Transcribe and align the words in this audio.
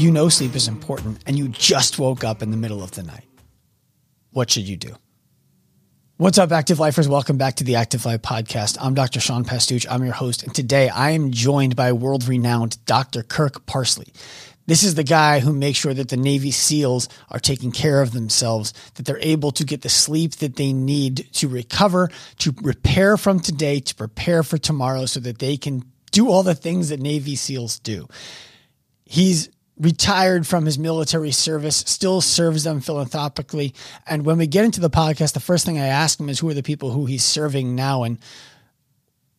you 0.00 0.10
know 0.10 0.28
sleep 0.28 0.54
is 0.54 0.66
important 0.66 1.18
and 1.26 1.38
you 1.38 1.48
just 1.48 1.98
woke 1.98 2.24
up 2.24 2.42
in 2.42 2.50
the 2.50 2.56
middle 2.56 2.82
of 2.82 2.92
the 2.92 3.02
night. 3.02 3.26
What 4.30 4.50
should 4.50 4.68
you 4.68 4.76
do? 4.76 4.94
What's 6.16 6.38
up, 6.38 6.52
active 6.52 6.78
lifers? 6.78 7.08
Welcome 7.08 7.38
back 7.38 7.56
to 7.56 7.64
the 7.64 7.76
Active 7.76 8.04
Life 8.04 8.22
Podcast. 8.22 8.76
I'm 8.80 8.94
Dr. 8.94 9.20
Sean 9.20 9.44
Pastuch. 9.44 9.86
I'm 9.90 10.04
your 10.04 10.12
host. 10.12 10.42
And 10.42 10.54
today 10.54 10.88
I 10.88 11.10
am 11.10 11.32
joined 11.32 11.76
by 11.76 11.92
world 11.92 12.28
renowned 12.28 12.82
Dr. 12.84 13.22
Kirk 13.22 13.66
Parsley. 13.66 14.08
This 14.66 14.82
is 14.82 14.94
the 14.94 15.04
guy 15.04 15.40
who 15.40 15.52
makes 15.52 15.78
sure 15.78 15.94
that 15.94 16.10
the 16.10 16.16
Navy 16.16 16.50
SEALs 16.50 17.08
are 17.30 17.38
taking 17.38 17.72
care 17.72 18.02
of 18.02 18.12
themselves, 18.12 18.72
that 18.94 19.06
they're 19.06 19.18
able 19.20 19.50
to 19.52 19.64
get 19.64 19.82
the 19.82 19.88
sleep 19.88 20.36
that 20.36 20.56
they 20.56 20.72
need 20.72 21.32
to 21.34 21.48
recover, 21.48 22.10
to 22.38 22.54
repair 22.62 23.16
from 23.16 23.40
today, 23.40 23.80
to 23.80 23.94
prepare 23.94 24.42
for 24.42 24.58
tomorrow 24.58 25.06
so 25.06 25.20
that 25.20 25.40
they 25.40 25.56
can 25.56 25.82
do 26.12 26.28
all 26.28 26.42
the 26.42 26.54
things 26.54 26.90
that 26.90 27.00
Navy 27.00 27.34
SEALs 27.34 27.78
do. 27.80 28.06
He's 29.04 29.48
retired 29.80 30.46
from 30.46 30.66
his 30.66 30.78
military 30.78 31.30
service, 31.30 31.76
still 31.76 32.20
serves 32.20 32.64
them 32.64 32.80
philanthropically. 32.80 33.74
And 34.06 34.24
when 34.24 34.38
we 34.38 34.46
get 34.46 34.64
into 34.64 34.80
the 34.80 34.90
podcast, 34.90 35.32
the 35.32 35.40
first 35.40 35.64
thing 35.64 35.78
I 35.78 35.86
ask 35.86 36.20
him 36.20 36.28
is 36.28 36.38
who 36.38 36.48
are 36.50 36.54
the 36.54 36.62
people 36.62 36.90
who 36.90 37.06
he's 37.06 37.24
serving 37.24 37.74
now? 37.74 38.02
And 38.02 38.18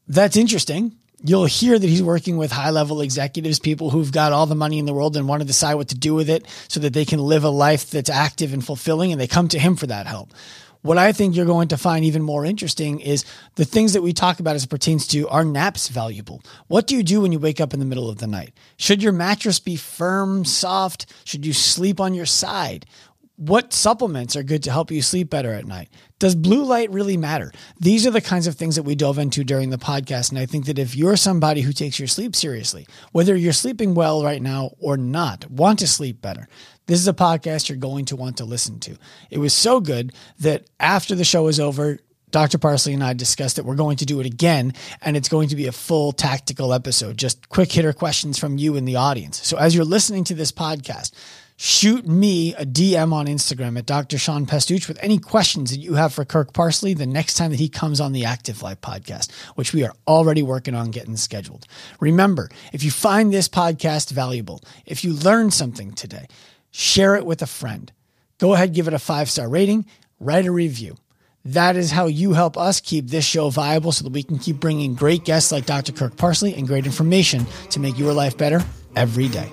that's 0.07 0.35
interesting. 0.35 0.93
You'll 1.23 1.45
hear 1.45 1.77
that 1.77 1.87
he's 1.87 2.01
working 2.01 2.37
with 2.37 2.51
high 2.51 2.71
level 2.71 3.01
executives, 3.01 3.59
people 3.59 3.91
who've 3.91 4.11
got 4.11 4.33
all 4.33 4.47
the 4.47 4.55
money 4.55 4.79
in 4.79 4.85
the 4.85 4.93
world 4.93 5.15
and 5.15 5.27
want 5.27 5.41
to 5.41 5.47
decide 5.47 5.75
what 5.75 5.89
to 5.89 5.95
do 5.95 6.15
with 6.15 6.29
it 6.29 6.47
so 6.67 6.79
that 6.79 6.93
they 6.93 7.05
can 7.05 7.19
live 7.19 7.43
a 7.43 7.49
life 7.49 7.91
that's 7.91 8.09
active 8.09 8.53
and 8.53 8.65
fulfilling. 8.65 9.11
And 9.11 9.21
they 9.21 9.27
come 9.27 9.47
to 9.49 9.59
him 9.59 9.75
for 9.75 9.85
that 9.85 10.07
help. 10.07 10.33
What 10.81 10.97
I 10.97 11.11
think 11.11 11.35
you're 11.35 11.45
going 11.45 11.67
to 11.67 11.77
find 11.77 12.03
even 12.05 12.23
more 12.23 12.43
interesting 12.43 12.99
is 12.99 13.23
the 13.55 13.65
things 13.65 13.93
that 13.93 14.01
we 14.01 14.13
talk 14.13 14.39
about 14.39 14.55
as 14.55 14.63
it 14.63 14.69
pertains 14.69 15.05
to 15.07 15.27
are 15.29 15.45
naps 15.45 15.89
valuable? 15.89 16.41
What 16.67 16.87
do 16.87 16.95
you 16.95 17.03
do 17.03 17.21
when 17.21 17.31
you 17.31 17.39
wake 17.39 17.61
up 17.61 17.73
in 17.73 17.79
the 17.79 17.85
middle 17.85 18.09
of 18.09 18.17
the 18.17 18.27
night? 18.27 18.53
Should 18.77 19.03
your 19.03 19.11
mattress 19.13 19.59
be 19.59 19.75
firm, 19.75 20.43
soft? 20.43 21.05
Should 21.23 21.45
you 21.45 21.53
sleep 21.53 21.99
on 21.99 22.15
your 22.15 22.25
side? 22.25 22.87
What 23.35 23.73
supplements 23.73 24.35
are 24.35 24.43
good 24.43 24.63
to 24.63 24.71
help 24.71 24.91
you 24.91 25.01
sleep 25.01 25.29
better 25.29 25.51
at 25.51 25.65
night? 25.65 25.89
Does 26.19 26.35
blue 26.35 26.63
light 26.63 26.91
really 26.91 27.17
matter? 27.17 27.51
These 27.79 28.05
are 28.05 28.11
the 28.11 28.21
kinds 28.21 28.45
of 28.45 28.55
things 28.55 28.75
that 28.75 28.83
we 28.83 28.93
dove 28.93 29.17
into 29.17 29.43
during 29.43 29.71
the 29.71 29.79
podcast. 29.79 30.29
And 30.29 30.37
I 30.37 30.45
think 30.45 30.65
that 30.65 30.77
if 30.77 30.95
you're 30.95 31.17
somebody 31.17 31.61
who 31.61 31.73
takes 31.73 31.97
your 31.97 32.07
sleep 32.07 32.35
seriously, 32.35 32.87
whether 33.11 33.35
you're 33.35 33.53
sleeping 33.53 33.95
well 33.95 34.23
right 34.23 34.41
now 34.41 34.75
or 34.79 34.97
not, 34.97 35.49
want 35.49 35.79
to 35.79 35.87
sleep 35.87 36.21
better, 36.21 36.47
this 36.91 36.99
is 36.99 37.07
a 37.07 37.13
podcast 37.13 37.69
you're 37.69 37.77
going 37.77 38.03
to 38.03 38.17
want 38.17 38.35
to 38.35 38.43
listen 38.43 38.77
to. 38.77 38.97
It 39.29 39.37
was 39.37 39.53
so 39.53 39.79
good 39.79 40.11
that 40.39 40.65
after 40.77 41.15
the 41.15 41.23
show 41.23 41.47
is 41.47 41.57
over, 41.57 41.99
Dr. 42.31 42.57
Parsley 42.57 42.93
and 42.93 43.01
I 43.01 43.13
discussed 43.13 43.55
that 43.55 43.63
we're 43.63 43.75
going 43.75 43.95
to 43.97 44.05
do 44.05 44.19
it 44.19 44.25
again, 44.25 44.73
and 45.01 45.15
it's 45.15 45.29
going 45.29 45.47
to 45.47 45.55
be 45.55 45.67
a 45.67 45.71
full 45.71 46.11
tactical 46.11 46.73
episode, 46.73 47.15
just 47.15 47.47
quick 47.47 47.71
hitter 47.71 47.93
questions 47.93 48.37
from 48.37 48.57
you 48.57 48.75
in 48.75 48.83
the 48.83 48.97
audience. 48.97 49.39
So 49.47 49.55
as 49.57 49.73
you're 49.73 49.85
listening 49.85 50.25
to 50.25 50.33
this 50.33 50.51
podcast, 50.51 51.13
shoot 51.55 52.05
me 52.05 52.55
a 52.55 52.65
DM 52.65 53.13
on 53.13 53.25
Instagram 53.25 53.77
at 53.77 53.85
Dr. 53.85 54.17
Sean 54.17 54.45
Pastuch 54.45 54.89
with 54.89 55.01
any 55.01 55.17
questions 55.17 55.71
that 55.71 55.79
you 55.79 55.93
have 55.93 56.13
for 56.13 56.25
Kirk 56.25 56.51
Parsley 56.51 56.93
the 56.93 57.05
next 57.05 57.35
time 57.35 57.51
that 57.51 57.59
he 57.59 57.69
comes 57.69 58.01
on 58.01 58.11
the 58.11 58.25
Active 58.25 58.61
Life 58.61 58.81
podcast, 58.81 59.31
which 59.55 59.71
we 59.71 59.85
are 59.85 59.93
already 60.09 60.43
working 60.43 60.75
on 60.75 60.91
getting 60.91 61.15
scheduled. 61.15 61.67
Remember, 62.01 62.49
if 62.73 62.83
you 62.83 62.91
find 62.91 63.31
this 63.31 63.47
podcast 63.47 64.11
valuable, 64.11 64.61
if 64.85 65.05
you 65.05 65.13
learned 65.13 65.53
something 65.53 65.93
today, 65.93 66.27
share 66.71 67.15
it 67.15 67.25
with 67.25 67.41
a 67.41 67.47
friend. 67.47 67.91
Go 68.39 68.53
ahead, 68.53 68.73
give 68.73 68.87
it 68.87 68.93
a 68.93 68.99
five 68.99 69.29
star 69.29 69.47
rating, 69.47 69.85
write 70.19 70.45
a 70.45 70.51
review. 70.51 70.97
That 71.45 71.75
is 71.75 71.91
how 71.91 72.05
you 72.05 72.33
help 72.33 72.55
us 72.57 72.79
keep 72.79 73.07
this 73.07 73.25
show 73.25 73.49
viable 73.49 73.91
so 73.91 74.03
that 74.03 74.13
we 74.13 74.23
can 74.23 74.37
keep 74.37 74.59
bringing 74.59 74.93
great 74.93 75.25
guests 75.25 75.51
like 75.51 75.65
Dr. 75.65 75.91
Kirk 75.91 76.15
Parsley 76.15 76.53
and 76.53 76.67
great 76.67 76.85
information 76.85 77.45
to 77.71 77.79
make 77.79 77.97
your 77.97 78.13
life 78.13 78.37
better 78.37 78.61
every 78.95 79.27
day. 79.27 79.51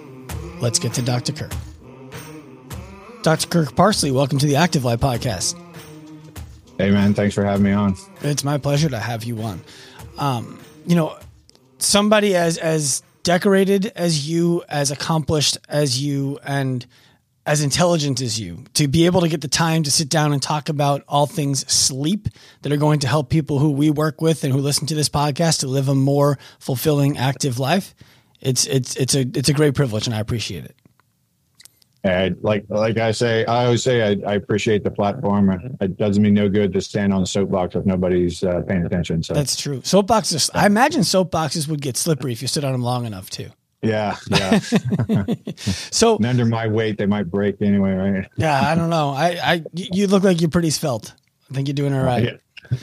Let's 0.60 0.78
get 0.78 0.92
to 0.94 1.02
Dr. 1.02 1.32
Kirk. 1.32 1.52
Dr. 3.22 3.48
Kirk 3.48 3.74
Parsley, 3.74 4.10
welcome 4.10 4.38
to 4.38 4.46
the 4.46 4.56
Active 4.56 4.84
Life 4.84 5.00
Podcast. 5.00 5.54
Hey, 6.76 6.90
man. 6.90 7.14
Thanks 7.14 7.34
for 7.34 7.44
having 7.44 7.64
me 7.64 7.72
on. 7.72 7.96
It's 8.20 8.44
my 8.44 8.58
pleasure 8.58 8.88
to 8.88 8.98
have 8.98 9.24
you 9.24 9.40
on. 9.42 9.60
Um, 10.18 10.60
you 10.86 10.94
know, 10.94 11.16
somebody 11.78 12.36
as 12.36 12.58
as 12.58 13.02
decorated 13.22 13.92
as 13.96 14.28
you, 14.28 14.62
as 14.68 14.90
accomplished 14.90 15.58
as 15.68 16.00
you, 16.00 16.38
and 16.44 16.86
as 17.48 17.62
intelligent 17.62 18.20
as 18.20 18.38
you 18.38 18.62
to 18.74 18.86
be 18.86 19.06
able 19.06 19.22
to 19.22 19.28
get 19.28 19.40
the 19.40 19.48
time 19.48 19.82
to 19.82 19.90
sit 19.90 20.10
down 20.10 20.34
and 20.34 20.42
talk 20.42 20.68
about 20.68 21.02
all 21.08 21.26
things 21.26 21.66
sleep 21.72 22.28
that 22.60 22.70
are 22.70 22.76
going 22.76 23.00
to 23.00 23.08
help 23.08 23.30
people 23.30 23.58
who 23.58 23.70
we 23.70 23.88
work 23.88 24.20
with 24.20 24.44
and 24.44 24.52
who 24.52 24.60
listen 24.60 24.86
to 24.86 24.94
this 24.94 25.08
podcast 25.08 25.60
to 25.60 25.66
live 25.66 25.88
a 25.88 25.94
more 25.94 26.38
fulfilling 26.58 27.16
active 27.16 27.58
life 27.58 27.94
it's 28.42 28.66
it's 28.66 28.94
it's 28.96 29.14
a 29.14 29.20
it's 29.20 29.48
a 29.48 29.54
great 29.54 29.74
privilege 29.74 30.06
and 30.06 30.14
i 30.14 30.20
appreciate 30.20 30.66
it. 30.66 30.76
And 32.04 32.36
like 32.42 32.66
like 32.68 32.98
i 32.98 33.12
say 33.12 33.46
i 33.46 33.64
always 33.64 33.82
say 33.82 34.02
i, 34.02 34.30
I 34.30 34.34
appreciate 34.34 34.84
the 34.84 34.90
platform 34.90 35.76
it 35.80 35.96
doesn't 35.96 36.22
mean 36.22 36.34
no 36.34 36.50
good 36.50 36.74
to 36.74 36.82
stand 36.82 37.14
on 37.14 37.22
the 37.22 37.26
soapbox 37.26 37.74
if 37.74 37.86
nobody's 37.86 38.44
uh, 38.44 38.60
paying 38.68 38.84
attention 38.84 39.22
so. 39.22 39.32
That's 39.32 39.56
true. 39.56 39.80
Soapboxes 39.80 40.50
i 40.54 40.66
imagine 40.66 41.00
soapboxes 41.00 41.66
would 41.66 41.80
get 41.80 41.96
slippery 41.96 42.32
if 42.32 42.42
you 42.42 42.48
sit 42.48 42.62
on 42.62 42.72
them 42.72 42.82
long 42.82 43.06
enough 43.06 43.30
too 43.30 43.50
yeah, 43.82 44.16
yeah. 44.28 44.58
so 45.56 46.16
and 46.16 46.26
under 46.26 46.44
my 46.44 46.66
weight, 46.66 46.98
they 46.98 47.06
might 47.06 47.30
break 47.30 47.60
anyway, 47.62 47.92
right? 47.92 48.28
yeah, 48.36 48.60
I 48.60 48.74
don't 48.74 48.90
know. 48.90 49.10
I, 49.10 49.38
I, 49.42 49.64
you 49.72 50.06
look 50.06 50.24
like 50.24 50.40
you're 50.40 50.50
pretty 50.50 50.70
svelte. 50.70 51.14
I 51.50 51.54
think 51.54 51.68
you're 51.68 51.74
doing 51.74 51.94
all 51.94 52.04
right. 52.04 52.40
Yeah. 52.70 52.78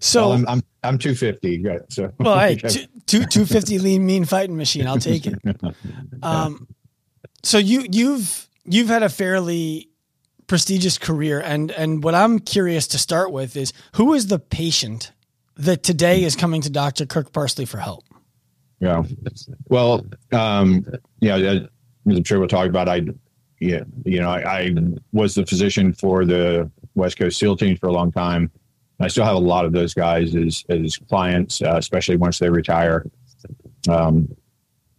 So 0.00 0.28
well, 0.28 0.32
I'm, 0.32 0.48
I'm, 0.48 0.62
I'm 0.82 0.98
250. 0.98 1.62
Right, 1.62 1.80
so 1.88 2.12
well, 2.18 2.38
hey, 2.38 2.56
two, 2.56 2.86
two, 3.06 3.24
250 3.24 3.78
lean, 3.78 4.04
mean 4.04 4.26
fighting 4.26 4.56
machine. 4.56 4.86
I'll 4.86 4.98
take 4.98 5.26
it. 5.26 5.38
Um, 6.22 6.68
so 7.42 7.58
you, 7.58 7.84
you've, 7.90 8.48
you've 8.64 8.88
had 8.88 9.02
a 9.02 9.10
fairly 9.10 9.90
prestigious 10.46 10.96
career, 10.96 11.40
and 11.40 11.70
and 11.70 12.02
what 12.02 12.14
I'm 12.14 12.38
curious 12.38 12.86
to 12.88 12.98
start 12.98 13.30
with 13.32 13.56
is 13.56 13.72
who 13.96 14.14
is 14.14 14.28
the 14.28 14.38
patient 14.38 15.12
that 15.56 15.82
today 15.82 16.24
is 16.24 16.36
coming 16.36 16.62
to 16.62 16.70
Dr. 16.70 17.06
Kirk 17.06 17.32
Parsley 17.32 17.64
for 17.64 17.78
help? 17.78 18.04
Yeah. 18.84 19.02
Well, 19.68 20.04
um, 20.32 20.84
yeah, 21.20 21.36
as 21.36 21.62
I'm 22.06 22.22
sure 22.22 22.38
we'll 22.38 22.48
talk 22.48 22.68
about, 22.68 22.86
I, 22.86 23.02
yeah, 23.58 23.84
you 24.04 24.20
know, 24.20 24.28
I, 24.28 24.60
I, 24.60 24.74
was 25.12 25.34
the 25.34 25.46
physician 25.46 25.94
for 25.94 26.26
the 26.26 26.70
West 26.94 27.16
Coast 27.16 27.38
SEAL 27.38 27.56
team 27.56 27.78
for 27.78 27.86
a 27.86 27.92
long 27.92 28.12
time. 28.12 28.50
I 29.00 29.08
still 29.08 29.24
have 29.24 29.36
a 29.36 29.38
lot 29.38 29.64
of 29.64 29.72
those 29.72 29.94
guys 29.94 30.36
as, 30.36 30.64
as 30.68 30.98
clients, 30.98 31.62
uh, 31.62 31.76
especially 31.76 32.18
once 32.18 32.38
they 32.38 32.50
retire. 32.50 33.06
Um, 33.88 34.28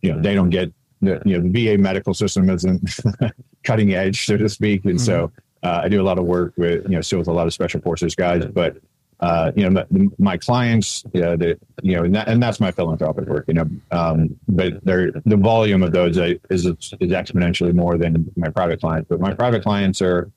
you 0.01 0.11
know, 0.13 0.19
they 0.19 0.33
don't 0.33 0.49
get 0.49 0.73
the, 1.01 1.21
you 1.23 1.37
know, 1.37 1.47
the 1.47 1.75
VA 1.75 1.77
medical 1.77 2.15
system 2.15 2.49
isn't 2.49 2.89
cutting 3.63 3.93
edge, 3.93 4.25
so 4.25 4.35
to 4.35 4.49
speak. 4.49 4.85
And 4.85 4.95
mm-hmm. 4.95 5.05
so 5.05 5.31
uh, 5.61 5.81
I 5.83 5.89
do 5.89 6.01
a 6.01 6.03
lot 6.03 6.17
of 6.17 6.25
work 6.25 6.53
with, 6.57 6.83
you 6.85 6.95
know, 6.95 7.01
still 7.01 7.19
with 7.19 7.27
a 7.27 7.33
lot 7.33 7.45
of 7.45 7.53
special 7.53 7.81
forces 7.81 8.15
guys, 8.15 8.45
but 8.47 8.77
uh, 9.19 9.51
you 9.55 9.67
know, 9.67 9.85
my, 9.89 10.07
my 10.19 10.37
clients, 10.37 11.03
yeah, 11.13 11.35
the, 11.35 11.57
you 11.81 11.95
know, 11.95 12.03
and, 12.03 12.15
that, 12.15 12.27
and, 12.27 12.43
that's 12.43 12.59
my 12.59 12.71
philanthropic 12.71 13.27
work, 13.27 13.45
you 13.47 13.53
know, 13.53 13.69
um, 13.91 14.37
but 14.47 14.83
the 14.83 15.37
volume 15.37 15.83
of 15.83 15.91
those 15.93 16.17
is, 16.17 16.65
is 16.65 16.75
exponentially 16.99 17.73
more 17.73 17.97
than 17.97 18.29
my 18.35 18.49
private 18.49 18.81
clients. 18.81 19.07
But 19.07 19.21
my 19.21 19.33
private 19.33 19.63
clients 19.63 20.01
are, 20.01 20.29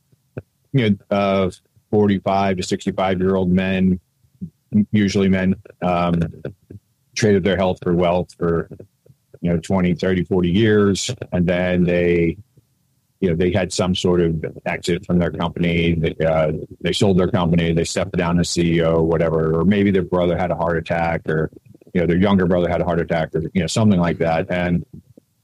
you 0.73 0.91
know, 0.91 0.97
uh, 1.11 1.51
45 1.91 2.59
to 2.59 2.63
65 2.63 3.21
year 3.21 3.35
old 3.35 3.51
men, 3.51 3.99
usually 4.93 5.29
men, 5.29 5.57
um, 5.83 6.21
traded 7.17 7.43
their 7.43 7.57
health 7.57 7.79
for 7.83 7.95
wealth 7.95 8.33
for, 8.39 8.69
you 9.41 9.53
know, 9.53 9.59
20, 9.59 9.95
30, 9.95 10.25
40 10.25 10.51
years. 10.51 11.11
And 11.33 11.47
then 11.47 11.83
they, 11.83 12.37
you 13.21 13.31
know 13.31 13.37
they 13.37 13.53
had 13.53 13.73
some 13.73 13.95
sort 13.95 14.21
of 14.21 14.45
exit 14.67 15.05
from 15.05 15.19
their 15.19 15.31
company. 15.31 15.95
They, 15.95 16.15
uh, 16.25 16.53
they 16.81 16.93
sold 16.93 17.19
their 17.19 17.31
company. 17.31 17.73
They 17.73 17.85
stepped 17.85 18.17
down 18.17 18.39
as 18.39 18.49
ceo 18.49 19.03
whatever. 19.03 19.59
Or 19.59 19.65
maybe 19.65 19.91
their 19.91 20.03
brother 20.03 20.37
had 20.37 20.51
a 20.51 20.57
heart 20.57 20.77
attack 20.77 21.29
or 21.29 21.51
you 21.95 22.01
know 22.01 22.07
their 22.07 22.19
younger 22.19 22.47
brother 22.47 22.69
had 22.69 22.81
a 22.81 22.85
heart 22.85 23.01
attack 23.01 23.35
or 23.35 23.43
you 23.55 23.61
know 23.61 23.67
something 23.67 23.99
like 23.99 24.19
that. 24.19 24.51
And 24.51 24.85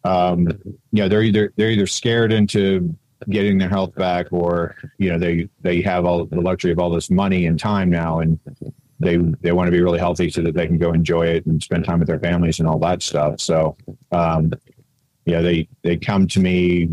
um, 0.05 0.49
you 0.93 1.03
know 1.03 1.09
they're 1.09 1.23
either 1.23 1.53
they're 1.57 1.71
either 1.71 1.87
scared 1.87 2.33
into 2.33 2.95
getting 3.31 3.59
their 3.59 3.71
health 3.71 3.95
back 3.95 4.27
or 4.31 4.77
you 4.99 5.11
know 5.11 5.19
they 5.19 5.49
they 5.63 5.81
have 5.83 6.05
all 6.05 6.25
the 6.25 6.41
luxury 6.41 6.71
of 6.71 6.79
all 6.79 6.91
this 6.91 7.11
money 7.11 7.47
and 7.47 7.59
time 7.59 7.91
now. 7.91 8.21
And 8.21 8.39
they 9.01 9.17
they 9.17 9.51
want 9.51 9.67
to 9.67 9.73
be 9.73 9.83
really 9.83 9.99
healthy 9.99 10.31
so 10.31 10.43
that 10.43 10.55
they 10.55 10.69
can 10.69 10.79
go 10.79 10.93
enjoy 10.93 11.27
it 11.27 11.47
and 11.47 11.61
spend 11.61 11.85
time 11.85 11.99
with 11.99 12.07
their 12.07 12.21
families 12.21 12.61
and 12.61 12.69
all 12.69 12.79
that 12.79 13.03
stuff. 13.03 13.41
So 13.41 13.77
um, 14.13 14.53
yeah, 15.27 15.41
they 15.41 15.67
they 15.83 15.97
come 15.97 16.27
to 16.29 16.41
me, 16.41 16.89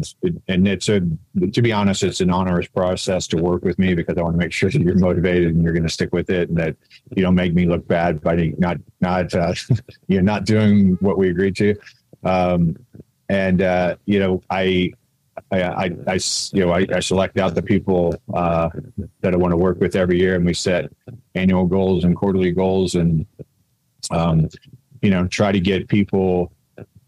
and 0.47 0.67
it's 0.67 0.87
a 0.87 1.01
to 1.51 1.61
be 1.61 1.73
honest, 1.73 2.03
it's 2.03 2.21
an 2.21 2.31
onerous 2.31 2.67
process 2.67 3.27
to 3.27 3.37
work 3.37 3.63
with 3.63 3.77
me 3.77 3.93
because 3.93 4.17
I 4.17 4.21
want 4.21 4.35
to 4.35 4.37
make 4.37 4.53
sure 4.53 4.69
that 4.69 4.81
you're 4.81 4.97
motivated 4.97 5.53
and 5.53 5.63
you're 5.63 5.73
going 5.73 5.83
to 5.83 5.89
stick 5.89 6.13
with 6.13 6.29
it, 6.29 6.47
and 6.47 6.57
that 6.57 6.77
you 7.13 7.23
don't 7.23 7.35
make 7.35 7.53
me 7.53 7.65
look 7.65 7.85
bad 7.87 8.21
by 8.21 8.53
not 8.57 8.77
not 9.01 9.33
uh, 9.33 9.53
you're 10.07 10.21
not 10.21 10.45
doing 10.45 10.97
what 11.01 11.17
we 11.17 11.29
agreed 11.29 11.57
to. 11.57 11.75
Um, 12.23 12.77
and 13.27 13.61
uh, 13.61 13.95
you 14.05 14.19
know, 14.19 14.41
I, 14.49 14.91
I, 15.51 15.63
I, 15.63 15.91
I, 16.07 16.19
you 16.53 16.65
know, 16.65 16.71
I, 16.71 16.85
I 16.93 16.99
select 17.01 17.37
out 17.37 17.53
the 17.55 17.61
people 17.61 18.15
uh, 18.33 18.69
that 19.21 19.33
I 19.33 19.37
want 19.37 19.51
to 19.51 19.57
work 19.57 19.79
with 19.81 19.95
every 19.97 20.19
year, 20.19 20.35
and 20.35 20.45
we 20.45 20.53
set 20.53 20.89
annual 21.35 21.65
goals 21.65 22.05
and 22.05 22.15
quarterly 22.15 22.51
goals, 22.51 22.95
and 22.95 23.25
um, 24.09 24.47
you 25.01 25.09
know, 25.09 25.27
try 25.27 25.51
to 25.51 25.59
get 25.59 25.89
people 25.89 26.53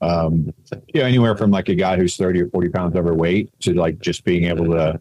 um, 0.03 0.53
you 0.93 0.99
know, 0.99 1.07
anywhere 1.07 1.37
from 1.37 1.49
like 1.49 1.69
a 1.69 1.75
guy 1.75 1.95
who's 1.95 2.17
30 2.17 2.41
or 2.41 2.49
40 2.49 2.69
pounds 2.69 2.95
overweight 2.95 3.57
to 3.61 3.73
like 3.73 3.99
just 3.99 4.25
being 4.25 4.45
able 4.45 4.65
to 4.65 4.99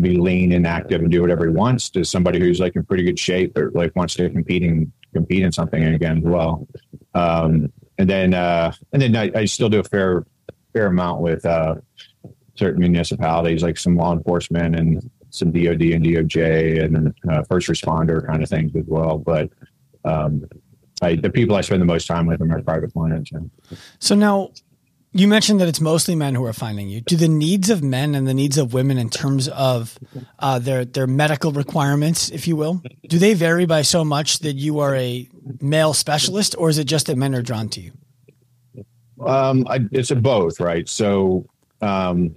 be 0.00 0.18
lean 0.18 0.52
and 0.52 0.66
active 0.66 1.00
and 1.00 1.10
do 1.10 1.22
whatever 1.22 1.46
he 1.46 1.52
wants 1.52 1.88
to 1.90 2.04
somebody 2.04 2.38
who's 2.38 2.60
like 2.60 2.76
in 2.76 2.84
pretty 2.84 3.04
good 3.04 3.18
shape 3.18 3.56
or 3.56 3.70
like 3.70 3.94
wants 3.96 4.14
to 4.16 4.28
compete 4.28 4.62
in, 4.62 4.92
compete 5.14 5.42
in 5.42 5.50
something 5.50 5.82
again 5.82 6.18
as 6.18 6.24
well. 6.24 6.68
Um, 7.14 7.72
and 7.98 8.10
then, 8.10 8.34
uh, 8.34 8.72
and 8.92 9.00
then 9.00 9.16
I, 9.16 9.30
I, 9.34 9.44
still 9.44 9.68
do 9.68 9.78
a 9.78 9.84
fair, 9.84 10.26
fair 10.72 10.88
amount 10.88 11.20
with, 11.20 11.46
uh, 11.46 11.76
certain 12.56 12.80
municipalities, 12.80 13.62
like 13.62 13.78
some 13.78 13.96
law 13.96 14.12
enforcement 14.12 14.76
and 14.76 15.10
some 15.30 15.52
DOD 15.52 15.82
and 15.82 16.04
DOJ 16.04 16.84
and 16.84 17.14
uh, 17.30 17.44
first 17.44 17.68
responder 17.68 18.26
kind 18.26 18.42
of 18.42 18.48
things 18.48 18.74
as 18.76 18.84
well. 18.86 19.16
But, 19.18 19.48
um, 20.04 20.44
I, 21.04 21.16
the 21.16 21.30
people 21.30 21.54
I 21.56 21.60
spend 21.60 21.80
the 21.80 21.86
most 21.86 22.06
time 22.06 22.26
with 22.26 22.40
are 22.40 22.46
my 22.46 22.60
private 22.60 22.92
clients. 22.92 23.30
Yeah. 23.32 23.40
So 23.98 24.14
now 24.14 24.50
you 25.16 25.28
mentioned 25.28 25.60
that 25.60 25.68
it's 25.68 25.80
mostly 25.80 26.16
men 26.16 26.34
who 26.34 26.44
are 26.44 26.52
finding 26.52 26.88
you. 26.88 27.00
Do 27.00 27.16
the 27.16 27.28
needs 27.28 27.70
of 27.70 27.84
men 27.84 28.16
and 28.16 28.26
the 28.26 28.34
needs 28.34 28.58
of 28.58 28.74
women 28.74 28.98
in 28.98 29.08
terms 29.10 29.48
of 29.48 29.96
uh, 30.40 30.58
their 30.58 30.84
their 30.84 31.06
medical 31.06 31.52
requirements, 31.52 32.30
if 32.30 32.48
you 32.48 32.56
will, 32.56 32.82
do 33.08 33.18
they 33.18 33.34
vary 33.34 33.64
by 33.64 33.82
so 33.82 34.04
much 34.04 34.40
that 34.40 34.54
you 34.54 34.80
are 34.80 34.96
a 34.96 35.28
male 35.60 35.94
specialist, 35.94 36.56
or 36.58 36.68
is 36.68 36.78
it 36.78 36.84
just 36.84 37.06
that 37.06 37.16
men 37.16 37.34
are 37.34 37.42
drawn 37.42 37.68
to 37.68 37.80
you? 37.80 37.92
Um, 39.24 39.64
I, 39.68 39.80
it's 39.92 40.10
a 40.10 40.16
both, 40.16 40.58
right? 40.58 40.88
So, 40.88 41.46
um, 41.80 42.34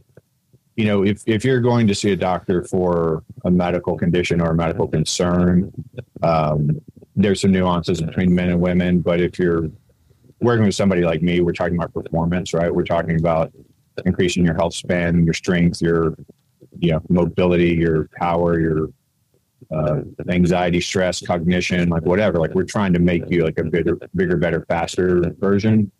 you 0.75 0.86
know, 0.86 1.04
if 1.04 1.24
if 1.25 1.44
you're 1.44 1.62
going 1.62 1.88
to 1.88 1.96
see 1.96 2.12
a 2.12 2.16
doctor 2.16 2.64
for 2.64 3.24
a 3.44 3.50
medical 3.50 3.98
condition 3.98 4.40
or 4.40 4.52
a 4.52 4.56
medical 4.56 4.88
concern, 4.88 5.74
um, 6.22 6.80
there's 7.18 7.42
some 7.42 7.52
nuances 7.52 8.02
between 8.02 8.34
men 8.34 8.50
and 8.50 8.62
women. 8.62 9.02
But 9.02 9.19
if 9.19 9.40
you're 9.40 9.69
working 10.40 10.66
with 10.66 10.75
somebody 10.75 11.04
like 11.04 11.22
me, 11.22 11.42
we're 11.42 11.52
talking 11.52 11.75
about 11.75 11.94
performance, 11.94 12.54
right? 12.54 12.74
We're 12.74 12.86
talking 12.86 13.19
about 13.19 13.52
increasing 14.06 14.46
your 14.46 14.54
health 14.54 14.75
span, 14.75 15.25
your 15.25 15.34
strength, 15.34 15.81
your 15.81 16.16
you 16.80 16.92
know 16.92 17.02
mobility, 17.10 17.74
your 17.74 18.10
power, 18.16 18.60
your 18.60 18.90
uh, 19.72 20.02
anxiety, 20.30 20.80
stress, 20.80 21.25
cognition, 21.25 21.90
like 21.90 22.04
whatever. 22.04 22.38
Like 22.38 22.54
we're 22.54 22.64
trying 22.64 22.94
to 22.94 23.00
make 23.00 23.30
you 23.30 23.44
like 23.44 23.58
a 23.58 23.64
bigger, 23.64 23.98
bigger, 24.16 24.38
better, 24.38 24.64
faster 24.69 25.34
version. 25.40 25.92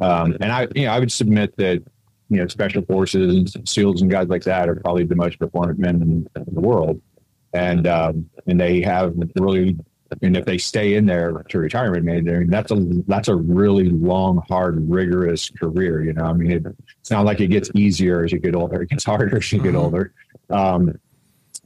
Um, 0.00 0.36
and 0.40 0.50
I, 0.50 0.66
you 0.74 0.86
know, 0.86 0.92
I 0.92 0.98
would 0.98 1.12
submit 1.12 1.56
that 1.58 1.82
you 2.28 2.38
know 2.38 2.48
special 2.48 2.82
forces, 2.82 3.54
and 3.54 3.68
SEALs, 3.68 4.02
and 4.02 4.10
guys 4.10 4.26
like 4.26 4.42
that 4.44 4.68
are 4.68 4.74
probably 4.74 5.04
the 5.04 5.16
most 5.16 5.38
performant 5.38 5.78
men 5.78 6.02
in, 6.02 6.28
in 6.34 6.54
the 6.54 6.60
world, 6.60 7.00
and 7.52 7.86
um, 7.86 8.28
and 8.48 8.60
they 8.60 8.80
have 8.80 9.14
really 9.36 9.76
and 10.22 10.36
if 10.36 10.44
they 10.44 10.58
stay 10.58 10.94
in 10.94 11.06
there 11.06 11.44
to 11.48 11.58
retirement, 11.58 12.04
man, 12.04 12.28
I 12.28 12.38
mean, 12.38 12.50
that's 12.50 12.72
a 12.72 12.76
that's 13.06 13.28
a 13.28 13.34
really 13.36 13.90
long, 13.90 14.42
hard, 14.48 14.90
rigorous 14.90 15.50
career. 15.50 16.02
You 16.02 16.12
know, 16.12 16.24
I 16.24 16.32
mean, 16.32 16.50
it, 16.50 16.66
it's 17.00 17.10
not 17.10 17.24
like 17.24 17.40
it 17.40 17.48
gets 17.48 17.70
easier 17.74 18.24
as 18.24 18.32
you 18.32 18.38
get 18.38 18.54
older; 18.54 18.82
it 18.82 18.90
gets 18.90 19.04
harder 19.04 19.36
as 19.36 19.52
you 19.52 19.60
get 19.60 19.68
mm-hmm. 19.68 19.76
older. 19.76 20.12
Um, 20.48 20.98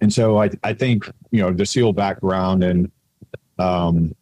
and 0.01 0.13
so, 0.13 0.41
I 0.41 0.51
I 0.63 0.75
think 0.75 1.11
you 1.31 1.41
know 1.41 1.53
the 1.53 1.67
SEAL 1.67 1.95
background 1.95 2.63
and 2.63 2.91
um, 3.59 4.15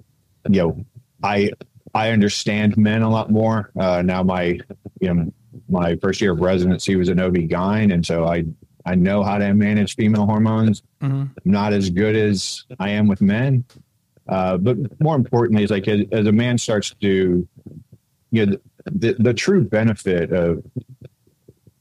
you 0.49 0.63
know, 0.63 0.85
I 1.23 1.51
I 1.95 2.11
understand 2.11 2.77
men 2.77 3.03
a 3.03 3.11
lot 3.11 3.31
more 3.31 3.71
uh, 3.79 4.03
now. 4.03 4.23
My 4.23 4.59
you 5.01 5.15
know 5.15 5.33
my 5.69 5.97
first 5.97 6.21
year 6.21 6.33
of 6.33 6.41
residency 6.41 6.97
was 6.97 7.09
an 7.09 7.21
OB-GYN, 7.21 7.93
and 7.93 8.05
so 8.05 8.27
I 8.27 8.45
I 8.85 8.95
know 8.95 9.23
how 9.23 9.39
to 9.39 9.55
manage 9.55 9.97
female 9.97 10.27
hormones. 10.27 10.83
Mm-hmm. 11.01 11.25
Not 11.45 11.73
as 11.73 11.91
good 11.91 12.17
as 12.17 12.65
I 12.79 12.91
am 12.91 13.07
with 13.07 13.21
men, 13.21 13.65
uh, 14.33 14.57
but 14.57 14.79
more 14.99 15.15
importantly, 15.15 15.63
is 15.63 15.71
like 15.71 15.87
as, 15.87 16.01
as, 16.11 16.27
a 16.27 16.33
man 16.33 16.57
starts 16.57 16.95
to, 17.03 17.47
you 18.31 18.47
know, 18.47 18.57
the, 18.87 19.15
the 19.19 19.35
true 19.35 19.63
benefit 19.63 20.33
of, 20.33 20.65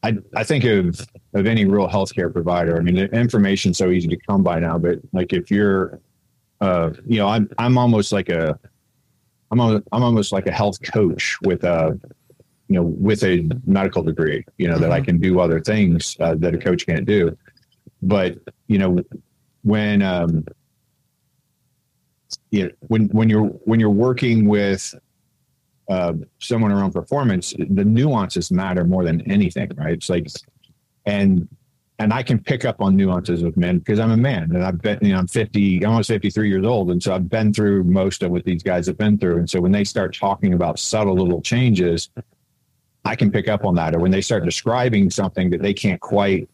I, 0.03 0.18
I 0.36 0.44
think 0.44 0.65
of 0.65 1.00
of 1.33 1.45
any 1.45 1.63
real 1.63 1.88
healthcare 1.88 2.31
provider. 2.33 2.77
I 2.77 2.81
mean, 2.81 2.95
the 2.95 3.06
information's 3.18 3.77
so 3.77 3.89
easy 3.89 4.09
to 4.09 4.18
come 4.27 4.44
by 4.44 4.59
now, 4.59 4.77
but 4.77 5.00
like 5.13 5.31
if 5.31 5.50
you're, 5.50 6.01
uh, 6.59 6.89
you 7.07 7.19
know, 7.19 7.30
I'm 7.30 7.50
I'm 7.57 7.77
almost 7.77 8.12
like 8.12 8.27
a, 8.27 8.59
I'm 9.51 9.62
a, 9.62 9.81
I'm 9.94 10.04
almost 10.04 10.33
like 10.33 10.45
a 10.45 10.51
health 10.51 10.81
coach 10.81 11.38
with 11.44 11.63
a, 11.63 11.97
you 12.68 12.75
know, 12.75 12.83
with 12.83 13.24
a 13.24 13.50
medical 13.65 14.04
degree. 14.04 14.44
You 14.57 14.68
know, 14.68 14.74
mm-hmm. 14.74 14.81
that 14.81 14.92
I 14.92 14.97
mm-hmm. 14.97 15.06
can 15.06 15.19
do 15.21 15.39
other 15.39 15.62
things 15.62 16.18
uh, 16.19 16.36
that 16.39 16.54
a 16.54 16.57
coach 16.57 16.86
can't 16.86 17.06
do. 17.06 17.38
But 18.01 18.39
you 18.68 18.77
know, 18.77 19.00
when 19.62 20.01
um, 20.01 20.44
you 22.51 22.65
know, 22.65 22.71
when 22.88 23.07
when 23.07 23.30
you're 23.30 23.45
when 23.45 23.80
you're 23.80 23.89
working 23.89 24.48
with 24.48 24.94
uh, 25.89 26.13
someone 26.39 26.71
around 26.71 26.92
performance, 26.92 27.53
the 27.57 27.83
nuances 27.83 28.51
matter 28.51 28.83
more 28.83 29.03
than 29.03 29.21
anything, 29.30 29.71
right? 29.75 29.94
It's 29.94 30.09
like, 30.09 30.27
and 31.06 31.48
and 32.01 32.13
I 32.13 32.24
can 32.24 32.39
pick 32.39 32.65
up 32.65 32.81
on 32.81 32.95
nuances 32.95 33.44
with 33.44 33.57
men 33.57 33.77
because 33.77 34.00
I'm 34.00 34.12
a 34.12 34.18
man 34.18 34.56
and 34.56 34.63
I've 34.63 34.81
been, 34.81 34.98
you 35.03 35.13
know, 35.13 35.19
I'm 35.19 35.27
50, 35.27 35.86
almost 35.86 36.07
53 36.07 36.50
years 36.50 36.65
old. 36.65 36.89
And 36.89 37.01
so 37.01 37.13
I've 37.13 37.30
been 37.30 37.53
through 37.53 37.83
most 37.83 38.24
of 38.24 38.31
what 38.31 38.44
these 38.44 38.63
guys 38.63 38.88
have 38.88 38.97
been 38.97 39.19
through. 39.19 39.38
And 39.38 39.47
so 39.47 39.62
when 39.62 39.71
they 39.71 39.83
start 39.83 40.15
talking 40.15 40.54
about 40.54 40.80
subtle 40.80 41.13
little 41.13 41.44
changes, 41.44 42.09
I 43.06 43.15
can 43.15 43.31
pick 43.31 43.47
up 43.47 43.65
on 43.65 43.75
that. 43.75 43.94
Or 43.94 44.00
when 44.00 44.09
they 44.09 44.21
start 44.21 44.44
describing 44.45 45.12
something 45.12 45.51
that 45.51 45.62
they 45.62 45.75
can't 45.75 46.01
quite 46.01 46.50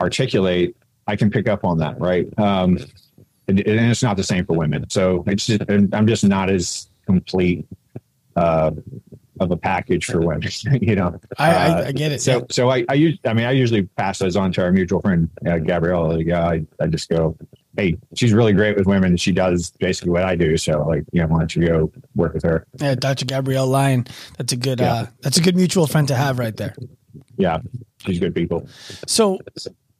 articulate, 0.00 0.76
I 1.06 1.14
can 1.14 1.30
pick 1.30 1.48
up 1.48 1.64
on 1.64 1.78
that. 1.78 2.00
Right. 2.00 2.26
Um, 2.36 2.78
and, 3.48 3.60
it's 3.60 4.02
not 4.02 4.16
the 4.16 4.24
same 4.24 4.46
for 4.46 4.56
women. 4.56 4.88
So 4.90 5.24
it's 5.26 5.46
just, 5.46 5.62
I'm 5.68 6.06
just 6.06 6.24
not 6.24 6.50
as 6.50 6.88
complete 7.06 7.66
uh, 8.36 8.70
of 9.40 9.50
a 9.50 9.56
package 9.56 10.06
for 10.06 10.20
women. 10.20 10.48
you 10.80 10.94
know, 10.94 11.18
I, 11.38 11.50
I, 11.50 11.86
I, 11.86 11.92
get 11.92 12.12
it. 12.12 12.22
So, 12.22 12.38
yeah. 12.38 12.44
so 12.50 12.70
I, 12.70 12.84
I 12.88 12.94
use, 12.94 13.18
I 13.24 13.34
mean, 13.34 13.46
I 13.46 13.52
usually 13.52 13.82
pass 13.82 14.18
those 14.18 14.36
on 14.36 14.52
to 14.52 14.62
our 14.62 14.72
mutual 14.72 15.00
friend 15.00 15.28
uh, 15.46 15.58
Gabriella. 15.58 16.18
Yeah, 16.22 16.46
I, 16.46 16.64
I 16.80 16.86
just 16.86 17.08
go, 17.08 17.36
hey, 17.76 17.96
she's 18.14 18.32
really 18.32 18.52
great 18.52 18.76
with 18.76 18.86
women. 18.86 19.16
She 19.16 19.32
does 19.32 19.70
basically 19.78 20.10
what 20.10 20.24
I 20.24 20.36
do. 20.36 20.56
So, 20.56 20.84
like, 20.86 21.04
you 21.12 21.20
know, 21.20 21.28
why 21.28 21.38
don't 21.40 21.56
you 21.56 21.66
go 21.66 21.92
work 22.14 22.34
with 22.34 22.44
her? 22.44 22.66
Yeah, 22.78 22.94
Dr. 22.94 23.24
Gabrielle 23.24 23.66
Lyon. 23.66 24.06
That's 24.38 24.52
a 24.52 24.56
good, 24.56 24.80
yeah. 24.80 24.92
uh, 24.92 25.06
that's 25.20 25.38
a 25.38 25.42
good 25.42 25.56
mutual 25.56 25.86
friend 25.86 26.08
to 26.08 26.14
have 26.14 26.38
right 26.38 26.56
there. 26.56 26.74
Yeah, 27.36 27.58
she's 28.04 28.18
good 28.18 28.34
people. 28.34 28.68
So, 29.06 29.38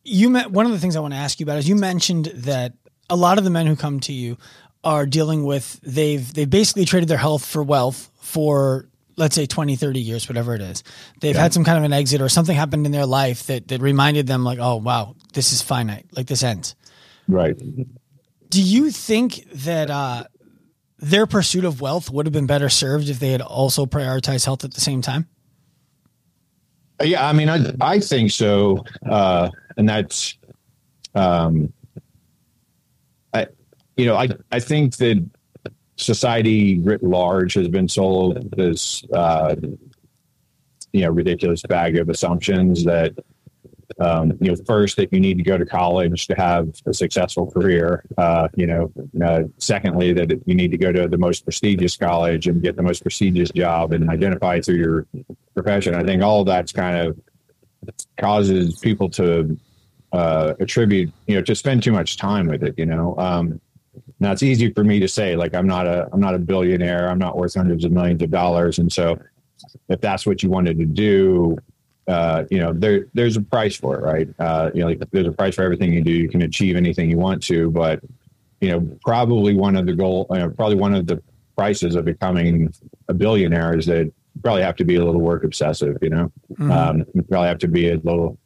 you 0.04 0.30
met 0.30 0.50
one 0.50 0.66
of 0.66 0.72
the 0.72 0.78
things 0.78 0.96
I 0.96 1.00
want 1.00 1.14
to 1.14 1.18
ask 1.18 1.38
you 1.38 1.44
about 1.44 1.58
is 1.58 1.68
you 1.68 1.76
mentioned 1.76 2.26
that 2.34 2.74
a 3.12 3.16
lot 3.16 3.36
of 3.36 3.44
the 3.44 3.50
men 3.50 3.66
who 3.66 3.76
come 3.76 4.00
to 4.00 4.12
you 4.12 4.38
are 4.82 5.04
dealing 5.04 5.44
with 5.44 5.78
they've 5.82 6.32
they've 6.32 6.48
basically 6.48 6.86
traded 6.86 7.08
their 7.08 7.18
health 7.18 7.44
for 7.44 7.62
wealth 7.62 8.10
for 8.20 8.88
let's 9.16 9.34
say 9.34 9.44
20 9.44 9.76
30 9.76 10.00
years 10.00 10.28
whatever 10.28 10.54
it 10.54 10.62
is. 10.62 10.82
They've 11.20 11.34
yeah. 11.34 11.42
had 11.42 11.52
some 11.52 11.62
kind 11.62 11.76
of 11.76 11.84
an 11.84 11.92
exit 11.92 12.22
or 12.22 12.30
something 12.30 12.56
happened 12.56 12.86
in 12.86 12.92
their 12.92 13.06
life 13.06 13.44
that 13.44 13.68
that 13.68 13.82
reminded 13.82 14.26
them 14.26 14.44
like 14.44 14.58
oh 14.58 14.76
wow 14.76 15.14
this 15.34 15.52
is 15.52 15.60
finite. 15.60 16.06
Like 16.12 16.26
this 16.26 16.42
ends. 16.42 16.74
Right. 17.28 17.56
Do 18.48 18.62
you 18.62 18.90
think 18.90 19.46
that 19.52 19.90
uh 19.90 20.24
their 20.98 21.26
pursuit 21.26 21.66
of 21.66 21.82
wealth 21.82 22.10
would 22.10 22.24
have 22.24 22.32
been 22.32 22.46
better 22.46 22.70
served 22.70 23.10
if 23.10 23.20
they 23.20 23.30
had 23.30 23.42
also 23.42 23.84
prioritized 23.84 24.46
health 24.46 24.64
at 24.64 24.72
the 24.72 24.80
same 24.80 25.02
time? 25.02 25.28
Yeah 27.02 27.28
i 27.28 27.32
mean 27.34 27.50
i 27.50 27.58
i 27.80 28.00
think 28.00 28.30
so 28.30 28.84
uh 29.10 29.50
and 29.76 29.86
that's 29.88 30.38
um 31.14 31.72
you 33.96 34.06
know, 34.06 34.16
I, 34.16 34.28
I 34.50 34.60
think 34.60 34.96
that 34.96 35.24
society 35.96 36.78
writ 36.80 37.02
large 37.02 37.54
has 37.54 37.68
been 37.68 37.88
sold 37.88 38.50
this, 38.52 39.04
uh, 39.12 39.54
you 40.92 41.02
know, 41.02 41.10
ridiculous 41.10 41.62
bag 41.62 41.96
of 41.96 42.08
assumptions 42.08 42.84
that, 42.84 43.14
um, 44.00 44.32
you 44.40 44.50
know, 44.50 44.56
first 44.66 44.96
that 44.96 45.12
you 45.12 45.20
need 45.20 45.36
to 45.36 45.44
go 45.44 45.58
to 45.58 45.66
college 45.66 46.26
to 46.26 46.34
have 46.34 46.70
a 46.86 46.94
successful 46.94 47.50
career. 47.50 48.02
Uh, 48.16 48.48
you 48.56 48.66
know, 48.66 48.90
uh, 49.24 49.42
secondly 49.58 50.12
that 50.12 50.30
you 50.46 50.54
need 50.54 50.70
to 50.70 50.78
go 50.78 50.90
to 50.92 51.06
the 51.08 51.18
most 51.18 51.44
prestigious 51.44 51.96
college 51.96 52.46
and 52.48 52.62
get 52.62 52.76
the 52.76 52.82
most 52.82 53.02
prestigious 53.02 53.50
job 53.50 53.92
and 53.92 54.08
identify 54.08 54.60
through 54.60 54.76
your 54.76 55.06
profession. 55.54 55.94
I 55.94 56.02
think 56.02 56.22
all 56.22 56.44
that's 56.44 56.72
kind 56.72 56.96
of 57.06 57.20
causes 58.18 58.78
people 58.78 59.10
to 59.10 59.58
uh, 60.12 60.54
attribute, 60.60 61.12
you 61.26 61.34
know, 61.34 61.42
to 61.42 61.54
spend 61.54 61.82
too 61.82 61.92
much 61.92 62.16
time 62.16 62.46
with 62.46 62.62
it. 62.62 62.74
You 62.78 62.86
know, 62.86 63.16
um, 63.18 63.60
now 64.22 64.30
it's 64.30 64.44
easy 64.44 64.72
for 64.72 64.84
me 64.84 65.00
to 65.00 65.08
say, 65.08 65.34
like 65.34 65.52
I'm 65.52 65.66
not 65.66 65.86
a 65.86 66.08
I'm 66.12 66.20
not 66.20 66.34
a 66.34 66.38
billionaire. 66.38 67.08
I'm 67.08 67.18
not 67.18 67.36
worth 67.36 67.54
hundreds 67.54 67.84
of 67.84 67.90
millions 67.90 68.22
of 68.22 68.30
dollars. 68.30 68.78
And 68.78 68.90
so, 68.90 69.18
if 69.88 70.00
that's 70.00 70.24
what 70.24 70.44
you 70.44 70.48
wanted 70.48 70.78
to 70.78 70.86
do, 70.86 71.58
uh, 72.06 72.44
you 72.48 72.58
know, 72.58 72.72
there 72.72 73.06
there's 73.14 73.36
a 73.36 73.42
price 73.42 73.76
for 73.76 73.98
it, 73.98 74.02
right? 74.02 74.28
Uh, 74.38 74.70
you 74.74 74.80
know, 74.80 74.86
like 74.86 75.02
there's 75.10 75.26
a 75.26 75.32
price 75.32 75.56
for 75.56 75.62
everything 75.62 75.92
you 75.92 76.02
do. 76.02 76.12
You 76.12 76.28
can 76.28 76.42
achieve 76.42 76.76
anything 76.76 77.10
you 77.10 77.18
want 77.18 77.42
to, 77.44 77.68
but 77.72 78.00
you 78.60 78.70
know, 78.70 78.96
probably 79.04 79.56
one 79.56 79.74
of 79.74 79.86
the 79.86 79.92
goal, 79.92 80.28
you 80.30 80.38
know, 80.38 80.50
probably 80.50 80.76
one 80.76 80.94
of 80.94 81.08
the 81.08 81.20
prices 81.56 81.96
of 81.96 82.04
becoming 82.04 82.72
a 83.08 83.14
billionaire 83.14 83.76
is 83.76 83.86
that 83.86 84.04
you 84.04 84.40
probably 84.40 84.62
have 84.62 84.76
to 84.76 84.84
be 84.84 84.94
a 84.94 85.04
little 85.04 85.20
work 85.20 85.42
obsessive. 85.42 85.98
You 86.00 86.10
know, 86.10 86.32
mm-hmm. 86.52 86.70
um, 86.70 87.04
you 87.12 87.22
probably 87.22 87.48
have 87.48 87.58
to 87.58 87.68
be 87.68 87.90
a 87.90 87.96
little, 87.96 88.38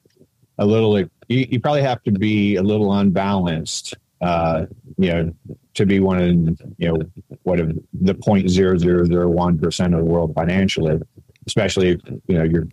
a 0.57 0.65
little. 0.65 0.99
You, 0.99 1.09
you 1.29 1.61
probably 1.61 1.83
have 1.83 2.03
to 2.05 2.13
be 2.13 2.57
a 2.57 2.63
little 2.63 2.95
unbalanced 2.95 3.95
uh, 4.21 4.67
you 4.99 5.13
know, 5.13 5.33
to 5.75 5.87
be 5.87 6.01
one 6.01 6.19
of 6.19 6.61
you 6.79 6.89
know 6.89 6.99
what 7.43 7.61
of 7.61 7.77
the 7.93 8.15
point 8.15 8.49
zero 8.49 8.77
zero 8.79 9.05
zero 9.05 9.29
one 9.29 9.59
percent 9.59 9.95
of 9.95 10.01
the 10.01 10.07
world 10.07 10.35
financially. 10.35 11.01
especially 11.47 11.91
if, 11.91 12.01
you 12.27 12.39
know 12.39 12.45
you're 12.45 12.67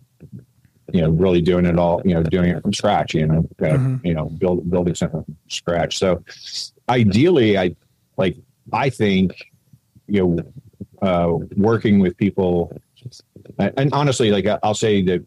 you 0.92 1.00
know 1.00 1.10
really 1.10 1.42
doing 1.42 1.66
it 1.66 1.78
all 1.78 2.00
you 2.04 2.14
know 2.14 2.22
doing 2.22 2.50
it 2.50 2.62
from 2.62 2.72
scratch 2.72 3.14
you 3.14 3.26
know 3.26 3.38
uh, 3.60 3.64
mm-hmm. 3.64 4.06
you 4.06 4.14
know 4.14 4.26
build, 4.26 4.68
building 4.70 4.94
something 4.94 5.24
from 5.24 5.36
scratch 5.48 5.98
so 5.98 6.22
ideally 6.88 7.58
i 7.58 7.74
like 8.16 8.36
i 8.72 8.88
think 8.88 9.52
you 10.06 10.20
know 10.22 10.44
uh, 11.02 11.32
working 11.56 11.98
with 11.98 12.16
people 12.16 12.72
and 13.58 13.92
honestly 13.92 14.30
like 14.30 14.46
i'll 14.62 14.74
say 14.74 15.02
that 15.02 15.24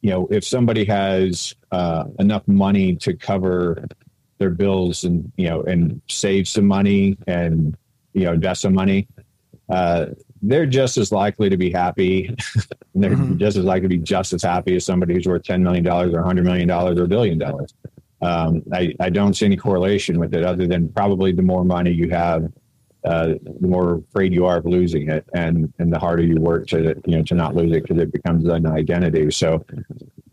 you 0.00 0.10
know 0.10 0.26
if 0.30 0.44
somebody 0.44 0.84
has 0.84 1.54
uh, 1.72 2.04
enough 2.18 2.46
money 2.46 2.94
to 2.94 3.14
cover 3.14 3.86
their 4.38 4.50
bills 4.50 5.04
and 5.04 5.30
you 5.36 5.48
know 5.48 5.62
and 5.62 6.00
save 6.08 6.46
some 6.48 6.66
money 6.66 7.16
and 7.26 7.76
you 8.12 8.24
know 8.24 8.32
invest 8.32 8.62
some 8.62 8.74
money 8.74 9.06
uh, 9.68 10.06
they're 10.42 10.66
just 10.66 10.98
as 10.98 11.10
likely 11.10 11.48
to 11.48 11.56
be 11.56 11.70
happy. 11.70 12.34
they're 12.94 13.10
mm-hmm. 13.10 13.38
just 13.38 13.56
as 13.56 13.64
likely 13.64 13.88
to 13.88 13.96
be 13.96 13.98
just 13.98 14.32
as 14.32 14.42
happy 14.42 14.76
as 14.76 14.84
somebody 14.84 15.14
who's 15.14 15.26
worth 15.26 15.42
$10 15.42 15.62
million 15.62 15.86
or 15.86 16.08
$100 16.10 16.44
million 16.44 16.70
or 16.70 17.02
a 17.02 17.08
billion 17.08 17.38
dollars. 17.38 17.72
Um, 18.20 18.62
I, 18.72 18.94
I 19.00 19.10
don't 19.10 19.34
see 19.34 19.46
any 19.46 19.56
correlation 19.56 20.18
with 20.18 20.34
it 20.34 20.44
other 20.44 20.66
than 20.66 20.88
probably 20.90 21.32
the 21.32 21.42
more 21.42 21.64
money 21.64 21.90
you 21.90 22.10
have, 22.10 22.50
uh, 23.04 23.34
the 23.42 23.68
more 23.68 23.96
afraid 23.96 24.32
you 24.32 24.46
are 24.46 24.56
of 24.56 24.64
losing 24.64 25.10
it, 25.10 25.26
and 25.34 25.70
and 25.78 25.92
the 25.92 25.98
harder 25.98 26.22
you 26.22 26.40
work 26.40 26.66
to 26.68 26.94
you 27.04 27.16
know 27.16 27.22
to 27.24 27.34
not 27.34 27.54
lose 27.54 27.70
it 27.72 27.82
because 27.82 27.98
it 27.98 28.10
becomes 28.10 28.46
an 28.46 28.66
identity. 28.66 29.30
So, 29.30 29.62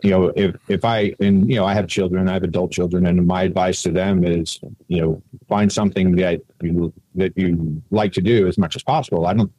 you 0.03 0.10
know, 0.10 0.31
if 0.36 0.55
if 0.67 0.84
I 0.84 1.13
and 1.20 1.48
you 1.50 1.55
know 1.55 1.65
I 1.65 1.74
have 1.74 1.88
children, 1.88 2.27
I 2.27 2.34
have 2.34 2.43
adult 2.43 2.72
children, 2.72 3.05
and 3.05 3.25
my 3.25 3.43
advice 3.43 3.84
to 3.84 3.91
them 3.91 4.24
is 4.24 4.60
you 4.88 5.01
know 5.01 5.22
find 5.48 5.72
something 5.72 6.15
that 6.15 6.41
you 6.62 6.93
that 7.15 7.38
you 7.38 7.81
like 7.91 8.13
to 8.13 8.22
do 8.22 8.48
as 8.48 8.58
much 8.58 8.75
as 8.75 8.84
possible. 8.84 9.27
I 9.27 9.34
don't 9.34 9.51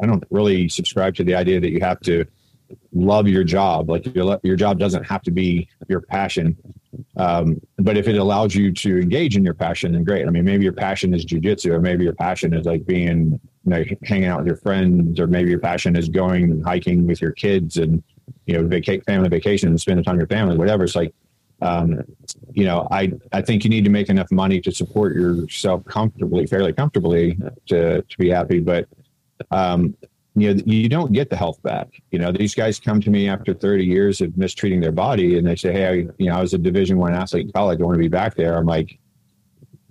I 0.00 0.06
don't 0.06 0.24
really 0.30 0.68
subscribe 0.68 1.14
to 1.16 1.24
the 1.24 1.34
idea 1.34 1.60
that 1.60 1.70
you 1.70 1.80
have 1.80 2.00
to 2.00 2.24
love 2.92 3.26
your 3.28 3.44
job. 3.44 3.90
Like 3.90 4.14
your 4.14 4.38
your 4.42 4.56
job 4.56 4.78
doesn't 4.78 5.04
have 5.04 5.22
to 5.22 5.30
be 5.30 5.68
your 5.88 6.00
passion. 6.00 6.56
Um, 7.16 7.60
but 7.76 7.96
if 7.96 8.08
it 8.08 8.16
allows 8.16 8.54
you 8.54 8.72
to 8.72 9.00
engage 9.00 9.36
in 9.36 9.44
your 9.44 9.54
passion, 9.54 9.92
then 9.92 10.04
great. 10.04 10.26
I 10.26 10.30
mean, 10.30 10.44
maybe 10.44 10.64
your 10.64 10.72
passion 10.72 11.12
is 11.12 11.24
jujitsu, 11.24 11.70
or 11.70 11.80
maybe 11.80 12.04
your 12.04 12.14
passion 12.14 12.54
is 12.54 12.66
like 12.66 12.86
being, 12.86 13.40
you 13.64 13.70
know, 13.70 13.84
hanging 14.04 14.26
out 14.26 14.38
with 14.38 14.46
your 14.46 14.56
friends, 14.56 15.20
or 15.20 15.26
maybe 15.26 15.50
your 15.50 15.58
passion 15.58 15.96
is 15.96 16.08
going 16.08 16.62
hiking 16.62 17.06
with 17.06 17.20
your 17.20 17.32
kids 17.32 17.76
and, 17.76 18.02
you 18.46 18.54
know, 18.54 18.66
vaca- 18.66 19.02
family 19.02 19.28
vacation 19.28 19.68
and 19.68 19.80
spending 19.80 20.04
time 20.04 20.16
with 20.16 20.30
your 20.30 20.38
family, 20.38 20.56
whatever. 20.56 20.84
It's 20.84 20.96
like, 20.96 21.14
um, 21.60 22.02
you 22.52 22.64
know, 22.64 22.86
I, 22.90 23.12
I 23.32 23.42
think 23.42 23.64
you 23.64 23.70
need 23.70 23.84
to 23.84 23.90
make 23.90 24.08
enough 24.08 24.30
money 24.30 24.60
to 24.60 24.72
support 24.72 25.14
yourself 25.14 25.84
comfortably, 25.84 26.46
fairly 26.46 26.72
comfortably 26.72 27.38
to, 27.66 28.02
to 28.02 28.18
be 28.18 28.30
happy. 28.30 28.60
But, 28.60 28.88
um, 29.50 29.96
you 30.36 30.54
know, 30.54 30.62
you 30.66 30.88
don't 30.88 31.12
get 31.12 31.30
the 31.30 31.36
health 31.36 31.60
back. 31.62 31.88
You 32.12 32.20
know, 32.20 32.30
these 32.30 32.54
guys 32.54 32.78
come 32.78 33.00
to 33.00 33.10
me 33.10 33.28
after 33.28 33.54
30 33.54 33.84
years 33.84 34.20
of 34.20 34.36
mistreating 34.36 34.80
their 34.80 34.92
body 34.92 35.36
and 35.36 35.46
they 35.46 35.56
say, 35.56 35.72
Hey, 35.72 35.86
I, 35.86 35.92
you 36.18 36.30
know, 36.30 36.36
I 36.36 36.40
was 36.40 36.54
a 36.54 36.58
division 36.58 36.98
one 36.98 37.14
athlete 37.14 37.46
in 37.46 37.52
college. 37.52 37.80
I 37.80 37.84
want 37.84 37.96
to 37.96 38.00
be 38.00 38.08
back 38.08 38.36
there. 38.36 38.56
I'm 38.56 38.66
like, 38.66 38.98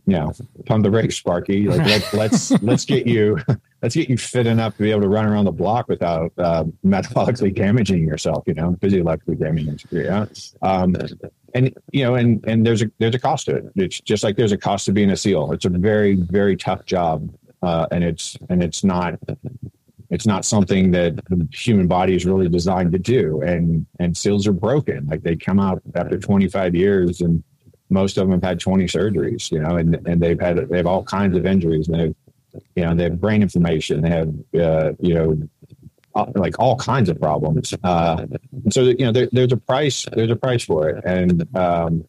you 0.06 0.15
know, 0.15 0.32
pump 0.65 0.84
the 0.84 0.89
brakes, 0.89 1.17
Sparky. 1.17 1.67
Like, 1.67 1.86
let, 1.86 2.13
let's, 2.13 2.63
let's 2.63 2.86
get 2.86 3.06
you, 3.06 3.38
let's 3.88 3.96
get 3.96 4.10
you 4.10 4.17
fit 4.17 4.46
enough 4.46 4.75
to 4.75 4.84
be 4.84 4.91
able 4.91 5.00
to 5.00 5.08
run 5.08 5.25
around 5.25 5.46
the 5.46 5.51
block 5.51 5.88
without 5.88 6.34
uh, 6.38 6.65
metabolically 6.86 7.56
damaging 7.56 8.06
yourself, 8.06 8.44
you 8.46 8.53
know, 8.53 8.75
physiologically 8.82 9.38
damaging 9.38 9.79
yourself. 9.89 10.51
Yeah. 10.62 10.70
Um, 10.70 10.98
and 11.53 11.74
you 11.94 12.03
know, 12.03 12.15
and 12.15 12.46
and 12.46 12.65
there's 12.65 12.82
a 12.82 12.91
there's 13.00 13.15
a 13.15 13.20
cost 13.20 13.46
to 13.46 13.56
it. 13.56 13.72
It's 13.77 14.01
just 14.01 14.25
like 14.25 14.36
there's 14.36 14.51
a 14.51 14.58
cost 14.58 14.88
to 14.88 14.91
being 14.91 15.12
a 15.12 15.15
SEAL. 15.15 15.53
It's 15.53 15.63
a 15.63 15.70
very 15.70 16.15
very 16.15 16.58
tough 16.58 16.84
job, 16.84 17.34
uh, 17.62 17.88
and 17.91 18.03
it's 18.03 18.38
and 18.50 18.62
it's 18.62 18.84
not 18.84 19.17
it's 20.10 20.27
not 20.27 20.44
something 20.44 20.91
that 20.91 21.15
the 21.29 21.48
human 21.53 21.88
body 21.88 22.13
is 22.13 22.25
really 22.25 22.50
designed 22.50 22.91
to 22.91 23.00
do. 23.00 23.41
And 23.41 23.86
and 24.00 24.17
SEALs 24.17 24.48
are 24.48 24.53
broken. 24.53 25.08
Like 25.08 25.24
they 25.24 25.38
come 25.38 25.62
out 25.62 25.82
after 25.96 26.20
25 26.20 26.75
years, 26.75 27.22
and 27.22 27.41
most 27.89 28.17
of 28.17 28.27
them 28.27 28.34
have 28.34 28.44
had 28.44 28.60
20 28.60 28.84
surgeries. 28.84 29.50
You 29.50 29.62
know, 29.62 29.77
and 29.77 29.96
and 30.06 30.22
they've 30.22 30.39
had 30.39 30.58
they 30.58 30.75
have 30.75 30.88
all 30.88 31.06
kinds 31.06 31.38
of 31.38 31.46
injuries. 31.46 31.88
And 31.88 31.98
they've 31.98 32.15
you 32.75 32.85
know 32.85 32.95
they 32.95 33.03
have 33.03 33.19
brain 33.19 33.41
inflammation. 33.41 34.01
They 34.01 34.09
have 34.09 34.29
uh, 34.59 34.93
you 34.99 35.13
know 35.13 35.37
like 36.35 36.59
all 36.59 36.75
kinds 36.75 37.09
of 37.09 37.19
problems. 37.19 37.73
Uh, 37.83 38.25
so 38.69 38.83
you 38.83 39.05
know 39.05 39.11
there, 39.11 39.29
there's 39.31 39.51
a 39.51 39.57
price 39.57 40.05
there's 40.13 40.31
a 40.31 40.35
price 40.35 40.63
for 40.63 40.89
it, 40.89 41.03
and 41.05 41.47
um, 41.55 42.05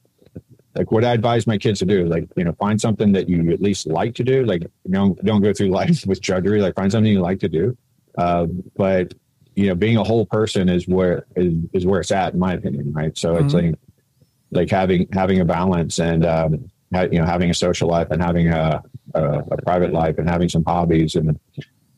like 0.75 0.93
what 0.93 1.05
I 1.05 1.13
advise 1.13 1.47
my 1.47 1.59
kids 1.59 1.81
to 1.81 1.87
do, 1.87 2.07
like 2.07 2.29
you 2.37 2.45
know, 2.45 2.53
find 2.53 2.81
something 2.81 3.13
that 3.13 3.29
you 3.29 3.51
at 3.51 3.61
least 3.61 3.87
like 3.87 4.15
to 4.15 4.25
do. 4.25 4.45
Like 4.45 4.67
don't 4.89 5.23
don't 5.25 5.43
go 5.43 5.53
through 5.53 5.69
life 5.81 6.07
with 6.07 6.21
drudgery. 6.21 6.61
Like 6.61 6.75
find 6.75 6.91
something 6.91 7.13
you 7.13 7.21
like 7.21 7.41
to 7.41 7.49
do, 7.49 7.77
uh, 8.17 8.47
but 8.77 9.15
you 9.55 9.67
know, 9.67 9.75
being 9.75 9.97
a 9.97 10.05
whole 10.05 10.25
person 10.25 10.69
is 10.69 10.87
where 10.87 11.27
is, 11.35 11.55
is 11.73 11.87
where 11.87 12.01
it's 12.01 12.13
at, 12.13 12.35
in 12.35 12.39
my 12.39 12.55
opinion. 12.55 12.93
Right. 12.93 13.17
So 13.19 13.35
mm-hmm. 13.35 13.45
it's 13.45 13.55
like 13.55 13.75
like 14.51 14.71
having 14.71 15.09
having 15.13 15.41
a 15.41 15.45
balance 15.45 15.99
and 15.99 16.25
um, 16.25 16.71
ha- 16.95 17.09
you 17.11 17.19
know 17.19 17.27
having 17.27 17.51
a 17.51 17.55
social 17.55 17.89
life 17.89 18.09
and 18.11 18.23
having 18.23 18.49
a, 18.49 18.83
a, 19.15 19.39
a 19.39 19.63
private 19.63 19.93
life 19.93 20.19
and 20.19 20.29
having 20.29 20.49
some 20.49 20.65
hobbies 20.65 21.15
and 21.15 21.39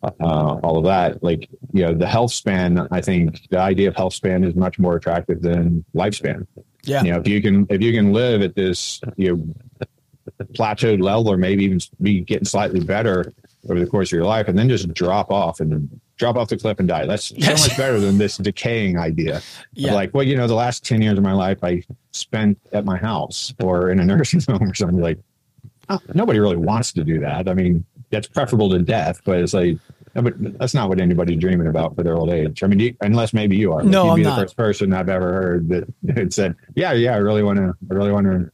uh, 0.02 0.58
all 0.62 0.78
of 0.78 0.84
that. 0.84 1.22
Like 1.22 1.48
you 1.72 1.84
know, 1.84 1.94
the 1.94 2.06
health 2.06 2.32
span. 2.32 2.86
I 2.90 3.00
think 3.00 3.48
the 3.50 3.58
idea 3.58 3.88
of 3.88 3.96
health 3.96 4.14
span 4.14 4.44
is 4.44 4.54
much 4.54 4.78
more 4.78 4.96
attractive 4.96 5.42
than 5.42 5.84
lifespan. 5.94 6.46
Yeah. 6.84 7.02
You 7.02 7.12
know, 7.12 7.20
if 7.20 7.28
you 7.28 7.42
can 7.42 7.66
if 7.68 7.82
you 7.82 7.92
can 7.92 8.12
live 8.12 8.42
at 8.42 8.54
this 8.54 9.00
you 9.16 9.36
know 9.36 9.54
plateaued 10.54 11.02
level 11.02 11.30
or 11.30 11.36
maybe 11.36 11.64
even 11.64 11.80
be 12.00 12.20
getting 12.20 12.44
slightly 12.44 12.80
better 12.80 13.32
over 13.68 13.78
the 13.78 13.86
course 13.86 14.08
of 14.08 14.12
your 14.12 14.24
life 14.24 14.48
and 14.48 14.58
then 14.58 14.68
just 14.68 14.92
drop 14.94 15.30
off 15.30 15.60
and 15.60 16.00
drop 16.16 16.36
off 16.36 16.48
the 16.48 16.56
cliff 16.56 16.78
and 16.78 16.88
die. 16.88 17.06
That's 17.06 17.28
so 17.28 17.52
much 17.52 17.76
better 17.76 17.98
than 18.00 18.18
this 18.18 18.36
decaying 18.36 18.98
idea. 18.98 19.42
Yeah. 19.72 19.94
Like, 19.94 20.12
well, 20.12 20.24
you 20.24 20.36
know, 20.36 20.46
the 20.46 20.54
last 20.54 20.84
10 20.84 21.00
years 21.00 21.16
of 21.16 21.24
my 21.24 21.32
life 21.32 21.58
I 21.62 21.82
spent 22.10 22.58
at 22.72 22.84
my 22.84 22.98
house 22.98 23.54
or 23.62 23.90
in 23.90 24.00
a 24.00 24.04
nursing 24.04 24.40
home 24.48 24.70
or 24.70 24.74
something 24.74 25.00
like, 25.00 25.18
Oh. 25.90 26.00
nobody 26.14 26.38
really 26.38 26.56
wants 26.56 26.92
to 26.92 27.04
do 27.04 27.20
that. 27.20 27.48
I 27.48 27.54
mean, 27.54 27.84
that's 28.10 28.26
preferable 28.28 28.70
to 28.70 28.78
death, 28.78 29.20
but 29.24 29.38
it's 29.38 29.52
like, 29.52 29.78
but 30.14 30.34
that's 30.58 30.74
not 30.74 30.88
what 30.88 31.00
anybody's 31.00 31.38
dreaming 31.38 31.66
about 31.66 31.94
for 31.94 32.02
their 32.02 32.16
old 32.16 32.30
age. 32.30 32.62
I 32.62 32.66
mean, 32.66 32.80
you, 32.80 32.96
unless 33.00 33.32
maybe 33.32 33.56
you 33.56 33.72
are. 33.72 33.82
No, 33.82 34.04
you'd 34.04 34.10
I'm 34.10 34.16
be 34.16 34.22
not. 34.22 34.36
the 34.36 34.42
first 34.42 34.56
person 34.56 34.92
I've 34.92 35.08
ever 35.08 35.32
heard 35.32 35.68
that 35.68 35.92
had 36.14 36.32
said, 36.32 36.56
"Yeah, 36.74 36.92
yeah, 36.92 37.14
I 37.14 37.18
really 37.18 37.42
want 37.42 37.58
to. 37.58 37.74
I 37.90 37.94
really 37.94 38.12
want 38.12 38.26
to 38.26 38.50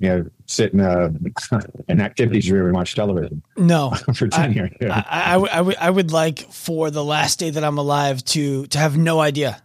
you 0.00 0.08
know, 0.08 0.30
sit 0.46 0.72
in 0.72 0.80
a, 0.80 1.10
an 1.88 2.00
activities 2.00 2.50
room 2.50 2.66
and 2.66 2.74
watch 2.74 2.94
television. 2.94 3.42
No, 3.56 3.90
for 4.14 4.28
ten 4.28 4.50
I, 4.50 4.54
years. 4.54 4.70
Yeah. 4.80 5.02
I, 5.08 5.34
I, 5.34 5.38
I, 5.38 5.60
would, 5.60 5.76
I 5.76 5.90
would 5.90 6.12
like 6.12 6.40
for 6.52 6.90
the 6.90 7.04
last 7.04 7.38
day 7.38 7.50
that 7.50 7.64
I'm 7.64 7.78
alive 7.78 8.24
to 8.26 8.66
to 8.66 8.78
have 8.78 8.96
no 8.96 9.20
idea 9.20 9.62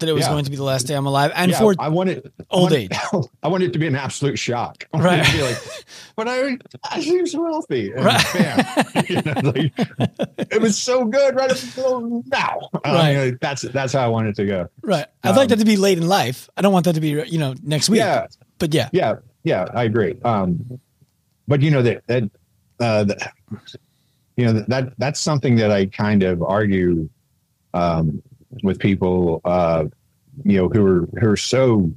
that 0.00 0.08
it 0.08 0.12
was 0.12 0.24
yeah. 0.24 0.30
going 0.30 0.44
to 0.44 0.50
be 0.50 0.56
the 0.56 0.64
last 0.64 0.86
day 0.86 0.94
I'm 0.94 1.06
alive, 1.06 1.32
and 1.34 1.50
yeah, 1.50 1.58
for 1.58 1.74
I 1.78 1.88
want 1.88 2.10
it 2.10 2.32
old 2.50 2.72
I 2.74 2.76
age. 2.76 2.90
I 3.42 3.48
want 3.48 3.62
it 3.62 3.72
to 3.72 3.78
be 3.78 3.86
an 3.86 3.96
absolute 3.96 4.38
shock. 4.38 4.86
I 4.94 5.00
right? 5.00 5.24
to 5.24 5.32
be 5.32 5.42
like, 5.42 5.58
but 6.16 6.28
I, 6.28 6.58
I 6.84 7.00
seem 7.00 7.26
so 7.26 7.44
healthy. 7.44 7.92
And 7.92 8.04
right. 8.04 8.26
Bam, 8.34 9.04
you 9.08 9.22
know, 9.22 9.50
like, 9.50 9.72
it 10.50 10.60
was 10.60 10.76
so 10.78 11.04
good 11.04 11.36
right 11.36 11.50
up 11.50 11.62
until 11.62 12.22
now. 12.26 12.70
Right. 12.84 13.16
Uh, 13.16 13.36
that's 13.40 13.62
that's 13.62 13.92
how 13.92 14.04
I 14.04 14.08
want 14.08 14.28
it 14.28 14.36
to 14.36 14.46
go. 14.46 14.68
Right. 14.82 15.06
I'd 15.22 15.30
um, 15.30 15.36
like 15.36 15.48
that 15.48 15.58
to 15.58 15.64
be 15.64 15.76
late 15.76 15.98
in 15.98 16.08
life. 16.08 16.48
I 16.56 16.62
don't 16.62 16.72
want 16.72 16.84
that 16.86 16.94
to 16.94 17.00
be 17.00 17.10
you 17.10 17.38
know 17.38 17.54
next 17.62 17.88
week. 17.88 17.98
Yeah. 17.98 18.26
But 18.58 18.74
yeah. 18.74 18.88
Yeah 18.92 19.16
yeah, 19.42 19.66
I 19.72 19.84
agree. 19.84 20.16
Um, 20.24 20.80
but 21.48 21.62
you 21.62 21.70
know 21.70 21.82
that 21.82 22.06
that 22.06 22.24
uh, 22.78 23.04
the, 23.04 23.30
you 24.36 24.44
know 24.44 24.52
that 24.68 24.92
that's 24.98 25.20
something 25.20 25.56
that 25.56 25.70
I 25.70 25.86
kind 25.86 26.22
of 26.22 26.42
argue 26.42 27.08
um, 27.74 28.22
with 28.62 28.78
people, 28.78 29.40
uh, 29.44 29.84
you 30.44 30.56
know, 30.56 30.68
who 30.68 30.86
are 30.86 31.08
who 31.18 31.30
are 31.30 31.36
so 31.36 31.90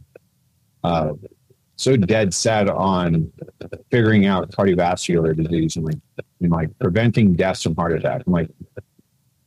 uh, 0.84 1.14
so 1.76 1.96
dead 1.98 2.34
set 2.34 2.70
on 2.70 3.32
figuring 3.90 4.26
out 4.26 4.52
cardiovascular 4.52 5.36
disease 5.36 5.76
and 5.76 5.86
like 5.86 5.98
and 6.42 6.52
like 6.52 6.70
preventing 6.80 7.34
deaths 7.34 7.64
from 7.64 7.76
heart 7.76 7.94
attack. 7.94 8.24
I'm 8.26 8.34
like, 8.34 8.50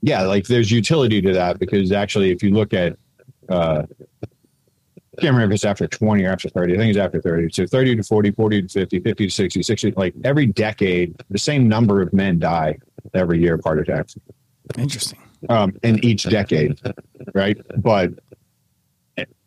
yeah, 0.03 0.23
like 0.23 0.47
there's 0.47 0.71
utility 0.71 1.21
to 1.23 1.33
that 1.33 1.59
because 1.59 1.93
actually, 1.93 2.31
if 2.31 2.43
you 2.43 2.51
look 2.51 2.75
at 2.75 2.97
uh, 3.49 3.83
I 5.17 5.23
can't 5.23 5.33
remember 5.33 5.55
if 5.55 5.57
it's 5.57 5.65
after 5.65 5.87
20 5.87 6.25
or 6.25 6.31
after 6.31 6.51
30. 6.51 6.75
I 6.75 6.77
think 6.77 6.91
it's 6.91 6.99
after 6.99 7.23
30. 7.23 7.51
So 7.51 7.67
30 7.67 7.97
to 7.97 8.03
40, 8.03 8.33
40 8.33 8.63
to 8.63 8.69
50, 8.69 9.01
50 9.01 9.27
to 9.27 9.31
60, 9.31 9.63
60. 9.63 9.91
Like 9.93 10.15
every 10.25 10.45
decade, 10.47 11.15
the 11.31 11.39
same 11.39 11.69
number 11.69 12.03
of 12.03 12.13
men 12.13 12.39
die 12.39 12.77
every 13.15 13.41
year 13.41 13.55
of 13.55 13.65
heart 13.65 13.79
attacks. 13.79 14.17
Interesting. 14.77 15.19
Um, 15.49 15.77
in 15.83 16.05
each 16.05 16.25
decade, 16.25 16.81
right? 17.35 17.59
But 17.77 18.13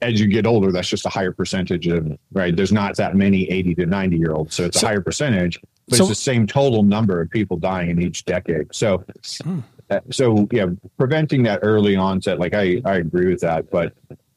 as 0.01 0.19
you 0.19 0.27
get 0.27 0.45
older, 0.45 0.71
that's 0.71 0.87
just 0.87 1.05
a 1.05 1.09
higher 1.09 1.31
percentage 1.31 1.87
of, 1.87 2.17
right? 2.31 2.55
There's 2.55 2.71
not 2.71 2.95
that 2.97 3.15
many 3.15 3.49
80 3.49 3.75
to 3.75 3.85
90 3.85 4.17
year 4.17 4.31
olds. 4.31 4.55
So 4.55 4.65
it's 4.65 4.79
so, 4.79 4.87
a 4.87 4.89
higher 4.89 5.01
percentage, 5.01 5.59
but 5.87 5.97
so, 5.97 6.03
it's 6.03 6.09
the 6.09 6.15
same 6.15 6.47
total 6.47 6.83
number 6.83 7.21
of 7.21 7.29
people 7.29 7.57
dying 7.57 7.89
in 7.89 8.01
each 8.01 8.25
decade. 8.25 8.73
So, 8.73 9.03
hmm. 9.43 9.59
uh, 9.89 9.99
so 10.11 10.47
yeah, 10.51 10.67
preventing 10.97 11.43
that 11.43 11.59
early 11.61 11.95
onset, 11.95 12.39
like 12.39 12.53
I, 12.53 12.81
I 12.85 12.95
agree 12.95 13.27
with 13.27 13.41
that, 13.41 13.69
but 13.69 13.93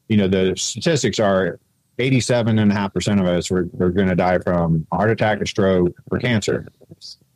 you 0.09 0.17
know, 0.17 0.27
the 0.27 0.53
statistics 0.57 1.19
are 1.19 1.59
87.5% 1.99 3.19
of 3.19 3.27
us 3.27 3.51
are, 3.51 3.69
are 3.79 3.89
going 3.89 4.07
to 4.07 4.15
die 4.15 4.39
from 4.39 4.85
heart 4.91 5.11
attack, 5.11 5.41
or 5.41 5.45
stroke, 5.45 5.95
or 6.11 6.19
cancer. 6.19 6.67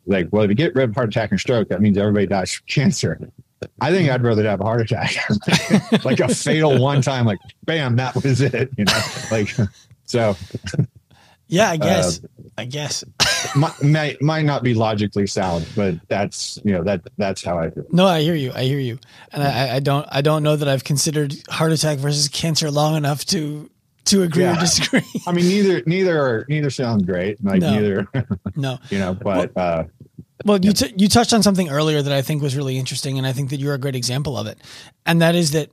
Like, 0.06 0.28
well, 0.32 0.42
if 0.42 0.50
you 0.50 0.54
get 0.54 0.74
rid 0.74 0.88
of 0.88 0.94
heart 0.94 1.08
attack 1.08 1.30
and 1.30 1.40
stroke, 1.40 1.68
that 1.68 1.80
means 1.80 1.96
everybody 1.96 2.26
dies 2.26 2.52
from 2.52 2.66
cancer. 2.66 3.30
I 3.80 3.90
think 3.90 4.08
I'd 4.10 4.22
rather 4.22 4.44
have 4.44 4.60
a 4.60 4.64
heart 4.64 4.80
attack, 4.80 5.16
like 6.04 6.20
a 6.20 6.28
fatal 6.34 6.80
one 6.80 7.02
time, 7.02 7.26
like 7.26 7.38
bam, 7.64 7.96
that 7.96 8.14
was 8.14 8.40
it. 8.40 8.70
You 8.76 8.84
know, 8.84 9.00
like 9.30 9.54
so. 10.04 10.36
Yeah, 11.48 11.70
I 11.70 11.76
guess. 11.78 12.22
Uh, 12.22 12.28
I 12.58 12.64
guess. 12.64 13.04
might 13.82 14.20
might 14.20 14.44
not 14.44 14.62
be 14.62 14.74
logically 14.74 15.26
sound, 15.26 15.66
but 15.74 15.94
that's 16.08 16.58
you 16.64 16.72
know 16.72 16.82
that 16.84 17.02
that's 17.16 17.42
how 17.42 17.58
I 17.58 17.70
feel. 17.70 17.84
No, 17.90 18.06
I 18.06 18.20
hear 18.20 18.34
you. 18.34 18.52
I 18.54 18.64
hear 18.64 18.80
you, 18.80 18.98
and 19.32 19.42
I, 19.42 19.76
I 19.76 19.80
don't 19.80 20.06
I 20.10 20.20
don't 20.20 20.42
know 20.42 20.56
that 20.56 20.68
I've 20.68 20.84
considered 20.84 21.34
heart 21.48 21.72
attack 21.72 21.98
versus 21.98 22.28
cancer 22.28 22.70
long 22.70 22.96
enough 22.96 23.24
to 23.26 23.70
to 24.06 24.22
agree 24.22 24.42
yeah. 24.42 24.56
or 24.56 24.60
disagree. 24.60 25.02
I 25.26 25.32
mean, 25.32 25.48
neither 25.48 25.82
neither 25.86 26.20
are 26.20 26.46
neither 26.48 26.70
sound 26.70 27.06
great. 27.06 27.42
Like 27.42 27.60
no. 27.60 27.70
neither, 27.70 28.08
no, 28.56 28.78
you 28.90 28.98
know. 28.98 29.14
But 29.14 29.54
well, 29.54 29.64
uh, 29.64 29.84
well 30.44 30.58
you 30.62 30.72
t- 30.72 30.94
you 30.96 31.08
touched 31.08 31.32
on 31.32 31.42
something 31.42 31.68
earlier 31.68 32.02
that 32.02 32.12
I 32.12 32.22
think 32.22 32.42
was 32.42 32.56
really 32.56 32.78
interesting, 32.78 33.18
and 33.18 33.26
I 33.26 33.32
think 33.32 33.50
that 33.50 33.60
you're 33.60 33.74
a 33.74 33.78
great 33.78 33.96
example 33.96 34.36
of 34.36 34.46
it, 34.46 34.58
and 35.06 35.22
that 35.22 35.34
is 35.34 35.52
that 35.52 35.70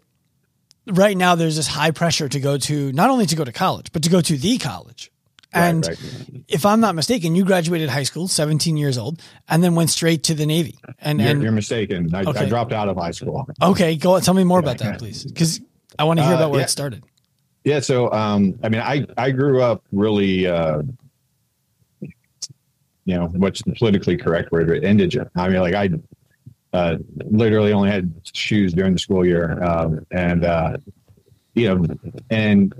right 0.88 1.18
now 1.18 1.36
there's 1.36 1.56
this 1.56 1.68
high 1.68 1.92
pressure 1.92 2.30
to 2.30 2.40
go 2.40 2.58
to 2.58 2.92
not 2.94 3.10
only 3.10 3.26
to 3.26 3.36
go 3.36 3.44
to 3.44 3.52
college, 3.52 3.92
but 3.92 4.04
to 4.04 4.10
go 4.10 4.22
to 4.22 4.38
the 4.38 4.58
college. 4.58 5.12
And 5.54 5.88
right, 5.88 5.98
if 6.50 6.66
I'm 6.66 6.82
not 6.82 6.96
mistaken, 6.96 7.34
you 7.34 7.46
graduated 7.46 7.90
high 7.90 8.04
school, 8.04 8.28
17 8.28 8.76
years 8.76 8.98
old, 8.98 9.22
and 9.48 9.64
then 9.64 9.74
went 9.74 9.90
straight 9.90 10.24
to 10.24 10.34
the 10.34 10.46
Navy. 10.46 10.78
And 11.00 11.22
you're, 11.22 11.30
and, 11.30 11.42
you're 11.42 11.54
mistaken. 11.54 12.14
I, 12.14 12.24
okay. 12.24 12.40
I, 12.40 12.46
dropped 12.50 12.74
out 12.74 12.90
of 12.90 12.98
high 12.98 13.12
school. 13.12 13.48
Okay, 13.62 13.96
go. 13.96 14.20
Tell 14.20 14.34
me 14.34 14.44
more 14.44 14.60
about 14.60 14.80
that, 14.80 15.00
please, 15.00 15.24
because 15.24 15.62
I 15.98 16.04
want 16.04 16.20
to 16.20 16.26
hear 16.26 16.34
uh, 16.34 16.38
about 16.38 16.52
where 16.52 16.60
yeah. 16.60 16.66
it 16.66 16.70
started. 16.70 17.04
Yeah. 17.64 17.80
So, 17.80 18.12
um, 18.12 18.60
I 18.64 18.70
mean, 18.70 18.82
I, 18.82 19.06
I 19.18 19.32
grew 19.32 19.62
up 19.62 19.82
really, 19.94 20.46
uh, 20.46 20.82
you 23.06 23.16
know, 23.16 23.28
what's 23.28 23.62
the 23.64 23.74
politically 23.74 24.18
correct 24.18 24.52
word? 24.52 24.84
Indigent. 24.84 25.30
I 25.36 25.48
mean, 25.48 25.62
like 25.62 25.76
I 25.76 25.90
uh, 26.74 26.98
literally 27.30 27.72
only 27.72 27.90
had 27.90 28.14
shoes 28.34 28.74
during 28.74 28.94
the 28.94 29.00
school 29.00 29.26
year. 29.26 29.64
Um, 29.64 30.06
and, 30.12 30.44
uh, 30.44 30.78
you 31.54 31.74
know, 31.74 31.86
and 32.30 32.74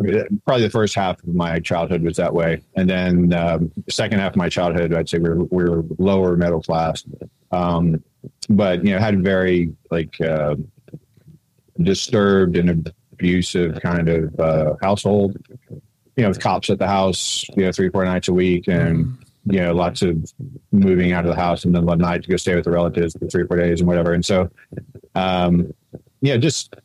probably 0.46 0.64
the 0.64 0.70
first 0.70 0.96
half 0.96 1.24
of 1.24 1.34
my 1.34 1.60
childhood 1.60 2.02
was 2.02 2.18
that 2.18 2.34
way. 2.34 2.62
And 2.76 2.90
then 2.90 3.34
um, 3.34 3.72
the 3.86 3.92
second 3.92 4.20
half 4.20 4.32
of 4.34 4.38
my 4.38 4.50
childhood, 4.50 4.94
I'd 4.94 5.08
say 5.08 5.18
we 5.20 5.30
were, 5.30 5.44
we 5.46 5.64
were 5.64 5.84
lower 5.98 6.36
middle 6.36 6.62
class. 6.62 7.06
Um, 7.52 8.04
but, 8.50 8.84
you 8.84 8.92
know, 8.92 9.00
had 9.00 9.24
very 9.24 9.74
like 9.92 10.20
uh, 10.20 10.56
disturbed 11.82 12.58
and 12.58 12.92
abusive 13.14 13.80
kind 13.82 14.10
of 14.10 14.40
uh, 14.40 14.74
household. 14.82 15.38
You 16.18 16.24
know, 16.24 16.30
with 16.30 16.40
cops 16.40 16.70
at 16.70 16.80
the 16.80 16.88
house, 16.88 17.46
you 17.58 17.66
know, 17.66 17.74
three 17.74 17.90
four 17.90 18.06
nights 18.06 18.30
a 18.30 18.34
week, 18.34 18.70
and 18.70 19.06
mm-hmm. 19.06 19.22
You 19.46 19.60
know, 19.60 19.74
lots 19.74 20.02
of 20.02 20.34
moving 20.72 21.12
out 21.12 21.26
of 21.26 21.30
the 21.30 21.40
house, 21.40 21.66
and 21.66 21.76
then 21.76 21.86
one 21.86 22.00
night 22.00 22.24
to 22.24 22.30
go 22.30 22.38
stay 22.38 22.56
with 22.56 22.66
the 22.66 22.72
relatives 22.72 23.16
for 23.18 23.28
three 23.28 23.44
or 23.44 23.48
four 23.48 23.58
days 23.58 23.80
and 23.80 23.88
whatever. 23.88 24.14
And 24.14 24.26
so, 24.26 24.50
um, 25.14 25.74
yeah, 26.22 26.38
just 26.38 26.76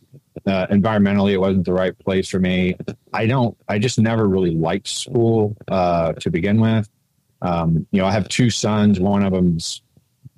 uh, 0.46 0.66
environmentally, 0.68 1.32
it 1.32 1.38
wasn't 1.38 1.64
the 1.64 1.72
right 1.72 1.98
place 1.98 2.28
for 2.28 2.38
me. 2.38 2.76
I 3.12 3.26
don't. 3.26 3.56
I 3.68 3.78
just 3.78 3.98
never 3.98 4.28
really 4.28 4.54
liked 4.54 4.88
school 4.88 5.56
uh, 5.68 6.12
to 6.14 6.30
begin 6.30 6.60
with. 6.60 6.88
Um, 7.42 7.86
you 7.90 8.00
know, 8.00 8.06
I 8.06 8.12
have 8.12 8.28
two 8.28 8.50
sons. 8.50 9.00
One 9.00 9.22
of 9.22 9.32
them's 9.32 9.82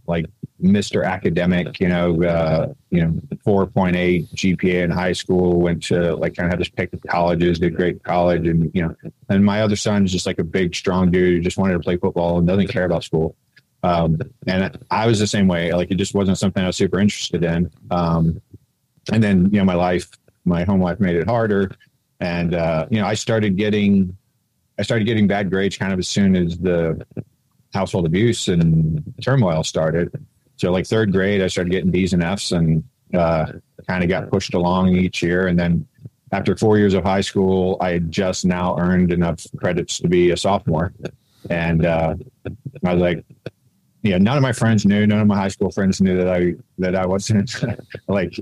like 0.06 0.26
Mr. 0.62 1.04
Academic, 1.04 1.80
you 1.80 1.88
know, 1.88 2.22
uh, 2.22 2.72
you 2.90 3.02
know, 3.02 3.10
4.8 3.44 4.28
GPA 4.34 4.84
in 4.84 4.90
high 4.90 5.12
school, 5.12 5.60
went 5.60 5.82
to 5.84 6.14
like 6.14 6.36
kind 6.36 6.46
of 6.46 6.58
had 6.58 6.64
to 6.64 6.72
pick 6.72 6.90
colleges, 7.08 7.58
did 7.58 7.74
great 7.74 8.02
college. 8.04 8.46
And, 8.46 8.70
you 8.72 8.82
know, 8.82 8.94
and 9.28 9.44
my 9.44 9.62
other 9.62 9.76
son's 9.76 10.12
just 10.12 10.26
like 10.26 10.38
a 10.38 10.44
big, 10.44 10.74
strong 10.74 11.10
dude 11.10 11.34
who 11.34 11.40
just 11.40 11.58
wanted 11.58 11.74
to 11.74 11.80
play 11.80 11.96
football 11.96 12.38
and 12.38 12.46
doesn't 12.46 12.68
care 12.68 12.84
about 12.84 13.02
school. 13.02 13.34
Um, 13.82 14.18
and 14.46 14.78
I 14.90 15.06
was 15.06 15.18
the 15.18 15.26
same 15.26 15.48
way. 15.48 15.72
Like 15.72 15.90
it 15.90 15.96
just 15.96 16.14
wasn't 16.14 16.38
something 16.38 16.62
I 16.62 16.68
was 16.68 16.76
super 16.76 17.00
interested 17.00 17.42
in. 17.42 17.70
Um, 17.90 18.40
and 19.12 19.22
then, 19.22 19.50
you 19.52 19.58
know, 19.58 19.64
my 19.64 19.74
life, 19.74 20.08
my 20.44 20.62
home 20.64 20.80
life 20.80 21.00
made 21.00 21.16
it 21.16 21.26
harder. 21.26 21.72
And, 22.20 22.54
uh, 22.54 22.86
you 22.88 23.00
know, 23.00 23.06
I 23.06 23.14
started 23.14 23.56
getting, 23.56 24.16
I 24.78 24.82
started 24.82 25.04
getting 25.04 25.26
bad 25.26 25.50
grades 25.50 25.76
kind 25.76 25.92
of 25.92 25.98
as 25.98 26.06
soon 26.06 26.36
as 26.36 26.56
the 26.56 27.04
household 27.74 28.06
abuse 28.06 28.48
and 28.48 29.02
turmoil 29.20 29.64
started. 29.64 30.12
So 30.62 30.70
like 30.70 30.86
third 30.86 31.10
grade, 31.10 31.42
I 31.42 31.48
started 31.48 31.70
getting 31.70 31.90
D's 31.90 32.12
and 32.12 32.22
F's 32.22 32.52
and 32.52 32.84
uh, 33.12 33.46
kind 33.88 34.04
of 34.04 34.08
got 34.08 34.30
pushed 34.30 34.54
along 34.54 34.94
each 34.94 35.20
year. 35.20 35.48
And 35.48 35.58
then 35.58 35.84
after 36.30 36.56
four 36.56 36.78
years 36.78 36.94
of 36.94 37.02
high 37.02 37.20
school, 37.20 37.76
I 37.80 37.90
had 37.90 38.12
just 38.12 38.44
now 38.44 38.78
earned 38.78 39.12
enough 39.12 39.44
credits 39.56 39.98
to 39.98 40.08
be 40.08 40.30
a 40.30 40.36
sophomore. 40.36 40.92
And 41.50 41.84
uh, 41.84 42.14
I 42.86 42.94
was 42.94 43.02
like, 43.02 43.24
yeah, 44.02 44.18
none 44.18 44.36
of 44.36 44.42
my 44.44 44.52
friends 44.52 44.86
knew, 44.86 45.04
none 45.04 45.18
of 45.18 45.26
my 45.26 45.36
high 45.36 45.48
school 45.48 45.72
friends 45.72 46.00
knew 46.00 46.16
that 46.16 46.28
I 46.28 46.54
that 46.78 46.94
I 46.94 47.06
wasn't 47.06 47.52
like 48.06 48.38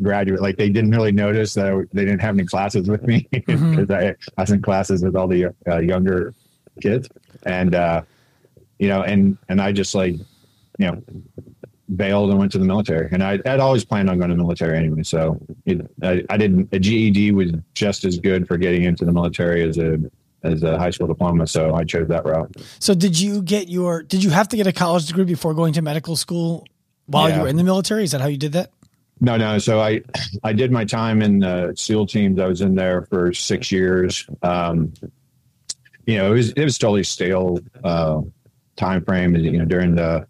graduate. 0.00 0.40
Like 0.40 0.56
they 0.56 0.68
didn't 0.68 0.92
really 0.92 1.10
notice 1.10 1.54
that 1.54 1.66
I, 1.66 1.76
they 1.92 2.04
didn't 2.04 2.20
have 2.20 2.36
any 2.36 2.46
classes 2.46 2.88
with 2.88 3.02
me 3.02 3.26
because 3.32 3.60
mm-hmm. 3.60 3.92
I, 3.92 4.14
I 4.38 4.42
was 4.42 4.52
in 4.52 4.62
classes 4.62 5.02
with 5.02 5.16
all 5.16 5.26
the 5.26 5.52
uh, 5.66 5.78
younger 5.78 6.34
kids, 6.80 7.08
and 7.42 7.74
uh, 7.74 8.02
you 8.78 8.86
know, 8.86 9.02
and 9.02 9.38
and 9.48 9.60
I 9.60 9.72
just 9.72 9.96
like 9.96 10.14
you 10.78 10.86
know 10.86 11.02
bailed 11.96 12.30
and 12.30 12.38
went 12.38 12.52
to 12.52 12.58
the 12.58 12.64
military. 12.64 13.08
And 13.12 13.22
I 13.22 13.40
had 13.44 13.60
always 13.60 13.84
planned 13.84 14.08
on 14.08 14.18
going 14.18 14.30
to 14.30 14.36
the 14.36 14.42
military 14.42 14.78
anyway. 14.78 15.02
So 15.02 15.38
it, 15.66 15.86
I, 16.02 16.24
I, 16.30 16.36
didn't, 16.36 16.68
a 16.72 16.78
GED 16.78 17.32
was 17.32 17.52
just 17.74 18.04
as 18.04 18.18
good 18.18 18.48
for 18.48 18.56
getting 18.56 18.84
into 18.84 19.04
the 19.04 19.12
military 19.12 19.62
as 19.62 19.78
a, 19.78 19.98
as 20.42 20.62
a 20.62 20.78
high 20.78 20.90
school 20.90 21.06
diploma. 21.06 21.46
So 21.46 21.74
I 21.74 21.84
chose 21.84 22.08
that 22.08 22.24
route. 22.24 22.54
So 22.78 22.94
did 22.94 23.20
you 23.20 23.42
get 23.42 23.68
your, 23.68 24.02
did 24.02 24.24
you 24.24 24.30
have 24.30 24.48
to 24.48 24.56
get 24.56 24.66
a 24.66 24.72
college 24.72 25.06
degree 25.06 25.24
before 25.24 25.52
going 25.54 25.74
to 25.74 25.82
medical 25.82 26.16
school 26.16 26.66
while 27.06 27.28
yeah. 27.28 27.36
you 27.36 27.42
were 27.42 27.48
in 27.48 27.56
the 27.56 27.64
military? 27.64 28.04
Is 28.04 28.12
that 28.12 28.20
how 28.20 28.28
you 28.28 28.38
did 28.38 28.52
that? 28.52 28.70
No, 29.20 29.36
no. 29.36 29.58
So 29.58 29.80
I, 29.80 30.02
I 30.42 30.52
did 30.52 30.72
my 30.72 30.84
time 30.84 31.22
in 31.22 31.38
the 31.38 31.74
SEAL 31.76 32.06
teams. 32.06 32.40
I 32.40 32.46
was 32.46 32.62
in 32.62 32.74
there 32.74 33.02
for 33.02 33.32
six 33.32 33.70
years. 33.70 34.26
Um, 34.42 34.92
you 36.06 36.16
know, 36.16 36.32
it 36.32 36.36
was, 36.36 36.50
it 36.52 36.64
was 36.64 36.78
totally 36.78 37.04
stale, 37.04 37.58
uh, 37.84 38.22
time 38.76 39.04
frame, 39.04 39.36
you 39.36 39.58
know, 39.58 39.64
during 39.64 39.94
the, 39.94 40.26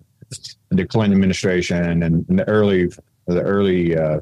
the 0.71 0.87
Clinton 0.87 1.13
administration 1.13 2.03
and, 2.03 2.27
the 2.27 2.49
early 2.49 2.91
the 3.27 3.43
early 3.43 3.97
uh, 3.97 4.21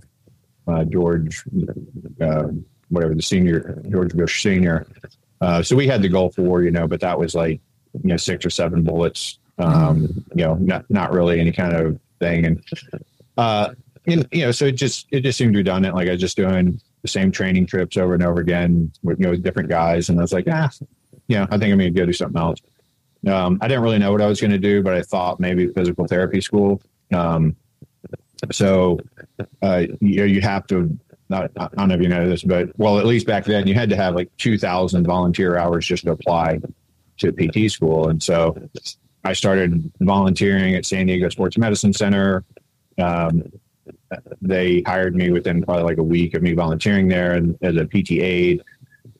uh, 0.68 0.84
George 0.84 1.44
uh, 2.20 2.48
whatever 2.88 3.14
the 3.14 3.22
senior 3.22 3.82
George 3.90 4.14
Bush 4.14 4.42
senior. 4.42 4.86
Uh, 5.40 5.62
so 5.62 5.74
we 5.74 5.88
had 5.88 6.02
the 6.02 6.08
Gulf 6.08 6.38
War, 6.38 6.62
you 6.62 6.70
know, 6.70 6.86
but 6.86 7.00
that 7.00 7.18
was 7.18 7.34
like 7.34 7.60
you 8.02 8.10
know 8.10 8.16
six 8.16 8.46
or 8.46 8.50
seven 8.50 8.82
bullets. 8.82 9.38
Um, 9.58 10.24
you 10.34 10.44
know, 10.44 10.54
not 10.54 10.88
not 10.90 11.12
really 11.12 11.40
any 11.40 11.52
kind 11.52 11.74
of 11.74 11.98
thing, 12.20 12.46
and 12.46 12.64
uh, 13.36 13.74
and, 14.06 14.26
you 14.32 14.40
know, 14.40 14.50
so 14.50 14.66
it 14.66 14.72
just 14.72 15.06
it 15.10 15.20
just 15.20 15.38
seemed 15.38 15.56
redundant. 15.56 15.94
Like 15.94 16.08
I 16.08 16.12
was 16.12 16.20
just 16.20 16.36
doing 16.36 16.80
the 17.02 17.08
same 17.08 17.30
training 17.32 17.66
trips 17.66 17.96
over 17.96 18.14
and 18.14 18.22
over 18.22 18.40
again 18.40 18.92
with 19.02 19.18
you 19.18 19.26
know 19.26 19.36
different 19.36 19.68
guys, 19.68 20.08
and 20.08 20.18
I 20.18 20.22
was 20.22 20.32
like, 20.32 20.46
ah, 20.50 20.70
you 21.28 21.36
know, 21.36 21.44
I 21.44 21.58
think 21.58 21.72
I'm 21.72 21.78
going 21.78 21.92
to 21.92 22.00
go 22.00 22.06
do 22.06 22.12
something 22.12 22.40
else. 22.40 22.60
Um, 23.26 23.58
I 23.60 23.68
didn't 23.68 23.82
really 23.82 23.98
know 23.98 24.12
what 24.12 24.20
I 24.20 24.26
was 24.26 24.40
going 24.40 24.50
to 24.50 24.58
do, 24.58 24.82
but 24.82 24.94
I 24.94 25.02
thought 25.02 25.38
maybe 25.38 25.68
physical 25.68 26.06
therapy 26.06 26.40
school. 26.40 26.80
Um, 27.12 27.56
so 28.50 28.98
uh, 29.62 29.84
you, 30.00 30.24
you 30.24 30.40
have 30.40 30.66
to. 30.68 30.98
Not, 31.28 31.50
I 31.56 31.68
don't 31.76 31.88
know 31.88 31.94
if 31.94 32.02
you 32.02 32.08
know 32.08 32.28
this, 32.28 32.42
but 32.42 32.78
well, 32.78 32.98
at 32.98 33.06
least 33.06 33.26
back 33.26 33.44
then 33.44 33.66
you 33.66 33.74
had 33.74 33.88
to 33.88 33.96
have 33.96 34.14
like 34.14 34.30
two 34.36 34.58
thousand 34.58 35.06
volunteer 35.06 35.56
hours 35.56 35.86
just 35.86 36.04
to 36.04 36.10
apply 36.10 36.60
to 37.18 37.32
PT 37.32 37.70
school, 37.70 38.08
and 38.08 38.22
so 38.22 38.56
I 39.24 39.32
started 39.32 39.90
volunteering 40.00 40.74
at 40.74 40.84
San 40.84 41.06
Diego 41.06 41.28
Sports 41.28 41.56
Medicine 41.56 41.92
Center. 41.92 42.44
Um, 42.98 43.50
they 44.40 44.82
hired 44.82 45.14
me 45.14 45.30
within 45.30 45.62
probably 45.62 45.84
like 45.84 45.98
a 45.98 46.02
week 46.02 46.34
of 46.34 46.42
me 46.42 46.52
volunteering 46.52 47.08
there 47.08 47.32
and 47.32 47.56
as 47.62 47.76
a 47.76 47.86
PT 47.86 48.12
aide. 48.12 48.62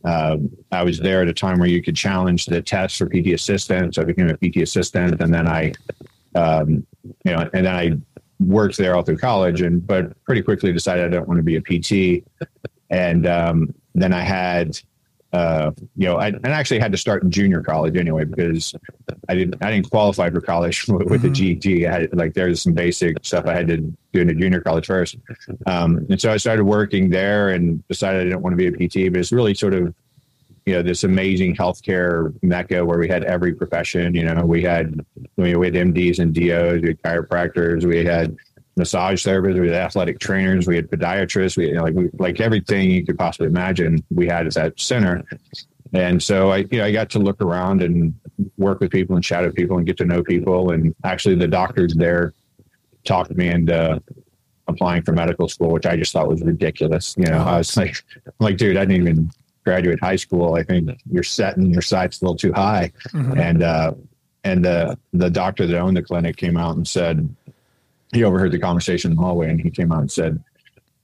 Um, 0.05 0.51
I 0.71 0.83
was 0.83 0.99
there 0.99 1.23
at 1.23 1.29
a 1.29 1.33
time 1.33 1.59
where 1.59 1.69
you 1.69 1.83
could 1.83 1.97
challenge 1.97 2.47
the 2.47 2.61
test 2.61 2.97
for 2.97 3.07
PT 3.07 3.29
assistant. 3.29 3.95
So 3.95 4.03
I 4.03 4.05
became 4.05 4.29
a 4.29 4.37
PT 4.37 4.59
assistant, 4.59 5.21
and 5.21 5.33
then 5.33 5.47
I, 5.47 5.73
um, 6.35 6.87
you 7.25 7.33
know, 7.33 7.49
and 7.53 7.67
then 7.67 7.75
I 7.75 7.93
worked 8.41 8.77
there 8.77 8.97
all 8.97 9.03
through 9.03 9.19
college, 9.19 9.61
and 9.63 9.87
but 9.87 10.23
pretty 10.25 10.43
quickly 10.43 10.73
decided 10.73 11.05
I 11.05 11.09
don't 11.09 11.29
want 11.29 11.39
to 11.39 11.45
be 11.45 11.57
a 11.57 11.61
PT, 11.61 12.25
and 12.91 13.27
um, 13.27 13.75
then 13.95 14.13
I 14.13 14.23
had. 14.23 14.79
Uh, 15.33 15.71
you 15.97 16.07
know, 16.07 16.17
I, 16.17 16.27
and 16.29 16.47
actually 16.49 16.79
had 16.79 16.93
to 16.93 16.99
start 16.99 17.23
in 17.23 17.31
junior 17.31 17.63
college 17.63 17.97
anyway 17.97 18.25
because 18.25 18.75
I 19.31 19.35
didn't 19.35 19.65
I 19.65 19.71
didn't 19.71 19.91
qualify 19.91 20.29
for 20.29 20.43
college 20.43 20.87
with, 20.89 21.09
with 21.09 21.23
mm-hmm. 21.23 21.33
the 21.33 21.55
GED. 21.55 21.87
I 21.87 21.93
had 21.93 22.15
like 22.15 22.35
there's 22.35 22.63
some 22.63 22.75
basic 22.75 23.17
stuff 23.25 23.47
I 23.47 23.55
had 23.55 23.69
to 23.69 23.79
do 23.79 24.21
in 24.21 24.29
a 24.29 24.35
junior 24.35 24.61
college 24.61 24.87
first, 24.87 25.17
um, 25.67 26.07
and 26.11 26.21
so 26.21 26.31
I 26.31 26.37
started 26.37 26.65
working 26.65 27.09
there 27.09 27.49
and 27.49 27.87
decided 27.89 28.21
I 28.21 28.25
didn't 28.25 28.43
want 28.43 28.53
to 28.53 28.57
be 28.57 28.67
a 28.67 28.73
PT. 28.89 29.11
But 29.11 29.21
it's 29.21 29.33
really 29.33 29.55
sort 29.55 29.73
of 29.73 29.95
you 30.67 30.75
know 30.75 30.83
this 30.83 31.03
amazing 31.03 31.57
healthcare 31.57 32.35
mecca 32.43 32.85
where 32.85 32.99
we 32.99 33.09
had 33.09 33.25
every 33.25 33.55
profession. 33.55 34.15
You 34.15 34.25
know, 34.25 34.45
we 34.45 34.63
had 34.63 35.05
we 35.37 35.51
had 35.51 35.75
MDs 35.75 36.19
and 36.19 36.35
DOs, 36.35 36.83
we 36.83 36.89
had 36.89 37.03
chiropractors, 37.03 37.85
we 37.85 38.05
had 38.05 38.37
massage 38.77 39.27
therapists, 39.27 39.61
we 39.61 39.69
had 39.69 39.77
athletic 39.77 40.19
trainers, 40.19 40.67
we 40.67 40.77
had 40.77 40.91
podiatrists, 40.91 41.57
we 41.57 41.69
you 41.69 41.75
know, 41.75 41.83
like 41.83 41.95
we, 41.95 42.11
like 42.15 42.41
everything 42.41 42.91
you 42.91 43.05
could 43.05 43.19
possibly 43.19 43.47
imagine. 43.47 44.03
We 44.11 44.27
had 44.27 44.47
at 44.47 44.55
that 44.55 44.81
center, 44.81 45.23
and 45.93 46.23
so 46.23 46.51
I 46.51 46.59
you 46.59 46.79
know 46.79 46.85
I 46.85 46.93
got 46.93 47.11
to 47.11 47.19
look 47.19 47.41
around 47.41 47.83
and 47.83 48.15
work 48.57 48.81
with 48.81 48.91
people 48.91 49.15
and 49.17 49.25
chat 49.25 49.45
with 49.45 49.55
people 49.55 49.77
and 49.79 49.87
get 49.87 49.97
to 49.99 50.05
know 50.05 50.23
people. 50.23 50.73
And 50.73 50.95
actually, 51.05 51.35
the 51.37 51.49
doctors 51.49 51.95
there 51.95 52.33
talked 53.05 53.31
me 53.33 53.49
into 53.49 54.03
applying 54.69 55.03
for 55.03 55.13
medical 55.13 55.49
school, 55.49 55.71
which 55.71 55.87
I 55.87 55.97
just 55.97 56.13
thought 56.13 56.29
was 56.29 56.43
ridiculous. 56.43 57.15
You 57.19 57.27
know, 57.27 57.39
I 57.39 57.59
was 57.59 57.77
like, 57.77 58.03
like, 58.39 58.57
dude, 58.57 58.77
I 58.77 58.85
didn't 58.85 59.09
even 59.09 59.31
graduate 59.65 60.01
high 60.01 60.17
school. 60.17 60.55
I 60.55 60.63
think 60.63 60.91
you're 61.11 61.23
setting 61.23 61.71
your 61.71 61.83
sights 61.83 62.21
a 62.21 62.25
little 62.25 62.37
too 62.37 62.53
high. 62.53 62.93
Mm-hmm. 63.09 63.39
And 63.39 63.63
uh, 63.63 63.95
and 64.45 64.65
the 64.65 64.99
the 65.13 65.31
doctor 65.31 65.67
that 65.67 65.79
owned 65.79 65.97
the 65.97 66.03
clinic 66.03 66.37
came 66.37 66.57
out 66.57 66.77
and 66.77 66.87
said 66.87 67.35
he 68.13 68.25
overheard 68.25 68.53
the 68.53 68.59
conversation 68.59 69.11
in 69.11 69.17
the 69.17 69.23
hallway, 69.23 69.51
and 69.51 69.61
he 69.61 69.71
came 69.71 69.93
out 69.93 70.01
and 70.01 70.13
said, 70.13 70.43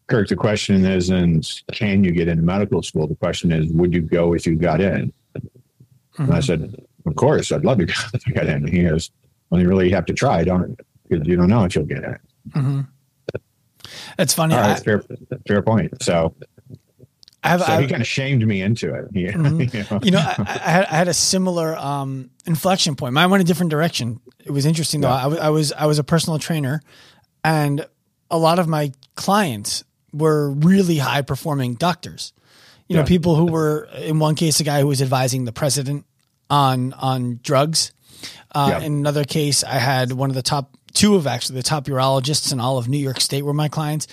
"Kirk, 0.06 0.28
the 0.28 0.36
question 0.36 0.84
isn't 0.84 1.62
can 1.72 2.04
you 2.04 2.12
get 2.12 2.28
into 2.28 2.42
medical 2.42 2.82
school? 2.82 3.06
The 3.06 3.16
question 3.16 3.50
is, 3.52 3.70
would 3.72 3.92
you 3.92 4.02
go 4.02 4.34
if 4.34 4.46
you 4.46 4.56
got 4.56 4.80
in?" 4.80 5.12
Mm-hmm. 5.36 6.22
And 6.24 6.34
I 6.34 6.40
said, 6.40 6.86
"Of 7.06 7.16
course, 7.16 7.50
I'd 7.52 7.64
love 7.64 7.78
to 7.78 7.86
go 7.86 7.94
if 8.14 8.22
I 8.26 8.30
got 8.32 8.46
in." 8.46 8.64
And 8.64 8.68
he 8.68 8.82
goes, 8.82 9.10
"Well, 9.50 9.60
you 9.60 9.68
really 9.68 9.90
have 9.90 10.06
to 10.06 10.14
try, 10.14 10.44
don't 10.44 10.78
because 11.08 11.26
you 11.26 11.36
don't 11.36 11.48
know 11.48 11.64
if 11.64 11.74
you'll 11.74 11.84
get 11.84 12.04
in." 12.04 12.18
Mm-hmm. 12.50 12.80
That's 14.16 14.34
funny. 14.34 14.54
All 14.54 14.60
right, 14.60 14.78
I, 14.78 14.82
fair, 14.82 15.02
fair 15.46 15.62
point. 15.62 16.02
So 16.02 16.34
I've, 17.42 17.61
so 17.61 17.72
I've, 17.72 17.81
he 17.83 17.88
kind 17.88 18.03
of 18.03 18.07
shamed 18.07 18.46
me 18.46 18.61
into 18.61 18.94
it. 18.94 19.09
He, 19.14 19.27
mm-hmm. 19.27 19.77
you 19.77 19.85
know, 19.90 20.01
you 20.03 20.11
know 20.11 20.18
I, 20.18 20.61
I, 20.64 20.70
had, 20.70 20.85
I, 20.87 20.96
had, 20.96 21.09
a 21.09 21.14
similar 21.14 21.77
um, 21.77 22.31
inflection 22.46 22.96
point. 22.96 23.14
Mine 23.14 23.31
went 23.31 23.42
a 23.42 23.46
different 23.46 23.70
direction. 23.70 24.20
It 24.44 24.51
was 24.51 24.66
interesting 24.66 25.01
though. 25.01 25.09
Yeah. 25.09 25.37
I, 25.40 25.51
was 25.51 25.72
I 25.72 25.87
was 25.87 25.98
a 25.98 26.05
personal 26.05 26.38
trainer, 26.38 26.83
and 27.44 27.87
a 28.31 28.38
lot 28.38 28.59
of 28.59 28.66
my 28.66 28.92
clients 29.14 29.85
were 30.12 30.51
really 30.51 30.98
high 30.98 31.22
performing 31.22 31.74
doctors. 31.74 32.33
You 32.88 32.96
yeah. 32.96 33.03
know, 33.03 33.07
people 33.07 33.37
who 33.37 33.46
were 33.46 33.88
in 33.96 34.18
one 34.18 34.35
case 34.35 34.61
a 34.61 34.64
guy 34.64 34.81
who 34.81 34.87
was 34.87 35.03
advising 35.03 35.44
the 35.44 35.53
president 35.53 36.07
on 36.51 36.92
on 36.94 37.40
drugs. 37.42 37.92
Uh, 38.53 38.68
yeah. 38.72 38.81
In 38.81 38.94
another 38.94 39.24
case, 39.24 39.62
I 39.62 39.74
had 39.74 40.12
one 40.12 40.31
of 40.31 40.35
the 40.35 40.42
top 40.42 40.77
two 40.94 41.14
of 41.14 41.27
actually 41.27 41.57
the 41.57 41.62
top 41.62 41.85
urologists 41.85 42.53
in 42.53 42.61
all 42.61 42.79
of 42.79 42.88
New 42.88 42.98
York 42.98 43.20
State 43.20 43.42
were 43.42 43.53
my 43.53 43.68
clients 43.68 44.07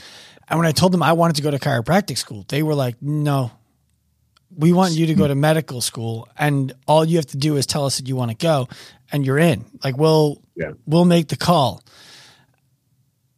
and 0.48 0.60
when 0.60 0.68
I 0.68 0.72
told 0.72 0.92
them 0.92 1.04
I 1.04 1.14
wanted 1.14 1.38
to 1.38 1.42
go 1.42 1.52
to 1.52 1.60
chiropractic 1.60 2.18
school, 2.18 2.46
they 2.48 2.64
were 2.64 2.76
like, 2.76 3.02
no, 3.02 3.52
we 4.56 4.74
want 4.74 4.94
you 4.94 5.08
to 5.08 5.14
go 5.14 5.28
to 5.28 5.36
medical 5.36 5.82
school 5.82 6.28
and 6.38 6.74
all 6.88 7.04
you 7.04 7.18
have 7.18 7.26
to 7.28 7.38
do 7.38 7.58
is 7.58 7.66
tell 7.66 7.86
us 7.86 7.98
that 7.98 8.08
you 8.08 8.16
want 8.16 8.32
to 8.32 8.38
go 8.38 8.68
and 9.12 9.26
you're 9.26 9.40
in. 9.40 9.66
Like 9.84 9.98
we'll 9.98 10.42
yeah. 10.56 10.72
we'll 10.86 11.06
make 11.06 11.28
the 11.28 11.36
call. 11.36 11.84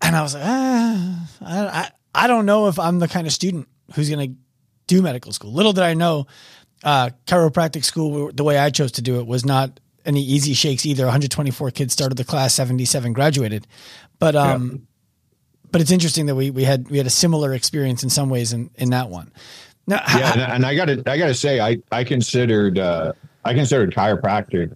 And 0.01 0.15
I 0.15 0.21
was 0.21 0.35
like, 0.35 0.43
ah, 0.45 1.29
I, 1.41 1.67
I, 1.67 1.91
I 2.13 2.27
don't 2.27 2.45
know 2.45 2.67
if 2.67 2.77
I'm 2.77 2.99
the 2.99 3.07
kind 3.07 3.25
of 3.25 3.33
student 3.33 3.67
who's 3.95 4.09
going 4.09 4.31
to 4.31 4.37
do 4.85 5.01
medical 5.01 5.31
school. 5.31 5.51
Little 5.51 5.73
did 5.73 5.83
I 5.83 5.95
know, 5.95 6.27
uh, 6.83 7.09
chiropractic 7.25 7.83
school, 7.83 8.31
the 8.31 8.43
way 8.43 8.57
I 8.57 8.69
chose 8.69 8.93
to 8.93 9.01
do 9.01 9.19
it 9.19 9.27
was 9.27 9.43
not 9.45 9.79
any 10.05 10.21
easy 10.21 10.53
shakes 10.53 10.85
either. 10.85 11.03
124 11.03 11.71
kids 11.71 11.93
started 11.93 12.15
the 12.15 12.23
class, 12.23 12.53
77 12.53 13.13
graduated. 13.13 13.67
But 14.19 14.35
um, 14.35 14.87
but 15.71 15.82
it's 15.82 15.91
interesting 15.91 16.25
that 16.27 16.36
we 16.36 16.49
we 16.49 16.63
had 16.63 16.89
we 16.89 16.97
had 16.97 17.08
a 17.08 17.12
similar 17.12 17.53
experience 17.53 18.03
in 18.03 18.10
some 18.10 18.30
ways 18.30 18.53
in 18.53 18.69
in 18.75 18.89
that 18.91 19.10
one. 19.10 19.32
Now, 19.88 20.01
yeah, 20.10 20.34
and, 20.34 20.41
and 20.41 20.65
I 20.65 20.75
got 20.75 20.86
to 20.86 21.03
I 21.10 21.17
got 21.17 21.27
to 21.27 21.34
say 21.34 21.60
I 21.60 21.77
I 21.91 22.03
considered 22.03 22.77
uh, 22.77 23.13
I 23.45 23.53
considered 23.53 23.93
chiropractic 23.93 24.75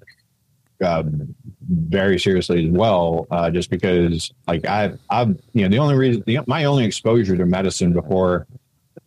um, 0.83 1.35
very 1.69 2.19
seriously 2.19 2.67
as 2.67 2.71
well, 2.71 3.27
uh, 3.31 3.49
just 3.51 3.69
because 3.69 4.33
like 4.47 4.65
I 4.65 4.93
I've 5.09 5.39
you 5.53 5.63
know 5.63 5.69
the 5.69 5.77
only 5.77 5.95
reason 5.95 6.23
the, 6.25 6.39
my 6.47 6.65
only 6.65 6.85
exposure 6.85 7.37
to 7.37 7.45
medicine 7.45 7.93
before 7.93 8.47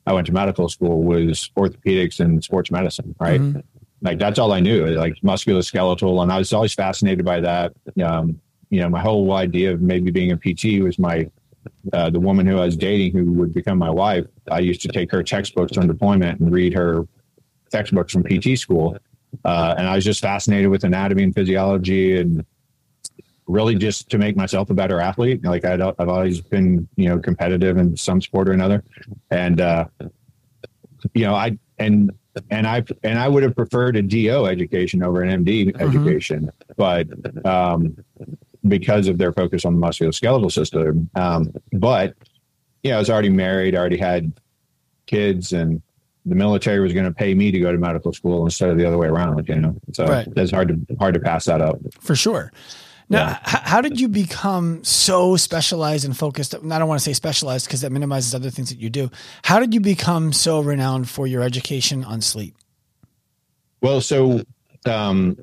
I 0.06 0.12
went 0.12 0.26
to 0.26 0.32
medical 0.32 0.68
school 0.68 1.02
was 1.02 1.50
orthopedics 1.56 2.20
and 2.20 2.42
sports 2.44 2.70
medicine, 2.70 3.14
right? 3.18 3.40
Mm-hmm. 3.40 3.60
Like 4.02 4.18
that's 4.18 4.38
all 4.38 4.52
I 4.52 4.60
knew, 4.60 4.86
like 4.86 5.14
musculoskeletal, 5.22 6.22
and 6.22 6.30
I 6.30 6.38
was 6.38 6.52
always 6.52 6.74
fascinated 6.74 7.24
by 7.24 7.40
that. 7.40 7.72
Um, 8.02 8.40
you 8.68 8.80
know, 8.80 8.88
my 8.88 9.00
whole 9.00 9.32
idea 9.32 9.72
of 9.72 9.80
maybe 9.80 10.10
being 10.10 10.32
a 10.32 10.36
PT 10.36 10.82
was 10.82 10.98
my 10.98 11.30
uh, 11.92 12.10
the 12.10 12.20
woman 12.20 12.46
who 12.46 12.58
I 12.58 12.66
was 12.66 12.76
dating, 12.76 13.12
who 13.12 13.32
would 13.32 13.52
become 13.52 13.78
my 13.78 13.90
wife, 13.90 14.26
I 14.50 14.60
used 14.60 14.82
to 14.82 14.88
take 14.88 15.10
her 15.12 15.22
textbooks 15.22 15.76
on 15.76 15.86
deployment 15.86 16.40
and 16.40 16.52
read 16.52 16.74
her 16.74 17.06
textbooks 17.70 18.12
from 18.12 18.24
PT 18.24 18.58
school. 18.58 18.96
Uh, 19.44 19.74
and 19.76 19.88
I 19.88 19.96
was 19.96 20.04
just 20.04 20.20
fascinated 20.20 20.70
with 20.70 20.84
anatomy 20.84 21.24
and 21.24 21.34
physiology 21.34 22.18
and 22.18 22.44
really 23.46 23.74
just 23.74 24.08
to 24.10 24.18
make 24.18 24.36
myself 24.36 24.70
a 24.70 24.74
better 24.74 25.00
athlete. 25.00 25.44
Like 25.44 25.64
i 25.64 25.72
have 25.72 26.08
always 26.08 26.40
been, 26.40 26.88
you 26.96 27.08
know, 27.08 27.18
competitive 27.18 27.76
in 27.76 27.96
some 27.96 28.20
sport 28.20 28.48
or 28.48 28.52
another. 28.52 28.82
And, 29.30 29.60
uh, 29.60 29.86
you 31.12 31.24
know, 31.26 31.34
I, 31.34 31.58
and, 31.78 32.12
and 32.50 32.66
I, 32.66 32.84
and 33.02 33.18
I 33.18 33.28
would 33.28 33.42
have 33.42 33.54
preferred 33.54 33.96
a 33.96 34.02
DO 34.02 34.46
education 34.46 35.02
over 35.02 35.22
an 35.22 35.44
MD 35.44 35.66
mm-hmm. 35.66 35.80
education, 35.80 36.50
but, 36.76 37.06
um, 37.44 37.96
because 38.66 39.08
of 39.08 39.18
their 39.18 39.32
focus 39.32 39.64
on 39.64 39.78
the 39.78 39.86
musculoskeletal 39.86 40.50
system. 40.50 41.10
Um, 41.14 41.52
but 41.72 42.14
know, 42.90 42.96
I 42.96 42.98
was 42.98 43.10
already 43.10 43.30
married, 43.30 43.74
I 43.74 43.78
already 43.78 43.98
had 43.98 44.32
kids, 45.06 45.52
and 45.52 45.82
the 46.26 46.34
military 46.34 46.80
was 46.80 46.92
going 46.92 47.06
to 47.06 47.12
pay 47.12 47.34
me 47.34 47.50
to 47.50 47.58
go 47.58 47.72
to 47.72 47.78
medical 47.78 48.12
school 48.12 48.44
instead 48.44 48.70
of 48.70 48.78
the 48.78 48.86
other 48.86 48.98
way 48.98 49.08
around. 49.08 49.46
You 49.48 49.56
know, 49.56 49.76
so 49.92 50.06
right. 50.06 50.28
it's 50.36 50.52
hard 50.52 50.68
to 50.68 50.96
hard 50.96 51.14
to 51.14 51.20
pass 51.20 51.46
that 51.46 51.60
up 51.60 51.78
for 52.00 52.14
sure. 52.14 52.52
Now, 53.10 53.26
yeah. 53.26 53.38
h- 53.46 53.62
how 53.64 53.80
did 53.82 54.00
you 54.00 54.08
become 54.08 54.82
so 54.82 55.36
specialized 55.36 56.06
and 56.06 56.16
focused? 56.16 56.54
I 56.54 56.58
don't 56.58 56.88
want 56.88 56.98
to 56.98 57.04
say 57.04 57.12
specialized 57.12 57.66
because 57.66 57.82
that 57.82 57.92
minimizes 57.92 58.34
other 58.34 58.48
things 58.48 58.70
that 58.70 58.78
you 58.78 58.88
do. 58.88 59.10
How 59.42 59.60
did 59.60 59.74
you 59.74 59.80
become 59.80 60.32
so 60.32 60.60
renowned 60.60 61.10
for 61.10 61.26
your 61.26 61.42
education 61.42 62.02
on 62.02 62.22
sleep? 62.22 62.56
Well, 63.82 64.00
so 64.00 64.40
um, 64.86 65.36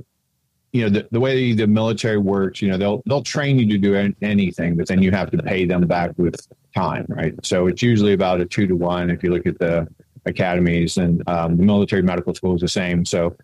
you 0.73 0.84
know 0.84 0.89
the, 0.89 1.07
the 1.12 1.19
way 1.19 1.53
the 1.53 1.67
military 1.67 2.17
works 2.17 2.62
you 2.62 2.69
know 2.69 2.77
they'll 2.77 3.01
they'll 3.05 3.23
train 3.23 3.60
you 3.60 3.67
to 3.67 3.77
do 3.77 4.13
anything 4.21 4.75
but 4.75 4.88
then 4.88 5.01
you 5.01 5.12
have 5.12 5.29
to 5.29 5.38
pay 5.38 5.65
them 5.65 5.86
back 5.86 6.12
with 6.17 6.36
time 6.73 7.05
right? 7.10 7.34
So 7.43 7.67
it's 7.67 7.81
usually 7.81 8.13
about 8.13 8.41
a 8.41 8.45
two 8.45 8.67
to 8.67 8.75
one 8.75 9.10
if 9.10 9.23
you 9.23 9.31
look 9.31 9.45
at 9.45 9.60
the 9.60 9.88
academies 10.25 10.97
and 10.97 11.27
um, 11.27 11.57
the 11.57 11.63
military 11.63 12.01
medical 12.01 12.34
school 12.36 12.55
is 12.55 12.62
the 12.62 12.67
same. 12.67 13.05
So 13.05 13.36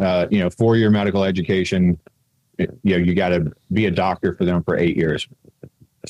uh, 0.00 0.26
you 0.30 0.40
know 0.40 0.50
four 0.50 0.76
year 0.76 0.90
medical 0.90 1.24
education 1.24 1.98
you 2.58 2.68
know 2.84 2.96
you 2.96 3.14
got 3.14 3.30
to 3.30 3.52
be 3.72 3.86
a 3.86 3.90
doctor 3.90 4.34
for 4.36 4.44
them 4.44 4.62
for 4.62 4.76
eight 4.76 4.96
years. 4.96 5.26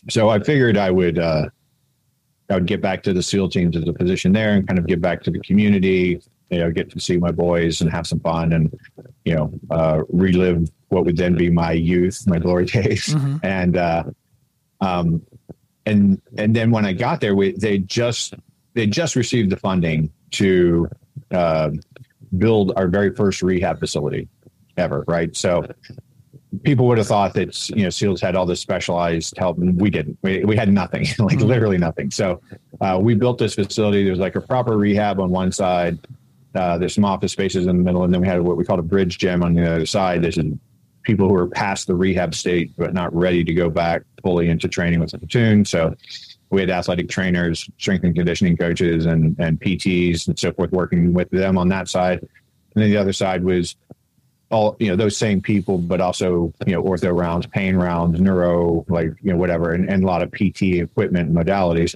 So 0.08 0.28
i 0.28 0.38
figured 0.38 0.76
i 0.76 0.90
would 0.90 1.18
uh, 1.18 1.46
i 2.48 2.54
would 2.54 2.66
get 2.66 2.80
back 2.80 3.02
to 3.04 3.12
the 3.12 3.22
seal 3.22 3.48
teams 3.48 3.76
as 3.76 3.86
a 3.88 3.92
position 3.92 4.32
there 4.32 4.52
and 4.52 4.66
kind 4.66 4.78
of 4.78 4.86
give 4.86 5.00
back 5.00 5.22
to 5.22 5.30
the 5.30 5.40
community 5.40 6.20
you 6.50 6.58
know, 6.58 6.70
get 6.70 6.90
to 6.90 7.00
see 7.00 7.16
my 7.16 7.30
boys 7.30 7.80
and 7.80 7.90
have 7.90 8.06
some 8.06 8.20
fun 8.20 8.52
and, 8.52 8.76
you 9.24 9.34
know, 9.34 9.52
uh, 9.70 10.02
relive 10.08 10.68
what 10.88 11.04
would 11.04 11.16
then 11.16 11.36
be 11.36 11.48
my 11.48 11.72
youth, 11.72 12.26
my 12.26 12.38
glory 12.38 12.64
days. 12.66 13.06
Mm-hmm. 13.06 13.36
And, 13.44 13.76
uh, 13.76 14.04
um, 14.80 15.22
and, 15.86 16.20
and 16.36 16.54
then 16.54 16.70
when 16.70 16.84
I 16.84 16.92
got 16.92 17.20
there, 17.20 17.34
we, 17.36 17.52
they 17.52 17.78
just, 17.78 18.34
they 18.74 18.86
just 18.86 19.14
received 19.16 19.50
the 19.50 19.56
funding 19.56 20.10
to, 20.32 20.88
uh, 21.30 21.70
build 22.36 22.72
our 22.76 22.88
very 22.88 23.14
first 23.14 23.42
rehab 23.42 23.78
facility 23.78 24.28
ever. 24.76 25.04
Right. 25.06 25.36
So 25.36 25.66
people 26.64 26.86
would 26.88 26.98
have 26.98 27.06
thought 27.06 27.34
that, 27.34 27.68
you 27.70 27.84
know, 27.84 27.90
SEALs 27.90 28.20
had 28.20 28.34
all 28.34 28.46
this 28.46 28.60
specialized 28.60 29.36
help 29.36 29.58
and 29.58 29.80
we 29.80 29.90
didn't, 29.90 30.18
we, 30.22 30.44
we 30.44 30.56
had 30.56 30.72
nothing, 30.72 31.02
like 31.18 31.38
mm-hmm. 31.38 31.46
literally 31.46 31.78
nothing. 31.78 32.10
So, 32.10 32.40
uh, 32.80 32.98
we 33.00 33.14
built 33.14 33.38
this 33.38 33.54
facility. 33.54 34.02
There 34.02 34.12
was 34.12 34.20
like 34.20 34.36
a 34.36 34.40
proper 34.40 34.76
rehab 34.76 35.20
on 35.20 35.30
one 35.30 35.52
side 35.52 35.98
uh, 36.54 36.78
there's 36.78 36.94
some 36.94 37.04
office 37.04 37.32
spaces 37.32 37.66
in 37.66 37.76
the 37.76 37.82
middle, 37.82 38.04
and 38.04 38.12
then 38.12 38.20
we 38.20 38.26
had 38.26 38.40
what 38.40 38.56
we 38.56 38.64
called 38.64 38.80
a 38.80 38.84
bridge 38.84 39.18
gym 39.18 39.42
on 39.42 39.54
the 39.54 39.70
other 39.70 39.86
side. 39.86 40.22
There's 40.22 40.38
people 41.02 41.28
who 41.28 41.34
are 41.34 41.46
past 41.46 41.86
the 41.86 41.94
rehab 41.94 42.34
state 42.34 42.72
but 42.76 42.92
not 42.92 43.14
ready 43.14 43.42
to 43.42 43.54
go 43.54 43.70
back 43.70 44.02
fully 44.22 44.48
into 44.48 44.68
training 44.68 45.00
with 45.00 45.12
the 45.12 45.18
platoon. 45.18 45.64
So 45.64 45.94
we 46.50 46.60
had 46.60 46.70
athletic 46.70 47.08
trainers, 47.08 47.68
strength 47.78 48.04
and 48.04 48.14
conditioning 48.14 48.56
coaches, 48.56 49.06
and 49.06 49.36
and 49.38 49.60
PTs 49.60 50.26
and 50.28 50.38
so 50.38 50.52
forth 50.52 50.72
working 50.72 51.12
with 51.12 51.30
them 51.30 51.56
on 51.56 51.68
that 51.68 51.88
side. 51.88 52.18
And 52.20 52.82
then 52.82 52.90
the 52.90 52.96
other 52.96 53.12
side 53.12 53.44
was 53.44 53.76
all 54.50 54.76
you 54.80 54.88
know 54.88 54.96
those 54.96 55.16
same 55.16 55.40
people, 55.40 55.78
but 55.78 56.00
also 56.00 56.52
you 56.66 56.72
know 56.72 56.82
ortho 56.82 57.16
rounds, 57.16 57.46
pain 57.46 57.76
rounds, 57.76 58.20
neuro, 58.20 58.84
like 58.88 59.12
you 59.22 59.32
know 59.32 59.38
whatever, 59.38 59.72
and, 59.72 59.88
and 59.88 60.02
a 60.02 60.06
lot 60.06 60.22
of 60.22 60.32
PT 60.32 60.62
equipment 60.62 61.32
modalities. 61.32 61.94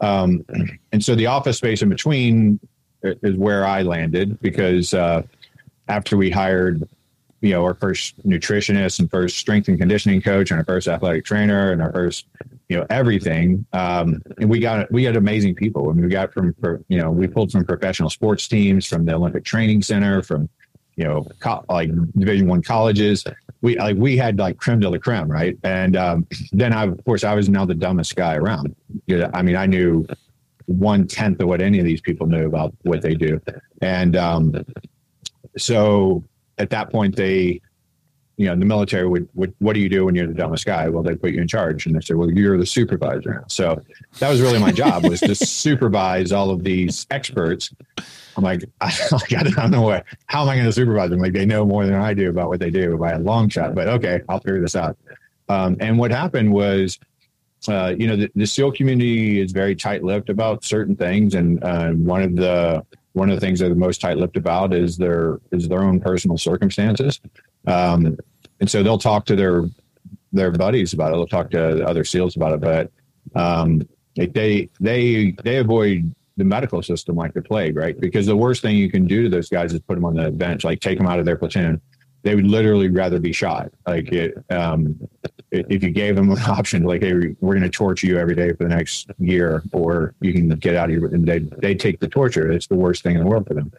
Um, 0.00 0.44
and 0.92 1.04
so 1.04 1.14
the 1.14 1.26
office 1.26 1.58
space 1.58 1.82
in 1.82 1.88
between 1.88 2.58
is 3.02 3.36
where 3.36 3.66
I 3.66 3.82
landed 3.82 4.40
because 4.40 4.94
uh, 4.94 5.22
after 5.88 6.16
we 6.16 6.30
hired, 6.30 6.88
you 7.40 7.50
know, 7.50 7.64
our 7.64 7.74
first 7.74 8.18
nutritionist 8.26 9.00
and 9.00 9.10
first 9.10 9.36
strength 9.36 9.68
and 9.68 9.78
conditioning 9.78 10.22
coach 10.22 10.50
and 10.50 10.58
our 10.58 10.64
first 10.64 10.88
athletic 10.88 11.24
trainer 11.24 11.72
and 11.72 11.82
our 11.82 11.92
first, 11.92 12.26
you 12.68 12.76
know, 12.76 12.86
everything, 12.90 13.66
um, 13.72 14.22
and 14.38 14.48
we 14.48 14.60
got 14.60 14.90
we 14.90 15.04
had 15.04 15.16
amazing 15.16 15.54
people. 15.54 15.90
I 15.90 15.92
mean, 15.92 16.04
we 16.04 16.10
got 16.10 16.32
from, 16.32 16.54
you 16.88 16.98
know, 16.98 17.10
we 17.10 17.26
pulled 17.26 17.52
from 17.52 17.64
professional 17.64 18.08
sports 18.08 18.48
teams, 18.48 18.86
from 18.86 19.04
the 19.04 19.14
Olympic 19.14 19.44
Training 19.44 19.82
Center, 19.82 20.22
from 20.22 20.48
you 20.96 21.04
know, 21.04 21.26
co- 21.40 21.64
like 21.68 21.90
Division 22.12 22.46
One 22.46 22.62
colleges. 22.62 23.24
We 23.60 23.78
like 23.78 23.96
we 23.96 24.16
had 24.16 24.38
like 24.38 24.58
creme 24.58 24.80
de 24.80 24.88
la 24.88 24.98
creme, 24.98 25.30
right? 25.30 25.56
And 25.64 25.96
um, 25.96 26.26
then 26.52 26.72
I, 26.72 26.84
of 26.84 27.04
course, 27.04 27.24
I 27.24 27.34
was 27.34 27.48
now 27.48 27.64
the 27.64 27.74
dumbest 27.74 28.16
guy 28.16 28.36
around. 28.36 28.74
I 29.34 29.42
mean, 29.42 29.56
I 29.56 29.66
knew 29.66 30.06
one 30.66 31.06
tenth 31.06 31.40
of 31.40 31.48
what 31.48 31.60
any 31.60 31.78
of 31.78 31.84
these 31.84 32.00
people 32.00 32.26
knew 32.26 32.46
about 32.46 32.74
what 32.82 33.02
they 33.02 33.14
do. 33.14 33.40
And 33.80 34.16
um, 34.16 34.64
so 35.56 36.24
at 36.58 36.70
that 36.70 36.90
point, 36.90 37.16
they 37.16 37.60
you 38.36 38.46
know, 38.46 38.56
the 38.56 38.64
military 38.64 39.06
would, 39.06 39.28
would, 39.34 39.54
what 39.58 39.74
do 39.74 39.80
you 39.80 39.88
do 39.88 40.04
when 40.06 40.14
you're 40.14 40.26
the 40.26 40.34
dumbest 40.34 40.64
guy? 40.64 40.88
Well, 40.88 41.02
they 41.02 41.14
put 41.14 41.32
you 41.32 41.40
in 41.40 41.46
charge 41.46 41.86
and 41.86 41.94
they 41.94 42.00
say, 42.00 42.14
well, 42.14 42.30
you're 42.30 42.56
the 42.56 42.66
supervisor. 42.66 43.44
So 43.48 43.80
that 44.18 44.30
was 44.30 44.40
really 44.40 44.58
my 44.58 44.72
job 44.72 45.04
was 45.04 45.20
to 45.20 45.34
supervise 45.34 46.32
all 46.32 46.50
of 46.50 46.64
these 46.64 47.06
experts. 47.10 47.72
I'm 48.36 48.42
like, 48.42 48.64
I, 48.80 48.92
I 49.12 49.42
don't 49.44 49.70
know 49.70 49.82
what, 49.82 50.06
how 50.26 50.42
am 50.42 50.48
I 50.48 50.54
going 50.54 50.66
to 50.66 50.72
supervise 50.72 51.10
them? 51.10 51.20
Like 51.20 51.34
they 51.34 51.46
know 51.46 51.64
more 51.64 51.84
than 51.84 51.94
I 51.94 52.14
do 52.14 52.30
about 52.30 52.48
what 52.48 52.58
they 52.58 52.70
do 52.70 52.96
by 52.96 53.12
a 53.12 53.18
long 53.18 53.48
shot, 53.48 53.74
but 53.74 53.86
okay, 53.86 54.22
I'll 54.28 54.40
figure 54.40 54.60
this 54.60 54.76
out. 54.76 54.96
Um, 55.48 55.76
and 55.80 55.98
what 55.98 56.10
happened 56.10 56.52
was, 56.52 56.98
uh, 57.68 57.94
you 57.98 58.06
know, 58.06 58.16
the, 58.16 58.30
the 58.34 58.46
SEAL 58.46 58.72
community 58.72 59.40
is 59.40 59.52
very 59.52 59.74
tight-lipped 59.74 60.28
about 60.28 60.64
certain 60.64 60.96
things, 60.96 61.34
and 61.34 61.62
uh, 61.62 61.90
one 61.90 62.22
of 62.22 62.36
the 62.36 62.84
one 63.14 63.28
of 63.28 63.36
the 63.36 63.40
things 63.40 63.60
they're 63.60 63.68
the 63.68 63.74
most 63.74 64.00
tight-lipped 64.00 64.36
about 64.36 64.72
is 64.72 64.96
their 64.96 65.40
is 65.50 65.68
their 65.68 65.82
own 65.82 66.00
personal 66.00 66.38
circumstances. 66.38 67.20
Um, 67.66 68.18
and 68.60 68.70
so 68.70 68.82
they'll 68.82 68.98
talk 68.98 69.24
to 69.26 69.36
their 69.36 69.64
their 70.32 70.50
buddies 70.50 70.92
about 70.92 71.12
it. 71.12 71.16
They'll 71.16 71.26
talk 71.26 71.50
to 71.50 71.86
other 71.86 72.04
SEALs 72.04 72.36
about 72.36 72.54
it, 72.54 72.60
but 72.60 72.90
um, 73.38 73.86
they 74.16 74.68
they 74.80 75.34
they 75.42 75.56
avoid 75.56 76.14
the 76.36 76.44
medical 76.44 76.82
system 76.82 77.16
like 77.16 77.34
the 77.34 77.42
plague, 77.42 77.76
right? 77.76 77.98
Because 78.00 78.26
the 78.26 78.36
worst 78.36 78.62
thing 78.62 78.76
you 78.76 78.90
can 78.90 79.06
do 79.06 79.24
to 79.24 79.28
those 79.28 79.48
guys 79.48 79.72
is 79.72 79.80
put 79.80 79.94
them 79.96 80.04
on 80.04 80.14
the 80.14 80.30
bench, 80.30 80.64
like 80.64 80.80
take 80.80 80.96
them 80.96 81.06
out 81.06 81.18
of 81.18 81.26
their 81.26 81.36
platoon. 81.36 81.80
They 82.22 82.34
would 82.34 82.46
literally 82.46 82.88
rather 82.88 83.18
be 83.18 83.32
shot. 83.32 83.72
Like 83.86 84.12
it, 84.12 84.34
um, 84.50 85.08
if 85.50 85.82
you 85.82 85.90
gave 85.90 86.16
them 86.16 86.30
an 86.30 86.38
option, 86.46 86.84
like, 86.84 87.02
hey, 87.02 87.34
we're 87.40 87.54
going 87.54 87.62
to 87.62 87.70
torture 87.70 88.06
you 88.06 88.18
every 88.18 88.34
day 88.34 88.52
for 88.52 88.64
the 88.64 88.68
next 88.68 89.10
year, 89.18 89.62
or 89.72 90.14
you 90.20 90.32
can 90.32 90.48
get 90.50 90.76
out 90.76 90.90
of 90.90 90.96
here, 90.96 91.06
and 91.06 91.26
they 91.26 91.40
they 91.40 91.74
take 91.74 92.00
the 92.00 92.08
torture. 92.08 92.50
It's 92.50 92.66
the 92.66 92.76
worst 92.76 93.02
thing 93.02 93.16
in 93.16 93.20
the 93.20 93.26
world 93.26 93.46
for 93.46 93.54
them. 93.54 93.72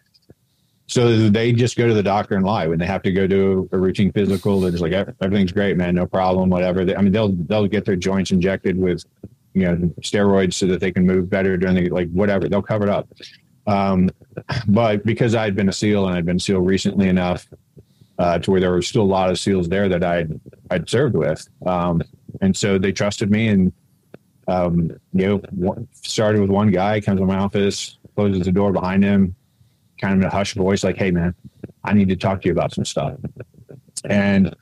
So 0.86 1.30
they 1.30 1.52
just 1.52 1.78
go 1.78 1.88
to 1.88 1.94
the 1.94 2.02
doctor 2.02 2.36
and 2.36 2.44
lie 2.44 2.66
when 2.66 2.78
they 2.78 2.86
have 2.86 3.02
to 3.02 3.12
go 3.12 3.26
do 3.26 3.68
a 3.72 3.78
routine 3.78 4.12
physical. 4.12 4.60
They're 4.60 4.70
just 4.70 4.82
like 4.82 4.92
everything's 4.92 5.52
great, 5.52 5.76
man, 5.78 5.94
no 5.94 6.06
problem, 6.06 6.50
whatever. 6.50 6.82
I 6.82 7.00
mean, 7.00 7.12
they'll 7.12 7.32
they'll 7.32 7.66
get 7.66 7.86
their 7.86 7.96
joints 7.96 8.30
injected 8.30 8.76
with 8.76 9.04
you 9.54 9.64
know 9.64 9.76
steroids 10.02 10.54
so 10.54 10.66
that 10.66 10.80
they 10.80 10.92
can 10.92 11.06
move 11.06 11.30
better 11.30 11.56
during 11.56 11.76
the 11.76 11.88
like 11.88 12.10
whatever. 12.10 12.48
They'll 12.48 12.62
cover 12.62 12.84
it 12.84 12.90
up. 12.90 13.08
Um, 13.66 14.10
but 14.68 15.04
because 15.06 15.34
I'd 15.34 15.56
been 15.56 15.70
a 15.70 15.72
SEAL 15.72 16.06
and 16.06 16.16
I'd 16.16 16.26
been 16.26 16.38
SEAL 16.38 16.60
recently 16.60 17.08
enough 17.08 17.48
uh, 18.18 18.38
to 18.38 18.50
where 18.50 18.60
there 18.60 18.70
were 18.70 18.82
still 18.82 19.02
a 19.02 19.04
lot 19.04 19.30
of 19.30 19.38
SEALs 19.38 19.68
there 19.68 19.88
that 19.88 20.04
I'd 20.04 20.40
I'd 20.70 20.88
served 20.88 21.16
with, 21.16 21.46
um, 21.66 22.02
and 22.40 22.56
so 22.56 22.78
they 22.78 22.92
trusted 22.92 23.30
me 23.30 23.48
and 23.48 23.72
um, 24.46 24.90
you 25.12 25.42
know 25.52 25.86
started 25.92 26.40
with 26.40 26.50
one 26.50 26.70
guy 26.70 27.00
comes 27.00 27.20
to 27.20 27.26
my 27.26 27.38
office, 27.38 27.98
closes 28.14 28.44
the 28.44 28.52
door 28.52 28.72
behind 28.72 29.02
him 29.02 29.34
kind 30.00 30.14
of 30.14 30.20
in 30.20 30.26
a 30.26 30.30
hushed 30.30 30.56
voice, 30.56 30.84
like, 30.84 30.96
"Hey, 30.96 31.10
man, 31.10 31.34
I 31.82 31.92
need 31.92 32.08
to 32.08 32.16
talk 32.16 32.42
to 32.42 32.48
you 32.48 32.52
about 32.52 32.72
some 32.72 32.84
stuff." 32.84 33.14
And 34.04 34.54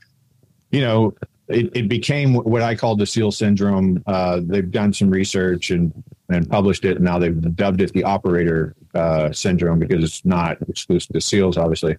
you 0.71 0.81
know, 0.81 1.15
it, 1.49 1.71
it 1.75 1.89
became 1.89 2.35
what 2.35 2.63
I 2.63 2.75
call 2.75 2.97
the 2.97 3.07
SEAL 3.07 3.33
syndrome. 3.33 4.03
Uh, 4.07 4.41
they've 4.43 4.71
done 4.71 4.93
some 4.93 5.11
research 5.11 5.71
and 5.71 5.93
and 6.29 6.49
published 6.49 6.85
it, 6.85 6.97
and 6.97 7.05
now 7.05 7.19
they've 7.19 7.55
dubbed 7.57 7.81
it 7.81 7.93
the 7.93 8.05
operator 8.05 8.75
uh, 8.95 9.33
syndrome 9.33 9.79
because 9.79 10.03
it's 10.03 10.25
not 10.25 10.57
exclusive 10.69 11.13
to 11.13 11.21
SEALs, 11.21 11.57
obviously. 11.57 11.97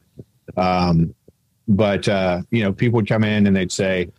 Um, 0.57 1.13
but 1.67 2.07
uh, 2.07 2.41
you 2.51 2.63
know, 2.63 2.73
people 2.73 2.97
would 2.97 3.07
come 3.07 3.23
in 3.23 3.47
and 3.47 3.55
they'd 3.55 3.71
say, 3.71 4.11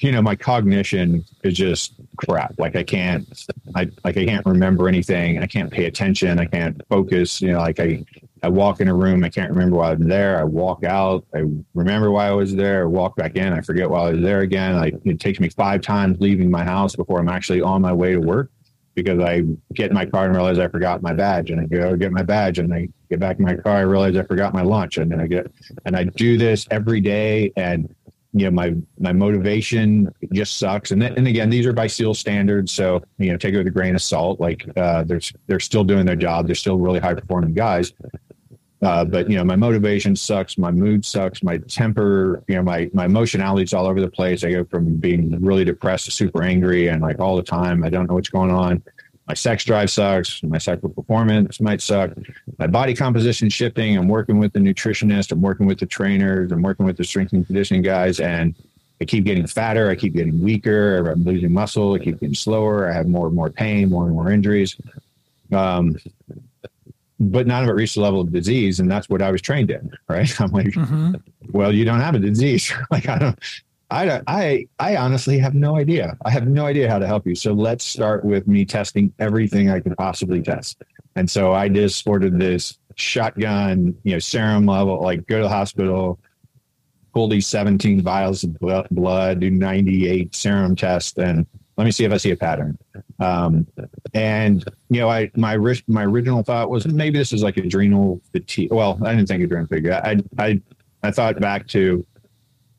you 0.00 0.12
know, 0.12 0.20
my 0.20 0.36
cognition 0.36 1.24
is 1.42 1.54
just 1.54 1.94
crap. 2.16 2.54
Like 2.58 2.76
I 2.76 2.82
can't, 2.82 3.26
I 3.74 3.90
like 4.04 4.16
I 4.16 4.26
can't 4.26 4.44
remember 4.44 4.88
anything. 4.88 5.38
I 5.38 5.46
can't 5.46 5.70
pay 5.70 5.86
attention. 5.86 6.38
I 6.38 6.44
can't 6.44 6.80
focus. 6.88 7.40
You 7.40 7.52
know, 7.52 7.58
like 7.58 7.80
I, 7.80 8.04
I 8.42 8.48
walk 8.48 8.80
in 8.80 8.88
a 8.88 8.94
room, 8.94 9.24
I 9.24 9.28
can't 9.28 9.50
remember 9.50 9.76
why 9.76 9.92
I'm 9.92 10.06
there. 10.06 10.38
I 10.38 10.44
walk 10.44 10.84
out, 10.84 11.24
I 11.34 11.44
remember 11.74 12.10
why 12.10 12.28
I 12.28 12.32
was 12.32 12.54
there. 12.54 12.82
I 12.82 12.86
walk 12.86 13.16
back 13.16 13.36
in, 13.36 13.52
I 13.52 13.60
forget 13.60 13.88
why 13.88 14.08
I 14.08 14.10
was 14.12 14.20
there 14.20 14.40
again. 14.40 14.76
Like 14.76 14.94
it 15.04 15.20
takes 15.20 15.40
me 15.40 15.48
five 15.48 15.80
times 15.80 16.20
leaving 16.20 16.50
my 16.50 16.64
house 16.64 16.96
before 16.96 17.18
I'm 17.18 17.28
actually 17.28 17.60
on 17.60 17.82
my 17.82 17.92
way 17.92 18.12
to 18.12 18.20
work 18.20 18.50
because 18.94 19.20
I 19.20 19.42
get 19.74 19.90
in 19.90 19.94
my 19.94 20.06
car 20.06 20.26
and 20.26 20.34
realize 20.34 20.58
I 20.58 20.68
forgot 20.68 21.02
my 21.02 21.12
badge, 21.12 21.50
and 21.50 21.60
I 21.60 21.64
go 21.64 21.96
get 21.96 22.12
my 22.12 22.22
badge, 22.22 22.58
and 22.58 22.72
I 22.72 22.88
get 23.08 23.20
back 23.20 23.38
in 23.38 23.44
my 23.44 23.56
car, 23.56 23.76
I 23.76 23.80
realize 23.80 24.16
I 24.16 24.24
forgot 24.24 24.52
my 24.52 24.62
lunch, 24.62 24.98
and 24.98 25.10
then 25.10 25.20
I 25.20 25.26
get, 25.26 25.50
and 25.84 25.96
I 25.96 26.04
do 26.04 26.36
this 26.36 26.66
every 26.70 27.00
day, 27.00 27.52
and 27.56 27.94
you 28.32 28.44
know 28.44 28.50
my 28.50 28.74
my 28.98 29.12
motivation 29.12 30.12
just 30.32 30.58
sucks. 30.58 30.90
And 30.90 31.02
then, 31.02 31.14
and 31.16 31.26
again 31.26 31.50
these 31.50 31.66
are 31.66 31.72
by 31.72 31.86
seal 31.86 32.14
standards 32.14 32.72
so 32.72 33.02
you 33.18 33.30
know 33.30 33.36
take 33.36 33.54
it 33.54 33.58
with 33.58 33.66
a 33.66 33.70
grain 33.70 33.94
of 33.94 34.02
salt 34.02 34.40
like 34.40 34.66
uh 34.76 35.02
they're 35.04 35.20
they're 35.46 35.60
still 35.60 35.84
doing 35.84 36.06
their 36.06 36.16
job 36.16 36.46
they're 36.46 36.54
still 36.54 36.78
really 36.78 37.00
high 37.00 37.14
performing 37.14 37.54
guys 37.54 37.92
uh, 38.82 39.04
but 39.04 39.28
you 39.28 39.36
know 39.36 39.44
my 39.44 39.56
motivation 39.56 40.16
sucks 40.16 40.56
my 40.56 40.70
mood 40.70 41.04
sucks 41.04 41.42
my 41.42 41.58
temper 41.58 42.42
you 42.48 42.56
know 42.56 42.62
my 42.62 42.90
my 42.92 43.04
emotionality 43.04 43.62
is 43.62 43.74
all 43.74 43.86
over 43.86 44.00
the 44.00 44.10
place 44.10 44.44
i 44.44 44.50
go 44.50 44.64
from 44.64 44.96
being 44.96 45.38
really 45.44 45.64
depressed 45.64 46.06
to 46.06 46.10
super 46.10 46.42
angry 46.42 46.88
and 46.88 47.02
like 47.02 47.18
all 47.20 47.36
the 47.36 47.42
time 47.42 47.84
i 47.84 47.90
don't 47.90 48.08
know 48.08 48.14
what's 48.14 48.30
going 48.30 48.50
on 48.50 48.82
my 49.30 49.34
sex 49.34 49.64
drive 49.64 49.88
sucks, 49.88 50.42
my 50.42 50.58
sexual 50.58 50.90
performance 50.90 51.60
might 51.60 51.80
suck, 51.80 52.10
my 52.58 52.66
body 52.66 52.94
composition 52.94 53.48
shifting. 53.48 53.96
I'm 53.96 54.08
working 54.08 54.40
with 54.40 54.52
the 54.52 54.58
nutritionist, 54.58 55.30
I'm 55.30 55.40
working 55.40 55.66
with 55.66 55.78
the 55.78 55.86
trainers, 55.86 56.50
I'm 56.50 56.62
working 56.62 56.84
with 56.84 56.96
the 56.96 57.04
strength 57.04 57.32
and 57.32 57.46
conditioning 57.46 57.82
guys, 57.82 58.18
and 58.18 58.56
I 59.00 59.04
keep 59.04 59.22
getting 59.22 59.46
fatter, 59.46 59.88
I 59.88 59.94
keep 59.94 60.14
getting 60.14 60.42
weaker, 60.42 61.08
I'm 61.08 61.22
losing 61.22 61.52
muscle, 61.52 61.94
I 61.94 62.00
keep 62.00 62.18
getting 62.18 62.34
slower, 62.34 62.90
I 62.90 62.92
have 62.92 63.06
more 63.06 63.28
and 63.28 63.36
more 63.36 63.50
pain, 63.50 63.90
more 63.90 64.06
and 64.06 64.14
more 64.14 64.32
injuries. 64.32 64.76
Um, 65.52 65.96
but 67.20 67.46
none 67.46 67.62
of 67.62 67.68
it 67.68 67.72
reached 67.72 67.96
the 67.96 68.00
level 68.00 68.22
of 68.22 68.32
disease, 68.32 68.80
and 68.80 68.90
that's 68.90 69.08
what 69.08 69.20
I 69.20 69.30
was 69.30 69.42
trained 69.42 69.70
in, 69.70 69.92
right? 70.08 70.40
I'm 70.40 70.50
like, 70.50 70.68
mm-hmm. 70.68 71.14
well, 71.50 71.72
you 71.72 71.84
don't 71.84 72.00
have 72.00 72.14
a 72.14 72.18
disease. 72.18 72.72
like 72.90 73.08
I 73.08 73.18
don't, 73.18 73.38
I, 73.90 74.22
I, 74.26 74.66
I 74.78 74.96
honestly 74.96 75.38
have 75.38 75.54
no 75.54 75.76
idea. 75.76 76.16
I 76.24 76.30
have 76.30 76.46
no 76.46 76.64
idea 76.66 76.88
how 76.88 76.98
to 76.98 77.06
help 77.06 77.26
you. 77.26 77.34
So 77.34 77.52
let's 77.52 77.84
start 77.84 78.24
with 78.24 78.48
me 78.48 78.64
testing 78.64 79.12
everything 79.18 79.68
I 79.68 79.80
can 79.80 79.94
possibly 79.96 80.40
test. 80.40 80.82
And 81.16 81.28
so 81.28 81.52
I 81.52 81.68
just 81.68 82.06
ordered 82.06 82.38
this 82.38 82.78
shotgun, 82.94 83.96
you 84.04 84.12
know, 84.12 84.18
serum 84.18 84.64
level, 84.64 85.02
like 85.02 85.26
go 85.26 85.38
to 85.38 85.42
the 85.42 85.48
hospital, 85.48 86.20
pull 87.12 87.28
these 87.28 87.48
17 87.48 88.00
vials 88.00 88.44
of 88.44 88.56
blood, 88.90 89.40
do 89.40 89.50
98 89.50 90.34
serum 90.34 90.76
tests, 90.76 91.18
and 91.18 91.46
let 91.76 91.84
me 91.84 91.90
see 91.90 92.04
if 92.04 92.12
I 92.12 92.16
see 92.16 92.30
a 92.30 92.36
pattern. 92.36 92.78
Um, 93.20 93.66
and 94.14 94.64
you 94.88 95.00
know, 95.00 95.08
I 95.08 95.30
my 95.36 95.56
my 95.86 96.04
original 96.04 96.42
thought 96.42 96.70
was 96.70 96.86
maybe 96.86 97.18
this 97.18 97.32
is 97.32 97.42
like 97.42 97.56
adrenal 97.58 98.20
fatigue. 98.32 98.72
Well, 98.72 98.98
I 99.04 99.14
didn't 99.14 99.28
think 99.28 99.42
adrenal 99.42 99.66
fatigue. 99.66 99.90
I 99.90 100.16
I 100.38 100.60
I 101.02 101.10
thought 101.10 101.38
back 101.40 101.66
to 101.68 102.04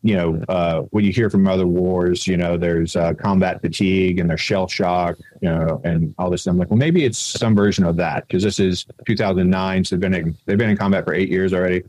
you 0.04 0.16
know, 0.16 0.44
uh, 0.50 0.82
what 0.90 1.04
you 1.04 1.12
hear 1.12 1.30
from 1.30 1.48
other 1.48 1.68
wars, 1.68 2.26
you 2.26 2.36
know, 2.36 2.58
there's 2.58 2.96
uh, 2.96 3.14
combat 3.14 3.62
fatigue 3.62 4.20
and 4.20 4.30
there's 4.30 4.42
shell 4.42 4.68
shock, 4.68 5.16
you 5.42 5.50
know, 5.50 5.80
and 5.84 6.16
all 6.18 6.30
this. 6.30 6.48
I'm 6.48 6.58
like, 6.58 6.72
well, 6.72 6.78
maybe 6.78 7.06
it's 7.06 7.20
some 7.20 7.56
version 7.56 7.86
of 7.86 7.98
that 7.98 8.28
because 8.28 8.42
this 8.42 8.60
is 8.60 8.86
2009, 9.06 9.86
so 9.86 9.96
they've 9.96 10.02
been 10.02 10.14
in, 10.14 10.38
they've 10.46 10.58
been 10.58 10.72
in 10.72 10.78
combat 10.78 11.06
for 11.06 11.14
eight 11.14 11.30
years 11.30 11.54
already. 11.54 11.84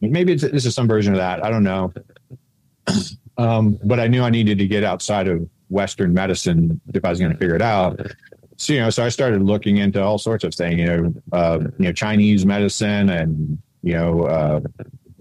Maybe 0.00 0.32
it's, 0.32 0.42
this 0.42 0.64
is 0.64 0.74
some 0.74 0.88
version 0.88 1.12
of 1.12 1.18
that. 1.18 1.44
I 1.44 1.50
don't 1.50 1.64
know. 1.64 1.92
Um, 3.38 3.78
but 3.84 4.00
I 4.00 4.06
knew 4.06 4.22
I 4.22 4.30
needed 4.30 4.56
to 4.56 4.66
get 4.66 4.82
outside 4.82 5.28
of 5.28 5.46
Western 5.68 6.12
medicine 6.12 6.80
if 6.94 7.04
I 7.04 7.10
was 7.10 7.18
going 7.18 7.32
to 7.32 7.38
figure 7.38 7.56
it 7.56 7.62
out. 7.62 8.00
So 8.56 8.72
you 8.72 8.80
know, 8.80 8.90
so 8.90 9.04
I 9.04 9.10
started 9.10 9.42
looking 9.42 9.76
into 9.78 10.02
all 10.02 10.18
sorts 10.18 10.44
of 10.44 10.54
things, 10.54 10.78
you 10.78 10.86
know, 10.86 11.14
uh, 11.32 11.58
you 11.78 11.84
know, 11.86 11.92
Chinese 11.92 12.46
medicine 12.46 13.10
and 13.10 13.58
you 13.82 13.92
know, 13.92 14.22
uh, 14.22 14.60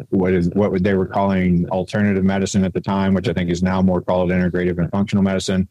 what 0.10 0.34
is 0.34 0.49
what 0.49 0.84
they 0.84 0.93
were 0.93 1.05
calling 1.05 1.67
alternative 1.69 2.23
medicine 2.23 2.63
at 2.63 2.73
the 2.73 2.81
time, 2.81 3.13
which 3.13 3.27
I 3.27 3.34
think 3.34 3.49
is 3.49 3.62
now 3.62 3.81
more 3.81 4.01
called 4.01 4.31
integrative 4.31 4.77
and 4.77 4.89
functional 4.91 5.23
medicine. 5.23 5.67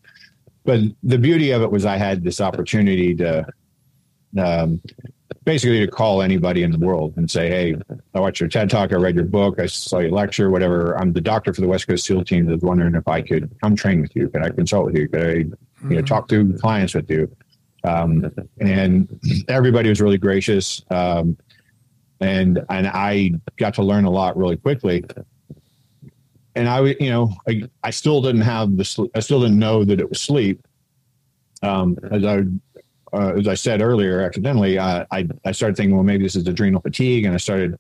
But 0.65 0.81
the 1.03 1.19
beauty 1.19 1.51
of 1.51 1.63
it 1.63 1.71
was 1.71 1.85
I 1.85 1.97
had 1.97 2.23
this 2.23 2.41
opportunity 2.41 3.15
to 3.17 3.47
um, 4.39 4.81
basically 5.45 5.81
to 5.81 5.91
call 5.91 6.23
anybody 6.23 6.63
in 6.63 6.71
the 6.71 6.79
world 6.79 7.15
and 7.17 7.31
say, 7.31 7.49
"Hey, 7.49 7.77
I 8.15 8.21
watched 8.21 8.41
your 8.41 8.49
TED 8.49 8.71
talk, 8.71 8.93
I 8.93 8.97
read 8.97 9.15
your 9.15 9.25
book, 9.25 9.61
I 9.61 9.67
saw 9.67 9.99
your 9.99 10.11
lecture, 10.11 10.51
whatever. 10.51 10.99
I'm 10.99 11.13
the 11.13 11.21
doctor 11.21 11.53
for 11.53 11.61
the 11.61 11.69
West 11.69 11.87
Coast 11.87 12.07
SEAL 12.07 12.25
team. 12.25 12.49
I 12.49 12.53
was 12.55 12.63
wondering 12.63 12.95
if 12.95 13.07
I 13.07 13.21
could 13.21 13.55
come 13.63 13.77
train 13.77 14.01
with 14.01 14.15
you. 14.17 14.29
Could 14.29 14.43
I 14.43 14.51
consult 14.51 14.87
with 14.87 14.97
you? 14.97 15.09
Could 15.09 15.27
I, 15.27 15.31
you 15.31 15.45
know, 15.45 15.57
mm-hmm. 15.97 16.05
talk 16.05 16.29
to 16.29 16.53
clients 16.55 16.95
with 16.95 17.11
you?" 17.11 17.31
Um, 17.85 18.33
and 18.61 19.21
everybody 19.49 19.91
was 19.91 20.01
really 20.01 20.19
gracious. 20.19 20.83
Um, 20.91 21.37
and 22.21 22.65
and 22.71 22.87
I 22.87 23.33
got 23.57 23.75
to 23.75 23.83
learn 23.83 24.05
a 24.05 24.11
lot 24.11 24.37
really 24.37 24.57
quickly. 24.57 25.05
And 26.57 26.69
I, 26.69 26.81
you 26.81 27.11
know, 27.11 27.35
I, 27.49 27.65
I 27.83 27.91
still 27.91 28.23
didn't 28.23 28.43
have 28.43 28.77
the, 28.77 29.11
I 29.15 29.21
still 29.21 29.41
didn't 29.41 29.59
know 29.59 29.85
that 29.85 30.01
it 30.01 30.09
was 30.09 30.21
sleep. 30.21 30.67
Um, 31.63 31.99
as 32.11 32.25
I, 32.25 32.43
uh, 33.15 33.35
as 33.39 33.49
I 33.49 33.55
said 33.55 33.81
earlier, 33.81 34.21
accidentally, 34.21 34.79
I, 34.79 35.07
I, 35.11 35.29
I 35.45 35.53
started 35.53 35.77
thinking, 35.77 35.95
well, 35.95 36.05
maybe 36.05 36.25
this 36.25 36.37
is 36.37 36.47
adrenal 36.47 36.81
fatigue, 36.81 37.25
and 37.25 37.35
I 37.35 37.39
started 37.39 37.79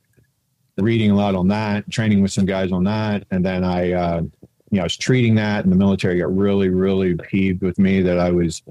reading 0.78 1.10
a 1.10 1.14
lot 1.14 1.34
on 1.34 1.48
that, 1.48 1.90
training 1.90 2.22
with 2.22 2.32
some 2.32 2.46
guys 2.46 2.72
on 2.72 2.84
that, 2.84 3.24
and 3.30 3.44
then 3.44 3.64
I, 3.64 3.92
uh, 3.92 4.22
you 4.70 4.78
know, 4.78 4.80
I 4.80 4.84
was 4.84 4.96
treating 4.96 5.34
that, 5.36 5.64
and 5.64 5.72
the 5.72 5.76
military 5.76 6.18
got 6.18 6.34
really, 6.34 6.68
really 6.68 7.14
peeved 7.14 7.62
with 7.62 7.78
me 7.78 8.02
that 8.02 8.18
I 8.18 8.30
was 8.30 8.62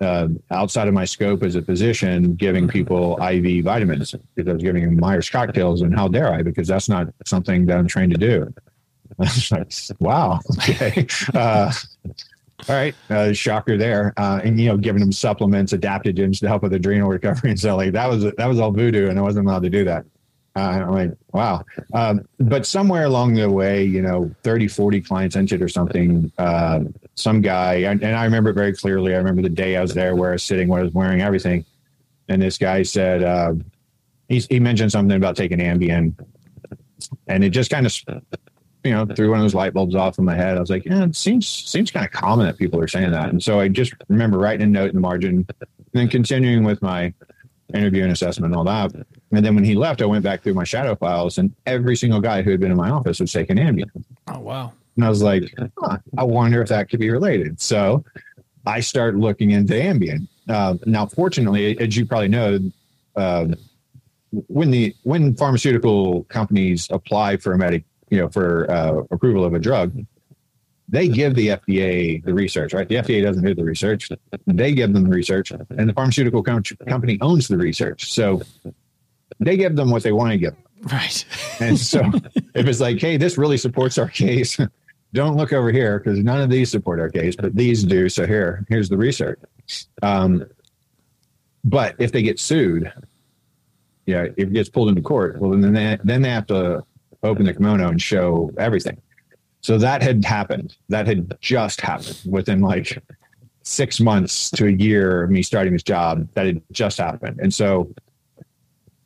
uh, 0.00 0.28
outside 0.50 0.88
of 0.88 0.94
my 0.94 1.04
scope 1.04 1.42
as 1.42 1.54
a 1.54 1.62
physician 1.62 2.34
giving 2.34 2.66
people 2.66 3.16
IV 3.22 3.64
vitamins 3.64 4.14
because 4.34 4.50
I 4.50 4.54
was 4.54 4.62
giving 4.62 4.84
them 4.84 4.98
Myers 4.98 5.30
cocktails, 5.30 5.82
and 5.82 5.94
how 5.94 6.08
dare 6.08 6.32
I? 6.32 6.42
Because 6.42 6.68
that's 6.68 6.88
not 6.88 7.08
something 7.24 7.66
that 7.66 7.78
I'm 7.78 7.86
trained 7.86 8.12
to 8.12 8.18
do. 8.18 8.52
wow. 10.00 10.40
Okay. 10.58 11.06
All 12.68 12.76
right, 12.76 12.94
uh, 13.10 13.32
shocker 13.32 13.76
there, 13.76 14.14
uh, 14.16 14.40
and 14.44 14.58
you 14.60 14.68
know, 14.68 14.76
giving 14.76 15.00
them 15.00 15.10
supplements, 15.10 15.72
adaptogens 15.72 16.38
to 16.40 16.48
help 16.48 16.62
with 16.62 16.72
adrenal 16.72 17.08
recovery, 17.08 17.50
and 17.50 17.58
so 17.58 17.76
like 17.76 17.92
that 17.92 18.08
was 18.08 18.22
that 18.22 18.46
was 18.46 18.60
all 18.60 18.70
voodoo, 18.70 19.08
and 19.08 19.18
I 19.18 19.22
wasn't 19.22 19.46
allowed 19.46 19.64
to 19.64 19.70
do 19.70 19.84
that. 19.84 20.04
Uh, 20.54 20.60
I'm 20.60 20.90
like, 20.90 21.10
wow. 21.32 21.64
Um, 21.94 22.28
but 22.38 22.66
somewhere 22.66 23.04
along 23.04 23.34
the 23.34 23.50
way, 23.50 23.84
you 23.84 24.02
know, 24.02 24.30
30, 24.42 24.68
40 24.68 25.00
clients 25.00 25.34
entered 25.34 25.62
or 25.62 25.68
something, 25.68 26.30
uh, 26.36 26.80
some 27.14 27.40
guy, 27.40 27.74
and, 27.76 28.02
and, 28.02 28.14
I 28.14 28.24
remember 28.24 28.50
it 28.50 28.54
very 28.54 28.74
clearly. 28.74 29.14
I 29.14 29.18
remember 29.18 29.40
the 29.40 29.48
day 29.48 29.76
I 29.76 29.80
was 29.80 29.94
there 29.94 30.14
where 30.14 30.30
I 30.30 30.32
was 30.34 30.42
sitting, 30.42 30.68
where 30.68 30.80
I 30.80 30.82
was 30.82 30.92
wearing 30.92 31.22
everything. 31.22 31.64
And 32.28 32.42
this 32.42 32.58
guy 32.58 32.82
said, 32.82 33.22
uh, 33.22 33.54
he, 34.28 34.40
he 34.40 34.60
mentioned 34.60 34.92
something 34.92 35.16
about 35.16 35.36
taking 35.36 35.58
Ambien. 35.58 36.14
And 37.28 37.42
it 37.42 37.50
just 37.50 37.70
kind 37.70 37.86
of, 37.86 37.94
you 38.84 38.92
know, 38.92 39.06
threw 39.06 39.30
one 39.30 39.38
of 39.38 39.44
those 39.44 39.54
light 39.54 39.72
bulbs 39.72 39.94
off 39.94 40.18
in 40.18 40.24
my 40.24 40.34
head. 40.34 40.56
I 40.56 40.60
was 40.60 40.70
like, 40.70 40.84
yeah, 40.84 41.04
it 41.04 41.16
seems, 41.16 41.46
seems 41.46 41.90
kind 41.90 42.04
of 42.04 42.12
common 42.12 42.46
that 42.46 42.58
people 42.58 42.80
are 42.80 42.88
saying 42.88 43.12
that. 43.12 43.28
And 43.30 43.42
so 43.42 43.60
I 43.60 43.68
just 43.68 43.94
remember 44.08 44.38
writing 44.38 44.62
a 44.62 44.70
note 44.70 44.90
in 44.90 44.96
the 44.96 45.00
margin 45.00 45.46
and 45.60 45.68
then 45.92 46.08
continuing 46.08 46.64
with 46.64 46.82
my 46.82 47.12
interview 47.74 48.02
and 48.02 48.12
assessment 48.12 48.52
and 48.52 48.56
all 48.56 48.64
that. 48.64 48.92
And 49.30 49.44
then 49.44 49.54
when 49.54 49.64
he 49.64 49.74
left, 49.74 50.02
I 50.02 50.06
went 50.06 50.24
back 50.24 50.42
through 50.42 50.54
my 50.54 50.64
shadow 50.64 50.94
files, 50.94 51.38
and 51.38 51.54
every 51.66 51.96
single 51.96 52.20
guy 52.20 52.42
who 52.42 52.50
had 52.50 52.60
been 52.60 52.70
in 52.70 52.76
my 52.76 52.90
office 52.90 53.20
was 53.20 53.32
taking 53.32 53.56
Ambien. 53.56 53.90
Oh 54.28 54.40
wow! 54.40 54.72
And 54.96 55.04
I 55.04 55.08
was 55.08 55.22
like, 55.22 55.54
huh, 55.78 55.98
I 56.18 56.24
wonder 56.24 56.60
if 56.60 56.68
that 56.68 56.90
could 56.90 57.00
be 57.00 57.10
related. 57.10 57.60
So 57.60 58.04
I 58.66 58.80
started 58.80 59.18
looking 59.20 59.52
into 59.52 59.72
Ambien. 59.74 60.28
Uh, 60.48 60.76
now, 60.84 61.06
fortunately, 61.06 61.78
as 61.78 61.96
you 61.96 62.04
probably 62.04 62.28
know, 62.28 62.58
uh, 63.16 63.46
when 64.48 64.70
the 64.70 64.94
when 65.04 65.34
pharmaceutical 65.34 66.24
companies 66.24 66.88
apply 66.90 67.38
for 67.38 67.54
a 67.54 67.58
medic, 67.58 67.84
you 68.12 68.18
know, 68.18 68.28
for 68.28 68.70
uh, 68.70 69.02
approval 69.10 69.42
of 69.42 69.54
a 69.54 69.58
drug, 69.58 69.90
they 70.86 71.08
give 71.08 71.34
the 71.34 71.48
FDA 71.48 72.22
the 72.22 72.34
research, 72.34 72.74
right? 72.74 72.86
The 72.86 72.96
FDA 72.96 73.22
doesn't 73.22 73.42
do 73.42 73.54
the 73.54 73.64
research; 73.64 74.10
they 74.46 74.74
give 74.74 74.92
them 74.92 75.04
the 75.04 75.10
research, 75.10 75.50
and 75.50 75.88
the 75.88 75.94
pharmaceutical 75.94 76.42
com- 76.42 76.62
company 76.86 77.16
owns 77.22 77.48
the 77.48 77.56
research. 77.56 78.12
So 78.12 78.42
they 79.40 79.56
give 79.56 79.76
them 79.76 79.90
what 79.90 80.02
they 80.02 80.12
want 80.12 80.32
to 80.32 80.36
give. 80.38 80.54
Right. 80.92 81.24
and 81.60 81.78
so 81.78 82.02
if 82.54 82.66
it's 82.66 82.80
like, 82.80 83.00
hey, 83.00 83.16
this 83.16 83.38
really 83.38 83.56
supports 83.56 83.96
our 83.96 84.08
case, 84.08 84.58
don't 85.14 85.36
look 85.38 85.54
over 85.54 85.72
here 85.72 85.98
because 85.98 86.18
none 86.18 86.42
of 86.42 86.50
these 86.50 86.70
support 86.70 87.00
our 87.00 87.08
case, 87.08 87.34
but 87.34 87.56
these 87.56 87.82
do. 87.82 88.10
So 88.10 88.26
here, 88.26 88.66
here's 88.68 88.90
the 88.90 88.98
research. 88.98 89.38
Um, 90.02 90.44
but 91.64 91.94
if 91.98 92.12
they 92.12 92.20
get 92.20 92.38
sued, 92.38 92.92
yeah, 94.04 94.24
if 94.36 94.48
it 94.48 94.52
gets 94.52 94.68
pulled 94.68 94.90
into 94.90 95.00
court, 95.00 95.40
well, 95.40 95.52
then 95.52 95.72
they, 95.72 95.98
then 96.04 96.20
they 96.20 96.30
have 96.30 96.48
to 96.48 96.84
open 97.22 97.46
the 97.46 97.54
kimono 97.54 97.88
and 97.88 98.00
show 98.00 98.50
everything. 98.58 99.00
So 99.60 99.78
that 99.78 100.02
had 100.02 100.24
happened. 100.24 100.76
That 100.88 101.06
had 101.06 101.36
just 101.40 101.80
happened 101.80 102.20
within 102.28 102.60
like 102.60 103.02
six 103.62 104.00
months 104.00 104.50
to 104.50 104.66
a 104.66 104.70
year 104.70 105.22
of 105.22 105.30
me 105.30 105.42
starting 105.42 105.72
this 105.72 105.84
job. 105.84 106.28
That 106.34 106.46
had 106.46 106.62
just 106.72 106.98
happened. 106.98 107.38
And 107.40 107.54
so 107.54 107.94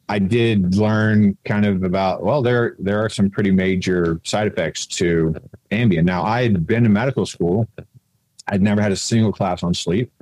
I 0.09 0.19
did 0.19 0.77
learn 0.77 1.37
kind 1.45 1.67
of 1.67 1.83
about 1.83 2.23
well, 2.23 2.41
there 2.41 2.77
there 2.79 3.05
are 3.05 3.09
some 3.09 3.29
pretty 3.29 3.51
major 3.51 4.21
side 4.25 4.47
effects 4.47 4.87
to 4.87 5.35
Ambien. 5.71 6.05
Now 6.05 6.23
I 6.23 6.45
had 6.45 6.67
been 6.67 6.87
in 6.87 6.93
medical 6.93 7.27
school. 7.27 7.69
I'd 8.49 8.63
never 8.63 8.81
had 8.81 8.93
a 8.93 8.97
single 8.97 9.33
class 9.33 9.63
on 9.63 9.75
sleep. 9.75 10.13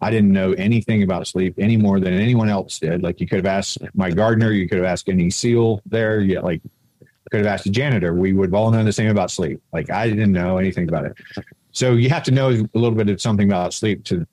I 0.00 0.10
didn't 0.10 0.32
know 0.32 0.52
anything 0.52 1.02
about 1.02 1.26
sleep 1.26 1.54
any 1.58 1.76
more 1.76 2.00
than 2.00 2.12
anyone 2.12 2.48
else 2.48 2.78
did. 2.78 3.02
Like 3.02 3.20
you 3.20 3.26
could 3.26 3.36
have 3.36 3.46
asked 3.46 3.78
my 3.94 4.10
gardener, 4.10 4.50
you 4.50 4.68
could 4.68 4.78
have 4.78 4.86
asked 4.86 5.08
any 5.08 5.30
SEAL 5.30 5.82
there. 5.86 6.20
Yeah, 6.20 6.40
like 6.40 6.62
could 7.30 7.38
have 7.38 7.46
asked 7.46 7.66
a 7.66 7.70
janitor. 7.70 8.14
We 8.14 8.32
would 8.32 8.48
have 8.48 8.54
all 8.54 8.70
known 8.70 8.84
the 8.84 8.92
same 8.92 9.10
about 9.10 9.30
sleep. 9.30 9.60
Like 9.72 9.90
I 9.90 10.08
didn't 10.08 10.32
know 10.32 10.58
anything 10.58 10.88
about 10.88 11.06
it. 11.06 11.16
So 11.72 11.92
you 11.92 12.08
have 12.08 12.22
to 12.24 12.30
know 12.30 12.50
a 12.50 12.78
little 12.78 12.92
bit 12.92 13.08
of 13.08 13.20
something 13.20 13.48
about 13.48 13.74
sleep 13.74 14.04
to, 14.04 14.26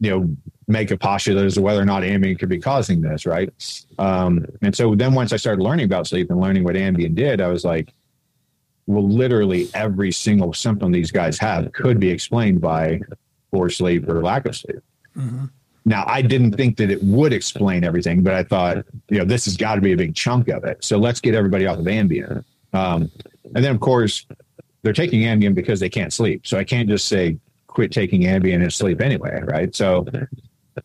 you 0.00 0.10
know, 0.10 0.36
make 0.66 0.90
a 0.90 0.98
postulate 0.98 1.46
as 1.46 1.54
to 1.54 1.62
whether 1.62 1.80
or 1.80 1.86
not 1.86 2.02
Ambien 2.02 2.38
could 2.38 2.50
be 2.50 2.58
causing 2.58 3.00
this, 3.00 3.24
right? 3.24 3.50
Um, 3.98 4.44
and 4.60 4.76
so 4.76 4.94
then 4.94 5.14
once 5.14 5.32
I 5.32 5.38
started 5.38 5.62
learning 5.62 5.86
about 5.86 6.06
sleep 6.06 6.30
and 6.30 6.38
learning 6.38 6.64
what 6.64 6.74
Ambien 6.74 7.14
did, 7.14 7.40
I 7.40 7.48
was 7.48 7.64
like, 7.64 7.92
well, 8.86 9.06
literally 9.06 9.68
every 9.74 10.12
single 10.12 10.52
symptom 10.52 10.92
these 10.92 11.10
guys 11.10 11.38
have 11.38 11.72
could 11.72 11.98
be 11.98 12.10
explained 12.10 12.60
by 12.60 13.00
poor 13.50 13.70
sleep 13.70 14.08
or 14.08 14.22
lack 14.22 14.46
of 14.46 14.56
sleep. 14.56 14.80
Mm-hmm. 15.16 15.46
Now, 15.88 16.04
I 16.06 16.20
didn't 16.20 16.52
think 16.52 16.76
that 16.76 16.90
it 16.90 17.02
would 17.02 17.32
explain 17.32 17.82
everything, 17.82 18.22
but 18.22 18.34
I 18.34 18.42
thought, 18.42 18.84
you 19.08 19.18
know, 19.18 19.24
this 19.24 19.46
has 19.46 19.56
got 19.56 19.76
to 19.76 19.80
be 19.80 19.92
a 19.92 19.96
big 19.96 20.14
chunk 20.14 20.48
of 20.48 20.64
it. 20.64 20.84
So 20.84 20.98
let's 20.98 21.18
get 21.18 21.34
everybody 21.34 21.66
off 21.66 21.78
of 21.78 21.86
Ambien. 21.86 22.44
Um, 22.74 23.10
and 23.54 23.64
then, 23.64 23.74
of 23.74 23.80
course, 23.80 24.26
they're 24.82 24.92
taking 24.92 25.22
Ambien 25.22 25.54
because 25.54 25.80
they 25.80 25.88
can't 25.88 26.12
sleep. 26.12 26.46
So 26.46 26.58
I 26.58 26.64
can't 26.64 26.88
just 26.88 27.08
say, 27.08 27.38
quit 27.68 27.90
taking 27.90 28.22
Ambien 28.22 28.62
and 28.62 28.72
sleep 28.72 29.00
anyway, 29.00 29.40
right? 29.44 29.74
So, 29.74 30.06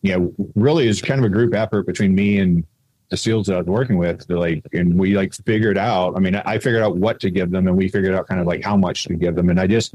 you 0.00 0.18
know, 0.18 0.32
really 0.54 0.88
is 0.88 1.02
kind 1.02 1.18
of 1.18 1.26
a 1.26 1.28
group 1.28 1.54
effort 1.54 1.86
between 1.86 2.14
me 2.14 2.38
and 2.38 2.64
the 3.10 3.16
SEALs 3.18 3.46
that 3.48 3.56
I 3.56 3.58
was 3.58 3.66
working 3.66 3.98
with. 3.98 4.28
Like, 4.30 4.64
and 4.72 4.98
we 4.98 5.14
like 5.14 5.34
figured 5.34 5.76
out, 5.76 6.16
I 6.16 6.20
mean, 6.20 6.34
I 6.34 6.56
figured 6.58 6.82
out 6.82 6.96
what 6.96 7.20
to 7.20 7.30
give 7.30 7.50
them 7.50 7.68
and 7.68 7.76
we 7.76 7.88
figured 7.88 8.14
out 8.14 8.26
kind 8.26 8.40
of 8.40 8.46
like 8.46 8.64
how 8.64 8.76
much 8.76 9.04
to 9.04 9.14
give 9.14 9.34
them. 9.34 9.50
And 9.50 9.60
I 9.60 9.66
just, 9.66 9.94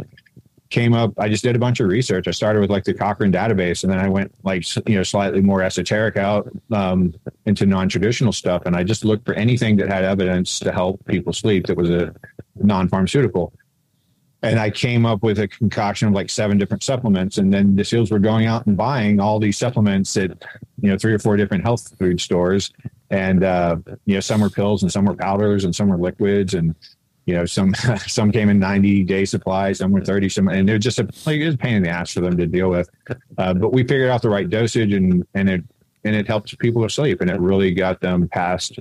came 0.70 0.94
up 0.94 1.12
i 1.18 1.28
just 1.28 1.44
did 1.44 1.56
a 1.56 1.60
bunch 1.60 1.80
of 1.80 1.88
research. 1.88 2.28
I 2.28 2.32
started 2.32 2.60
with 2.60 2.70
like 2.70 2.84
the 2.84 2.94
cochrane 2.94 3.32
database 3.32 3.84
and 3.84 3.92
then 3.92 4.00
i 4.00 4.08
went 4.08 4.34
like 4.44 4.64
you 4.88 4.96
know 4.96 5.04
slightly 5.04 5.42
more 5.42 5.64
esoteric 5.64 6.18
out 6.18 6.50
um, 6.72 7.14
into 7.46 7.66
non-traditional 7.66 8.32
stuff 8.32 8.64
and 8.66 8.76
i 8.76 8.84
just 8.84 9.04
looked 9.04 9.26
for 9.26 9.34
anything 9.34 9.78
that 9.78 9.90
had 9.90 10.04
evidence 10.04 10.60
to 10.60 10.72
help 10.72 11.04
people 11.06 11.34
sleep 11.34 11.68
that 11.68 11.78
was 11.78 11.90
a 11.90 12.14
non-pharmaceutical. 12.56 13.54
And 14.42 14.60
i 14.60 14.70
came 14.70 15.06
up 15.06 15.24
with 15.24 15.40
a 15.40 15.48
concoction 15.48 16.08
of 16.08 16.14
like 16.14 16.30
seven 16.30 16.58
different 16.58 16.84
supplements 16.84 17.40
and 17.40 17.52
then 17.52 17.76
the 17.76 17.84
seals 17.84 18.12
were 18.12 18.20
going 18.20 18.46
out 18.46 18.66
and 18.68 18.78
buying 18.78 19.20
all 19.20 19.40
these 19.40 19.58
supplements 19.58 20.16
at 20.18 20.32
you 20.82 20.90
know 20.90 20.98
three 20.98 21.14
or 21.14 21.20
four 21.20 21.36
different 21.36 21.64
health 21.64 21.98
food 21.98 22.22
stores. 22.22 22.72
And 23.12 23.44
uh, 23.44 23.78
you 24.06 24.14
know 24.14 24.20
some 24.20 24.40
were 24.40 24.50
pills 24.50 24.84
and 24.84 24.92
some 24.92 25.06
were 25.06 25.16
powders 25.16 25.66
and 25.66 25.76
some 25.76 25.90
were 25.90 25.98
liquids 25.98 26.54
and 26.54 26.76
you 27.30 27.36
know, 27.36 27.46
some 27.46 27.76
some 28.08 28.32
came 28.32 28.50
in 28.50 28.58
90 28.58 29.04
day 29.04 29.24
supply, 29.24 29.72
some 29.72 29.92
were 29.92 30.04
30, 30.04 30.30
some, 30.30 30.48
and 30.48 30.68
they're 30.68 30.80
just 30.80 30.98
a, 30.98 31.04
like, 31.28 31.40
it 31.40 31.46
was 31.46 31.54
a 31.54 31.58
pain 31.60 31.76
in 31.76 31.84
the 31.84 31.90
ass 31.90 32.12
for 32.12 32.22
them 32.22 32.36
to 32.38 32.48
deal 32.48 32.70
with. 32.70 32.90
Uh, 33.38 33.54
but 33.54 33.72
we 33.72 33.84
figured 33.84 34.10
out 34.10 34.24
the 34.24 34.30
right 34.30 34.50
dosage 34.50 34.94
and, 34.94 35.26
and 35.36 35.48
it, 35.48 35.64
and 36.06 36.16
it 36.16 36.26
helped 36.26 36.58
people 36.58 36.82
to 36.82 36.90
sleep 36.90 37.22
and 37.22 37.30
it 37.30 37.40
really 37.40 37.72
got 37.72 38.02
them 38.02 38.28
past 38.30 38.80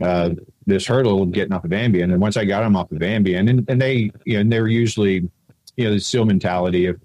uh, 0.00 0.30
this 0.66 0.86
hurdle 0.86 1.22
of 1.22 1.32
getting 1.32 1.52
off 1.52 1.64
of 1.64 1.70
Ambien. 1.70 2.04
And 2.04 2.18
once 2.18 2.38
I 2.38 2.46
got 2.46 2.62
them 2.62 2.76
off 2.76 2.90
of 2.92 2.98
Ambien 2.98 3.50
and, 3.50 3.68
and 3.68 3.80
they, 3.80 4.10
you 4.24 4.34
know, 4.34 4.40
and 4.40 4.50
they're 4.50 4.68
usually, 4.68 5.28
you 5.76 5.84
know, 5.84 5.92
the 5.92 6.00
SEAL 6.00 6.24
mentality 6.24 6.86
of 6.86 6.98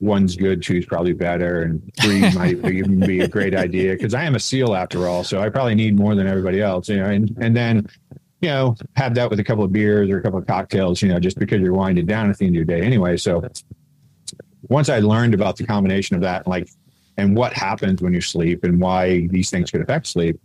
one's 0.00 0.36
good, 0.36 0.62
two's 0.62 0.84
probably 0.84 1.14
better, 1.14 1.62
and 1.62 1.90
three 2.02 2.20
might 2.34 2.62
even 2.66 3.00
be 3.00 3.20
a 3.20 3.28
great 3.28 3.54
idea 3.54 3.92
because 3.92 4.12
I 4.12 4.24
am 4.24 4.34
a 4.34 4.40
SEAL 4.40 4.74
after 4.74 5.08
all, 5.08 5.24
so 5.24 5.40
I 5.40 5.48
probably 5.48 5.74
need 5.74 5.96
more 5.96 6.14
than 6.14 6.26
everybody 6.26 6.60
else, 6.60 6.90
you 6.90 6.96
know. 6.96 7.08
And 7.08 7.34
and 7.40 7.56
then 7.56 7.86
you 8.42 8.48
know, 8.48 8.76
have 8.96 9.14
that 9.14 9.30
with 9.30 9.38
a 9.38 9.44
couple 9.44 9.62
of 9.62 9.72
beers 9.72 10.10
or 10.10 10.18
a 10.18 10.22
couple 10.22 10.38
of 10.38 10.46
cocktails, 10.48 11.00
you 11.00 11.08
know, 11.08 11.20
just 11.20 11.38
because 11.38 11.60
you're 11.60 11.72
winding 11.72 12.06
down 12.06 12.28
at 12.28 12.36
the 12.36 12.44
end 12.44 12.54
of 12.54 12.56
your 12.56 12.64
day 12.64 12.84
anyway. 12.84 13.16
So 13.16 13.48
once 14.62 14.88
I 14.88 14.98
learned 14.98 15.32
about 15.32 15.56
the 15.56 15.64
combination 15.64 16.16
of 16.16 16.22
that, 16.22 16.46
like, 16.46 16.68
and 17.16 17.36
what 17.36 17.52
happens 17.52 18.02
when 18.02 18.12
you 18.12 18.20
sleep 18.20 18.64
and 18.64 18.80
why 18.80 19.28
these 19.28 19.48
things 19.48 19.70
could 19.70 19.80
affect 19.80 20.08
sleep, 20.08 20.40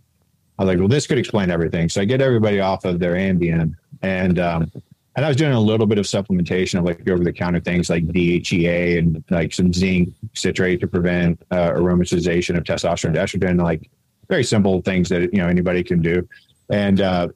I 0.58 0.62
was 0.62 0.68
like, 0.68 0.78
well, 0.78 0.88
this 0.88 1.08
could 1.08 1.18
explain 1.18 1.50
everything. 1.50 1.88
So 1.88 2.00
I 2.00 2.04
get 2.04 2.20
everybody 2.20 2.60
off 2.60 2.84
of 2.84 3.00
their 3.00 3.14
Ambien 3.14 3.74
and, 4.02 4.38
um, 4.38 4.70
and 5.16 5.24
I 5.24 5.28
was 5.28 5.36
doing 5.36 5.52
a 5.52 5.60
little 5.60 5.86
bit 5.86 5.98
of 5.98 6.04
supplementation 6.04 6.78
of 6.78 6.84
like 6.84 7.08
over 7.08 7.24
the 7.24 7.32
counter 7.32 7.58
things 7.58 7.90
like 7.90 8.06
DHEA 8.06 8.98
and 8.98 9.24
like 9.30 9.52
some 9.52 9.72
zinc 9.72 10.10
citrate 10.34 10.78
to 10.80 10.86
prevent 10.86 11.42
uh, 11.50 11.70
aromatization 11.70 12.56
of 12.56 12.62
testosterone 12.62 13.14
to 13.14 13.18
estrogen, 13.18 13.60
like 13.60 13.90
very 14.28 14.44
simple 14.44 14.82
things 14.82 15.08
that, 15.08 15.34
you 15.34 15.40
know, 15.40 15.48
anybody 15.48 15.82
can 15.82 16.00
do. 16.00 16.28
And, 16.70 17.00
uh, 17.00 17.28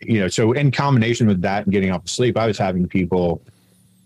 you 0.00 0.20
know, 0.20 0.28
so 0.28 0.52
in 0.52 0.70
combination 0.70 1.26
with 1.26 1.42
that 1.42 1.64
and 1.64 1.72
getting 1.72 1.90
off 1.90 2.04
of 2.04 2.10
sleep, 2.10 2.36
I 2.36 2.46
was 2.46 2.58
having 2.58 2.86
people, 2.86 3.42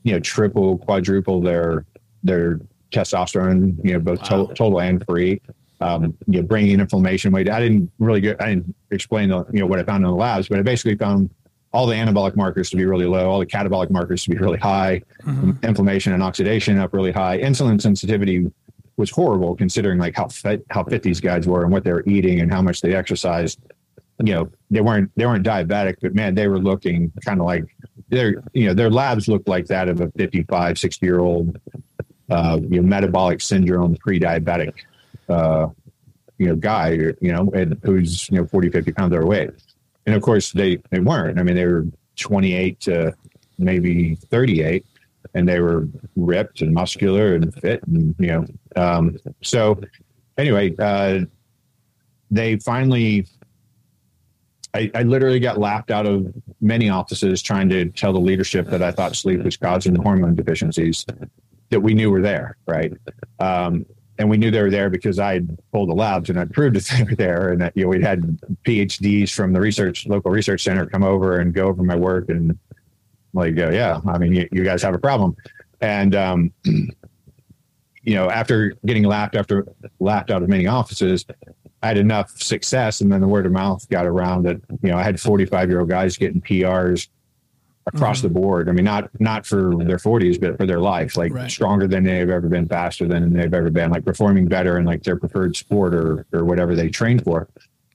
you 0.03 0.13
know, 0.13 0.21
triple, 0.21 0.79
quadruple 0.79 1.41
their 1.41 1.85
their 2.23 2.61
testosterone, 2.93 3.77
you 3.85 3.93
know, 3.93 4.01
both 4.01 4.21
wow. 4.31 4.47
to- 4.47 4.55
total 4.55 4.81
and 4.81 5.05
free. 5.07 5.41
Um, 5.83 6.15
you 6.27 6.43
know, 6.43 6.47
bringing 6.47 6.79
inflammation 6.79 7.33
weight. 7.33 7.49
I 7.49 7.59
didn't 7.59 7.91
really 7.99 8.21
get, 8.21 8.39
I 8.43 8.51
didn't 8.51 8.75
explain, 8.91 9.31
the, 9.31 9.47
you 9.51 9.61
know, 9.61 9.67
what 9.67 9.79
I 9.79 9.83
found 9.83 10.05
in 10.05 10.11
the 10.11 10.15
labs, 10.15 10.47
but 10.47 10.59
I 10.59 10.63
basically 10.63 10.95
found 10.95 11.31
all 11.73 11.87
the 11.87 11.95
anabolic 11.95 12.37
markers 12.37 12.69
to 12.69 12.77
be 12.77 12.85
really 12.85 13.07
low, 13.07 13.31
all 13.31 13.39
the 13.39 13.47
catabolic 13.47 13.89
markers 13.89 14.25
to 14.25 14.31
be 14.31 14.37
really 14.37 14.59
high, 14.59 15.01
mm-hmm. 15.23 15.53
inflammation 15.65 16.13
and 16.13 16.23
oxidation 16.23 16.77
up 16.77 16.93
really 16.93 17.13
high. 17.13 17.39
Insulin 17.39 17.81
sensitivity 17.81 18.45
was 18.99 19.11
horrible 19.11 19.57
considering 19.57 19.99
like 19.99 20.15
how 20.15 20.29
fit, 20.29 20.67
how 20.69 20.85
fit 20.85 21.03
these 21.03 21.19
guys 21.19 21.47
were 21.47 21.63
and 21.63 21.73
what 21.73 21.83
they 21.83 21.95
were 21.95 22.05
eating 22.07 22.41
and 22.41 22.53
how 22.53 22.61
much 22.61 22.83
they 22.83 22.95
exercised 22.95 23.59
you 24.23 24.35
know 24.35 24.51
they 24.71 24.81
weren't 24.81 25.11
they 25.17 25.27
weren't 25.27 25.47
diabetic 25.47 25.97
but 26.03 26.15
man 26.15 26.35
they 26.35 26.47
were 26.47 26.59
looking 26.59 27.11
kind 27.25 27.41
of 27.41 27.47
like 27.47 27.65
their 28.09 28.43
you 28.53 28.67
know 28.67 28.75
their 28.75 28.91
labs 28.91 29.29
looked 29.29 29.49
like 29.49 29.67
that 29.67 29.89
of 29.89 30.01
a 30.01 30.11
55 30.13 30.79
60 30.79 31.07
year 31.07 31.21
old 31.21 31.59
uh, 32.31 32.59
you 32.69 32.81
know 32.81 32.87
metabolic 32.87 33.41
syndrome 33.41 33.97
pre-diabetic 33.97 34.75
uh, 35.29 35.69
you 36.41 36.47
know 36.47 36.57
guy 36.57 36.91
you 37.21 37.33
know 37.33 37.51
and 37.55 37.79
who's 37.85 38.29
you 38.31 38.39
know 38.39 38.47
40 38.47 38.71
50 38.71 38.93
pounds 38.93 39.15
overweight. 39.15 39.51
And 40.07 40.17
of 40.17 40.23
course 40.23 40.53
they 40.53 40.77
they 40.91 40.99
weren't. 40.99 41.39
I 41.39 41.43
mean 41.43 41.55
they 41.55 41.67
were 41.67 41.87
28 42.17 42.81
to 42.81 43.15
maybe 43.59 44.15
38 44.15 44.85
and 45.35 45.47
they 45.47 45.61
were 45.61 45.87
ripped 46.17 46.63
and 46.63 46.73
muscular 46.73 47.35
and 47.35 47.55
fit 47.55 47.83
and 47.87 48.15
you 48.19 48.29
know 48.29 48.47
um, 48.77 49.19
so 49.43 49.79
anyway 50.39 50.75
uh, 50.79 51.21
they 52.31 52.57
finally 52.57 53.27
I, 54.75 54.91
I, 54.95 55.03
literally 55.03 55.41
got 55.41 55.59
laughed 55.59 55.91
out 55.91 56.07
of 56.07 56.33
many 56.61 56.89
offices 56.89 57.43
trying 57.43 57.69
to 57.71 57.87
tell 57.87 58.13
the 58.13 58.21
leadership 58.21 58.67
that 58.69 58.83
I 58.83 58.93
thought 58.93 59.17
sleep 59.17 59.43
was 59.43 59.57
causing 59.57 59.95
the 59.95 60.03
hormone 60.03 60.35
deficiencies 60.35 61.05
that 61.71 61.81
we 61.81 61.95
knew 61.95 62.11
were 62.11 62.23
there, 62.23 62.57
right? 62.67 62.93
Um, 63.39 63.87
and 64.19 64.29
we 64.29 64.37
knew 64.37 64.51
they 64.51 64.61
were 64.61 64.71
there 64.71 64.91
because 64.91 65.19
I 65.19 65.35
had 65.35 65.59
pulled 65.73 65.89
the 65.89 65.95
labs 65.95 66.29
and 66.29 66.39
I 66.39 66.45
proved 66.45 66.77
that 66.77 66.85
they 66.97 67.03
were 67.05 67.17
there, 67.17 67.53
and 67.53 67.61
that 67.61 67.77
you 67.77 67.85
know 67.85 67.89
we 67.89 68.03
had 68.03 68.23
PhDs 68.65 69.33
from 69.33 69.53
the 69.53 69.61
research 69.61 70.07
local 70.07 70.31
research 70.31 70.63
center 70.63 70.87
come 70.87 71.03
over 71.03 71.39
and 71.41 71.55
go 71.55 71.67
over 71.67 71.83
my 71.83 71.97
work 71.97 72.29
and 72.29 72.59
like, 73.33 73.59
uh, 73.59 73.71
yeah, 73.71 74.01
I 74.07 74.19
mean, 74.19 74.35
you, 74.35 74.49
you, 74.51 74.65
guys 74.65 74.83
have 74.83 74.95
a 74.95 74.99
problem, 74.99 75.37
and 75.81 76.15
um, 76.15 76.53
you 78.03 78.15
know, 78.15 78.31
after 78.31 78.75
getting 78.87 79.05
laughed 79.05 79.37
after 79.37 79.67
laughed 79.99 80.31
out 80.31 80.43
of 80.43 80.49
many 80.49 80.67
offices, 80.67 81.25
I 81.83 81.89
had 81.89 81.99
enough 81.99 82.31
success, 82.41 83.01
and 83.01 83.13
then 83.13 83.21
the 83.21 83.29
word 83.29 83.47
of 83.47 83.53
mouth 83.53 83.89
got 83.89 84.07
around 84.07 84.45
that 84.45 84.61
you 84.83 84.91
know 84.91 84.97
I 84.97 85.03
had 85.03 85.21
45 85.21 85.69
year 85.69 85.81
old 85.81 85.89
guys 85.89 86.17
getting 86.17 86.41
PRs 86.41 87.09
across 87.87 88.19
mm-hmm. 88.19 88.29
the 88.29 88.35
board. 88.35 88.69
I 88.69 88.73
mean, 88.73 88.85
not 88.85 89.11
not 89.21 89.47
for 89.47 89.77
their 89.85 89.97
40s, 89.97 90.41
but 90.41 90.57
for 90.57 90.67
their 90.67 90.81
life, 90.81 91.17
like 91.17 91.33
right. 91.33 91.51
stronger 91.51 91.87
than 91.87 92.05
they've 92.05 92.29
ever 92.29 92.49
been, 92.49 92.69
faster 92.69 93.07
than 93.07 93.33
they've 93.33 93.53
ever 93.53 93.71
been, 93.71 93.91
like 93.91 94.05
performing 94.05 94.47
better 94.47 94.79
in 94.79 94.85
like 94.85 95.03
their 95.03 95.17
preferred 95.17 95.57
sport 95.57 95.95
or 95.95 96.27
or 96.33 96.45
whatever 96.45 96.75
they 96.75 96.89
trained 96.89 97.25
for. 97.25 97.49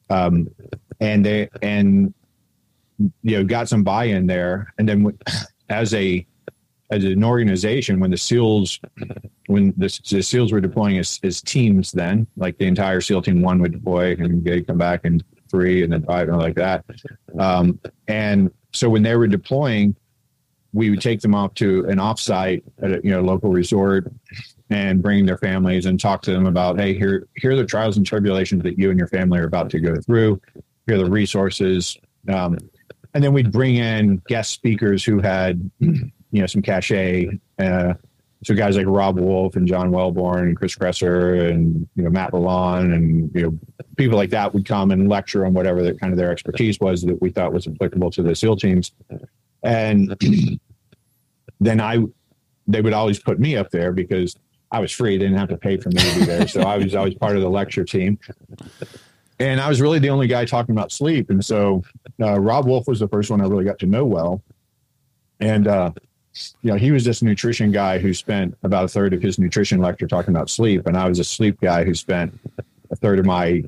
Um, 0.09 0.49
and 0.99 1.25
they 1.25 1.49
and 1.61 2.13
you 3.23 3.37
know 3.37 3.43
got 3.43 3.69
some 3.69 3.83
buy-in 3.83 4.27
there, 4.27 4.73
and 4.77 4.87
then 4.87 5.17
as 5.69 5.93
a 5.93 6.25
as 6.91 7.03
an 7.03 7.23
organization, 7.23 7.99
when 7.99 8.11
the 8.11 8.17
SEALs 8.17 8.79
when 9.47 9.73
the, 9.77 9.99
the 10.09 10.21
SEALs 10.21 10.51
were 10.51 10.61
deploying 10.61 10.97
as, 10.97 11.19
as 11.23 11.41
teams, 11.41 11.91
then 11.91 12.27
like 12.37 12.57
the 12.57 12.65
entire 12.65 13.01
SEAL 13.01 13.23
team 13.23 13.41
one 13.41 13.59
would 13.61 13.71
deploy 13.71 14.13
and 14.13 14.43
they 14.43 14.61
come 14.61 14.77
back 14.77 15.01
and 15.03 15.23
three 15.49 15.83
and 15.83 15.93
then 15.93 16.03
five 16.03 16.27
and 16.27 16.37
like 16.37 16.55
that. 16.55 16.83
Um, 17.39 17.79
and 18.07 18.51
so 18.73 18.89
when 18.89 19.03
they 19.03 19.15
were 19.15 19.27
deploying, 19.27 19.95
we 20.75 20.89
would 20.89 21.01
take 21.01 21.21
them 21.21 21.33
off 21.33 21.53
to 21.53 21.85
an 21.85 21.99
offsite 21.99 22.61
at 22.81 22.91
a 22.91 23.01
you 23.01 23.09
know 23.09 23.21
local 23.21 23.49
resort 23.49 24.11
and 24.69 25.01
bring 25.01 25.25
their 25.25 25.37
families 25.37 25.85
and 25.85 25.99
talk 25.99 26.21
to 26.21 26.31
them 26.31 26.45
about 26.45 26.77
hey 26.77 26.93
here 26.93 27.27
here 27.37 27.51
are 27.51 27.55
the 27.55 27.65
trials 27.65 27.95
and 27.95 28.05
tribulations 28.05 28.61
that 28.61 28.77
you 28.77 28.89
and 28.89 28.99
your 28.99 29.07
family 29.07 29.39
are 29.39 29.45
about 29.45 29.69
to 29.69 29.79
go 29.79 29.95
through 30.01 30.39
here 30.85 30.95
are 30.95 30.97
the 30.97 31.09
resources 31.09 31.97
um, 32.27 32.57
and 33.13 33.23
then 33.23 33.31
we'd 33.31 33.53
bring 33.53 33.75
in 33.75 34.21
guest 34.27 34.51
speakers 34.51 35.03
who 35.05 35.21
had 35.21 35.71
you 35.79 36.11
know 36.33 36.45
some 36.45 36.61
cachet 36.61 37.29
uh, 37.59 37.93
so 38.45 38.53
guys 38.53 38.77
like 38.77 38.85
Robb 38.85 39.19
Wolf 39.19 39.55
and 39.55 39.67
John 39.67 39.89
Welbourn 39.89 40.43
and 40.43 40.55
Chris 40.55 40.75
Kresser 40.75 41.49
and 41.49 41.87
you 41.95 42.03
know 42.03 42.11
Matt 42.11 42.31
Lalonde 42.31 42.93
and 42.93 43.31
you 43.33 43.41
know 43.41 43.59
people 43.97 44.17
like 44.17 44.29
that 44.29 44.53
would 44.53 44.65
come 44.65 44.91
and 44.91 45.09
lecture 45.09 45.47
on 45.47 45.53
whatever 45.53 45.81
the, 45.81 45.95
kind 45.95 46.13
of 46.13 46.17
their 46.17 46.31
expertise 46.31 46.79
was 46.79 47.01
that 47.01 47.19
we 47.21 47.31
thought 47.31 47.51
was 47.51 47.67
applicable 47.67 48.11
to 48.11 48.21
the 48.21 48.35
SEAL 48.35 48.57
teams, 48.57 48.91
and 49.63 50.15
then 51.59 51.81
I 51.81 52.03
they 52.67 52.81
would 52.81 52.93
always 52.93 53.19
put 53.19 53.39
me 53.39 53.57
up 53.57 53.71
there 53.71 53.91
because 53.91 54.35
I 54.71 54.79
was 54.79 54.91
free; 54.91 55.17
they 55.17 55.25
didn't 55.25 55.39
have 55.39 55.49
to 55.49 55.57
pay 55.57 55.77
for 55.77 55.89
me 55.89 56.01
to 56.01 56.19
be 56.19 56.25
there, 56.25 56.47
so 56.47 56.61
I 56.61 56.77
was 56.77 56.93
always 56.93 57.15
part 57.15 57.35
of 57.35 57.41
the 57.41 57.49
lecture 57.49 57.83
team. 57.83 58.19
And 59.39 59.59
I 59.59 59.67
was 59.67 59.81
really 59.81 59.99
the 59.99 60.11
only 60.11 60.27
guy 60.27 60.45
talking 60.45 60.75
about 60.75 60.91
sleep, 60.91 61.31
and 61.31 61.43
so 61.43 61.83
uh, 62.21 62.39
Robb 62.39 62.67
Wolf 62.67 62.87
was 62.87 62.99
the 62.99 63.07
first 63.07 63.31
one 63.31 63.41
I 63.41 63.45
really 63.45 63.65
got 63.65 63.79
to 63.79 63.87
know 63.87 64.05
well, 64.05 64.43
and 65.39 65.67
uh, 65.67 65.91
you 66.61 66.71
know, 66.71 66.77
he 66.77 66.91
was 66.91 67.05
this 67.05 67.21
nutrition 67.21 67.71
guy 67.71 67.97
who 67.97 68.13
spent 68.13 68.57
about 68.63 68.85
a 68.85 68.87
third 68.87 69.13
of 69.13 69.21
his 69.21 69.39
nutrition 69.39 69.79
lecture 69.79 70.07
talking 70.07 70.33
about 70.33 70.49
sleep, 70.49 70.87
and 70.87 70.97
I 70.97 71.07
was 71.07 71.19
a 71.19 71.23
sleep 71.23 71.59
guy 71.61 71.83
who 71.83 71.93
spent 71.93 72.37
a 72.91 72.95
third 72.95 73.19
of 73.19 73.25
my 73.25 73.63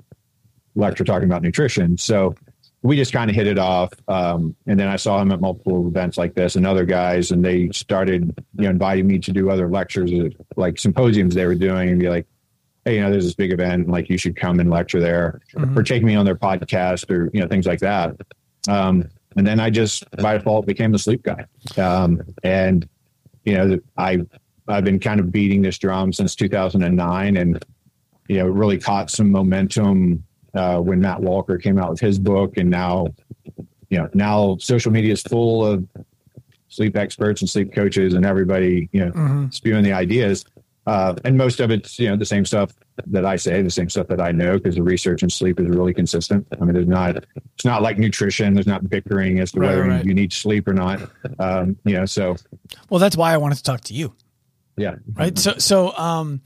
lecture 0.75 1.03
talking 1.03 1.27
about 1.27 1.41
nutrition. 1.41 1.97
So 1.97 2.35
we 2.83 2.95
just 2.95 3.11
kind 3.11 3.29
of 3.29 3.35
hit 3.35 3.47
it 3.47 3.57
off. 3.57 3.91
Um, 4.07 4.55
and 4.67 4.79
then 4.79 4.87
I 4.87 4.95
saw 4.95 5.21
him 5.21 5.31
at 5.31 5.41
multiple 5.41 5.87
events 5.87 6.17
like 6.17 6.35
this 6.35 6.55
and 6.55 6.67
other 6.67 6.85
guys, 6.85 7.31
and 7.31 7.43
they 7.43 7.69
started, 7.71 8.33
you 8.57 8.63
know, 8.63 8.69
inviting 8.69 9.07
me 9.07 9.19
to 9.19 9.31
do 9.31 9.49
other 9.49 9.67
lectures, 9.67 10.11
like 10.55 10.77
symposiums 10.77 11.35
they 11.35 11.45
were 11.45 11.55
doing, 11.55 11.89
and 11.89 11.99
be 11.99 12.09
like, 12.09 12.27
"Hey, 12.85 12.95
you 12.95 13.01
know, 13.01 13.09
there's 13.09 13.25
this 13.25 13.33
big 13.33 13.51
event, 13.51 13.89
like 13.89 14.09
you 14.09 14.17
should 14.17 14.35
come 14.35 14.59
and 14.59 14.69
lecture 14.69 14.99
there, 14.99 15.41
mm-hmm. 15.53 15.77
or 15.77 15.83
take 15.83 16.03
me 16.03 16.15
on 16.15 16.25
their 16.25 16.35
podcast, 16.35 17.09
or 17.09 17.29
you 17.33 17.41
know, 17.41 17.47
things 17.47 17.65
like 17.65 17.79
that." 17.79 18.15
Um, 18.67 19.09
and 19.37 19.45
then 19.45 19.59
I 19.59 19.69
just 19.69 20.09
by 20.17 20.37
default 20.37 20.65
became 20.65 20.91
the 20.91 20.99
sleep 20.99 21.23
guy. 21.23 21.45
Um, 21.77 22.21
and 22.43 22.87
you 23.45 23.53
know, 23.53 23.79
I 23.97 24.19
I've 24.67 24.83
been 24.83 24.99
kind 24.99 25.19
of 25.19 25.31
beating 25.31 25.61
this 25.61 25.77
drum 25.77 26.11
since 26.11 26.35
2009, 26.35 27.37
and 27.37 27.65
you 28.27 28.37
know, 28.37 28.47
really 28.47 28.77
caught 28.77 29.09
some 29.09 29.31
momentum 29.31 30.23
uh, 30.53 30.79
when 30.79 30.99
Matt 30.99 31.21
Walker 31.21 31.57
came 31.57 31.79
out 31.79 31.91
with 31.91 31.99
his 31.99 32.19
book, 32.19 32.57
and 32.57 32.69
now 32.69 33.07
you 33.89 33.97
know 33.97 34.09
now 34.13 34.57
social 34.59 34.91
media 34.91 35.13
is 35.13 35.21
full 35.21 35.65
of 35.65 35.87
sleep 36.69 36.97
experts 36.97 37.41
and 37.41 37.49
sleep 37.49 37.73
coaches 37.73 38.13
and 38.13 38.25
everybody 38.25 38.89
you 38.91 38.99
know 38.99 39.11
mm-hmm. 39.11 39.49
spewing 39.49 39.83
the 39.83 39.93
ideas 39.93 40.43
uh, 40.85 41.15
and 41.23 41.37
most 41.37 41.59
of 41.59 41.71
it's 41.71 41.97
you 41.97 42.09
know 42.09 42.17
the 42.17 42.25
same 42.25 42.45
stuff 42.45 42.73
that 43.05 43.25
I 43.25 43.35
say, 43.35 43.61
the 43.61 43.69
same 43.69 43.89
stuff 43.89 44.07
that 44.07 44.21
I 44.21 44.31
know, 44.31 44.57
because 44.57 44.75
the 44.75 44.83
research 44.83 45.23
in 45.23 45.29
sleep 45.29 45.59
is 45.59 45.67
really 45.67 45.93
consistent. 45.93 46.47
I 46.59 46.65
mean, 46.65 46.73
there's 46.73 46.87
not 46.87 47.17
it's 47.55 47.65
not 47.65 47.81
like 47.81 47.97
nutrition. 47.97 48.53
There's 48.53 48.67
not 48.67 48.89
bickering 48.89 49.39
as 49.39 49.51
to 49.51 49.59
right, 49.59 49.69
whether 49.69 49.83
right. 49.83 50.05
you 50.05 50.13
need 50.13 50.33
sleep 50.33 50.67
or 50.67 50.73
not. 50.73 51.01
Um, 51.39 51.77
you 51.83 51.93
know, 51.93 52.05
so 52.05 52.35
well, 52.89 52.99
that's 52.99 53.15
why 53.15 53.33
I 53.33 53.37
wanted 53.37 53.55
to 53.55 53.63
talk 53.63 53.81
to 53.81 53.93
you. 53.93 54.13
Yeah. 54.75 54.95
Right. 55.13 55.37
So 55.37 55.57
so 55.57 55.95
um, 55.95 56.41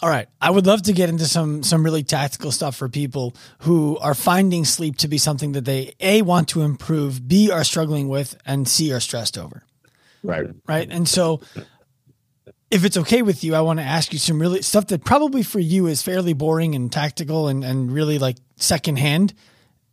all 0.00 0.08
right. 0.08 0.28
I 0.40 0.50
would 0.50 0.66
love 0.66 0.82
to 0.82 0.92
get 0.92 1.08
into 1.08 1.24
some 1.24 1.62
some 1.62 1.84
really 1.84 2.02
tactical 2.02 2.52
stuff 2.52 2.76
for 2.76 2.88
people 2.88 3.34
who 3.60 3.96
are 3.98 4.14
finding 4.14 4.64
sleep 4.64 4.98
to 4.98 5.08
be 5.08 5.18
something 5.18 5.52
that 5.52 5.64
they 5.64 5.94
a 6.00 6.22
want 6.22 6.48
to 6.48 6.62
improve, 6.62 7.26
b 7.26 7.50
are 7.50 7.64
struggling 7.64 8.08
with, 8.08 8.36
and 8.44 8.68
c 8.68 8.92
are 8.92 9.00
stressed 9.00 9.38
over. 9.38 9.64
Right. 10.22 10.46
Right. 10.66 10.88
And 10.90 11.08
so 11.08 11.40
if 12.74 12.84
it's 12.84 12.96
okay 12.96 13.22
with 13.22 13.44
you, 13.44 13.54
I 13.54 13.60
want 13.60 13.78
to 13.78 13.84
ask 13.84 14.12
you 14.12 14.18
some 14.18 14.40
really 14.40 14.60
stuff 14.60 14.88
that 14.88 15.04
probably 15.04 15.44
for 15.44 15.60
you 15.60 15.86
is 15.86 16.02
fairly 16.02 16.32
boring 16.32 16.74
and 16.74 16.90
tactical 16.90 17.46
and, 17.46 17.62
and 17.62 17.92
really 17.92 18.18
like 18.18 18.36
secondhand, 18.56 19.32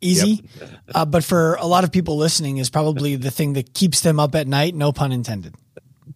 easy. 0.02 0.50
Yep. 0.60 0.70
Uh, 0.94 1.06
but 1.06 1.24
for 1.24 1.56
a 1.56 1.66
lot 1.66 1.86
of 1.86 1.92
people 1.94 2.18
listening 2.18 2.58
is 2.58 2.70
probably 2.70 3.16
the 3.16 3.32
thing 3.32 3.54
that 3.54 3.74
keeps 3.74 4.02
them 4.02 4.20
up 4.20 4.36
at 4.36 4.46
night. 4.46 4.76
No 4.76 4.92
pun 4.92 5.14
intended. 5.14 5.56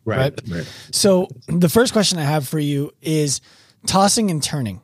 Right. 0.04 0.18
right. 0.18 0.42
right. 0.50 0.74
So 0.92 1.30
the 1.48 1.70
first 1.70 1.94
question 1.94 2.20
I 2.20 2.24
have 2.24 2.46
for 2.46 2.60
you 2.60 2.92
is 3.02 3.40
tossing 3.86 4.30
and 4.32 4.44
turning. 4.44 4.82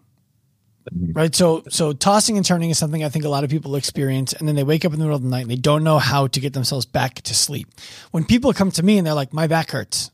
Mm-hmm. 0.94 1.12
Right. 1.12 1.36
So, 1.36 1.64
so 1.68 1.92
tossing 1.92 2.38
and 2.38 2.46
turning 2.46 2.70
is 2.70 2.78
something 2.78 3.04
I 3.04 3.10
think 3.10 3.26
a 3.26 3.30
lot 3.30 3.44
of 3.44 3.50
people 3.50 3.76
experience. 3.76 4.32
And 4.32 4.48
then 4.48 4.56
they 4.56 4.64
wake 4.64 4.86
up 4.86 4.94
in 4.94 5.00
the 5.00 5.04
middle 5.04 5.18
of 5.18 5.24
the 5.24 5.30
night 5.30 5.42
and 5.42 5.52
they 5.52 5.58
don't 5.58 5.84
know 5.84 6.00
how 6.00 6.28
to 6.28 6.40
get 6.40 6.54
themselves 6.54 6.86
back 6.86 7.16
to 7.24 7.34
sleep. 7.34 7.68
When 8.12 8.24
people 8.24 8.54
come 8.54 8.72
to 8.72 8.84
me 8.84 8.98
and 8.98 9.06
they're 9.06 9.14
like, 9.14 9.34
my 9.34 9.48
back 9.48 9.72
hurts 9.72 10.10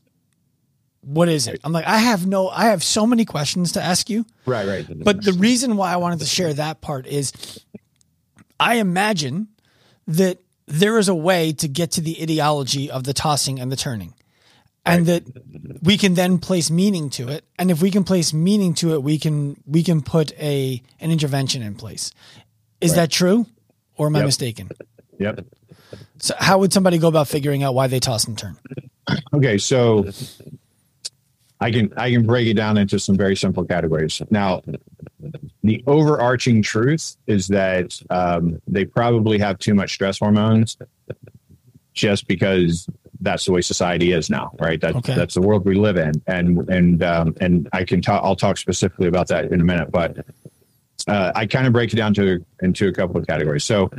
what 1.00 1.28
is 1.28 1.46
it? 1.46 1.60
I'm 1.64 1.72
like, 1.72 1.86
I 1.86 1.98
have 1.98 2.26
no, 2.26 2.48
I 2.48 2.66
have 2.66 2.82
so 2.82 3.06
many 3.06 3.24
questions 3.24 3.72
to 3.72 3.82
ask 3.82 4.10
you. 4.10 4.26
Right, 4.46 4.66
right. 4.66 4.86
But 5.04 5.24
the 5.24 5.32
reason 5.32 5.76
why 5.76 5.92
I 5.92 5.96
wanted 5.96 6.20
to 6.20 6.26
share 6.26 6.52
that 6.54 6.80
part 6.80 7.06
is 7.06 7.32
I 8.58 8.76
imagine 8.76 9.48
that 10.06 10.38
there 10.66 10.98
is 10.98 11.08
a 11.08 11.14
way 11.14 11.52
to 11.54 11.68
get 11.68 11.92
to 11.92 12.00
the 12.00 12.22
etiology 12.22 12.90
of 12.90 13.04
the 13.04 13.14
tossing 13.14 13.58
and 13.58 13.72
the 13.72 13.76
turning. 13.76 14.14
And 14.84 15.06
right. 15.06 15.24
that 15.24 15.82
we 15.82 15.98
can 15.98 16.14
then 16.14 16.38
place 16.38 16.70
meaning 16.70 17.10
to 17.10 17.28
it. 17.28 17.44
And 17.58 17.70
if 17.70 17.82
we 17.82 17.90
can 17.90 18.04
place 18.04 18.32
meaning 18.32 18.72
to 18.74 18.94
it, 18.94 19.02
we 19.02 19.18
can 19.18 19.62
we 19.66 19.82
can 19.82 20.00
put 20.00 20.32
a 20.38 20.82
an 21.00 21.10
intervention 21.10 21.60
in 21.60 21.74
place. 21.74 22.10
Is 22.80 22.92
right. 22.92 22.96
that 22.96 23.10
true? 23.10 23.46
Or 23.96 24.06
am 24.06 24.14
yep. 24.14 24.22
I 24.22 24.26
mistaken? 24.26 24.70
Yep. 25.18 25.44
So 26.20 26.34
how 26.38 26.58
would 26.58 26.72
somebody 26.72 26.98
go 26.98 27.08
about 27.08 27.28
figuring 27.28 27.62
out 27.62 27.74
why 27.74 27.86
they 27.86 28.00
toss 28.00 28.24
and 28.26 28.38
turn? 28.38 28.56
Okay, 29.32 29.58
so 29.58 30.06
I 31.60 31.70
can 31.70 31.92
I 31.96 32.10
can 32.10 32.26
break 32.26 32.46
it 32.46 32.54
down 32.54 32.78
into 32.78 32.98
some 32.98 33.16
very 33.16 33.36
simple 33.36 33.64
categories. 33.64 34.22
Now, 34.30 34.62
the 35.62 35.82
overarching 35.86 36.62
truth 36.62 37.16
is 37.26 37.48
that 37.48 38.00
um, 38.10 38.60
they 38.66 38.84
probably 38.84 39.38
have 39.38 39.58
too 39.58 39.74
much 39.74 39.92
stress 39.92 40.18
hormones, 40.18 40.76
just 41.94 42.28
because 42.28 42.88
that's 43.20 43.44
the 43.44 43.52
way 43.52 43.60
society 43.60 44.12
is 44.12 44.30
now, 44.30 44.52
right? 44.60 44.80
That, 44.80 44.94
okay. 44.96 45.14
That's 45.14 45.34
the 45.34 45.40
world 45.40 45.64
we 45.64 45.74
live 45.74 45.96
in, 45.96 46.22
and 46.26 46.68
and 46.68 47.02
um, 47.02 47.34
and 47.40 47.68
I 47.72 47.84
can 47.84 48.00
talk. 48.00 48.22
I'll 48.22 48.36
talk 48.36 48.56
specifically 48.56 49.08
about 49.08 49.26
that 49.28 49.46
in 49.46 49.60
a 49.60 49.64
minute, 49.64 49.90
but 49.90 50.24
uh, 51.08 51.32
I 51.34 51.46
kind 51.46 51.66
of 51.66 51.72
break 51.72 51.92
it 51.92 51.96
down 51.96 52.14
to 52.14 52.44
into 52.62 52.88
a 52.88 52.92
couple 52.92 53.16
of 53.16 53.26
categories. 53.26 53.64
So 53.64 53.90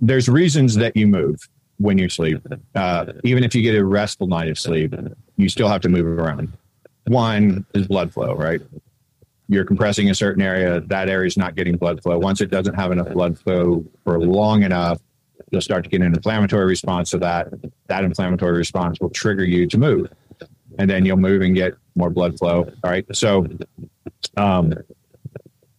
there's 0.00 0.28
reasons 0.28 0.74
that 0.76 0.96
you 0.96 1.06
move 1.06 1.48
when 1.78 1.98
you 1.98 2.08
sleep. 2.08 2.40
Uh, 2.74 3.12
even 3.24 3.44
if 3.44 3.54
you 3.54 3.62
get 3.62 3.74
a 3.74 3.84
restful 3.84 4.26
night 4.26 4.48
of 4.48 4.58
sleep, 4.58 4.94
you 5.36 5.48
still 5.48 5.68
have 5.68 5.80
to 5.82 5.88
move 5.88 6.06
around. 6.06 6.52
One 7.06 7.66
is 7.74 7.86
blood 7.86 8.12
flow, 8.12 8.34
right? 8.34 8.60
You're 9.48 9.64
compressing 9.64 10.10
a 10.10 10.14
certain 10.14 10.42
area, 10.42 10.80
that 10.80 11.08
area 11.08 11.26
is 11.26 11.36
not 11.36 11.54
getting 11.54 11.76
blood 11.76 12.02
flow. 12.02 12.18
Once 12.18 12.40
it 12.40 12.50
doesn't 12.50 12.74
have 12.74 12.90
enough 12.90 13.10
blood 13.10 13.38
flow 13.38 13.84
for 14.02 14.18
long 14.18 14.62
enough, 14.62 15.00
you'll 15.50 15.60
start 15.60 15.84
to 15.84 15.90
get 15.90 16.00
an 16.00 16.14
inflammatory 16.14 16.66
response 16.66 17.10
to 17.10 17.18
that. 17.18 17.48
That 17.86 18.04
inflammatory 18.04 18.56
response 18.56 18.98
will 19.00 19.10
trigger 19.10 19.44
you 19.44 19.68
to 19.68 19.78
move, 19.78 20.10
and 20.78 20.90
then 20.90 21.06
you'll 21.06 21.16
move 21.16 21.42
and 21.42 21.54
get 21.54 21.74
more 21.94 22.10
blood 22.10 22.36
flow. 22.38 22.64
All 22.82 22.90
right. 22.90 23.04
So, 23.14 23.46
um, 24.36 24.74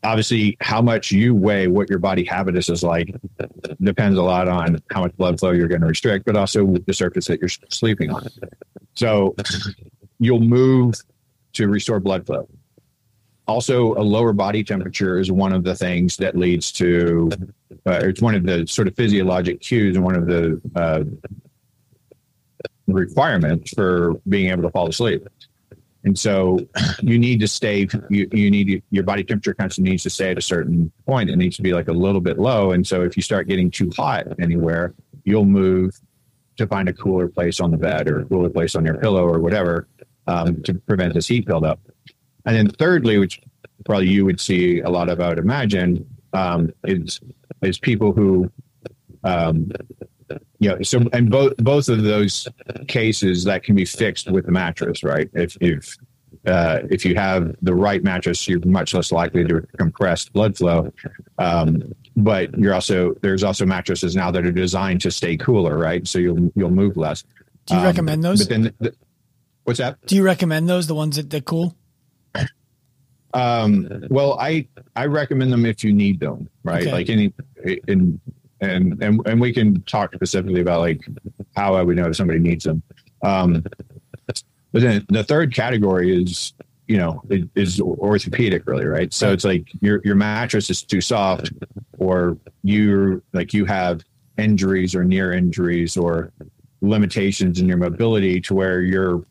obviously, 0.04 0.58
how 0.62 0.82
much 0.82 1.12
you 1.12 1.36
weigh, 1.36 1.68
what 1.68 1.90
your 1.90 2.00
body 2.00 2.24
habitus 2.24 2.70
is 2.70 2.84
like, 2.84 3.16
depends 3.82 4.18
a 4.18 4.24
lot 4.24 4.48
on 4.48 4.82
how 4.92 5.02
much 5.02 5.16
blood 5.18 5.40
flow 5.40 5.52
you're 5.52 5.68
going 5.68 5.82
to 5.82 5.88
restrict, 5.88 6.26
but 6.26 6.36
also 6.36 6.66
the 6.66 6.94
surface 6.94 7.28
that 7.28 7.40
you're 7.40 7.50
sleeping 7.70 8.12
on. 8.12 8.28
So, 8.96 9.36
you'll 10.20 10.40
move 10.40 10.96
to 11.54 11.68
restore 11.68 12.00
blood 12.00 12.26
flow. 12.26 12.48
Also, 13.48 13.94
a 13.96 14.04
lower 14.04 14.34
body 14.34 14.64
temperature 14.64 15.20
is 15.20 15.32
one 15.32 15.54
of 15.54 15.64
the 15.64 15.74
things 15.74 16.18
that 16.18 16.36
leads 16.36 16.72
to, 16.74 17.30
uh, 17.86 18.00
it's 18.04 18.22
one 18.22 18.36
of 18.36 18.44
the 18.44 18.68
sort 18.68 18.88
of 18.88 18.96
physiologic 18.96 19.62
cues 19.62 19.96
and 19.96 20.04
one 20.04 20.16
of 20.16 20.26
the 20.26 20.62
uh, 20.76 21.04
requirements 22.88 23.74
for 23.74 24.16
being 24.28 24.50
able 24.52 24.64
to 24.64 24.70
fall 24.70 24.88
asleep. 24.88 25.28
And 26.08 26.18
so 26.18 26.58
you 27.02 27.20
need 27.20 27.42
to 27.42 27.50
stay, 27.50 27.86
you, 28.10 28.30
you 28.32 28.50
need 28.50 28.82
your 28.92 29.04
body 29.04 29.26
temperature 29.26 29.54
constantly 29.54 29.92
needs 29.92 30.04
to 30.04 30.10
stay 30.10 30.32
at 30.32 30.38
a 30.38 30.42
certain 30.42 30.90
point. 31.06 31.30
It 31.30 31.36
needs 31.36 31.58
to 31.58 31.62
be 31.62 31.74
like 31.74 31.90
a 31.90 31.94
little 31.94 32.22
bit 32.22 32.40
low. 32.40 32.72
And 32.72 32.88
so 32.88 33.02
if 33.02 33.18
you 33.18 33.22
start 33.22 33.50
getting 33.50 33.70
too 33.70 33.92
hot 33.94 34.26
anywhere, 34.40 34.94
you'll 35.26 35.44
move 35.44 36.00
to 36.56 36.66
find 36.66 36.88
a 36.88 36.94
cooler 36.94 37.28
place 37.28 37.60
on 37.60 37.72
the 37.72 37.78
bed 37.78 38.08
or 38.08 38.22
a 38.22 38.26
cooler 38.26 38.50
place 38.50 38.74
on 38.74 38.86
your 38.86 38.96
pillow 38.96 39.26
or 39.26 39.40
whatever 39.40 39.90
um, 40.28 40.64
to 40.64 40.76
prevent 40.76 41.14
this 41.14 41.28
heat 41.28 41.46
buildup. 41.46 41.82
And 42.46 42.56
then 42.56 42.70
thirdly, 42.70 43.18
which 43.18 43.42
probably 43.84 44.08
you 44.08 44.24
would 44.24 44.40
see 44.40 44.80
a 44.80 44.90
lot 44.90 45.10
of, 45.10 45.20
I 45.20 45.28
would 45.28 45.40
imagine, 45.40 46.08
um, 46.32 46.72
is 46.86 47.20
is 47.62 47.80
people 47.80 48.14
who, 48.14 48.50
um, 49.26 49.72
you 50.60 50.70
know, 50.70 50.82
so 50.82 51.02
and 51.14 51.30
both 51.30 51.56
both 51.58 51.90
of 51.90 52.04
those 52.04 52.48
cases 52.88 53.44
that 53.46 53.64
can 53.64 53.76
be 53.76 53.86
fixed 53.86 54.30
with 54.30 54.46
the 54.46 54.52
mattress, 54.52 55.04
right? 55.04 55.30
If 55.34 55.58
if 55.62 55.98
uh, 56.46 56.80
if 56.90 57.06
you 57.06 57.16
have 57.16 57.56
the 57.62 57.76
right 57.76 58.04
mattress, 58.04 58.48
you're 58.48 58.66
much 58.66 58.94
less 58.94 59.12
likely 59.12 59.46
to 59.46 59.62
compress 59.78 60.30
blood 60.30 60.58
flow. 60.58 60.92
Um, 61.38 61.94
but 62.16 62.58
you're 62.58 62.74
also 62.74 63.14
there's 63.22 63.44
also 63.44 63.66
mattresses 63.66 64.16
now 64.16 64.32
that 64.32 64.46
are 64.46 64.52
designed 64.52 65.02
to 65.02 65.12
stay 65.12 65.38
cooler, 65.38 65.78
right? 65.78 66.08
So 66.08 66.20
you'll 66.20 66.52
you'll 66.56 66.72
move 66.72 66.98
less. 66.98 67.24
Do 67.66 67.76
you 67.76 67.80
um, 67.82 67.86
recommend 67.86 68.24
those? 68.24 68.40
But 68.40 68.50
then, 68.50 68.74
the, 68.80 68.94
what's 69.64 69.80
that? 69.80 70.04
Do 70.06 70.16
you 70.16 70.24
recommend 70.24 70.70
those? 70.70 70.88
The 70.88 70.96
ones 70.96 71.18
that 71.18 71.30
that 71.30 71.46
cool? 71.46 71.76
Um, 73.34 74.06
well, 74.10 74.40
I 74.40 74.68
I 74.96 75.06
recommend 75.06 75.52
them 75.52 75.66
if 75.66 75.84
you 75.84 75.94
need 75.94 76.20
them, 76.20 76.50
right? 76.64 76.82
Okay. 76.82 76.92
Like 76.92 77.10
any 77.10 77.34
in 77.88 78.20
and 78.62 79.02
and 79.04 79.22
and 79.26 79.40
we 79.40 79.54
can 79.54 79.82
talk 79.84 80.14
specifically 80.14 80.62
about 80.62 80.82
like 80.82 81.02
how 81.56 81.76
I 81.76 81.84
would 81.84 81.98
know 81.98 82.08
if 82.08 82.16
somebody 82.16 82.40
needs 82.40 82.66
them. 82.66 82.82
Um, 83.24 83.64
but 84.26 84.82
then 84.82 85.06
the 85.10 85.24
third 85.24 85.54
category 85.54 86.22
is 86.22 86.54
you 86.88 86.98
know 86.98 87.22
is 87.56 87.82
orthopedic 87.82 88.66
really 88.66 88.86
right 88.86 89.14
so 89.14 89.32
it's 89.32 89.44
like 89.44 89.68
your 89.82 90.02
your 90.06 90.16
mattress 90.16 90.70
is 90.70 90.84
too 90.84 91.02
soft 91.02 91.52
or 91.98 92.38
you 92.64 93.22
like 93.34 93.54
you 93.54 93.66
have 93.66 94.04
injuries 94.38 94.96
or 94.96 95.04
near 95.04 95.34
injuries 95.34 95.98
or 95.98 96.32
limitations 96.82 97.60
in 97.60 97.68
your 97.68 97.78
mobility 97.78 98.40
to 98.40 98.54
where 98.54 98.82
you're 98.82 99.26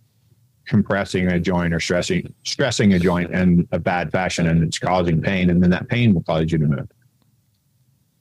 compressing 0.66 1.29
a 1.29 1.41
joint 1.41 1.72
or 1.72 1.81
stressing 1.81 2.33
stressing 2.45 2.93
a 2.95 2.99
joint 2.99 3.31
in 3.31 3.66
a 3.72 3.79
bad 3.79 4.11
fashion 4.11 4.49
and 4.49 4.62
it's 4.62 4.79
causing 4.79 5.22
pain 5.22 5.49
and 5.49 5.62
then 5.62 5.70
that 5.70 5.89
pain 5.89 6.12
will 6.12 6.24
cause 6.24 6.51
you 6.53 6.59
to 6.59 6.66
move 6.66 6.89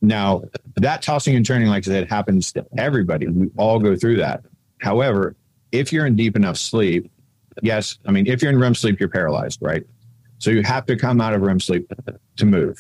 now 0.08 0.42
that 0.76 1.02
tossing 1.02 1.36
and 1.36 1.46
turning 1.46 1.68
like 1.68 1.88
i 1.88 1.92
said 1.92 2.10
happens 2.10 2.52
to 2.52 2.66
everybody 2.78 3.28
we 3.28 3.50
all 3.58 3.80
go 3.80 3.96
through 3.96 4.18
that 4.18 4.44
however 4.80 5.36
if 5.72 5.92
you're 5.92 6.06
in 6.06 6.16
deep 6.16 6.36
enough 6.36 6.58
sleep 6.58 7.12
yes 7.62 7.98
i 8.06 8.12
mean 8.12 8.28
if 8.28 8.42
you're 8.42 8.52
in 8.52 8.60
rem 8.60 8.76
sleep 8.76 9.00
you're 9.00 9.10
paralyzed 9.10 9.60
right 9.62 9.84
so 10.38 10.52
you 10.52 10.62
have 10.64 10.86
to 10.86 10.96
come 10.96 11.22
out 11.22 11.34
of 11.34 11.42
rem 11.42 11.60
sleep 11.60 11.92
to 12.36 12.46
move 12.46 12.78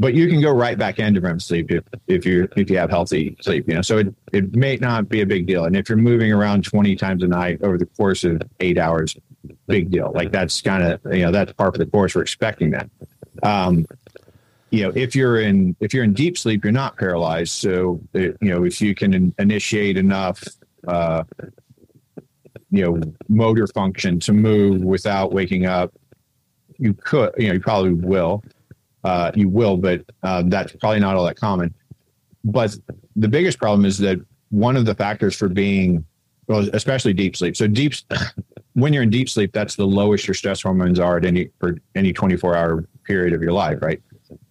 but 0.00 0.14
you 0.14 0.28
can 0.28 0.40
go 0.40 0.50
right 0.50 0.78
back 0.78 0.98
into 0.98 1.20
REM 1.20 1.38
sleep 1.38 1.70
if, 1.70 1.84
if 2.06 2.24
you 2.24 2.48
if 2.56 2.70
you 2.70 2.78
have 2.78 2.88
healthy 2.88 3.36
sleep. 3.42 3.68
You 3.68 3.74
know, 3.74 3.82
so 3.82 3.98
it, 3.98 4.14
it 4.32 4.56
may 4.56 4.76
not 4.76 5.10
be 5.10 5.20
a 5.20 5.26
big 5.26 5.46
deal. 5.46 5.66
And 5.66 5.76
if 5.76 5.90
you're 5.90 5.98
moving 5.98 6.32
around 6.32 6.64
20 6.64 6.96
times 6.96 7.22
a 7.22 7.26
night 7.26 7.60
over 7.62 7.76
the 7.76 7.84
course 7.84 8.24
of 8.24 8.40
eight 8.60 8.78
hours, 8.78 9.14
big 9.66 9.90
deal. 9.90 10.10
Like 10.14 10.32
that's 10.32 10.62
kind 10.62 10.82
of 10.82 11.14
you 11.14 11.22
know 11.22 11.30
that's 11.30 11.52
part 11.52 11.74
of 11.74 11.80
the 11.80 11.86
course. 11.86 12.14
We're 12.14 12.22
expecting 12.22 12.70
that. 12.70 12.88
Um, 13.42 13.86
you 14.70 14.82
know, 14.82 14.92
if 14.94 15.14
you're 15.14 15.40
in 15.40 15.76
if 15.80 15.92
you're 15.92 16.04
in 16.04 16.12
deep 16.12 16.38
sleep, 16.38 16.64
you're 16.64 16.72
not 16.72 16.96
paralyzed. 16.96 17.52
So 17.52 18.00
it, 18.14 18.36
you 18.40 18.50
know, 18.50 18.64
if 18.64 18.80
you 18.80 18.94
can 18.94 19.14
in, 19.14 19.34
initiate 19.38 19.96
enough. 19.96 20.42
Uh, 20.86 21.24
you 22.72 22.84
know, 22.84 23.00
motor 23.28 23.66
function 23.66 24.20
to 24.20 24.32
move 24.32 24.80
without 24.82 25.32
waking 25.32 25.66
up, 25.66 25.92
you 26.78 26.94
could, 26.94 27.34
you 27.36 27.48
know, 27.48 27.54
you 27.54 27.60
probably 27.60 27.94
will 27.94 28.44
uh, 29.04 29.32
you 29.34 29.48
will, 29.48 29.76
but 29.76 30.04
uh, 30.22 30.42
that's 30.46 30.72
probably 30.76 31.00
not 31.00 31.16
all 31.16 31.24
that 31.24 31.36
common. 31.36 31.74
But 32.44 32.76
the 33.16 33.28
biggest 33.28 33.58
problem 33.58 33.84
is 33.84 33.98
that 33.98 34.18
one 34.50 34.76
of 34.76 34.84
the 34.84 34.94
factors 34.94 35.36
for 35.36 35.48
being, 35.48 36.04
well, 36.46 36.68
especially 36.72 37.12
deep 37.12 37.36
sleep. 37.36 37.56
So 37.56 37.66
deep, 37.66 37.94
when 38.74 38.92
you're 38.92 39.02
in 39.02 39.10
deep 39.10 39.28
sleep, 39.28 39.52
that's 39.52 39.76
the 39.76 39.86
lowest 39.86 40.26
your 40.26 40.34
stress 40.34 40.62
hormones 40.62 40.98
are 40.98 41.16
at 41.18 41.24
any 41.24 41.50
for 41.58 41.78
any 41.94 42.12
24 42.12 42.56
hour 42.56 42.88
period 43.04 43.32
of 43.32 43.42
your 43.42 43.52
life, 43.52 43.78
right? 43.80 44.02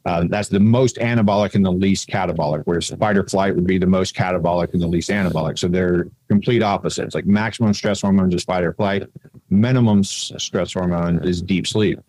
Uh, 0.05 0.25
that's 0.29 0.47
the 0.47 0.59
most 0.59 0.95
anabolic 0.97 1.55
and 1.55 1.65
the 1.65 1.71
least 1.71 2.07
catabolic, 2.07 2.61
whereas 2.63 2.89
fight 2.89 3.17
or 3.17 3.23
flight 3.23 3.53
would 3.53 3.67
be 3.67 3.77
the 3.77 3.85
most 3.85 4.15
catabolic 4.15 4.73
and 4.73 4.81
the 4.81 4.87
least 4.87 5.09
anabolic. 5.09 5.59
So 5.59 5.67
they're 5.67 6.07
complete 6.29 6.63
opposites. 6.63 7.13
Like 7.13 7.25
maximum 7.25 7.73
stress 7.73 8.01
hormone 8.01 8.31
is 8.33 8.43
fight 8.43 8.63
or 8.63 8.73
flight, 8.73 9.03
minimum 9.49 10.03
stress 10.03 10.73
hormone 10.73 11.23
is 11.23 11.41
deep 11.41 11.67
sleep. 11.67 11.99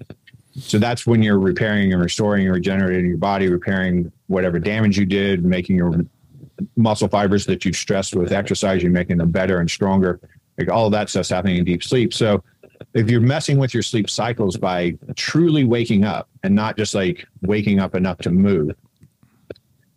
So 0.57 0.79
that's 0.79 1.07
when 1.07 1.23
you're 1.23 1.39
repairing 1.39 1.93
and 1.93 2.03
restoring 2.03 2.47
and 2.47 2.55
regenerating 2.55 3.09
your 3.09 3.19
body, 3.19 3.49
repairing 3.49 4.13
whatever 4.29 4.59
damage 4.59 4.99
you 4.99 5.07
did, 5.07 5.45
making 5.45 5.77
your 5.77 5.93
muscle 6.77 7.09
fibers 7.09 7.47
that 7.47 7.65
you've 7.65 7.77
stressed 7.77 8.15
with 8.15 8.33
exercise, 8.33 8.83
you're 8.83 8.93
making 8.93 9.19
them 9.19 9.31
better 9.31 9.59
and 9.59 9.71
stronger. 9.71 10.21
Like 10.59 10.69
all 10.69 10.87
of 10.87 10.93
that 10.93 11.09
stuff's 11.09 11.31
happening 11.31 11.57
in 11.57 11.65
deep 11.65 11.83
sleep. 11.83 12.13
So 12.13 12.45
if 12.95 13.11
you're 13.11 13.21
messing 13.21 13.59
with 13.59 13.73
your 13.73 13.83
sleep 13.83 14.11
cycles 14.11 14.57
by 14.57 14.97
truly 15.15 15.65
waking 15.65 16.05
up 16.05 16.29
and 16.43 16.55
not 16.55 16.77
just 16.77 16.95
like 16.95 17.27
waking 17.43 17.79
up 17.79 17.95
enough 17.95 18.19
to 18.19 18.31
move, 18.31 18.75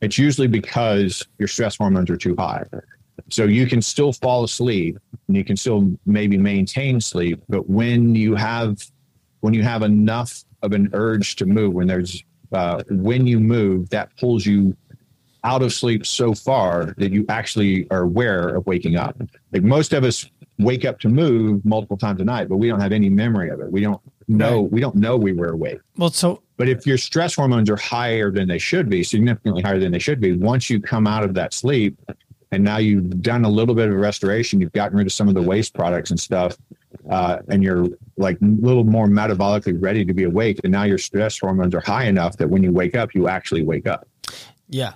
it's 0.02 0.18
usually 0.18 0.48
because 0.48 1.26
your 1.39 1.48
stress 1.48 1.78
hormones 1.78 2.10
are 2.10 2.18
too 2.18 2.36
high. 2.38 2.64
So 3.30 3.46
you 3.46 3.68
can 3.68 3.82
still 3.82 4.12
fall 4.14 4.44
asleep 4.44 4.98
and 5.28 5.38
you 5.38 5.44
can 5.44 5.56
still 5.56 5.91
maybe 6.06 6.38
maintain 6.38 7.00
sleep, 7.00 7.41
but 7.50 7.70
when 7.70 8.16
you 8.16 8.36
have 8.36 8.84
when 9.39 9.54
you 9.54 9.64
have 9.64 9.82
enough 9.82 10.44
of 10.62 10.72
an 10.72 10.89
urge 10.94 11.36
to 11.38 11.46
move, 11.46 11.74
when 11.74 11.88
there's 11.88 12.24
uh, 12.54 12.84
when 12.89 13.26
you 13.26 13.39
move, 13.39 13.89
that 13.89 14.16
pulls 14.18 14.46
you 14.46 14.76
out 15.44 15.62
of 15.62 15.74
sleep 15.74 16.06
so 16.06 16.34
far 16.34 16.94
that 16.98 17.12
you 17.12 17.26
actually 17.28 17.89
are 17.91 18.04
aware 18.04 18.56
of 18.56 18.66
waking 18.66 18.96
up. 18.96 19.22
Like 19.52 19.64
most 19.64 19.94
of 19.94 20.04
us 20.04 20.30
wake 20.60 20.86
up 20.86 20.99
to 20.99 21.10
move 21.10 21.64
multiple 21.66 21.97
times 21.97 22.22
a 22.22 22.24
night, 22.24 22.49
but 22.49 22.58
we 22.58 22.68
don't 22.68 22.80
have 22.80 22.91
any 22.91 23.10
memory 23.10 23.49
of 23.49 23.60
it. 23.60 23.72
We 23.72 23.82
don't 23.82 24.01
know 24.28 24.62
right. 24.62 24.72
we 24.72 24.80
don't 24.80 24.95
know 24.95 25.18
we 25.18 25.34
were 25.34 25.49
awake. 25.49 25.80
Well, 25.97 26.10
so 26.10 26.41
but 26.58 26.70
if 26.70 26.86
your 26.86 26.97
stress 26.97 27.36
hormones 27.36 27.70
are 27.70 27.76
higher 27.76 28.32
than 28.32 28.47
they 28.47 28.60
should 28.60 28.89
be, 28.89 29.04
significantly 29.04 29.62
higher 29.62 29.80
than 29.80 29.91
they 29.91 29.99
should 29.99 30.22
be, 30.22 30.38
once 30.38 30.70
you 30.70 30.80
come 30.80 31.08
out 31.08 31.24
of 31.24 31.34
that 31.34 31.54
sleep 31.54 31.99
and 32.51 32.64
now 32.64 32.78
you've 32.78 33.22
done 33.22 33.43
a 33.43 33.49
little 33.49 33.74
bit 33.74 33.89
of 33.89 33.95
restoration, 33.95 34.62
you've 34.62 34.72
gotten 34.74 34.97
rid 34.97 35.08
of 35.08 35.14
some 35.14 35.28
of 35.28 35.34
the 35.34 35.41
waste 35.41 35.74
products 35.74 36.12
and 36.12 36.20
stuff, 36.20 36.56
uh, 37.10 37.39
and 37.49 37.64
you're 37.64 37.88
like 38.18 38.39
a 38.41 38.45
little 38.45 38.84
more 38.84 39.08
metabolically 39.08 39.82
ready 39.82 40.06
to 40.06 40.14
be 40.14 40.24
awake. 40.24 40.60
And 40.64 40.72
now 40.72 40.84
your 40.84 40.99
stress 40.99 41.39
hormones 41.39 41.74
are 41.74 41.82
high 41.82 42.06
enough 42.06 42.38
that 42.38 42.49
when 42.49 42.62
you 42.62 42.72
wake 42.72 42.95
up, 42.95 43.16
you 43.16 43.28
actually 43.28 43.64
wake 43.64 43.88
up. 43.88 44.08
Yeah. 44.70 44.93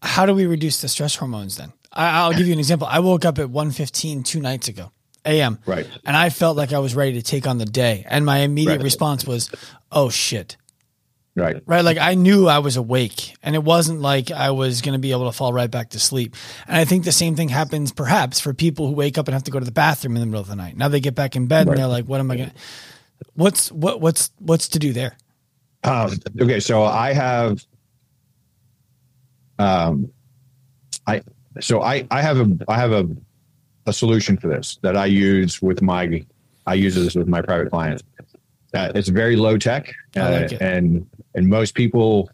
How 0.00 0.26
do 0.26 0.34
we 0.34 0.46
reduce 0.46 0.80
the 0.80 0.88
stress 0.88 1.16
hormones 1.16 1.56
then? 1.56 1.72
I, 1.94 2.28
will 2.28 2.34
give 2.34 2.46
you 2.46 2.52
an 2.52 2.58
example. 2.58 2.86
I 2.90 3.00
woke 3.00 3.24
up 3.24 3.38
at 3.38 3.48
1.15 3.48 4.24
two 4.24 4.40
nights 4.40 4.68
ago, 4.68 4.90
a.m. 5.24 5.58
Right. 5.64 5.86
And 6.04 6.16
I 6.16 6.30
felt 6.30 6.56
like 6.56 6.72
I 6.72 6.80
was 6.80 6.94
ready 6.94 7.14
to 7.14 7.22
take 7.22 7.46
on 7.46 7.58
the 7.58 7.64
day. 7.64 8.04
And 8.08 8.26
my 8.26 8.38
immediate 8.38 8.76
right. 8.76 8.82
response 8.82 9.26
was, 9.26 9.50
oh 9.92 10.10
shit, 10.10 10.56
Right. 11.36 11.60
Right. 11.66 11.84
Like 11.84 11.98
I 11.98 12.14
knew 12.14 12.46
I 12.46 12.58
was 12.58 12.76
awake 12.76 13.34
and 13.42 13.56
it 13.56 13.62
wasn't 13.62 14.00
like 14.00 14.30
I 14.30 14.52
was 14.52 14.82
going 14.82 14.92
to 14.92 15.00
be 15.00 15.10
able 15.10 15.26
to 15.26 15.36
fall 15.36 15.52
right 15.52 15.70
back 15.70 15.90
to 15.90 15.98
sleep. 15.98 16.36
And 16.68 16.76
I 16.76 16.84
think 16.84 17.04
the 17.04 17.12
same 17.12 17.34
thing 17.34 17.48
happens 17.48 17.90
perhaps 17.90 18.38
for 18.38 18.54
people 18.54 18.86
who 18.86 18.92
wake 18.92 19.18
up 19.18 19.26
and 19.26 19.32
have 19.32 19.42
to 19.44 19.50
go 19.50 19.58
to 19.58 19.64
the 19.64 19.72
bathroom 19.72 20.14
in 20.14 20.20
the 20.20 20.26
middle 20.26 20.40
of 20.40 20.46
the 20.46 20.54
night. 20.54 20.76
Now 20.76 20.88
they 20.88 21.00
get 21.00 21.16
back 21.16 21.34
in 21.34 21.48
bed 21.48 21.66
right. 21.66 21.72
and 21.72 21.78
they're 21.78 21.88
like, 21.88 22.04
what 22.04 22.20
am 22.20 22.30
I 22.30 22.36
going 22.36 22.50
to, 22.50 22.56
what's, 23.34 23.72
what, 23.72 24.00
what's, 24.00 24.30
what's 24.38 24.68
to 24.68 24.78
do 24.78 24.92
there? 24.92 25.16
Um, 25.82 26.12
okay. 26.40 26.60
So 26.60 26.84
I 26.84 27.12
have, 27.12 27.64
um, 29.58 30.12
I, 31.04 31.22
so 31.60 31.82
I, 31.82 32.06
I 32.10 32.22
have 32.22 32.38
a, 32.38 32.58
I 32.68 32.76
have 32.76 32.92
a, 32.92 33.08
a 33.86 33.92
solution 33.92 34.36
for 34.36 34.48
this 34.48 34.78
that 34.82 34.96
I 34.96 35.06
use 35.06 35.60
with 35.60 35.82
my, 35.82 36.24
I 36.66 36.74
use 36.74 36.94
this 36.94 37.14
with 37.14 37.28
my 37.28 37.42
private 37.42 37.70
clients. 37.70 38.02
Uh, 38.72 38.90
it's 38.94 39.08
very 39.08 39.36
low 39.36 39.56
tech, 39.56 39.94
uh, 40.16 40.46
like 40.50 40.60
and 40.60 41.06
and 41.36 41.48
most 41.48 41.74
people 41.74 42.28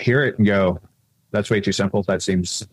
hear 0.00 0.24
it 0.24 0.36
and 0.38 0.46
go, 0.46 0.80
that's 1.30 1.50
way 1.50 1.60
too 1.60 1.72
simple. 1.72 2.02
That 2.04 2.22
seems 2.22 2.66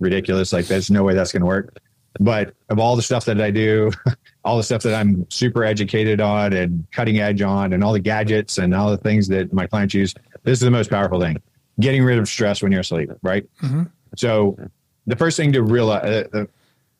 ridiculous. 0.00 0.52
Like 0.52 0.66
there's 0.66 0.90
no 0.90 1.02
way 1.02 1.14
that's 1.14 1.32
going 1.32 1.42
to 1.42 1.46
work. 1.46 1.78
But 2.20 2.54
of 2.70 2.78
all 2.78 2.96
the 2.96 3.02
stuff 3.02 3.24
that 3.26 3.40
I 3.40 3.50
do, 3.50 3.90
all 4.44 4.56
the 4.56 4.62
stuff 4.62 4.82
that 4.82 4.94
I'm 4.94 5.30
super 5.30 5.62
educated 5.62 6.20
on 6.20 6.52
and 6.52 6.86
cutting 6.90 7.18
edge 7.18 7.42
on, 7.42 7.72
and 7.72 7.84
all 7.84 7.92
the 7.92 8.00
gadgets 8.00 8.58
and 8.58 8.74
all 8.74 8.90
the 8.90 8.96
things 8.96 9.28
that 9.28 9.52
my 9.52 9.66
clients 9.66 9.94
use, 9.94 10.14
this 10.42 10.54
is 10.54 10.60
the 10.60 10.70
most 10.70 10.90
powerful 10.90 11.20
thing: 11.20 11.40
getting 11.80 12.02
rid 12.02 12.18
of 12.18 12.26
stress 12.28 12.62
when 12.62 12.72
you're 12.72 12.80
asleep. 12.80 13.10
Right. 13.22 13.46
Mm-hmm. 13.62 13.84
So 14.16 14.58
the 15.06 15.16
first 15.16 15.36
thing 15.36 15.52
to 15.52 15.62
realize, 15.62 16.04
uh, 16.04 16.28
the 16.30 16.48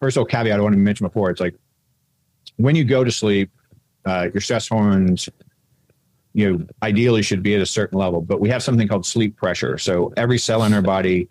first 0.01 0.17
little 0.17 0.27
caveat 0.27 0.59
I 0.59 0.63
wanted 0.63 0.77
to 0.77 0.83
mention 0.83 1.07
before, 1.07 1.31
it's 1.31 1.41
like 1.41 1.55
when 2.57 2.75
you 2.75 2.85
go 2.85 3.05
to 3.05 3.13
sleep, 3.13 3.51
uh, 4.05 4.29
your 4.33 4.41
stress 4.41 4.69
hormones 4.69 5.29
you 6.35 6.51
know 6.51 6.67
ideally 6.83 7.23
should 7.23 7.43
be 7.43 7.55
at 7.55 7.61
a 7.61 7.67
certain 7.67 7.99
level 7.99 8.21
but 8.21 8.39
we 8.41 8.49
have 8.49 8.63
something 8.63 8.87
called 8.87 9.05
sleep 9.05 9.37
pressure. 9.37 9.77
So 9.79 10.13
every 10.17 10.39
cell 10.39 10.63
in 10.65 10.73
our 10.73 10.83
body 10.83 11.29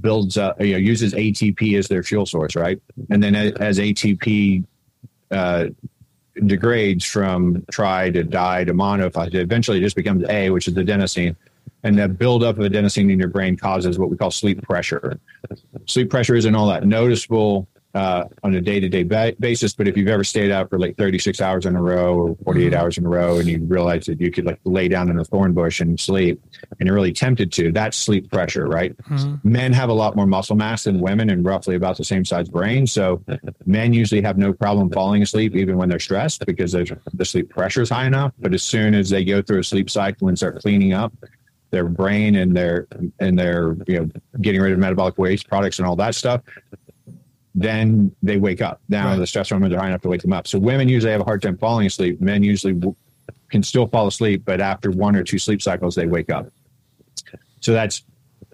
builds 0.00 0.36
up 0.36 0.60
you 0.60 0.72
know 0.72 0.78
uses 0.78 1.14
atp 1.14 1.78
as 1.78 1.88
their 1.88 2.02
fuel 2.02 2.26
source 2.26 2.54
right? 2.54 2.80
And 3.10 3.22
then 3.22 3.34
as 3.34 3.78
atp 3.78 4.64
uh, 5.30 5.66
degrades 6.44 7.04
from 7.04 7.64
tri 7.70 8.10
to 8.10 8.22
di 8.22 8.64
to 8.64 8.74
mono 8.74 9.10
eventually 9.14 9.78
it 9.78 9.82
just 9.82 9.96
becomes 9.96 10.24
a 10.28 10.50
which 10.50 10.68
is 10.68 10.74
the 10.74 10.82
adenosine 10.82 11.34
and 11.82 11.98
that 11.98 12.18
buildup 12.18 12.58
of 12.58 12.64
adenosine 12.70 13.12
in 13.12 13.18
your 13.18 13.28
brain 13.28 13.56
causes 13.56 13.98
what 13.98 14.10
we 14.10 14.16
call 14.16 14.30
sleep 14.30 14.62
pressure 14.62 15.18
sleep 15.86 16.10
pressure 16.10 16.34
isn't 16.34 16.54
all 16.54 16.68
that 16.68 16.84
noticeable 16.84 17.68
uh, 17.96 18.28
on 18.42 18.54
a 18.54 18.60
day 18.60 18.78
to 18.78 18.90
day 18.90 19.32
basis. 19.32 19.72
But 19.72 19.88
if 19.88 19.96
you've 19.96 20.08
ever 20.08 20.22
stayed 20.22 20.50
out 20.50 20.68
for 20.68 20.78
like 20.78 20.98
36 20.98 21.40
hours 21.40 21.64
in 21.64 21.76
a 21.76 21.82
row 21.82 22.14
or 22.14 22.36
48 22.44 22.66
mm-hmm. 22.66 22.78
hours 22.78 22.98
in 22.98 23.06
a 23.06 23.08
row 23.08 23.38
and 23.38 23.48
you 23.48 23.58
realize 23.64 24.04
that 24.04 24.20
you 24.20 24.30
could 24.30 24.44
like 24.44 24.60
lay 24.64 24.86
down 24.86 25.08
in 25.08 25.18
a 25.18 25.24
thorn 25.24 25.54
bush 25.54 25.80
and 25.80 25.98
sleep 25.98 26.42
and 26.78 26.86
you're 26.86 26.94
really 26.94 27.14
tempted 27.14 27.50
to, 27.52 27.72
that's 27.72 27.96
sleep 27.96 28.30
pressure, 28.30 28.66
right? 28.66 28.94
Mm-hmm. 29.04 29.50
Men 29.50 29.72
have 29.72 29.88
a 29.88 29.94
lot 29.94 30.14
more 30.14 30.26
muscle 30.26 30.56
mass 30.56 30.84
than 30.84 31.00
women 31.00 31.30
and 31.30 31.42
roughly 31.42 31.74
about 31.74 31.96
the 31.96 32.04
same 32.04 32.26
size 32.26 32.50
brain. 32.50 32.86
So 32.86 33.22
men 33.64 33.94
usually 33.94 34.20
have 34.20 34.36
no 34.36 34.52
problem 34.52 34.90
falling 34.90 35.22
asleep 35.22 35.56
even 35.56 35.78
when 35.78 35.88
they're 35.88 35.98
stressed 35.98 36.44
because 36.44 36.72
the 36.72 37.24
sleep 37.24 37.48
pressure 37.48 37.80
is 37.80 37.88
high 37.88 38.06
enough. 38.06 38.34
But 38.38 38.52
as 38.52 38.62
soon 38.62 38.94
as 38.94 39.08
they 39.08 39.24
go 39.24 39.40
through 39.40 39.60
a 39.60 39.64
sleep 39.64 39.88
cycle 39.88 40.28
and 40.28 40.36
start 40.36 40.60
cleaning 40.60 40.92
up, 40.92 41.14
their 41.70 41.84
brain 41.84 42.36
and 42.36 42.56
their 42.56 42.86
and 43.18 43.38
their 43.38 43.76
you 43.86 43.98
know 43.98 44.08
getting 44.40 44.60
rid 44.60 44.72
of 44.72 44.78
metabolic 44.78 45.18
waste 45.18 45.48
products 45.48 45.78
and 45.78 45.86
all 45.86 45.96
that 45.96 46.14
stuff 46.14 46.42
then 47.56 48.14
they 48.22 48.36
wake 48.36 48.60
up. 48.60 48.82
Now 48.90 49.06
right. 49.06 49.16
the 49.16 49.26
stress 49.26 49.48
hormones 49.48 49.72
are 49.72 49.78
high 49.78 49.88
enough 49.88 50.02
to 50.02 50.08
wake 50.08 50.20
them 50.20 50.34
up. 50.34 50.46
So 50.46 50.58
women 50.58 50.90
usually 50.90 51.10
have 51.10 51.22
a 51.22 51.24
hard 51.24 51.40
time 51.40 51.56
falling 51.56 51.86
asleep. 51.86 52.20
Men 52.20 52.44
usually 52.44 52.74
w- 52.74 52.94
can 53.48 53.62
still 53.62 53.86
fall 53.86 54.06
asleep, 54.06 54.42
but 54.44 54.60
after 54.60 54.90
one 54.90 55.16
or 55.16 55.24
two 55.24 55.38
sleep 55.38 55.62
cycles, 55.62 55.94
they 55.94 56.06
wake 56.06 56.28
up. 56.28 56.48
So 57.60 57.72
that's 57.72 58.04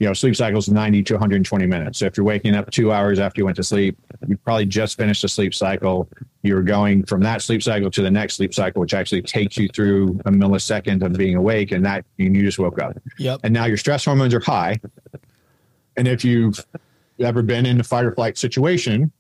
you 0.03 0.09
know 0.09 0.14
sleep 0.14 0.34
cycles 0.34 0.68
90 0.68 1.05
to 1.05 1.14
120 1.14 1.64
minutes. 1.64 2.00
So 2.00 2.07
if 2.07 2.16
you're 2.16 2.26
waking 2.26 2.57
up 2.57 2.68
two 2.72 2.90
hours 2.90 3.20
after 3.20 3.40
you 3.40 3.44
went 3.44 3.55
to 3.59 3.62
sleep, 3.62 3.96
you 4.26 4.36
probably 4.36 4.66
just 4.66 4.96
finished 4.96 5.22
a 5.22 5.28
sleep 5.28 5.55
cycle. 5.55 6.09
You're 6.42 6.64
going 6.64 7.05
from 7.07 7.20
that 7.20 7.40
sleep 7.40 7.62
cycle 7.62 7.88
to 7.92 8.03
the 8.03 8.11
next 8.11 8.34
sleep 8.34 8.53
cycle, 8.53 8.80
which 8.80 8.94
actually 8.94 9.22
takes 9.22 9.57
you 9.57 9.68
through 9.68 10.20
a 10.26 10.32
millisecond 10.32 11.05
of 11.05 11.12
being 11.12 11.36
awake, 11.36 11.70
and 11.70 11.86
that 11.86 12.05
and 12.18 12.34
you 12.34 12.42
just 12.42 12.59
woke 12.59 12.82
up. 12.82 13.00
Yep. 13.18 13.42
And 13.44 13.55
now 13.55 13.66
your 13.66 13.76
stress 13.76 14.05
hormones 14.05 14.34
are 14.34 14.40
high. 14.40 14.80
And 15.96 16.09
if 16.09 16.24
you've 16.24 16.59
ever 17.20 17.40
been 17.42 17.64
in 17.64 17.78
a 17.78 17.84
fight 17.84 18.05
or 18.05 18.11
flight 18.11 18.36
situation, 18.36 19.12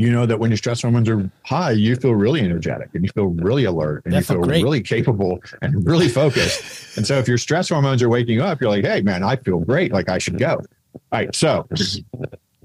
you 0.00 0.10
know 0.10 0.24
that 0.24 0.38
when 0.38 0.50
your 0.50 0.56
stress 0.56 0.80
hormones 0.80 1.10
are 1.10 1.30
high, 1.44 1.72
you 1.72 1.94
feel 1.94 2.14
really 2.14 2.40
energetic 2.40 2.88
and 2.94 3.04
you 3.04 3.10
feel 3.10 3.26
really 3.26 3.64
alert 3.64 4.02
and 4.06 4.14
you 4.14 4.22
feel 4.22 4.40
great. 4.40 4.62
really 4.62 4.80
capable 4.80 5.38
and 5.60 5.86
really 5.86 6.08
focused. 6.08 6.96
and 6.96 7.06
so 7.06 7.18
if 7.18 7.28
your 7.28 7.36
stress 7.36 7.68
hormones 7.68 8.02
are 8.02 8.08
waking 8.08 8.40
up, 8.40 8.62
you're 8.62 8.70
like, 8.70 8.82
hey, 8.82 9.02
man, 9.02 9.22
I 9.22 9.36
feel 9.36 9.58
great. 9.58 9.92
Like 9.92 10.08
I 10.08 10.16
should 10.16 10.38
go. 10.38 10.54
All 10.54 11.02
right. 11.12 11.34
So 11.34 11.68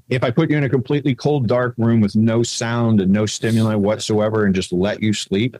if 0.07 0.23
I 0.23 0.31
put 0.31 0.49
you 0.49 0.55
in 0.55 0.63
a 0.63 0.69
completely 0.69 1.13
cold, 1.13 1.45
dark 1.47 1.75
room 1.77 1.99
with 1.99 2.15
no 2.15 2.41
sound 2.41 3.01
and 3.01 3.11
no 3.11 3.25
stimuli 3.25 3.75
whatsoever 3.75 4.45
and 4.45 4.55
just 4.55 4.71
let 4.71 5.03
you 5.03 5.11
sleep, 5.11 5.57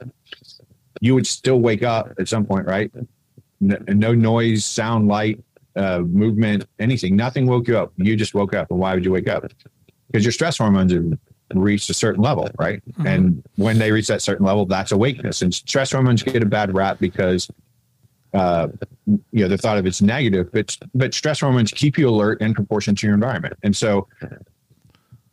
you 1.02 1.14
would 1.14 1.28
still 1.28 1.60
wake 1.60 1.84
up 1.84 2.14
at 2.18 2.30
some 2.30 2.46
point, 2.46 2.68
right? 2.68 2.90
No, 3.60 3.76
no 3.90 4.14
noise, 4.14 4.64
sound, 4.64 5.10
light, 5.10 5.44
uh, 5.76 6.00
movement, 6.00 6.68
anything. 6.80 7.18
Nothing 7.18 7.48
woke 7.48 7.68
you 7.68 7.78
up. 7.78 7.92
You 7.98 8.16
just 8.16 8.34
woke 8.34 8.54
up. 8.54 8.72
And 8.72 8.80
why 8.80 8.94
would 8.94 9.04
you 9.04 9.12
wake 9.12 9.28
up? 9.28 9.44
Because 10.08 10.24
your 10.24 10.32
stress 10.32 10.58
hormones 10.58 10.94
have 10.94 11.20
reached 11.54 11.90
a 11.90 11.94
certain 11.94 12.24
level, 12.24 12.50
right? 12.58 12.82
Mm-hmm. 12.92 13.08
And 13.08 13.44
when 13.56 13.78
they 13.78 13.92
reach 13.92 14.08
that 14.08 14.22
certain 14.22 14.46
level, 14.46 14.66
that's 14.66 14.92
awakeness. 14.92 15.42
And 15.42 15.54
stress 15.54 15.92
hormones 15.92 16.24
get 16.24 16.42
a 16.42 16.46
bad 16.46 16.74
rap 16.74 17.00
because 17.00 17.50
uh, 18.34 18.68
you 19.06 19.22
know 19.34 19.48
the 19.48 19.58
thought 19.58 19.78
of 19.78 19.86
it's 19.86 20.02
negative, 20.02 20.52
but 20.52 20.78
but 20.94 21.14
stress 21.14 21.40
hormones 21.40 21.72
keep 21.72 21.98
you 21.98 22.10
alert 22.10 22.42
in 22.42 22.54
proportion 22.54 22.96
to 22.96 23.08
your 23.08 23.14
environment. 23.14 23.56
And 23.64 23.76
so 23.76 24.08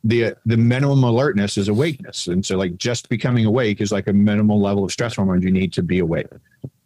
the 0.04 0.34
the 0.46 0.56
minimum 0.56 1.02
alertness 1.02 1.56
is 1.56 1.68
awakeness. 1.68 2.26
And 2.26 2.44
so 2.44 2.56
like 2.56 2.76
just 2.76 3.08
becoming 3.08 3.44
awake 3.44 3.80
is 3.80 3.92
like 3.92 4.06
a 4.06 4.12
minimal 4.12 4.60
level 4.60 4.84
of 4.84 4.92
stress 4.92 5.16
hormones 5.16 5.44
you 5.44 5.50
need 5.50 5.72
to 5.74 5.82
be 5.82 6.00
awake. 6.00 6.26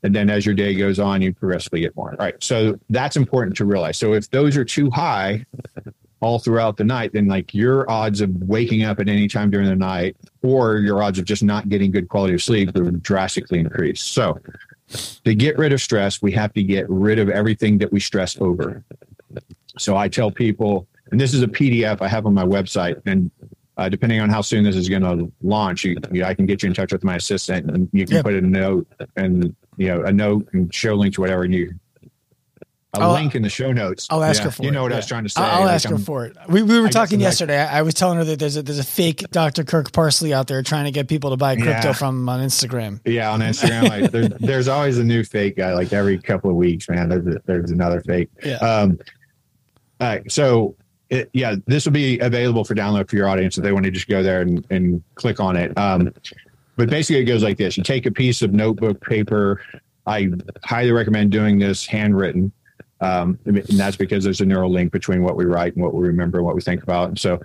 And 0.03 0.15
then 0.15 0.31
as 0.31 0.47
your 0.47 0.55
day 0.55 0.75
goes 0.75 0.99
on, 0.99 1.21
you 1.21 1.35
progressively 1.35 1.81
get 1.81 1.97
more. 1.97 2.13
All 2.13 2.19
right. 2.19 2.43
So 2.43 2.79
that's 2.91 3.17
important 3.17 3.57
to 3.57 3.65
realize. 3.65 3.99
So 3.99 4.13
if 4.13 4.31
those 4.31 4.57
are 4.57 4.65
too 4.65 4.91
high 4.91 5.45
all 6.21 6.39
throughout 6.39 6.77
the 6.77 6.85
night, 6.85 7.13
then 7.13 7.27
like 7.27 7.55
your 7.55 7.89
odds 7.91 8.21
of 8.21 8.31
waking 8.43 8.85
up 8.85 9.01
at 9.01 9.09
any 9.09 9.29
time 9.29 9.51
during 9.51 9.69
the 9.69 9.77
night 9.77 10.17
or 10.43 10.79
your 10.79 11.03
odds 11.03 11.19
of 11.19 11.25
just 11.25 11.43
not 11.43 11.69
getting 11.69 11.91
good 11.91 12.09
quality 12.09 12.35
of 12.35 12.43
sleep 12.43 12.75
would 12.75 13.03
drastically 13.03 13.59
increase. 13.59 14.03
So 14.03 14.41
to 15.25 15.35
get 15.35 15.59
rid 15.59 15.73
of 15.73 15.81
stress, 15.81 16.23
we 16.23 16.33
have 16.33 16.53
to 16.55 16.63
get 16.63 16.89
rid 16.89 17.19
of 17.19 17.29
everything 17.29 17.79
that 17.79 17.93
we 17.93 18.01
stress 18.01 18.41
over. 18.41 18.83
So 19.79 19.97
I 19.97 20.09
tell 20.09 20.31
people, 20.31 20.87
and 21.11 21.21
this 21.21 21.35
is 21.35 21.43
a 21.43 21.49
PDF 21.49 22.01
I 22.01 22.09
have 22.09 22.25
on 22.25 22.35
my 22.35 22.45
website, 22.45 23.01
and 23.05 23.31
uh, 23.77 23.89
depending 23.91 24.21
on 24.21 24.31
how 24.31 24.41
soon 24.41 24.65
this 24.65 24.75
is 24.75 24.89
going 24.89 25.03
to 25.03 25.31
launch, 25.43 25.85
you, 25.85 25.97
you, 26.11 26.25
I 26.25 26.33
can 26.33 26.47
get 26.47 26.63
you 26.63 26.69
in 26.69 26.75
touch 26.75 26.93
with 26.93 27.05
my 27.05 27.17
assistant, 27.17 27.71
and 27.71 27.91
you 27.93 28.07
can 28.07 28.23
put 28.23 28.33
a 28.33 28.41
note 28.41 28.87
and 29.17 29.55
you 29.77 29.89
know 29.89 30.03
a 30.05 30.13
note 30.13 30.49
and 30.55 30.73
show 30.73 30.95
link 30.95 31.15
to 31.15 31.21
whatever 31.21 31.45
you 31.45 31.79
a 32.97 33.01
I'll, 33.01 33.13
link 33.13 33.35
in 33.35 33.43
the 33.43 33.49
show 33.49 33.73
notes. 33.73 34.07
I'll 34.11 34.23
ask 34.23 34.41
yeah, 34.41 34.45
her 34.45 34.51
for 34.51 34.63
you 34.63 34.69
it. 34.69 34.71
You 34.71 34.75
know 34.75 34.83
what 34.83 34.91
yeah. 34.91 34.97
I 34.97 34.99
was 34.99 35.07
trying 35.07 35.25
to 35.25 35.29
say. 35.29 35.41
I'll, 35.41 35.63
I'll 35.63 35.69
ask 35.69 35.89
her 35.89 35.99
for 35.99 36.27
it. 36.27 36.37
We, 36.49 36.63
we 36.63 36.81
were 36.81 36.87
I 36.87 36.91
talking 36.91 37.21
yesterday. 37.21 37.59
Like, 37.59 37.73
I 37.73 37.83
was 37.83 37.95
telling 37.95 38.19
her 38.19 38.25
that 38.25 38.39
there's 38.39 38.57
a 38.57 38.63
there's 38.63 38.79
a 38.79 38.85
fake 38.85 39.25
Dr. 39.31 39.65
Kirk 39.65 39.93
Parsley 39.93 40.33
out 40.33 40.47
there 40.47 40.63
trying 40.63 40.85
to 40.85 40.91
get 40.91 41.09
people 41.09 41.31
to 41.31 41.37
buy 41.37 41.57
crypto 41.57 41.89
yeah. 41.89 41.93
from 41.93 42.29
on 42.29 42.41
Instagram. 42.41 43.01
Yeah, 43.05 43.31
on 43.31 43.41
Instagram, 43.41 43.89
like 43.89 44.11
there's, 44.11 44.29
there's 44.41 44.69
always 44.69 44.99
a 44.99 45.05
new 45.05 45.25
fake 45.25 45.57
guy. 45.57 45.75
Like 45.75 45.93
every 45.93 46.19
couple 46.19 46.51
of 46.51 46.57
weeks, 46.57 46.89
man, 46.89 47.09
there's 47.09 47.37
there's 47.47 47.71
another 47.71 48.01
fake. 48.01 48.31
Yeah. 48.45 48.57
Um, 48.57 48.99
all 50.01 50.09
right, 50.09 50.31
so 50.31 50.77
it, 51.11 51.31
yeah, 51.33 51.57
this 51.67 51.85
will 51.85 51.93
be 51.93 52.19
available 52.19 52.65
for 52.65 52.75
download 52.75 53.09
for 53.09 53.17
your 53.17 53.29
audience 53.29 53.57
if 53.57 53.65
they 53.65 53.73
want 53.73 53.85
to 53.85 53.91
just 53.91 54.09
go 54.09 54.23
there 54.23 54.41
and, 54.43 54.67
and 54.71 55.03
click 55.15 55.41
on 55.41 55.57
it. 55.57 55.77
Um, 55.79 56.13
but 56.77 56.91
basically, 56.91 57.23
it 57.23 57.25
goes 57.25 57.43
like 57.43 57.57
this: 57.57 57.77
you 57.77 57.83
take 57.83 58.07
a 58.07 58.11
piece 58.11 58.43
of 58.43 58.53
notebook 58.53 59.01
paper. 59.01 59.61
I 60.07 60.31
highly 60.65 60.93
recommend 60.93 61.33
doing 61.33 61.59
this 61.59 61.87
handwritten. 61.87 62.53
Um, 63.01 63.39
and 63.45 63.59
that's 63.59 63.97
because 63.97 64.25
there's 64.25 64.41
a 64.41 64.47
neural 64.47 64.71
link 64.71 64.91
between 64.91 65.23
what 65.23 65.37
we 65.37 65.45
write 65.45 65.75
and 65.75 65.85
what 65.85 65.93
we 65.93 66.07
remember 66.07 66.39
and 66.39 66.47
what 66.47 66.55
we 66.55 66.63
think 66.63 66.83
about. 66.83 67.09
And 67.09 67.19
so 67.19 67.41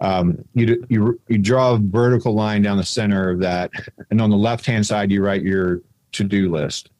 um, 0.00 0.44
you, 0.54 0.84
you, 0.88 1.20
you 1.28 1.38
draw 1.38 1.74
a 1.74 1.78
vertical 1.78 2.34
line 2.34 2.62
down 2.62 2.76
the 2.76 2.84
center 2.84 3.30
of 3.30 3.38
that. 3.40 3.70
And 4.10 4.20
on 4.20 4.30
the 4.30 4.36
left 4.36 4.66
hand 4.66 4.84
side, 4.84 5.12
you 5.12 5.22
write 5.22 5.42
your 5.42 5.80
to 6.12 6.24
do 6.24 6.50
list. 6.50 6.90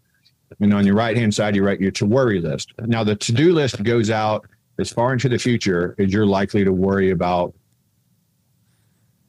And 0.61 0.73
on 0.73 0.87
your 0.87 0.95
right 0.95 1.17
hand 1.17 1.35
side, 1.35 1.57
you 1.57 1.65
write 1.65 1.81
your 1.81 1.91
to 1.93 2.07
worry 2.07 2.41
list. 2.41 2.73
Now, 2.79 3.03
the 3.03 3.17
to 3.17 3.33
do 3.33 3.53
list 3.53 3.83
goes 3.83 4.11
out 4.11 4.47
as 4.79 4.93
far 4.93 5.13
into 5.13 5.29
the 5.29 5.39
future 5.39 5.97
as 5.99 6.13
you're 6.13 6.27
likely 6.27 6.65
to 6.65 6.73
worry 6.73 7.11
about 7.11 7.55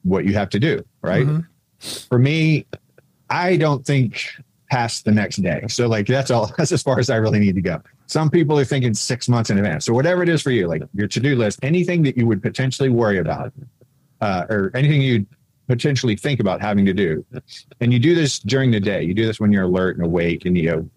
what 0.03 0.25
you 0.25 0.33
have 0.33 0.49
to 0.49 0.59
do, 0.59 0.83
right? 1.01 1.25
Mm-hmm. 1.25 2.05
For 2.09 2.19
me, 2.19 2.65
I 3.29 3.57
don't 3.57 3.85
think 3.85 4.29
past 4.69 5.05
the 5.05 5.11
next 5.11 5.37
day. 5.37 5.63
So 5.67 5.87
like 5.87 6.07
that's 6.07 6.31
all 6.31 6.51
that's 6.57 6.71
as 6.71 6.83
far 6.83 6.99
as 6.99 7.09
I 7.09 7.15
really 7.17 7.39
need 7.39 7.55
to 7.55 7.61
go. 7.61 7.81
Some 8.07 8.29
people 8.29 8.57
are 8.59 8.65
thinking 8.65 8.93
six 8.93 9.27
months 9.27 9.49
in 9.49 9.57
advance. 9.57 9.85
So 9.85 9.93
whatever 9.93 10.23
it 10.23 10.29
is 10.29 10.41
for 10.41 10.51
you, 10.51 10.67
like 10.67 10.83
your 10.93 11.07
to-do 11.07 11.35
list, 11.35 11.59
anything 11.61 12.03
that 12.03 12.17
you 12.17 12.25
would 12.25 12.41
potentially 12.41 12.89
worry 12.89 13.17
about, 13.17 13.53
uh, 14.21 14.45
or 14.49 14.71
anything 14.73 15.01
you'd 15.01 15.27
potentially 15.67 16.15
think 16.15 16.39
about 16.39 16.61
having 16.61 16.85
to 16.85 16.93
do. 16.93 17.25
And 17.81 17.91
you 17.91 17.99
do 17.99 18.15
this 18.15 18.39
during 18.39 18.71
the 18.71 18.79
day. 18.79 19.03
You 19.03 19.13
do 19.13 19.25
this 19.25 19.39
when 19.39 19.51
you're 19.51 19.63
alert 19.63 19.97
and 19.97 20.05
awake 20.05 20.45
and 20.45 20.57
you 20.57 20.71
know 20.71 20.89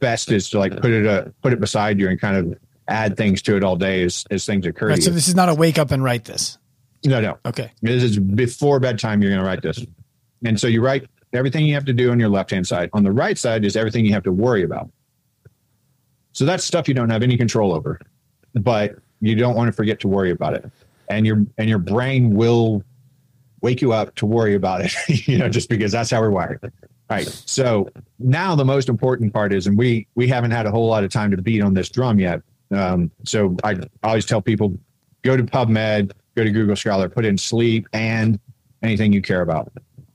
best 0.00 0.30
is 0.30 0.50
to 0.50 0.58
like 0.58 0.78
put 0.80 0.90
it 0.90 1.06
uh, 1.06 1.26
put 1.42 1.52
it 1.52 1.60
beside 1.60 1.98
you 1.98 2.08
and 2.08 2.20
kind 2.20 2.36
of 2.36 2.58
add 2.88 3.16
things 3.16 3.40
to 3.42 3.56
it 3.56 3.64
all 3.64 3.76
day 3.76 4.02
as, 4.02 4.24
as 4.30 4.44
things 4.44 4.66
occur. 4.66 4.88
Right, 4.88 5.02
so 5.02 5.10
this 5.10 5.28
is 5.28 5.34
not 5.34 5.48
a 5.48 5.54
wake 5.54 5.78
up 5.78 5.90
and 5.90 6.02
write 6.02 6.24
this. 6.24 6.58
No, 7.04 7.20
no. 7.20 7.38
Okay. 7.46 7.72
This 7.80 8.02
is 8.02 8.18
before 8.18 8.78
bedtime. 8.78 9.22
You're 9.22 9.30
going 9.30 9.40
to 9.40 9.46
write 9.46 9.62
this, 9.62 9.84
and 10.44 10.60
so 10.60 10.66
you 10.66 10.82
write 10.82 11.08
everything 11.32 11.66
you 11.66 11.74
have 11.74 11.84
to 11.84 11.92
do 11.92 12.10
on 12.10 12.20
your 12.20 12.28
left 12.28 12.50
hand 12.50 12.66
side. 12.66 12.90
On 12.92 13.02
the 13.02 13.12
right 13.12 13.38
side 13.38 13.64
is 13.64 13.76
everything 13.76 14.04
you 14.04 14.12
have 14.12 14.22
to 14.24 14.32
worry 14.32 14.62
about. 14.62 14.90
So 16.32 16.44
that's 16.44 16.64
stuff 16.64 16.88
you 16.88 16.94
don't 16.94 17.10
have 17.10 17.22
any 17.22 17.36
control 17.36 17.72
over, 17.72 18.00
but 18.54 18.96
you 19.20 19.34
don't 19.34 19.54
want 19.54 19.68
to 19.68 19.72
forget 19.72 20.00
to 20.00 20.08
worry 20.08 20.30
about 20.30 20.54
it, 20.54 20.70
and 21.08 21.26
your 21.26 21.44
and 21.58 21.68
your 21.68 21.78
brain 21.78 22.34
will 22.34 22.82
wake 23.60 23.82
you 23.82 23.92
up 23.92 24.14
to 24.14 24.26
worry 24.26 24.54
about 24.54 24.80
it. 24.80 24.94
you 25.28 25.38
know, 25.38 25.48
just 25.48 25.68
because 25.68 25.92
that's 25.92 26.10
how 26.10 26.20
we're 26.20 26.30
wired. 26.30 26.60
All 26.62 27.16
right. 27.16 27.26
So 27.26 27.88
now 28.18 28.54
the 28.54 28.64
most 28.64 28.88
important 28.88 29.32
part 29.32 29.52
is, 29.52 29.66
and 29.66 29.76
we 29.76 30.06
we 30.14 30.28
haven't 30.28 30.52
had 30.52 30.66
a 30.66 30.70
whole 30.70 30.86
lot 30.86 31.04
of 31.04 31.10
time 31.10 31.30
to 31.32 31.36
beat 31.36 31.62
on 31.62 31.74
this 31.74 31.88
drum 31.88 32.20
yet, 32.20 32.42
Um, 32.70 33.10
so 33.24 33.56
I 33.64 33.76
always 34.04 34.24
tell 34.24 34.40
people 34.40 34.78
go 35.22 35.36
to 35.36 35.42
PubMed, 35.42 36.12
go 36.36 36.44
to 36.44 36.50
Google 36.50 36.76
Scholar, 36.76 37.08
put 37.08 37.24
in 37.24 37.36
sleep 37.36 37.88
and 37.92 38.38
anything 38.82 39.12
you 39.12 39.20
care 39.20 39.42
about, 39.42 39.72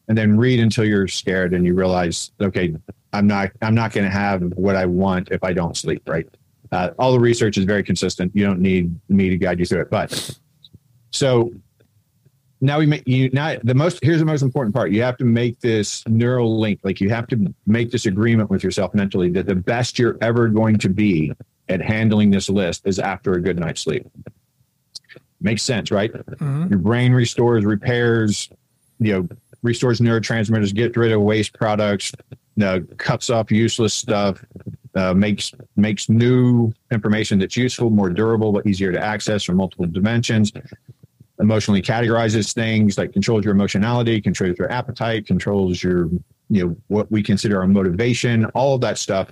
and 0.08 0.18
then 0.18 0.38
read 0.38 0.60
until 0.60 0.86
you're 0.86 1.08
scared 1.08 1.54
and 1.54 1.66
you 1.66 1.74
realize, 1.74 2.32
okay, 2.42 2.76
I'm 3.14 3.28
not 3.28 3.52
I'm 3.62 3.76
not 3.76 3.92
going 3.92 4.06
to 4.06 4.12
have 4.12 4.42
what 4.56 4.76
I 4.76 4.86
want 4.86 5.30
if 5.32 5.44
I 5.44 5.54
don't 5.54 5.76
sleep. 5.76 6.04
Right. 6.08 6.28
Uh, 6.72 6.92
all 7.00 7.12
the 7.12 7.20
research 7.20 7.58
is 7.58 7.66
very 7.66 7.84
consistent. 7.84 8.32
You 8.36 8.46
don't 8.46 8.60
need 8.60 9.00
me 9.08 9.30
to 9.30 9.38
guide 9.38 9.60
you 9.60 9.66
through 9.66 9.82
it, 9.82 9.90
but 9.90 10.38
so 11.12 11.52
now 12.62 12.80
we 12.80 12.86
make 12.86 13.08
you 13.08 13.30
now 13.32 13.56
the 13.64 13.74
most 13.74 14.00
here's 14.02 14.20
the 14.20 14.26
most 14.26 14.42
important 14.42 14.74
part 14.74 14.92
you 14.92 15.02
have 15.02 15.18
to 15.18 15.26
make 15.26 15.60
this 15.60 16.06
neural 16.08 16.60
link 16.60 16.80
like 16.84 17.02
you 17.02 17.10
have 17.10 17.28
to 17.28 17.54
make 17.68 17.92
this 17.92 18.06
agreement 18.06 18.50
with 18.50 18.64
yourself 18.64 18.94
mentally 18.94 19.30
that 19.30 19.46
the 19.46 19.56
best 19.56 20.00
you're 20.00 20.18
ever 20.22 20.48
going 20.48 20.78
to 20.78 20.90
be 20.90 21.32
at 21.70 21.82
handling 21.82 22.32
this 22.32 22.50
list 22.50 22.82
is 22.86 23.00
after 23.00 23.34
a 23.34 23.42
good 23.42 23.60
night's 23.60 23.82
sleep 23.82 24.08
makes 25.42 25.64
sense 25.64 25.92
right 25.92 26.14
mm-hmm. 26.14 26.68
your 26.70 26.80
brain 26.80 27.14
restores 27.14 27.66
repairs 27.66 28.50
you 29.00 29.14
know 29.14 29.28
restores 29.66 30.00
neurotransmitters 30.00 30.74
gets 30.74 30.96
rid 30.96 31.12
of 31.12 31.22
waste 31.22 31.54
products 31.54 32.12
uh, 32.64 32.80
cuts 32.98 33.30
off 33.30 33.52
useless 33.52 33.94
stuff 33.94 34.44
uh, 34.96 35.14
makes 35.14 35.54
makes 35.76 36.08
new 36.08 36.72
information 36.92 37.38
that's 37.38 37.58
useful 37.58 37.90
more 37.90 38.10
durable 38.10 38.54
but 38.54 38.66
easier 38.66 38.92
to 38.92 39.04
access 39.04 39.44
from 39.44 39.58
multiple 39.58 39.86
dimensions 39.86 40.54
emotionally 41.40 41.82
categorizes 41.82 42.54
things 42.54 42.98
like 42.98 43.14
controls 43.14 43.44
your 43.44 43.54
emotionality, 43.54 44.22
controls 44.22 44.58
your 44.58 44.72
appetite, 44.72 45.28
controls 45.28 45.84
your, 45.84 46.10
you 46.50 46.66
know, 46.66 46.78
what 46.88 47.12
we 47.12 47.22
consider 47.22 47.60
our 47.60 47.68
motivation, 47.68 48.46
all 48.48 48.76
of 48.76 48.82
that 48.82 48.98
stuff, 48.98 49.32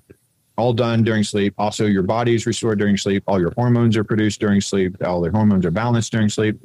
all 0.58 0.74
done 0.74 1.04
during 1.04 1.24
sleep. 1.24 1.54
Also, 1.58 1.86
your 1.86 2.04
body 2.04 2.36
is 2.36 2.46
restored 2.46 2.78
during 2.78 2.98
sleep. 2.98 3.24
All 3.28 3.40
your 3.40 3.54
hormones 3.56 3.98
are 3.98 4.04
produced 4.04 4.40
during 4.40 4.62
sleep. 4.62 4.96
All 5.04 5.22
the 5.22 5.32
hormones 5.32 5.66
are 5.66 5.72
balanced 5.72 6.12
during 6.12 6.30
sleep. 6.30 6.62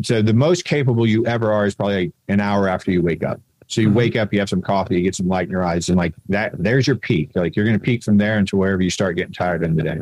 So 0.00 0.22
the 0.22 0.32
most 0.32 0.64
capable 0.64 1.06
you 1.06 1.26
ever 1.26 1.52
are 1.52 1.66
is 1.66 1.74
probably 1.74 2.06
like 2.06 2.12
an 2.28 2.40
hour 2.40 2.68
after 2.68 2.90
you 2.90 3.02
wake 3.02 3.22
up. 3.22 3.40
So 3.66 3.80
you 3.80 3.88
mm-hmm. 3.88 3.96
wake 3.96 4.16
up, 4.16 4.32
you 4.32 4.38
have 4.38 4.48
some 4.48 4.62
coffee, 4.62 4.96
you 4.96 5.02
get 5.02 5.14
some 5.14 5.28
light 5.28 5.44
in 5.44 5.50
your 5.50 5.64
eyes, 5.64 5.88
and 5.88 5.96
like 5.96 6.14
that, 6.28 6.52
there's 6.58 6.86
your 6.86 6.96
peak. 6.96 7.30
Like 7.34 7.56
you're 7.56 7.64
going 7.64 7.78
to 7.78 7.82
peak 7.82 8.04
from 8.04 8.18
there 8.18 8.38
until 8.38 8.58
wherever 8.58 8.82
you 8.82 8.90
start 8.90 9.16
getting 9.16 9.32
tired 9.32 9.62
in 9.62 9.76
the 9.76 9.82
day. 9.82 10.00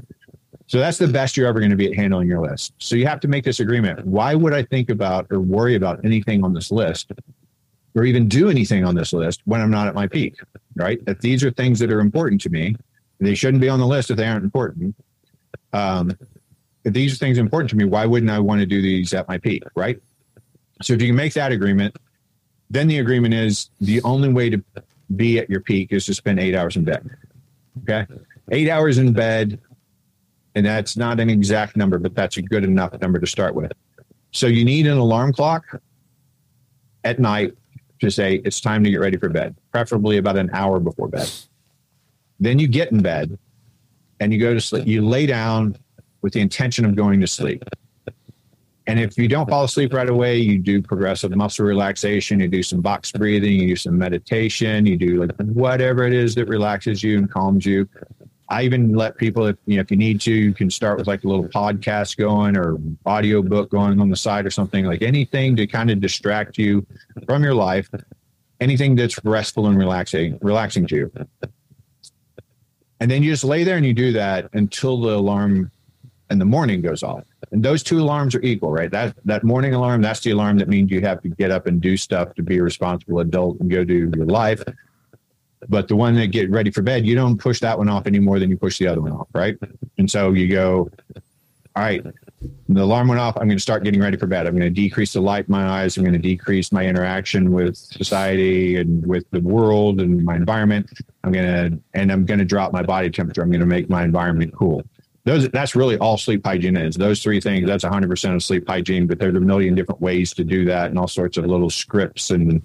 So 0.66 0.78
that's 0.78 0.98
the 0.98 1.08
best 1.08 1.36
you're 1.36 1.48
ever 1.48 1.58
going 1.58 1.70
to 1.70 1.76
be 1.76 1.88
at 1.88 1.96
handling 1.96 2.28
your 2.28 2.40
list. 2.40 2.74
So 2.78 2.94
you 2.94 3.06
have 3.06 3.18
to 3.20 3.28
make 3.28 3.44
this 3.44 3.58
agreement. 3.58 4.06
Why 4.06 4.36
would 4.36 4.54
I 4.54 4.62
think 4.62 4.88
about 4.88 5.26
or 5.30 5.40
worry 5.40 5.74
about 5.74 6.04
anything 6.04 6.44
on 6.44 6.54
this 6.54 6.70
list 6.70 7.10
or 7.96 8.04
even 8.04 8.28
do 8.28 8.48
anything 8.48 8.84
on 8.84 8.94
this 8.94 9.12
list 9.12 9.40
when 9.46 9.60
I'm 9.60 9.70
not 9.70 9.88
at 9.88 9.94
my 9.96 10.06
peak? 10.06 10.36
Right. 10.76 11.00
If 11.08 11.20
these 11.20 11.42
are 11.42 11.50
things 11.50 11.80
that 11.80 11.90
are 11.90 11.98
important 11.98 12.40
to 12.42 12.50
me, 12.50 12.76
they 13.18 13.34
shouldn't 13.34 13.60
be 13.60 13.68
on 13.68 13.80
the 13.80 13.86
list 13.86 14.10
if 14.10 14.16
they 14.16 14.26
aren't 14.26 14.44
important. 14.44 14.94
Um, 15.72 16.16
if 16.84 16.92
these 16.92 17.14
are 17.14 17.16
things 17.16 17.38
important 17.38 17.70
to 17.70 17.76
me, 17.76 17.84
why 17.84 18.06
wouldn't 18.06 18.30
I 18.30 18.38
want 18.38 18.60
to 18.60 18.66
do 18.66 18.80
these 18.80 19.12
at 19.12 19.28
my 19.28 19.38
peak? 19.38 19.62
Right. 19.74 20.00
So 20.82 20.94
if 20.94 21.02
you 21.02 21.08
can 21.08 21.16
make 21.16 21.34
that 21.34 21.52
agreement, 21.52 21.96
then 22.70 22.88
the 22.88 22.98
agreement 22.98 23.34
is 23.34 23.70
the 23.80 24.02
only 24.02 24.32
way 24.32 24.48
to 24.50 24.62
be 25.16 25.38
at 25.38 25.50
your 25.50 25.60
peak 25.60 25.92
is 25.92 26.06
to 26.06 26.14
spend 26.14 26.40
eight 26.40 26.54
hours 26.54 26.76
in 26.76 26.84
bed. 26.84 27.08
Okay. 27.82 28.06
Eight 28.50 28.70
hours 28.70 28.98
in 28.98 29.12
bed 29.12 29.60
and 30.54 30.66
that's 30.66 30.96
not 30.96 31.20
an 31.20 31.30
exact 31.30 31.76
number, 31.76 31.98
but 31.98 32.14
that's 32.14 32.36
a 32.36 32.42
good 32.42 32.64
enough 32.64 32.98
number 33.00 33.18
to 33.18 33.26
start 33.26 33.54
with. 33.54 33.72
So 34.32 34.46
you 34.46 34.64
need 34.64 34.86
an 34.86 34.98
alarm 34.98 35.32
clock 35.32 35.80
at 37.04 37.18
night 37.18 37.52
to 38.00 38.10
say 38.10 38.36
it's 38.44 38.60
time 38.60 38.82
to 38.84 38.90
get 38.90 39.00
ready 39.00 39.16
for 39.16 39.28
bed, 39.28 39.54
preferably 39.70 40.16
about 40.16 40.36
an 40.36 40.50
hour 40.52 40.80
before 40.80 41.08
bed. 41.08 41.30
Then 42.40 42.58
you 42.58 42.66
get 42.66 42.90
in 42.90 43.02
bed 43.02 43.38
and 44.18 44.32
you 44.32 44.40
go 44.40 44.54
to 44.54 44.60
sleep. 44.60 44.86
You 44.86 45.06
lay 45.06 45.26
down 45.26 45.76
with 46.22 46.32
the 46.32 46.40
intention 46.40 46.84
of 46.84 46.94
going 46.94 47.20
to 47.20 47.26
sleep. 47.26 47.64
And 48.86 48.98
if 48.98 49.16
you 49.16 49.28
don't 49.28 49.48
fall 49.48 49.64
asleep 49.64 49.92
right 49.92 50.08
away, 50.08 50.38
you 50.38 50.58
do 50.58 50.82
progressive 50.82 51.34
muscle 51.36 51.64
relaxation, 51.64 52.40
you 52.40 52.48
do 52.48 52.62
some 52.62 52.80
box 52.80 53.12
breathing, 53.12 53.60
you 53.60 53.68
do 53.68 53.76
some 53.76 53.96
meditation, 53.96 54.84
you 54.84 54.96
do 54.96 55.24
like 55.24 55.36
whatever 55.52 56.04
it 56.06 56.12
is 56.12 56.34
that 56.34 56.48
relaxes 56.48 57.02
you 57.02 57.18
and 57.18 57.30
calms 57.30 57.64
you. 57.64 57.88
I 58.48 58.64
even 58.64 58.94
let 58.94 59.16
people, 59.16 59.46
if 59.46 59.56
you 59.66 59.76
know, 59.76 59.82
if 59.82 59.92
you 59.92 59.96
need 59.96 60.20
to, 60.22 60.32
you 60.32 60.52
can 60.52 60.70
start 60.70 60.98
with 60.98 61.06
like 61.06 61.22
a 61.22 61.28
little 61.28 61.44
podcast 61.44 62.16
going 62.16 62.56
or 62.56 62.78
audio 63.06 63.42
book 63.42 63.70
going 63.70 64.00
on 64.00 64.08
the 64.08 64.16
side 64.16 64.44
or 64.44 64.50
something 64.50 64.84
like 64.84 65.02
anything 65.02 65.54
to 65.54 65.68
kind 65.68 65.88
of 65.88 66.00
distract 66.00 66.58
you 66.58 66.84
from 67.26 67.44
your 67.44 67.54
life, 67.54 67.88
anything 68.60 68.96
that's 68.96 69.24
restful 69.24 69.68
and 69.68 69.78
relaxing, 69.78 70.36
relaxing 70.42 70.84
to 70.88 70.96
you. 70.96 71.12
And 72.98 73.08
then 73.08 73.22
you 73.22 73.30
just 73.30 73.44
lay 73.44 73.62
there 73.62 73.76
and 73.76 73.86
you 73.86 73.94
do 73.94 74.12
that 74.14 74.50
until 74.52 75.00
the 75.00 75.14
alarm 75.14 75.70
in 76.30 76.38
the 76.38 76.44
morning 76.44 76.80
goes 76.80 77.02
off. 77.02 77.24
And 77.52 77.62
those 77.62 77.82
two 77.82 78.00
alarms 78.00 78.34
are 78.34 78.42
equal, 78.42 78.70
right? 78.70 78.90
That 78.90 79.14
that 79.24 79.44
morning 79.44 79.74
alarm, 79.74 80.02
that's 80.02 80.20
the 80.20 80.30
alarm 80.30 80.58
that 80.58 80.68
means 80.68 80.90
you 80.90 81.00
have 81.02 81.20
to 81.22 81.28
get 81.28 81.50
up 81.50 81.66
and 81.66 81.80
do 81.80 81.96
stuff 81.96 82.34
to 82.36 82.42
be 82.42 82.58
a 82.58 82.62
responsible 82.62 83.20
adult 83.20 83.60
and 83.60 83.70
go 83.70 83.84
do 83.84 84.10
your 84.14 84.26
life. 84.26 84.62
But 85.68 85.88
the 85.88 85.96
one 85.96 86.14
that 86.14 86.28
get 86.28 86.50
ready 86.50 86.70
for 86.70 86.82
bed, 86.82 87.04
you 87.04 87.14
don't 87.14 87.36
push 87.36 87.60
that 87.60 87.76
one 87.76 87.88
off 87.88 88.06
any 88.06 88.18
more 88.18 88.38
than 88.38 88.48
you 88.48 88.56
push 88.56 88.78
the 88.78 88.86
other 88.86 89.00
one 89.00 89.12
off, 89.12 89.28
right? 89.34 89.58
And 89.98 90.10
so 90.10 90.32
you 90.32 90.48
go, 90.48 90.90
all 91.76 91.82
right, 91.82 92.04
the 92.68 92.82
alarm 92.82 93.08
went 93.08 93.20
off. 93.20 93.36
I'm 93.36 93.46
going 93.46 93.58
to 93.58 93.62
start 93.62 93.84
getting 93.84 94.00
ready 94.00 94.16
for 94.16 94.26
bed. 94.26 94.46
I'm 94.46 94.54
going 94.54 94.62
to 94.62 94.70
decrease 94.70 95.12
the 95.12 95.20
light 95.20 95.46
in 95.48 95.52
my 95.52 95.68
eyes. 95.68 95.96
I'm 95.96 96.04
going 96.04 96.14
to 96.14 96.18
decrease 96.18 96.72
my 96.72 96.86
interaction 96.86 97.52
with 97.52 97.76
society 97.76 98.76
and 98.76 99.06
with 99.06 99.24
the 99.30 99.40
world 99.40 100.00
and 100.00 100.24
my 100.24 100.34
environment. 100.34 100.90
I'm 101.22 101.32
going 101.32 101.46
to, 101.46 101.80
and 101.94 102.10
I'm 102.10 102.24
going 102.24 102.38
to 102.38 102.46
drop 102.46 102.72
my 102.72 102.82
body 102.82 103.10
temperature. 103.10 103.42
I'm 103.42 103.50
going 103.50 103.60
to 103.60 103.66
make 103.66 103.90
my 103.90 104.02
environment 104.02 104.54
cool. 104.54 104.82
Those, 105.24 105.48
that's 105.50 105.76
really 105.76 105.98
all 105.98 106.16
sleep 106.16 106.44
hygiene 106.44 106.76
is. 106.76 106.96
Those 106.96 107.22
three 107.22 107.40
things, 107.40 107.66
that's 107.66 107.84
100% 107.84 108.34
of 108.34 108.42
sleep 108.42 108.66
hygiene, 108.66 109.06
but 109.06 109.18
there's 109.18 109.34
a 109.34 109.40
million 109.40 109.74
different 109.74 110.00
ways 110.00 110.32
to 110.34 110.44
do 110.44 110.64
that 110.64 110.90
and 110.90 110.98
all 110.98 111.08
sorts 111.08 111.36
of 111.36 111.44
little 111.44 111.68
scripts 111.68 112.30
and 112.30 112.62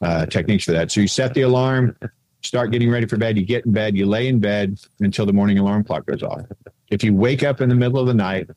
uh, 0.00 0.26
techniques 0.26 0.64
for 0.64 0.72
that. 0.72 0.92
So 0.92 1.00
you 1.00 1.08
set 1.08 1.34
the 1.34 1.42
alarm, 1.42 1.96
start 2.42 2.70
getting 2.70 2.90
ready 2.90 3.06
for 3.06 3.16
bed. 3.16 3.36
You 3.36 3.44
get 3.44 3.66
in 3.66 3.72
bed, 3.72 3.96
you 3.96 4.06
lay 4.06 4.28
in 4.28 4.38
bed 4.38 4.78
until 5.00 5.26
the 5.26 5.32
morning 5.32 5.58
alarm 5.58 5.84
clock 5.84 6.06
goes 6.06 6.22
off. 6.22 6.42
If 6.90 7.02
you 7.02 7.12
wake 7.12 7.42
up 7.42 7.60
in 7.60 7.68
the 7.68 7.74
middle 7.74 7.98
of 7.98 8.06
the 8.06 8.14
night, 8.14 8.48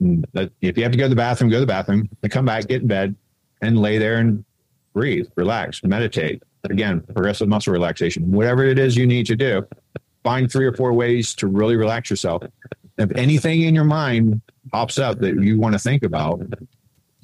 mm, 0.00 0.22
if 0.60 0.76
you 0.76 0.82
have 0.82 0.92
to 0.92 0.98
go 0.98 1.04
to 1.04 1.08
the 1.08 1.16
bathroom, 1.16 1.50
go 1.50 1.56
to 1.56 1.60
the 1.60 1.66
bathroom, 1.66 2.08
then 2.20 2.30
come 2.30 2.44
back, 2.44 2.66
get 2.68 2.82
in 2.82 2.88
bed, 2.88 3.14
and 3.62 3.78
lay 3.78 3.96
there 3.96 4.18
and 4.18 4.44
breathe, 4.92 5.26
relax, 5.36 5.82
meditate. 5.82 6.42
Again, 6.64 7.00
progressive 7.00 7.48
muscle 7.48 7.72
relaxation, 7.72 8.30
whatever 8.30 8.64
it 8.64 8.78
is 8.78 8.96
you 8.96 9.06
need 9.06 9.26
to 9.26 9.34
do, 9.34 9.66
find 10.22 10.50
three 10.50 10.66
or 10.66 10.72
four 10.72 10.92
ways 10.92 11.34
to 11.36 11.46
really 11.48 11.76
relax 11.76 12.10
yourself. 12.10 12.42
If 13.02 13.16
anything 13.16 13.62
in 13.62 13.74
your 13.74 13.84
mind 13.84 14.40
pops 14.70 14.98
up 14.98 15.18
that 15.20 15.34
you 15.34 15.58
want 15.58 15.74
to 15.74 15.78
think 15.78 16.02
about, 16.02 16.40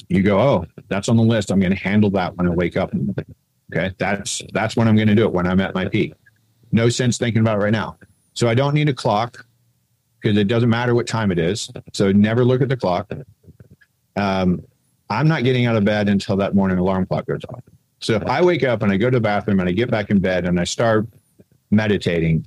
you 0.09 0.23
go, 0.23 0.41
oh, 0.41 0.67
that's 0.89 1.09
on 1.09 1.17
the 1.17 1.23
list. 1.23 1.51
I'm 1.51 1.61
going 1.61 1.73
to 1.73 1.79
handle 1.79 2.11
that 2.11 2.37
when 2.37 2.47
I 2.47 2.51
wake 2.51 2.77
up. 2.77 2.93
Okay. 3.73 3.95
That's 3.99 4.43
that's 4.53 4.77
when 4.77 4.89
I'm 4.89 4.97
going 4.97 5.09
to 5.09 5.15
do 5.15 5.25
it 5.25 5.33
when 5.33 5.47
I'm 5.47 5.61
at 5.61 5.75
my 5.75 5.89
peak. 5.89 6.15
No 6.73 6.89
sense 6.89 7.19
thinking 7.19 7.41
about 7.41 7.59
it 7.59 7.63
right 7.63 7.73
now. 7.73 7.97
So 8.35 8.49
I 8.49 8.55
don't 8.55 8.75
need 8.75 8.89
a 8.89 8.95
clock 8.95 9.45
because 10.21 10.37
it 10.37 10.49
doesn't 10.49 10.69
matter 10.69 10.95
what 10.95 11.07
time 11.07 11.31
it 11.31 11.39
is. 11.39 11.71
So 11.93 12.13
never 12.13 12.45
look 12.45 12.63
at 12.63 12.69
the 12.69 12.77
clock. 12.77 13.11
Um, 14.17 14.63
I'm 15.11 15.29
not 15.29 15.45
getting 15.45 15.67
out 15.67 15.77
of 15.77 15.85
bed 15.85 16.09
until 16.09 16.37
that 16.37 16.55
morning 16.55 16.79
alarm 16.79 17.07
clock 17.07 17.27
goes 17.27 17.41
off. 17.49 17.63
So 18.01 18.15
if 18.15 18.25
I 18.25 18.43
wake 18.43 18.63
up 18.63 18.83
and 18.83 18.93
I 18.93 18.97
go 18.97 19.11
to 19.11 19.17
the 19.17 19.21
bathroom 19.21 19.61
and 19.61 19.69
I 19.69 19.73
get 19.73 19.91
back 19.91 20.11
in 20.11 20.19
bed 20.19 20.47
and 20.47 20.61
I 20.61 20.65
start 20.65 21.07
meditating, 21.71 22.47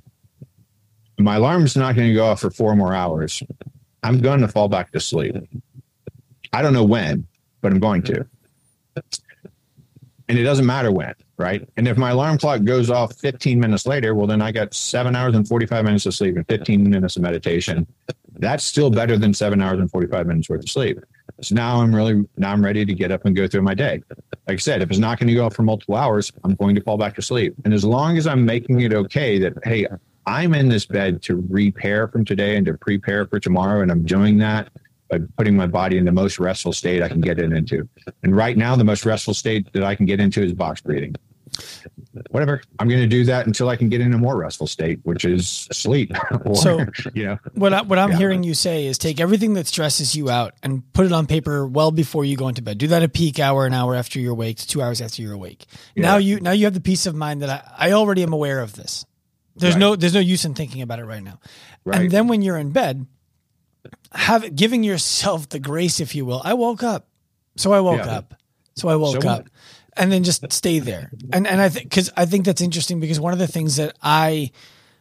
my 1.22 1.36
alarm's 1.36 1.76
not 1.76 1.96
going 1.96 2.08
to 2.08 2.14
go 2.14 2.26
off 2.26 2.40
for 2.40 2.50
four 2.50 2.74
more 2.76 2.94
hours. 2.94 3.42
I'm 4.02 4.20
going 4.20 4.40
to 4.40 4.48
fall 4.48 4.68
back 4.68 4.92
to 4.92 5.00
sleep. 5.00 5.36
I 6.52 6.62
don't 6.62 6.72
know 6.72 6.84
when, 6.84 7.26
but 7.60 7.72
I'm 7.72 7.80
going 7.80 8.02
to 8.04 8.26
and 10.32 10.38
it 10.38 10.44
doesn't 10.44 10.64
matter 10.64 10.90
when, 10.90 11.14
right? 11.36 11.68
And 11.76 11.86
if 11.86 11.98
my 11.98 12.10
alarm 12.10 12.38
clock 12.38 12.64
goes 12.64 12.88
off 12.88 13.14
15 13.16 13.60
minutes 13.60 13.86
later, 13.86 14.14
well, 14.14 14.26
then 14.26 14.40
I 14.40 14.50
got 14.50 14.72
seven 14.72 15.14
hours 15.14 15.34
and 15.34 15.46
45 15.46 15.84
minutes 15.84 16.06
of 16.06 16.14
sleep 16.14 16.36
and 16.36 16.46
15 16.48 16.88
minutes 16.88 17.16
of 17.16 17.22
meditation. 17.22 17.86
That's 18.38 18.64
still 18.64 18.88
better 18.88 19.18
than 19.18 19.34
seven 19.34 19.60
hours 19.60 19.78
and 19.78 19.90
45 19.90 20.26
minutes 20.26 20.48
worth 20.48 20.62
of 20.62 20.70
sleep. 20.70 21.00
So 21.42 21.54
now 21.54 21.82
I'm 21.82 21.94
really, 21.94 22.24
now 22.38 22.50
I'm 22.50 22.64
ready 22.64 22.86
to 22.86 22.94
get 22.94 23.10
up 23.10 23.26
and 23.26 23.36
go 23.36 23.46
through 23.46 23.60
my 23.60 23.74
day. 23.74 24.02
Like 24.48 24.54
I 24.54 24.56
said, 24.56 24.80
if 24.80 24.88
it's 24.88 24.98
not 24.98 25.18
going 25.18 25.28
to 25.28 25.34
go 25.34 25.44
off 25.44 25.54
for 25.54 25.64
multiple 25.64 25.96
hours, 25.96 26.32
I'm 26.44 26.54
going 26.54 26.74
to 26.76 26.80
fall 26.80 26.96
back 26.96 27.14
to 27.16 27.22
sleep. 27.22 27.54
And 27.66 27.74
as 27.74 27.84
long 27.84 28.16
as 28.16 28.26
I'm 28.26 28.44
making 28.46 28.80
it 28.80 28.94
okay 28.94 29.38
that, 29.38 29.52
hey, 29.64 29.86
I'm 30.26 30.54
in 30.54 30.68
this 30.68 30.86
bed 30.86 31.22
to 31.22 31.44
repair 31.48 32.08
from 32.08 32.24
today 32.24 32.56
and 32.56 32.66
to 32.66 32.74
prepare 32.74 33.26
for 33.26 33.40
tomorrow, 33.40 33.82
and 33.82 33.90
I'm 33.90 34.04
doing 34.04 34.38
that 34.38 34.68
by 35.10 35.18
putting 35.36 35.56
my 35.56 35.66
body 35.66 35.98
in 35.98 36.04
the 36.04 36.12
most 36.12 36.38
restful 36.38 36.72
state 36.72 37.02
I 37.02 37.08
can 37.08 37.20
get 37.20 37.38
it 37.38 37.52
into. 37.52 37.88
And 38.22 38.34
right 38.34 38.56
now, 38.56 38.76
the 38.76 38.84
most 38.84 39.04
restful 39.04 39.34
state 39.34 39.72
that 39.72 39.82
I 39.82 39.94
can 39.94 40.06
get 40.06 40.20
into 40.20 40.42
is 40.42 40.52
box 40.52 40.80
breathing. 40.80 41.14
Whatever. 42.30 42.62
I'm 42.78 42.88
going 42.88 43.02
to 43.02 43.06
do 43.06 43.24
that 43.26 43.46
until 43.46 43.68
I 43.68 43.76
can 43.76 43.90
get 43.90 44.00
in 44.00 44.14
a 44.14 44.18
more 44.18 44.36
restful 44.36 44.66
state, 44.66 45.00
which 45.02 45.24
is 45.26 45.68
sleep. 45.70 46.12
or, 46.44 46.56
so, 46.56 46.86
you 47.14 47.24
know, 47.24 47.38
what, 47.54 47.74
I, 47.74 47.82
what 47.82 47.98
I'm 47.98 48.12
yeah. 48.12 48.16
hearing 48.16 48.42
you 48.42 48.54
say 48.54 48.86
is 48.86 48.96
take 48.96 49.20
everything 49.20 49.54
that 49.54 49.66
stresses 49.66 50.16
you 50.16 50.30
out 50.30 50.54
and 50.62 50.90
put 50.94 51.04
it 51.04 51.12
on 51.12 51.26
paper 51.26 51.66
well 51.66 51.90
before 51.90 52.24
you 52.24 52.36
go 52.36 52.48
into 52.48 52.62
bed. 52.62 52.78
Do 52.78 52.86
that 52.88 53.02
a 53.02 53.08
peak 53.08 53.38
hour, 53.38 53.66
an 53.66 53.74
hour 53.74 53.94
after 53.94 54.18
you're 54.18 54.32
awake, 54.32 54.58
two 54.58 54.80
hours 54.80 55.02
after 55.02 55.20
you're 55.20 55.34
awake. 55.34 55.66
Yeah. 55.94 56.02
Now 56.02 56.16
you, 56.16 56.40
now 56.40 56.52
you 56.52 56.64
have 56.64 56.74
the 56.74 56.80
peace 56.80 57.04
of 57.04 57.14
mind 57.14 57.42
that 57.42 57.50
I, 57.50 57.88
I 57.88 57.92
already 57.92 58.22
am 58.22 58.32
aware 58.32 58.60
of 58.60 58.74
this. 58.74 59.04
There's 59.56 59.74
right. 59.74 59.80
no, 59.80 59.96
there's 59.96 60.14
no 60.14 60.20
use 60.20 60.44
in 60.44 60.54
thinking 60.54 60.82
about 60.82 60.98
it 60.98 61.04
right 61.04 61.22
now. 61.22 61.38
Right. 61.84 62.00
And 62.02 62.10
then 62.10 62.28
when 62.28 62.42
you're 62.42 62.56
in 62.56 62.70
bed, 62.70 63.06
have 64.12 64.54
giving 64.54 64.82
yourself 64.84 65.48
the 65.48 65.58
grace, 65.58 66.00
if 66.00 66.14
you 66.14 66.24
will. 66.24 66.40
I 66.44 66.54
woke 66.54 66.82
up, 66.82 67.08
so 67.56 67.72
I 67.72 67.80
woke 67.80 68.04
Yeah. 68.06 68.16
up, 68.18 68.34
so 68.74 68.88
I 68.88 68.96
woke 68.96 69.22
So 69.22 69.28
up, 69.28 69.48
and 69.96 70.10
then 70.12 70.22
just 70.24 70.50
stay 70.52 70.78
there. 70.78 71.10
And 71.32 71.46
and 71.46 71.60
I 71.60 71.68
think 71.68 71.86
because 71.86 72.10
I 72.16 72.26
think 72.26 72.44
that's 72.44 72.60
interesting 72.60 73.00
because 73.00 73.18
one 73.20 73.32
of 73.32 73.38
the 73.38 73.46
things 73.46 73.76
that 73.76 73.96
I 74.02 74.52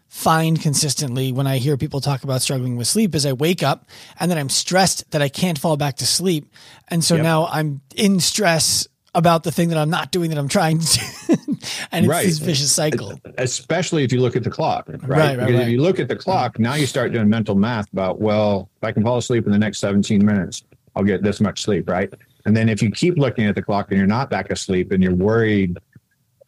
find 0.07 0.61
consistently 0.61 1.31
when 1.31 1.47
I 1.47 1.57
hear 1.57 1.77
people 1.77 2.01
talk 2.01 2.23
about 2.25 2.41
struggling 2.41 2.75
with 2.75 2.87
sleep 2.87 3.15
is 3.15 3.25
I 3.25 3.31
wake 3.33 3.63
up 3.63 3.85
and 4.19 4.29
then 4.29 4.37
I'm 4.37 4.49
stressed 4.49 5.09
that 5.11 5.21
I 5.21 5.29
can't 5.29 5.57
fall 5.57 5.77
back 5.77 5.97
to 5.97 6.05
sleep, 6.05 6.51
and 6.89 7.03
so 7.03 7.15
Yep. 7.15 7.23
now 7.23 7.47
I'm 7.47 7.81
in 7.95 8.19
stress 8.19 8.87
about 9.13 9.43
the 9.43 9.51
thing 9.51 9.69
that 9.69 9.77
I'm 9.77 9.89
not 9.89 10.11
doing 10.11 10.29
that 10.29 10.37
I'm 10.39 10.47
trying 10.47 10.79
to, 10.79 10.99
do. 11.27 11.35
and 11.91 12.05
it's 12.05 12.07
Right. 12.09 12.25
this 12.25 12.37
vicious 12.39 12.71
cycle. 12.71 13.19
especially 13.37 14.03
if 14.03 14.13
you 14.13 14.21
look 14.21 14.35
at 14.35 14.43
the 14.43 14.49
clock, 14.49 14.87
right? 14.87 15.01
Right, 15.03 15.37
right, 15.37 15.47
because 15.47 15.61
if 15.61 15.69
you 15.69 15.81
look 15.81 15.99
at 15.99 16.07
the 16.07 16.15
clock, 16.15 16.59
now 16.59 16.75
you 16.75 16.85
start 16.85 17.11
doing 17.11 17.29
mental 17.29 17.55
math 17.55 17.91
about, 17.91 18.21
well, 18.21 18.69
if 18.77 18.83
I 18.87 18.91
can 18.91 19.03
fall 19.03 19.17
asleep 19.17 19.45
in 19.45 19.51
the 19.51 19.57
next 19.59 19.79
17 19.79 20.25
minutes, 20.25 20.63
I'll 20.95 21.03
get 21.03 21.23
this 21.23 21.41
much 21.41 21.61
sleep, 21.61 21.89
right? 21.89 22.13
And 22.45 22.55
then 22.55 22.69
if 22.69 22.81
you 22.81 22.89
keep 22.89 23.17
looking 23.17 23.45
at 23.45 23.55
the 23.55 23.61
clock 23.61 23.89
and 23.91 23.97
you're 23.97 24.07
not 24.07 24.29
back 24.29 24.49
asleep 24.49 24.91
and 24.91 25.03
you're 25.03 25.13
worried, 25.15 25.77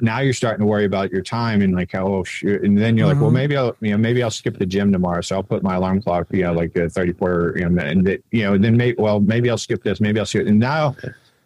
now 0.02 0.20
you're 0.20 0.34
starting 0.34 0.60
to 0.62 0.66
worry 0.66 0.86
about 0.86 1.12
your 1.12 1.22
time 1.22 1.62
and 1.62 1.76
like, 1.76 1.94
oh, 1.96 2.24
shoot. 2.24 2.64
And 2.64 2.78
then 2.78 2.98
you're 2.98 3.08
like, 3.08 3.22
well, 3.22 3.30
Mhm. 3.30 3.34
maybe 3.34 3.58
I'll, 3.58 3.76
you 3.80 3.92
know, 3.92 3.98
maybe 3.98 4.24
I'll 4.24 4.32
skip 4.32 4.58
the 4.58 4.66
gym 4.66 4.92
tomorrow. 4.92 5.22
So 5.22 5.36
I'll 5.36 5.44
put 5.44 5.64
my 5.64 5.76
alarm 5.76 6.02
clock, 6.02 6.28
you 6.32 6.44
know, 6.44 6.54
like 6.54 6.76
uh, 6.78 6.90
34, 6.90 7.54
you 7.58 7.70
know, 7.70 7.82
and 7.84 8.06
that, 8.08 8.24
you 8.32 8.42
know, 8.44 8.58
then 8.58 8.76
maybe, 8.76 8.96
well, 8.98 9.20
maybe 9.20 9.50
I'll 9.50 9.58
skip 9.58 9.84
this, 9.84 10.02
maybe 10.02 10.20
I'll 10.20 10.26
skip. 10.26 10.42
It, 10.42 10.48
and 10.50 10.60
now, 10.60 10.96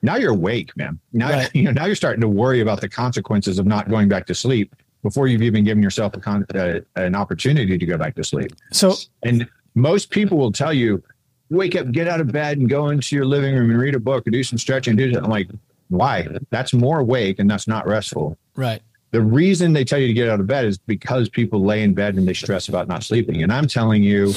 now 0.02 0.16
you're 0.18 0.32
awake, 0.32 0.76
man. 0.78 1.00
Now, 1.14 1.30
Right. 1.32 1.50
you 1.56 1.64
know, 1.64 1.72
now 1.72 1.86
you're 1.86 1.96
starting 1.96 2.22
to 2.22 2.28
worry 2.28 2.62
about 2.62 2.82
the 2.82 2.90
consequences 2.90 3.60
of 3.60 3.66
not 3.66 3.90
going 3.90 4.08
back 4.10 4.26
to 4.28 4.36
sleep 4.36 4.76
before 5.04 5.28
you've 5.28 5.42
even 5.44 5.64
given 5.64 5.82
yourself 5.84 6.16
a 6.16 6.20
con- 6.20 6.46
uh, 6.56 6.80
an 6.96 7.16
opportunity 7.16 7.78
to 7.78 7.86
go 7.86 7.98
back 7.98 8.16
to 8.16 8.24
sleep. 8.24 8.52
So 8.72 8.96
And 9.24 9.48
most 9.76 10.10
people 10.10 10.38
will 10.38 10.52
tell 10.52 10.74
you, 10.74 11.04
wake 11.50 11.76
up, 11.76 11.92
get 11.92 12.08
out 12.08 12.20
of 12.20 12.32
bed, 12.32 12.58
and 12.58 12.68
go 12.70 12.90
into 12.90 13.16
your 13.16 13.26
living 13.26 13.56
room 13.56 13.70
and 13.70 13.80
read 13.80 13.96
a 13.96 14.00
book 14.00 14.28
or 14.28 14.32
do 14.32 14.44
some 14.44 14.58
stretching. 14.58 14.96
Do 14.96 15.12
that. 15.12 15.24
I'm 15.24 15.30
like, 15.30 15.48
why? 15.90 16.28
That's 16.50 16.74
more 16.74 17.00
awake 17.00 17.40
and 17.40 17.50
that's 17.50 17.68
not 17.68 17.88
restful. 17.88 18.38
right, 18.56 18.82
The 19.12 19.22
reason 19.22 19.72
they 19.72 19.86
tell 19.86 20.00
you 20.00 20.08
to 20.08 20.14
get 20.14 20.28
out 20.28 20.42
of 20.42 20.48
bed 20.48 20.66
is 20.66 20.78
because 20.78 21.30
people 21.30 21.64
lay 21.64 21.84
in 21.84 21.94
bed 21.94 22.16
and 22.16 22.28
they 22.28 22.34
stress 22.34 22.68
about 22.68 22.90
not 22.90 23.04
sleeping. 23.04 23.44
And 23.44 23.54
I'm 23.54 23.68
telling 23.68 24.04
you 24.04 24.34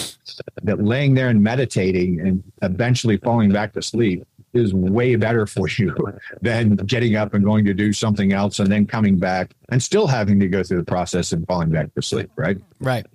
that 0.63 0.85
laying 0.85 1.15
there 1.15 1.29
and 1.29 1.43
meditating 1.43 2.21
and 2.21 2.45
eventually 2.63 3.17
falling 3.17 3.51
back 3.51 3.73
to 3.73 3.83
sleep 3.83 4.25
is 4.53 4.75
way 4.75 5.17
better 5.17 5.47
for 5.47 5.69
you 5.69 5.95
than 6.43 6.77
getting 6.77 7.17
up 7.17 7.35
and 7.35 7.45
going 7.45 7.65
to 7.65 7.75
do 7.75 7.93
something 7.93 8.33
else 8.33 8.59
and 8.59 8.71
then 8.71 8.87
coming 8.87 9.19
back 9.19 9.55
and 9.69 9.83
still 9.83 10.07
having 10.07 10.41
to 10.41 10.49
go 10.49 10.63
through 10.63 10.79
the 10.79 10.85
process 10.85 11.33
and 11.33 11.47
falling 11.47 11.71
back 11.71 11.95
to 11.95 12.03
sleep, 12.03 12.31
right? 12.37 12.59
Right. 12.81 13.07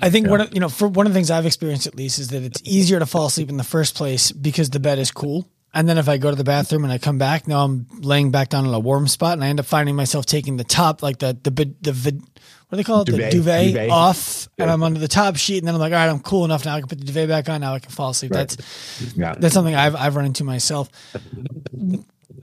I 0.00 0.10
think 0.10 0.28
one 0.28 0.40
of 0.40 0.54
you 0.54 0.60
know, 0.60 0.68
for 0.68 0.88
one 0.88 1.06
of 1.06 1.12
the 1.12 1.16
things 1.16 1.30
I've 1.30 1.46
experienced 1.46 1.86
at 1.86 1.96
least 1.96 2.18
is 2.18 2.28
that 2.28 2.42
it's 2.42 2.62
easier 2.64 2.98
to 2.98 3.06
fall 3.06 3.26
asleep 3.26 3.48
in 3.48 3.56
the 3.56 3.64
first 3.64 3.94
place 3.94 4.30
because 4.32 4.70
the 4.70 4.80
bed 4.80 4.98
is 4.98 5.10
cool. 5.10 5.48
And 5.74 5.88
then 5.88 5.98
if 5.98 6.08
I 6.08 6.16
go 6.16 6.30
to 6.30 6.36
the 6.36 6.44
bathroom 6.44 6.84
and 6.84 6.92
I 6.92 6.98
come 6.98 7.18
back, 7.18 7.46
now 7.46 7.62
I'm 7.62 7.86
laying 7.98 8.30
back 8.30 8.48
down 8.48 8.64
in 8.66 8.72
a 8.72 8.78
warm 8.78 9.06
spot, 9.06 9.34
and 9.34 9.44
I 9.44 9.48
end 9.48 9.60
up 9.60 9.66
finding 9.66 9.96
myself 9.96 10.24
taking 10.24 10.56
the 10.56 10.64
top, 10.64 11.02
like 11.02 11.18
the 11.18 11.36
the 11.42 11.50
the, 11.50 11.92
the 11.92 12.22
what 12.68 12.76
do 12.76 12.76
they 12.76 12.84
call 12.84 13.00
it, 13.02 13.06
Duvet. 13.08 13.30
the 13.30 13.36
duvet, 13.38 13.66
Duvet. 13.74 13.90
off, 13.90 14.48
and 14.58 14.70
I'm 14.70 14.82
under 14.82 15.00
the 15.00 15.08
top 15.08 15.36
sheet, 15.36 15.58
and 15.58 15.66
then 15.68 15.74
I'm 15.74 15.80
like, 15.80 15.92
all 15.92 15.98
right, 15.98 16.08
I'm 16.10 16.20
cool 16.20 16.44
enough 16.44 16.64
now. 16.64 16.74
I 16.74 16.80
can 16.80 16.88
put 16.88 16.98
the 16.98 17.04
duvet 17.06 17.28
back 17.28 17.48
on. 17.48 17.60
Now 17.62 17.74
I 17.74 17.78
can 17.78 17.90
fall 17.90 18.10
asleep. 18.10 18.32
Right. 18.32 18.48
That's 18.48 19.16
Yeah. 19.16 19.34
that's 19.38 19.54
something 19.54 19.74
I've 19.74 19.96
I've 19.96 20.16
run 20.16 20.26
into 20.26 20.44
myself. 20.44 20.88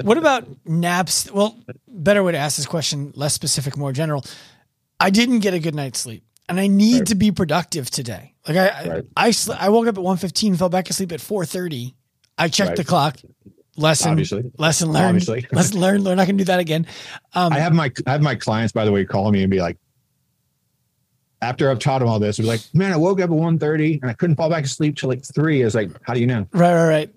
What 0.03 0.17
about 0.17 0.47
naps? 0.65 1.32
Well, 1.32 1.57
better 1.88 2.23
way 2.23 2.34
to 2.34 2.38
ask 2.38 2.57
this 2.57 2.65
question, 2.65 3.11
less 3.15 3.34
specific, 3.34 3.78
more 3.78 3.91
general. 3.93 4.26
I 4.99 5.09
didn't 5.09 5.39
get 5.39 5.53
a 5.53 5.59
good 5.59 5.76
night's 5.76 5.99
sleep, 5.99 6.23
and 6.49 6.59
I 6.59 6.67
need 6.67 6.99
Right. 6.99 7.07
to 7.07 7.15
be 7.15 7.32
productive 7.32 7.89
today. 7.89 8.34
Like 8.47 8.57
I, 8.57 8.67
I- 8.67 8.88
Right. 8.88 9.03
I, 9.15 9.32
sl- 9.32 9.53
I 9.57 9.69
woke 9.69 9.88
up 9.88 9.97
at 9.97 10.03
1.15, 10.03 10.57
fell 10.57 10.69
back 10.69 10.89
asleep 10.89 11.11
at 11.11 11.21
four 11.21 11.45
thirty. 11.45 11.95
I 12.38 12.49
checked 12.49 12.76
the 12.78 12.84
clock. 12.84 13.17
Lesson, 13.78 14.11
Obviously. 14.11 14.43
lesson 14.57 14.91
learned. 14.93 15.07
Obviously. 15.17 15.47
lesson 15.51 15.80
learned. 15.82 16.03
Not 16.05 16.15
going 16.15 16.28
to 16.28 16.34
do 16.36 16.43
that 16.45 16.59
again. 16.61 16.88
Um, 17.34 17.51
I 17.51 17.59
have 17.59 17.73
my 17.73 17.91
I 18.07 18.11
have 18.13 18.21
my 18.21 18.36
clients, 18.36 18.71
by 18.71 18.86
the 18.86 18.91
way, 18.91 19.03
call 19.05 19.32
me 19.32 19.41
and 19.43 19.51
be 19.51 19.59
like, 19.61 19.78
after 21.45 21.69
I've 21.71 21.79
taught 21.79 22.01
him 22.01 22.07
all 22.07 22.19
this, 22.19 22.37
they're 22.37 22.45
like, 22.45 22.61
man, 22.73 22.91
I 22.91 22.97
woke 22.97 23.19
up 23.19 23.29
at 23.29 23.35
1.30 23.35 24.01
and 24.01 24.09
I 24.09 24.13
couldn't 24.13 24.35
fall 24.35 24.49
back 24.49 24.63
asleep 24.65 24.97
till 24.97 25.09
like 25.09 25.23
three. 25.23 25.61
I 25.61 25.65
was 25.65 25.75
like, 25.75 25.91
how 26.03 26.13
do 26.13 26.19
you 26.19 26.27
know? 26.27 26.47
right, 26.53 26.73
right, 26.73 26.87
right. 26.87 27.09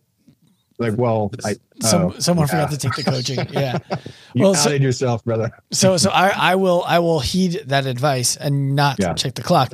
Like, 0.81 0.95
well, 0.97 1.33
I 1.45 1.57
Some, 1.81 2.03
oh, 2.03 2.19
someone 2.21 2.47
yeah. 2.47 2.67
forgot 2.67 2.71
to 2.71 2.79
take 2.79 2.95
the 2.95 3.11
coaching. 3.11 3.39
Yeah. 3.53 3.79
You 4.35 4.43
Well, 4.45 4.55
so- 4.55 4.71
yourself, 4.71 5.25
brother. 5.25 5.51
So 5.73 5.97
so 5.97 6.11
I, 6.11 6.29
I 6.53 6.55
will 6.55 6.85
I 6.87 7.01
will 7.01 7.19
heed 7.19 7.63
that 7.67 7.87
advice 7.87 8.37
and 8.37 8.77
not 8.77 8.97
Yeah. 9.01 9.15
check 9.15 9.35
the 9.35 9.43
clock. 9.43 9.73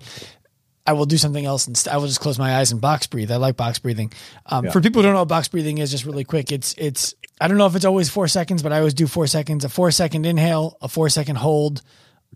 I 0.86 0.92
will 0.94 1.04
do 1.06 1.16
something 1.18 1.44
else 1.44 1.66
and 1.66 1.82
I 1.90 1.96
will 1.98 2.06
just 2.06 2.20
close 2.20 2.38
my 2.38 2.56
eyes 2.56 2.72
and 2.72 2.80
box 2.80 3.06
breathe. 3.06 3.30
I 3.30 3.36
like 3.36 3.56
box 3.56 3.78
breathing. 3.78 4.12
Um, 4.46 4.64
Yeah. 4.66 4.70
For 4.70 4.80
people 4.80 5.02
who 5.02 5.06
don't 5.08 5.14
know 5.14 5.20
what 5.20 5.28
box 5.28 5.48
breathing 5.48 5.76
is, 5.78 5.90
just 5.90 6.06
really 6.06 6.24
quick, 6.24 6.50
it's 6.52 6.74
it's 6.78 7.14
I 7.38 7.48
don't 7.48 7.58
know 7.58 7.66
if 7.66 7.74
it's 7.76 7.84
always 7.84 8.08
four 8.08 8.28
seconds, 8.28 8.62
but 8.62 8.72
I 8.72 8.78
always 8.78 8.94
do 8.94 9.06
four 9.06 9.26
seconds. 9.26 9.64
A 9.64 9.68
four 9.68 9.90
second 9.90 10.24
inhale, 10.24 10.78
a 10.80 10.88
four 10.88 11.08
second 11.10 11.36
hold, 11.36 11.82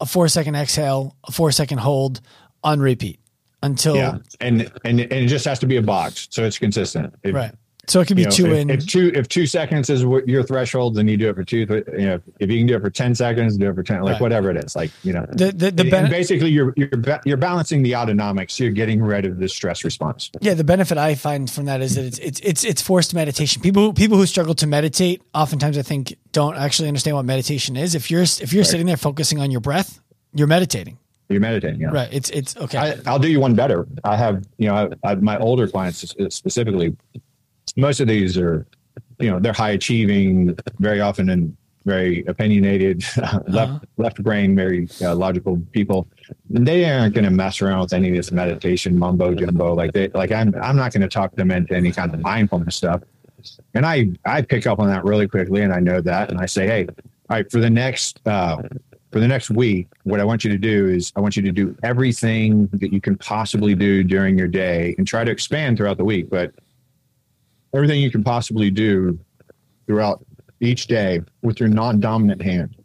a 0.00 0.06
four 0.06 0.28
second 0.28 0.54
exhale, 0.54 1.16
a 1.24 1.32
four 1.32 1.52
second 1.52 1.78
hold 1.78 2.20
on 2.64 2.80
repeat 2.80 3.20
until 3.62 3.96
Yeah, 3.96 4.18
and 4.40 4.70
and 4.84 5.00
and 5.00 5.00
it 5.00 5.26
just 5.28 5.44
has 5.44 5.58
to 5.60 5.66
be 5.66 5.76
a 5.76 5.82
box, 5.82 6.28
so 6.30 6.44
it's 6.44 6.58
consistent. 6.58 7.14
If, 7.22 7.34
right. 7.34 7.54
So 7.88 8.00
it 8.00 8.06
could 8.06 8.16
be 8.16 8.22
you 8.22 8.28
know, 8.28 8.34
two 8.36 8.46
if, 8.52 8.58
in. 8.58 8.70
If 8.70 8.86
two 8.86 9.10
if 9.14 9.28
two 9.28 9.46
seconds 9.46 9.88
is 9.88 10.04
what 10.04 10.28
your 10.28 10.42
threshold, 10.42 10.94
then 10.94 11.08
you 11.08 11.16
do 11.16 11.30
it 11.30 11.34
for 11.34 11.42
two. 11.44 11.60
You 11.98 12.06
know, 12.06 12.20
if 12.38 12.50
you 12.50 12.58
can 12.58 12.66
do 12.66 12.76
it 12.76 12.82
for 12.82 12.90
ten 12.90 13.14
seconds, 13.14 13.56
do 13.56 13.68
it 13.70 13.74
for 13.74 13.82
ten. 13.82 14.02
Like 14.02 14.12
Right. 14.12 14.20
whatever 14.20 14.50
it 14.50 14.62
is, 14.62 14.76
like 14.76 14.90
you 15.02 15.12
know. 15.14 15.24
the 15.30 15.52
the, 15.52 15.70
the 15.70 15.90
ben- 15.90 16.10
basically, 16.10 16.50
you're 16.50 16.74
you're 16.76 16.90
you're 17.24 17.36
balancing 17.38 17.82
the 17.82 17.92
autonomics. 17.92 18.58
You're 18.58 18.70
getting 18.72 19.00
rid 19.02 19.24
of 19.24 19.38
the 19.38 19.48
stress 19.48 19.84
response. 19.84 20.30
Yeah, 20.40 20.54
the 20.54 20.64
benefit 20.64 20.98
I 20.98 21.14
find 21.14 21.50
from 21.50 21.64
that 21.64 21.80
is 21.80 21.94
that 21.94 22.04
it's 22.04 22.18
it's 22.18 22.40
it's 22.40 22.64
it's 22.64 22.82
forced 22.82 23.14
meditation. 23.14 23.62
People 23.62 23.82
who, 23.84 23.92
people 23.94 24.18
who 24.18 24.26
struggle 24.26 24.54
to 24.56 24.66
meditate, 24.66 25.22
oftentimes 25.34 25.78
I 25.78 25.82
think 25.82 26.14
don't 26.32 26.56
actually 26.56 26.88
understand 26.88 27.16
what 27.16 27.24
meditation 27.24 27.76
is. 27.76 27.94
If 27.94 28.10
you're 28.10 28.22
if 28.22 28.52
you're 28.52 28.62
Right. 28.62 28.66
sitting 28.66 28.86
there 28.86 28.96
focusing 28.98 29.40
on 29.40 29.50
your 29.50 29.60
breath, 29.60 30.00
you're 30.34 30.46
meditating. 30.46 30.98
You're 31.30 31.40
meditating. 31.40 31.80
Yeah. 31.80 31.88
Right. 31.88 32.08
It's 32.12 32.30
it's 32.30 32.56
okay. 32.56 32.78
I, 32.78 32.96
I'll 33.06 33.18
do 33.18 33.28
you 33.28 33.38
one 33.40 33.54
better. 33.54 33.86
I 34.04 34.16
have, 34.16 34.44
you 34.56 34.68
know, 34.68 34.90
I, 35.04 35.10
I, 35.10 35.14
my 35.16 35.38
older 35.38 35.68
clients 35.68 35.98
specifically, 36.34 36.96
most 37.76 38.00
of 38.00 38.08
these 38.08 38.36
are, 38.38 38.66
you 39.18 39.30
know, 39.30 39.38
they're 39.38 39.52
high 39.52 39.70
achieving, 39.70 40.56
very 40.78 41.00
often 41.00 41.28
and 41.30 41.56
very 41.84 42.24
opinionated, 42.26 43.02
left 43.16 43.48
Uh-huh. 43.48 43.78
left 43.96 44.22
brain, 44.22 44.54
very 44.54 44.88
uh, 45.02 45.14
logical 45.14 45.56
people. 45.72 46.06
They 46.50 46.84
aren't 46.90 47.14
going 47.14 47.24
to 47.24 47.30
mess 47.30 47.62
around 47.62 47.80
with 47.80 47.92
any 47.92 48.10
of 48.10 48.16
this 48.16 48.30
meditation 48.30 48.98
mumbo 48.98 49.34
jumbo. 49.34 49.74
Like 49.74 49.92
they, 49.92 50.08
like 50.08 50.30
I'm, 50.32 50.54
I'm 50.62 50.76
not 50.76 50.92
going 50.92 51.02
to 51.02 51.08
talk 51.08 51.34
them 51.34 51.50
into 51.50 51.74
any 51.74 51.90
kind 51.92 52.12
of 52.12 52.20
mindfulness 52.20 52.76
stuff. 52.76 53.02
And 53.74 53.86
I, 53.86 54.10
I 54.26 54.42
pick 54.42 54.66
up 54.66 54.80
on 54.80 54.88
that 54.88 55.04
really 55.04 55.26
quickly, 55.28 55.62
and 55.62 55.72
I 55.72 55.80
know 55.80 56.00
that, 56.00 56.30
and 56.30 56.38
I 56.40 56.46
say, 56.46 56.66
hey, 56.66 56.86
all 57.30 57.36
right, 57.36 57.50
for 57.50 57.60
the 57.60 57.70
next, 57.70 58.20
uh, 58.26 58.56
for 59.12 59.20
the 59.20 59.28
next 59.28 59.48
week, 59.50 59.86
what 60.04 60.20
I 60.20 60.24
want 60.24 60.44
you 60.44 60.50
to 60.50 60.58
do 60.58 60.88
is 60.88 61.12
I 61.16 61.20
want 61.20 61.36
you 61.36 61.42
to 61.42 61.52
do 61.52 61.74
everything 61.82 62.66
that 62.74 62.92
you 62.92 63.00
can 63.00 63.16
possibly 63.16 63.74
do 63.74 64.02
during 64.04 64.36
your 64.36 64.48
day 64.48 64.94
and 64.98 65.06
try 65.06 65.24
to 65.24 65.30
expand 65.30 65.78
throughout 65.78 65.96
the 65.96 66.04
week, 66.04 66.28
but 66.28 66.52
everything 67.74 68.00
you 68.00 68.10
can 68.10 68.24
possibly 68.24 68.70
do 68.70 69.18
throughout 69.86 70.24
each 70.60 70.86
day 70.86 71.20
with 71.42 71.60
your 71.60 71.68
non-dominant 71.68 72.42
hand. 72.42 72.76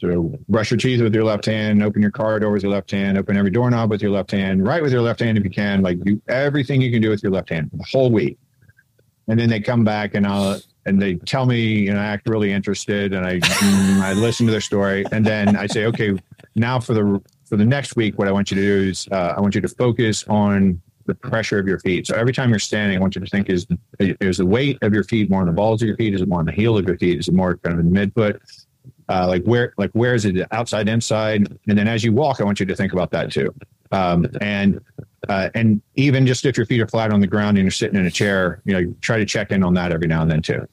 So 0.00 0.38
brush 0.48 0.70
your 0.70 0.78
teeth 0.78 1.02
with 1.02 1.14
your 1.14 1.24
left 1.24 1.44
hand, 1.44 1.82
open 1.82 2.00
your 2.00 2.10
car 2.10 2.40
door 2.40 2.52
with 2.52 2.62
your 2.62 2.72
left 2.72 2.90
hand, 2.90 3.18
open 3.18 3.36
every 3.36 3.50
doorknob 3.50 3.90
with 3.90 4.00
your 4.00 4.10
left 4.10 4.30
hand, 4.30 4.66
write 4.66 4.82
with 4.82 4.92
your 4.92 5.02
left 5.02 5.20
hand 5.20 5.36
if 5.36 5.44
you 5.44 5.50
can, 5.50 5.82
like 5.82 6.00
do 6.00 6.20
everything 6.28 6.80
you 6.80 6.90
can 6.90 7.02
do 7.02 7.10
with 7.10 7.22
your 7.22 7.30
left 7.32 7.50
hand 7.50 7.70
for 7.70 7.76
the 7.76 7.86
whole 7.90 8.10
week. 8.10 8.38
And 9.28 9.38
then 9.38 9.50
they 9.50 9.60
come 9.60 9.84
back 9.84 10.14
and 10.14 10.26
I'll 10.26 10.58
and 10.86 11.00
they 11.00 11.16
tell 11.16 11.44
me 11.44 11.88
and 11.88 11.98
I 11.98 12.06
act 12.06 12.26
really 12.26 12.50
interested 12.50 13.12
and 13.12 13.26
I 13.26 13.38
mm, 13.40 14.00
I 14.00 14.14
listen 14.14 14.46
to 14.46 14.52
their 14.52 14.62
story 14.62 15.04
and 15.12 15.24
then 15.24 15.54
I 15.54 15.66
say, 15.66 15.84
okay, 15.84 16.16
now 16.54 16.80
for 16.80 16.94
the 16.94 17.20
for 17.44 17.56
the 17.56 17.64
next 17.66 17.94
week, 17.94 18.18
what 18.18 18.26
I 18.26 18.32
want 18.32 18.50
you 18.50 18.54
to 18.56 18.62
do 18.62 18.88
is 18.88 19.06
uh, 19.12 19.34
I 19.36 19.40
want 19.40 19.54
you 19.54 19.60
to 19.60 19.68
focus 19.68 20.24
on 20.28 20.80
the 21.10 21.28
pressure 21.28 21.58
of 21.58 21.66
your 21.66 21.78
feet. 21.80 22.06
So 22.06 22.14
every 22.14 22.32
time 22.32 22.50
you're 22.50 22.58
standing, 22.58 22.96
I 22.96 23.00
want 23.00 23.14
you 23.14 23.20
to 23.20 23.26
think 23.26 23.50
is 23.50 23.66
is 23.98 24.38
the 24.38 24.46
weight 24.46 24.78
of 24.82 24.94
your 24.94 25.04
feet 25.04 25.28
more 25.28 25.40
on 25.40 25.46
the 25.46 25.52
balls 25.52 25.82
of 25.82 25.88
your 25.88 25.96
feet? 25.96 26.14
Is 26.14 26.20
it 26.20 26.28
more 26.28 26.38
on 26.38 26.46
the 26.46 26.52
heel 26.52 26.78
of 26.78 26.86
your 26.86 26.96
feet? 26.98 27.18
Is 27.18 27.28
it 27.28 27.34
more 27.34 27.56
kind 27.56 27.74
of 27.74 27.80
in 27.80 27.92
the 27.92 28.06
midfoot? 28.06 28.40
Uh, 29.08 29.26
like 29.26 29.42
where 29.44 29.74
like 29.76 29.90
where 29.90 30.14
is 30.14 30.24
it 30.24 30.46
outside 30.52 30.88
inside? 30.88 31.48
And 31.66 31.76
then 31.76 31.88
as 31.88 32.04
you 32.04 32.12
walk, 32.12 32.40
I 32.40 32.44
want 32.44 32.60
you 32.60 32.66
to 32.66 32.76
think 32.76 32.92
about 32.92 33.10
that 33.10 33.32
too. 33.32 33.52
Um, 33.92 34.26
and 34.40 34.80
uh, 35.28 35.50
and 35.54 35.82
even 35.96 36.26
just 36.26 36.46
if 36.46 36.56
your 36.56 36.64
feet 36.64 36.80
are 36.80 36.86
flat 36.86 37.12
on 37.12 37.20
the 37.20 37.26
ground 37.26 37.58
and 37.58 37.64
you're 37.64 37.72
sitting 37.72 37.98
in 37.98 38.06
a 38.06 38.10
chair, 38.10 38.62
you 38.64 38.72
know, 38.72 38.94
try 39.00 39.18
to 39.18 39.26
check 39.26 39.50
in 39.50 39.64
on 39.64 39.74
that 39.74 39.92
every 39.92 40.06
now 40.06 40.22
and 40.22 40.30
then 40.30 40.42
too. 40.42 40.66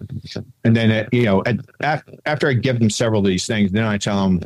And 0.63 0.75
then 0.75 0.91
uh, 0.91 1.09
you 1.11 1.23
know, 1.23 1.43
at, 1.45 1.57
af- 1.79 2.03
after 2.25 2.47
I 2.47 2.53
give 2.53 2.79
them 2.79 2.91
several 2.91 3.19
of 3.19 3.25
these 3.25 3.47
things, 3.47 3.71
then 3.71 3.85
I 3.85 3.97
tell 3.97 4.23
them, 4.23 4.41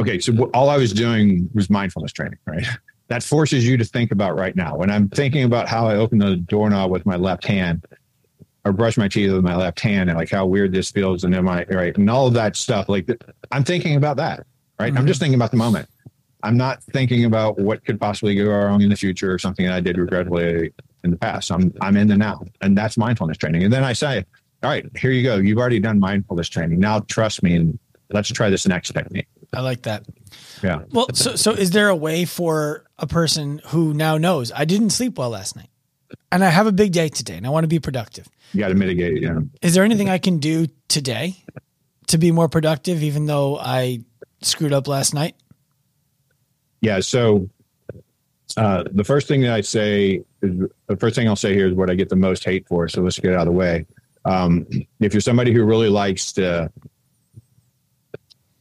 okay, 0.00 0.18
so 0.18 0.50
all 0.52 0.68
I 0.68 0.76
was 0.76 0.92
doing 0.92 1.48
was 1.54 1.70
mindfulness 1.70 2.12
training, 2.12 2.38
right? 2.46 2.66
That 3.08 3.22
forces 3.22 3.66
you 3.66 3.76
to 3.76 3.84
think 3.84 4.10
about 4.10 4.36
right 4.36 4.56
now. 4.56 4.76
When 4.76 4.90
I'm 4.90 5.08
thinking 5.08 5.44
about 5.44 5.68
how 5.68 5.86
I 5.86 5.96
open 5.96 6.18
the 6.18 6.36
doorknob 6.36 6.90
with 6.90 7.06
my 7.06 7.16
left 7.16 7.44
hand, 7.46 7.84
or 8.64 8.72
brush 8.72 8.96
my 8.96 9.06
teeth 9.06 9.30
with 9.32 9.44
my 9.44 9.54
left 9.54 9.78
hand, 9.78 10.10
and 10.10 10.18
like 10.18 10.30
how 10.30 10.44
weird 10.44 10.72
this 10.72 10.90
feels, 10.90 11.22
and 11.22 11.32
then 11.32 11.44
my 11.44 11.64
right, 11.70 11.96
and 11.96 12.10
all 12.10 12.26
of 12.26 12.34
that 12.34 12.56
stuff. 12.56 12.88
Like 12.88 13.08
I'm 13.52 13.62
thinking 13.62 13.94
about 13.94 14.16
that, 14.16 14.44
right? 14.80 14.92
I'm 14.96 15.04
Mhm. 15.04 15.08
just 15.08 15.20
thinking 15.20 15.36
about 15.36 15.52
the 15.52 15.56
moment. 15.56 15.88
I'm 16.42 16.56
not 16.56 16.82
thinking 16.82 17.24
about 17.24 17.58
what 17.60 17.84
could 17.84 18.00
possibly 18.00 18.34
go 18.34 18.46
wrong 18.48 18.80
in 18.82 18.88
the 18.88 18.96
future 18.96 19.32
or 19.32 19.38
something 19.38 19.64
that 19.66 19.74
I 19.74 19.80
did 19.80 19.98
regretfully 19.98 20.72
in 21.04 21.10
the 21.12 21.16
past. 21.16 21.52
I'm 21.52 21.72
I'm 21.80 21.96
in 21.96 22.08
the 22.08 22.16
now, 22.16 22.44
and 22.60 22.76
that's 22.76 22.96
mindfulness 22.98 23.36
training. 23.38 23.62
And 23.62 23.72
then 23.72 23.84
I 23.84 23.92
say, 23.92 24.24
all 24.64 24.70
right, 24.70 24.84
here 24.98 25.12
you 25.12 25.22
go. 25.22 25.36
You've 25.36 25.58
already 25.58 25.78
done 25.78 26.00
mindfulness 26.00 26.48
training. 26.48 26.80
Now 26.80 27.00
trust 27.00 27.44
me, 27.44 27.54
and 27.54 27.78
let's 28.10 28.30
try 28.30 28.50
this 28.50 28.66
next 28.66 28.90
technique. 28.90 29.28
I 29.54 29.60
like 29.60 29.82
that. 29.82 30.04
Yeah. 30.62 30.82
Well, 30.90 31.08
so 31.12 31.36
so 31.36 31.52
is 31.52 31.70
there 31.70 31.88
a 31.88 31.96
way 31.96 32.24
for 32.24 32.84
a 32.98 33.06
person 33.06 33.60
who 33.66 33.92
now 33.92 34.16
knows 34.16 34.52
I 34.52 34.64
didn't 34.64 34.90
sleep 34.90 35.18
well 35.18 35.30
last 35.30 35.56
night, 35.56 35.68
and 36.32 36.44
I 36.44 36.48
have 36.48 36.66
a 36.66 36.72
big 36.72 36.92
day 36.92 37.08
today, 37.08 37.36
and 37.36 37.46
I 37.46 37.50
want 37.50 37.64
to 37.64 37.68
be 37.68 37.78
productive? 37.78 38.28
You 38.52 38.60
got 38.60 38.68
to 38.68 38.74
mitigate. 38.74 39.22
Yeah. 39.22 39.40
Is 39.60 39.74
there 39.74 39.84
anything 39.84 40.08
I 40.08 40.18
can 40.18 40.38
do 40.38 40.66
today 40.88 41.36
to 42.08 42.18
be 42.18 42.30
more 42.30 42.48
productive, 42.48 43.02
even 43.02 43.26
though 43.26 43.58
I 43.58 44.00
screwed 44.40 44.72
up 44.72 44.88
last 44.88 45.14
night? 45.14 45.34
Yeah. 46.80 47.00
So 47.00 47.48
uh, 48.56 48.84
the 48.90 49.04
first 49.04 49.28
thing 49.28 49.42
that 49.42 49.52
I 49.52 49.60
say, 49.60 50.22
is, 50.42 50.68
the 50.86 50.96
first 50.96 51.16
thing 51.16 51.28
I'll 51.28 51.36
say 51.36 51.54
here 51.54 51.66
is 51.66 51.74
what 51.74 51.90
I 51.90 51.94
get 51.94 52.08
the 52.08 52.16
most 52.16 52.44
hate 52.44 52.66
for. 52.68 52.88
So 52.88 53.02
let's 53.02 53.18
get 53.18 53.34
out 53.34 53.40
of 53.40 53.46
the 53.46 53.52
way. 53.52 53.86
Um, 54.24 54.66
if 55.00 55.12
you're 55.12 55.20
somebody 55.20 55.52
who 55.52 55.64
really 55.64 55.88
likes 55.88 56.32
to 56.34 56.70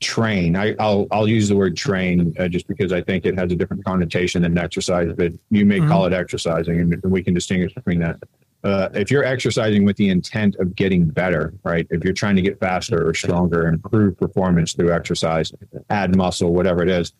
train, 0.02 0.56
I, 0.56 0.76
will 0.80 1.08
I'll 1.12 1.28
use 1.28 1.50
the 1.50 1.56
word 1.56 1.76
train 1.78 2.34
uh, 2.40 2.48
just 2.48 2.68
because 2.68 2.92
I 2.92 3.02
think 3.02 3.26
it 3.26 3.38
has 3.38 3.52
a 3.52 3.56
different 3.56 3.86
connotation 3.86 4.42
than 4.42 4.58
exercise, 4.58 5.12
but 5.16 5.32
you 5.50 5.66
may 5.66 5.80
mm-hmm. 5.80 5.90
call 5.90 6.06
it 6.06 6.14
exercising, 6.14 6.80
and 6.80 7.02
we 7.04 7.24
can 7.24 7.34
distinguish 7.34 7.74
between 7.74 8.00
that. 8.00 8.18
Uh, 8.64 8.90
if 8.96 9.12
you're 9.12 9.24
exercising 9.24 9.86
with 9.86 9.96
the 9.96 10.10
intent 10.10 10.56
of 10.56 10.76
getting 10.76 11.06
better, 11.06 11.54
right? 11.64 11.86
If 11.92 12.04
you're 12.04 12.14
trying 12.14 12.36
to 12.36 12.42
get 12.42 12.60
faster 12.60 13.08
or 13.08 13.14
stronger, 13.14 13.68
improve 13.68 14.18
performance 14.18 14.74
through 14.74 14.92
exercise, 14.92 15.54
add 15.92 16.16
muscle, 16.16 16.52
whatever 16.52 16.82
it 16.82 16.90
is, 16.90 17.14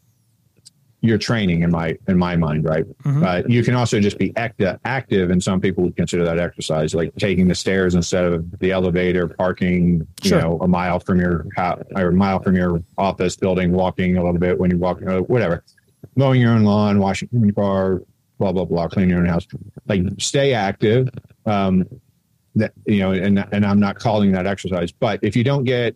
you're 1.02 1.18
training 1.18 1.62
in 1.62 1.72
my 1.72 1.98
in 2.08 2.18
my 2.18 2.36
mind, 2.36 2.66
right? 2.66 2.86
Mm-hmm. 3.04 3.24
Uh, 3.24 3.42
you 3.48 3.64
can 3.64 3.76
also 3.76 4.00
just 4.00 4.18
be 4.18 4.36
active, 4.36 4.80
active, 4.86 5.30
and 5.30 5.42
some 5.42 5.62
people 5.62 5.84
would 5.84 5.96
consider 5.96 6.26
that 6.26 6.40
exercise, 6.40 6.94
like 6.94 7.16
taking 7.16 7.48
the 7.48 7.56
stairs 7.56 7.96
instead 7.96 8.26
of 8.26 8.60
the 8.60 8.72
elevator, 8.72 9.28
parking, 9.28 10.08
sure. 10.22 10.38
you 10.38 10.44
know, 10.44 10.58
a 10.62 10.68
mile 10.68 11.00
from 11.00 11.20
your 11.20 11.46
house 11.56 11.84
or 11.96 12.08
a 12.08 12.14
mile 12.14 12.40
from 12.40 12.56
your 12.56 12.82
office 12.98 13.36
building, 13.36 13.72
walking 13.72 14.18
a 14.18 14.24
little 14.24 14.40
bit 14.40 14.58
when 14.60 14.70
you're 14.70 14.80
walking, 14.80 15.08
uh, 15.08 15.20
whatever, 15.20 15.64
mowing 16.16 16.42
your 16.42 16.52
own 16.52 16.64
lawn, 16.64 17.00
washing 17.00 17.30
your 17.32 17.54
car, 17.54 18.02
blah 18.40 18.52
blah 18.52 18.66
blah, 18.66 18.88
cleaning 18.88 19.12
your 19.12 19.20
own 19.20 19.26
house. 19.26 19.48
Like 19.88 20.02
stay 20.18 20.54
active. 20.54 21.10
Um, 21.46 21.86
that 22.56 22.74
you 22.86 23.00
know, 23.00 23.12
and 23.12 23.46
and 23.52 23.66
I'm 23.66 23.80
not 23.80 24.00
calling 24.00 24.32
that 24.32 24.48
exercise, 24.48 24.92
but 24.92 25.20
if 25.22 25.36
you 25.36 25.44
don't 25.44 25.66
get 25.66 25.96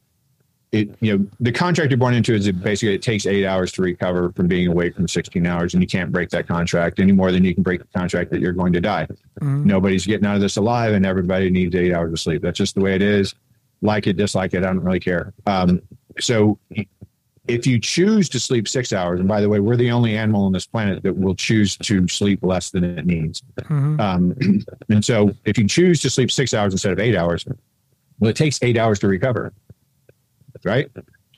it, 0.72 0.95
you 0.99 1.17
know, 1.17 1.26
the 1.39 1.51
contract 1.51 1.89
you're 1.89 1.97
born 1.97 2.13
into 2.13 2.34
is 2.34 2.51
basically 2.51 2.93
it 2.93 3.01
takes 3.01 3.26
eight 3.26 3.45
hours 3.45 3.72
to 3.74 3.82
recover 3.82 4.32
from 4.34 4.47
being 4.47 4.67
awake 4.67 4.95
from 4.95 5.07
16 5.07 5.45
hours, 5.45 5.74
and 5.74 5.82
you 5.82 5.88
can't 5.88 6.11
break 6.11 6.30
that 6.30 6.47
contract 6.47 6.99
any 6.99 7.11
more 7.11 7.32
than 7.32 7.43
you 7.43 7.55
can 7.55 7.63
break 7.63 7.80
the 7.80 7.99
contract 7.99 8.30
that 8.32 8.39
you're 8.39 8.53
going 8.53 8.74
to 8.74 8.82
die. 8.82 9.07
Mm-hmm. 9.41 9.65
Nobody's 9.65 10.05
getting 10.05 10.28
out 10.28 10.36
of 10.36 10.41
this 10.41 10.57
alive, 10.57 10.93
and 10.93 11.05
everybody 11.05 11.49
needs 11.49 11.76
eight 11.76 11.91
hours 11.91 12.11
of 12.11 12.20
sleep. 12.20 12.43
That's 12.43 12.57
just 12.57 12.76
the 12.76 12.82
way 12.82 12.93
it 12.93 13.01
is. 13.01 13.34
Like 13.82 14.05
it, 14.05 14.17
dislike 14.17 14.53
it, 14.53 14.63
I 14.63 14.67
don't 14.67 14.82
really 14.82 14.99
care. 14.99 15.34
Um, 15.47 15.82
so, 16.20 16.59
if 17.47 17.65
you 17.65 17.80
choose 17.80 18.30
to 18.30 18.39
sleep 18.39 18.67
six 18.67 18.93
hours, 18.93 19.20
and 19.20 19.28
by 19.28 19.41
the 19.41 19.49
way, 19.49 19.59
we're 19.59 19.78
the 19.78 19.89
only 19.89 20.15
animal 20.15 20.45
on 20.45 20.51
this 20.51 20.67
planet 20.67 21.01
that 21.01 21.17
will 21.17 21.34
choose 21.34 21.78
to 21.78 22.07
sleep 22.07 22.43
less 22.43 22.70
than 22.70 22.84
it 22.84 23.07
needs. 23.07 23.41
Mm-hmm. 23.61 23.99
Um, 23.99 24.36
and 24.89 25.03
so, 25.03 25.34
if 25.45 25.57
you 25.57 25.67
choose 25.67 25.99
to 26.01 26.11
sleep 26.11 26.30
six 26.30 26.53
hours 26.53 26.74
instead 26.74 26.91
of 26.91 26.99
eight 26.99 27.15
hours, 27.15 27.43
well, 28.20 28.30
it 28.30 28.36
takes 28.36 28.59
eight 28.61 28.78
hours 28.78 28.99
to 28.99 29.07
recover 29.07 29.51
right? 30.64 30.89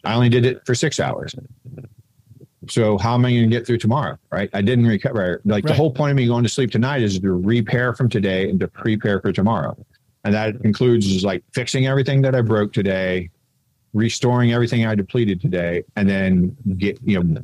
I 0.03 0.13
only 0.13 0.29
did 0.29 0.45
it 0.45 0.65
for 0.65 0.75
six 0.75 0.99
hours. 0.99 1.35
So 2.69 2.97
how 2.97 3.15
am 3.15 3.25
I 3.25 3.31
going 3.31 3.49
to 3.49 3.55
get 3.55 3.65
through 3.65 3.79
tomorrow? 3.79 4.17
Right. 4.31 4.49
I 4.53 4.61
didn't 4.61 4.85
recover. 4.85 5.41
Like 5.45 5.63
right. 5.65 5.71
the 5.71 5.75
whole 5.75 5.91
point 5.91 6.11
of 6.11 6.17
me 6.17 6.27
going 6.27 6.43
to 6.43 6.49
sleep 6.49 6.71
tonight 6.71 7.01
is 7.01 7.19
to 7.19 7.31
repair 7.31 7.93
from 7.93 8.09
today 8.09 8.49
and 8.49 8.59
to 8.59 8.67
prepare 8.67 9.19
for 9.19 9.31
tomorrow. 9.31 9.75
And 10.23 10.33
that 10.33 10.55
includes 10.63 11.23
like 11.23 11.43
fixing 11.53 11.87
everything 11.87 12.21
that 12.21 12.35
I 12.35 12.41
broke 12.41 12.73
today, 12.73 13.31
restoring 13.93 14.53
everything 14.53 14.85
I 14.85 14.93
depleted 14.93 15.41
today, 15.41 15.83
and 15.95 16.07
then 16.07 16.55
get, 16.77 16.99
you 17.03 17.23
know, 17.23 17.41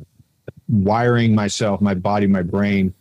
wiring 0.68 1.34
myself, 1.34 1.80
my 1.80 1.94
body, 1.94 2.26
my 2.26 2.42
brain 2.42 2.94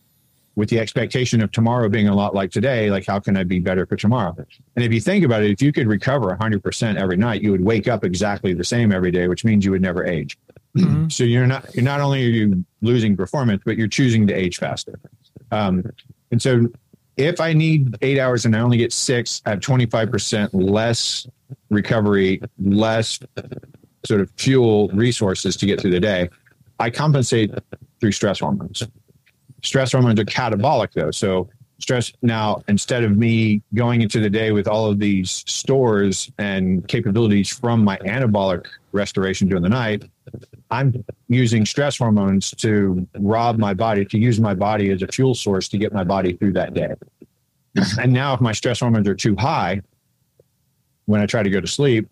with 0.58 0.70
the 0.70 0.80
expectation 0.80 1.39
of 1.43 1.51
tomorrow 1.51 1.88
being 1.88 2.08
a 2.08 2.16
lot 2.16 2.34
like 2.34 2.49
today, 2.49 2.89
like 2.89 3.05
how 3.05 3.20
can 3.20 3.38
I 3.38 3.43
be 3.43 3.60
better 3.60 3.86
for 3.86 3.95
tomorrow? 3.95 4.36
And 4.76 4.84
if 4.84 4.91
you 4.91 4.99
think 4.99 5.24
about 5.24 5.43
it, 5.43 5.51
if 5.51 5.62
you 5.62 5.72
could 5.72 5.88
recover 5.88 6.36
100% 6.36 6.99
every 6.99 7.16
night, 7.16 7.43
you 7.43 7.51
would 7.51 7.64
wake 7.64 7.88
up 7.88 8.03
exactly 8.03 8.53
the 8.53 8.64
same 8.64 8.91
every 8.91 9.12
day, 9.12 9.28
which 9.28 9.45
means 9.45 9.64
you 9.64 9.70
would 9.70 9.84
never 9.84 10.03
age. 10.03 10.36
Mm-hmm. 10.76 11.10
So 11.10 11.24
you're 11.24 11.45
not 11.45 11.74
you're 11.76 11.84
not 11.84 12.01
only 12.01 12.26
are 12.26 12.30
you 12.30 12.66
losing 12.82 13.16
performance, 13.16 13.62
but 13.66 13.78
you're 13.78 13.88
choosing 13.88 14.26
to 14.28 14.34
age 14.34 14.58
faster. 14.58 14.99
Um, 15.51 15.84
and 16.32 16.41
so 16.41 16.68
if 17.18 17.39
I 17.39 17.53
need 17.53 17.95
eight 18.01 18.18
hours 18.18 18.45
and 18.45 18.55
I 18.55 18.60
only 18.60 18.78
get 18.78 18.91
six, 18.91 19.43
I 19.45 19.51
have 19.51 19.60
25% 19.60 20.49
less 20.53 21.28
recovery, 21.70 22.41
less 22.60 23.20
sort 24.05 24.22
of 24.22 24.32
fuel 24.38 24.89
resources 24.89 25.55
to 25.58 25.68
get 25.68 25.80
through 25.80 25.91
the 25.91 25.99
day. 25.99 26.30
I 26.80 26.89
compensate 26.89 27.51
through 27.99 28.12
stress 28.12 28.39
hormones. 28.39 28.84
Stress 29.68 29.91
hormones 29.91 30.18
are 30.18 30.24
catabolic 30.24 30.93
though. 30.93 31.11
So 31.11 31.49
stress 31.80 32.13
now, 32.22 32.63
instead 32.70 33.03
of 33.03 33.18
me 33.18 33.61
going 33.74 34.01
into 34.01 34.22
the 34.22 34.30
day 34.30 34.53
with 34.53 34.65
all 34.65 34.89
of 34.89 34.97
these 34.97 35.43
stores 35.45 36.32
and 36.38 36.88
capabilities 36.88 37.49
from 37.49 37.84
my 37.84 37.97
anabolic 37.97 38.65
restoration 38.93 39.49
during 39.49 39.63
the 39.63 39.70
night, 39.70 40.05
I'm 40.72 41.03
using 41.28 41.65
stress 41.65 41.97
hormones 41.97 42.51
to 42.51 43.05
rob 43.20 43.57
my 43.57 43.74
body, 43.74 44.05
to 44.05 44.18
use 44.18 44.39
my 44.39 44.53
body 44.53 44.89
as 44.89 45.01
a 45.01 45.07
fuel 45.07 45.36
source 45.36 45.68
to 45.70 45.78
get 45.78 45.91
my 45.93 46.05
body 46.05 46.32
through 46.32 46.53
that 46.53 46.74
day. 46.74 46.93
And 47.99 48.13
now 48.13 48.34
if 48.34 48.39
my 48.39 48.53
stress 48.53 48.80
hormones 48.80 49.07
are 49.09 49.15
too 49.15 49.36
high, 49.36 49.82
when 51.07 51.20
I 51.20 51.26
try 51.26 51.43
to 51.43 51.49
go 51.49 51.59
to 51.59 51.68
sleep, 51.68 52.09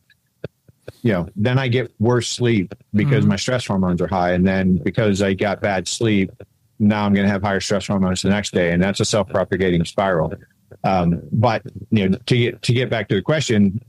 you 1.03 1.13
know, 1.13 1.29
then 1.37 1.57
I 1.57 1.69
get 1.69 1.89
worse 1.99 2.27
sleep 2.27 2.75
because 2.93 3.21
mm-hmm. 3.21 3.29
my 3.29 3.35
stress 3.37 3.65
hormones 3.65 4.01
are 4.01 4.07
high. 4.07 4.33
And 4.33 4.45
then 4.45 4.75
because 4.75 5.21
I 5.21 5.33
got 5.33 5.61
bad 5.61 5.87
sleep, 5.87 6.31
now 6.79 7.05
I'm 7.05 7.13
going 7.13 7.25
to 7.25 7.31
have 7.31 7.41
higher 7.41 7.59
stress 7.59 7.87
hormones 7.87 8.21
the 8.21 8.29
next 8.29 8.53
day, 8.53 8.71
and 8.71 8.81
that's 8.81 8.99
a 8.99 9.05
self-propagating 9.05 9.85
spiral. 9.85 10.33
Um, 10.83 11.21
but 11.31 11.61
you 11.91 12.09
know, 12.09 12.17
to 12.25 12.37
get 12.37 12.61
to 12.63 12.73
get 12.73 12.89
back 12.89 13.07
to 13.09 13.15
the 13.15 13.21
question, 13.21 13.81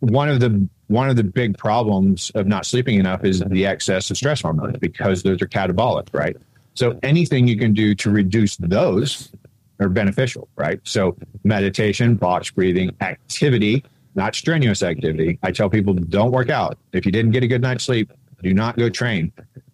one 0.00 0.28
of 0.28 0.40
the 0.40 0.68
one 0.88 1.08
of 1.08 1.16
the 1.16 1.24
big 1.24 1.56
problems 1.56 2.30
of 2.34 2.46
not 2.46 2.66
sleeping 2.66 2.98
enough 2.98 3.24
is 3.24 3.40
the 3.40 3.66
excess 3.66 4.10
of 4.10 4.16
stress 4.16 4.40
hormones 4.40 4.78
because 4.78 5.22
those 5.22 5.40
are 5.42 5.46
catabolic, 5.46 6.08
right? 6.12 6.36
So 6.74 6.98
anything 7.02 7.46
you 7.48 7.58
can 7.58 7.74
do 7.74 7.94
to 7.96 8.10
reduce 8.10 8.56
those 8.56 9.32
are 9.80 9.88
beneficial, 9.88 10.48
right? 10.56 10.80
So 10.84 11.16
meditation, 11.44 12.14
box 12.14 12.50
breathing, 12.50 12.94
activity, 13.00 13.84
not 14.14 14.34
strenuous 14.34 14.82
activity. 14.82 15.38
I 15.42 15.52
tell 15.52 15.68
people 15.68 15.94
don't 15.94 16.32
work 16.32 16.50
out. 16.50 16.78
If 16.92 17.04
you 17.04 17.12
didn't 17.12 17.32
get 17.32 17.42
a 17.42 17.46
good 17.46 17.62
night's 17.62 17.84
sleep, 17.84 18.12
do 18.42 18.54
not 18.54 18.76
go 18.76 18.88
train 18.88 19.32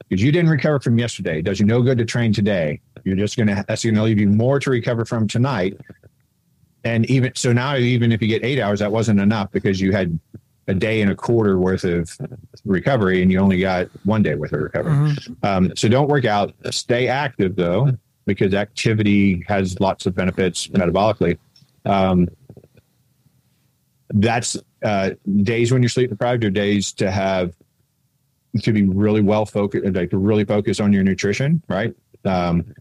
because 0.09 0.23
you 0.23 0.33
didn't 0.33 0.51
recover 0.51 0.81
from 0.81 0.99
yesterday. 0.99 1.39
It 1.39 1.43
does 1.43 1.61
you 1.61 1.67
no 1.67 1.83
good 1.83 1.99
to 1.99 2.05
train 2.05 2.33
today. 2.33 2.81
You're 3.05 3.17
just 3.17 3.37
going 3.37 3.49
to, 3.49 3.65
that's 3.67 3.85
going 3.85 3.95
to 3.95 4.03
leave 4.03 4.19
you 4.19 4.29
more 4.29 4.61
to 4.61 4.71
recover 4.71 5.05
from 5.05 5.27
tonight. 5.27 5.79
And 6.85 7.09
even 7.11 7.33
so 7.35 7.53
now, 7.53 7.77
even 7.77 8.13
if 8.13 8.21
you 8.21 8.29
get 8.29 8.45
eight 8.45 8.61
hours, 8.61 8.81
that 8.81 8.93
wasn't 8.93 9.21
enough 9.21 9.51
because 9.51 9.81
you 9.81 9.93
had 9.93 10.19
a 10.69 10.75
day 10.75 11.03
and 11.03 11.11
a 11.11 11.15
quarter 11.15 11.59
worth 11.59 11.85
of 11.85 12.17
recovery 12.65 13.23
and 13.23 13.31
you 13.31 13.39
only 13.39 13.61
got 13.61 13.89
one 14.05 14.23
day 14.23 14.35
worth 14.35 14.53
of 14.53 14.61
recovery. 14.61 14.93
Mm-hmm. 14.93 15.33
Um, 15.43 15.73
so 15.77 15.89
don't 15.89 16.09
work 16.09 16.25
out. 16.25 16.55
Stay 16.71 17.09
active 17.09 17.57
though, 17.57 17.91
because 18.27 18.55
activity 18.55 19.45
has 19.47 19.79
lots 19.81 20.07
of 20.07 20.15
benefits 20.15 20.69
metabolically. 20.69 21.39
Um, 21.85 22.29
that's 24.11 24.57
uh, 24.83 25.11
days 25.43 25.73
when 25.73 25.83
you're 25.83 25.89
sleep 25.89 26.11
deprived 26.11 26.45
or 26.45 26.51
days 26.51 26.93
to 26.93 27.11
have 27.11 27.55
to 28.63 28.73
be 28.73 28.85
really 28.85 29.21
well 29.21 29.47
focused, 29.47 29.85
like 29.95 30.11
really 30.13 30.45
focus 30.45 30.81
on 30.81 30.93
your 30.93 31.03
nutrition, 31.03 31.63
right? 31.69 31.95
Um, 32.25 32.75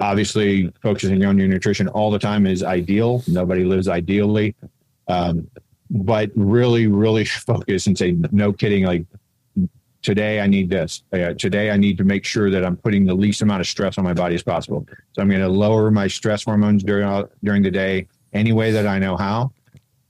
obviously, 0.00 0.72
focusing 0.82 1.24
on 1.24 1.38
your 1.38 1.48
nutrition 1.48 1.88
all 1.88 2.10
the 2.10 2.18
time 2.18 2.46
is 2.46 2.62
ideal. 2.62 3.22
Nobody 3.26 3.64
lives 3.64 3.88
ideally. 3.88 4.54
Um, 5.08 5.48
but 5.90 6.30
really, 6.34 6.86
really 6.86 7.24
focus 7.24 7.86
and 7.86 7.96
say, 7.96 8.16
no 8.32 8.52
kidding, 8.52 8.84
like 8.84 9.06
today 10.02 10.40
I 10.40 10.46
need 10.46 10.68
this. 10.70 11.02
Uh, 11.12 11.32
today 11.34 11.70
I 11.70 11.76
need 11.76 11.98
to 11.98 12.04
make 12.04 12.24
sure 12.24 12.50
that 12.50 12.64
I'm 12.64 12.76
putting 12.76 13.06
the 13.06 13.14
least 13.14 13.42
amount 13.42 13.60
of 13.60 13.66
stress 13.66 13.98
on 13.98 14.04
my 14.04 14.14
body 14.14 14.34
as 14.34 14.42
possible. 14.42 14.86
So 15.12 15.22
I'm 15.22 15.28
going 15.28 15.40
to 15.40 15.48
lower 15.48 15.90
my 15.90 16.06
stress 16.06 16.44
hormones 16.44 16.84
during 16.84 17.24
during 17.42 17.62
the 17.62 17.70
day 17.70 18.06
any 18.32 18.52
way 18.52 18.70
that 18.70 18.86
I 18.86 18.98
know 18.98 19.16
how 19.16 19.50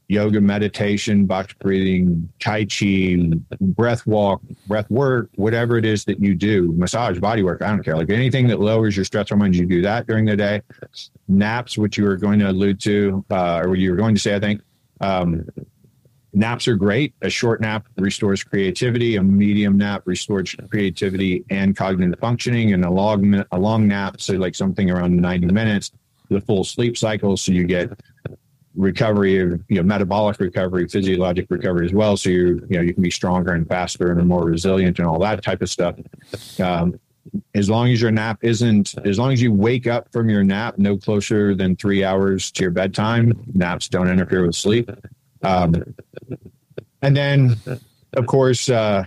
yoga, 0.08 0.40
meditation, 0.40 1.26
box 1.26 1.52
breathing, 1.54 2.28
Tai 2.38 2.66
Chi, 2.66 3.16
breath 3.60 4.06
walk, 4.06 4.40
breath 4.66 4.88
work, 4.90 5.30
whatever 5.34 5.76
it 5.76 5.84
is 5.84 6.04
that 6.04 6.20
you 6.20 6.34
do, 6.34 6.72
massage, 6.76 7.18
body 7.18 7.42
work, 7.42 7.62
I 7.62 7.68
don't 7.68 7.82
care. 7.82 7.96
Like 7.96 8.10
anything 8.10 8.46
that 8.48 8.60
lowers 8.60 8.96
your 8.96 9.04
stress 9.04 9.30
hormones, 9.30 9.58
you 9.58 9.66
do 9.66 9.82
that 9.82 10.06
during 10.06 10.24
the 10.24 10.36
day. 10.36 10.62
Naps, 11.28 11.76
which 11.76 11.98
you 11.98 12.04
were 12.04 12.16
going 12.16 12.38
to 12.38 12.50
allude 12.50 12.80
to, 12.82 13.24
uh, 13.30 13.62
or 13.64 13.74
you 13.74 13.90
were 13.90 13.96
going 13.96 14.14
to 14.14 14.20
say, 14.20 14.34
I 14.34 14.40
think. 14.40 14.60
Um, 15.00 15.46
naps 16.32 16.68
are 16.68 16.76
great. 16.76 17.14
A 17.22 17.30
short 17.30 17.60
nap 17.60 17.86
restores 17.96 18.44
creativity. 18.44 19.16
A 19.16 19.22
medium 19.22 19.76
nap 19.76 20.02
restores 20.04 20.54
creativity 20.70 21.44
and 21.50 21.76
cognitive 21.76 22.18
functioning. 22.20 22.72
And 22.74 22.84
a 22.84 22.90
long 22.90 23.44
a 23.50 23.58
long 23.58 23.88
nap, 23.88 24.20
so 24.20 24.34
like 24.34 24.54
something 24.54 24.90
around 24.90 25.16
ninety 25.16 25.46
minutes, 25.46 25.90
the 26.28 26.40
full 26.40 26.64
sleep 26.64 26.96
cycle, 26.96 27.36
so 27.36 27.52
you 27.52 27.64
get 27.64 27.90
recovery 28.76 29.40
of 29.40 29.60
you 29.68 29.76
know 29.76 29.82
metabolic 29.82 30.38
recovery, 30.38 30.86
physiologic 30.86 31.46
recovery 31.50 31.86
as 31.86 31.92
well. 31.92 32.16
So 32.16 32.30
you 32.30 32.66
you 32.68 32.76
know 32.76 32.82
you 32.82 32.94
can 32.94 33.02
be 33.02 33.10
stronger 33.10 33.52
and 33.52 33.66
faster 33.66 34.12
and 34.12 34.28
more 34.28 34.44
resilient 34.44 34.98
and 34.98 35.08
all 35.08 35.18
that 35.20 35.42
type 35.42 35.62
of 35.62 35.70
stuff. 35.70 35.96
Um, 36.60 36.98
as 37.54 37.68
long 37.68 37.88
as 37.88 38.00
your 38.00 38.10
nap 38.10 38.38
isn't 38.42 38.94
as 39.04 39.18
long 39.18 39.32
as 39.32 39.42
you 39.42 39.52
wake 39.52 39.86
up 39.86 40.10
from 40.12 40.28
your 40.28 40.44
nap 40.44 40.78
no 40.78 40.96
closer 40.96 41.54
than 41.54 41.76
three 41.76 42.04
hours 42.04 42.50
to 42.52 42.62
your 42.62 42.70
bedtime 42.70 43.32
naps 43.54 43.88
don't 43.88 44.08
interfere 44.08 44.46
with 44.46 44.54
sleep 44.54 44.90
um, 45.42 45.74
and 47.02 47.16
then 47.16 47.56
of 48.14 48.26
course 48.26 48.68
uh, 48.68 49.04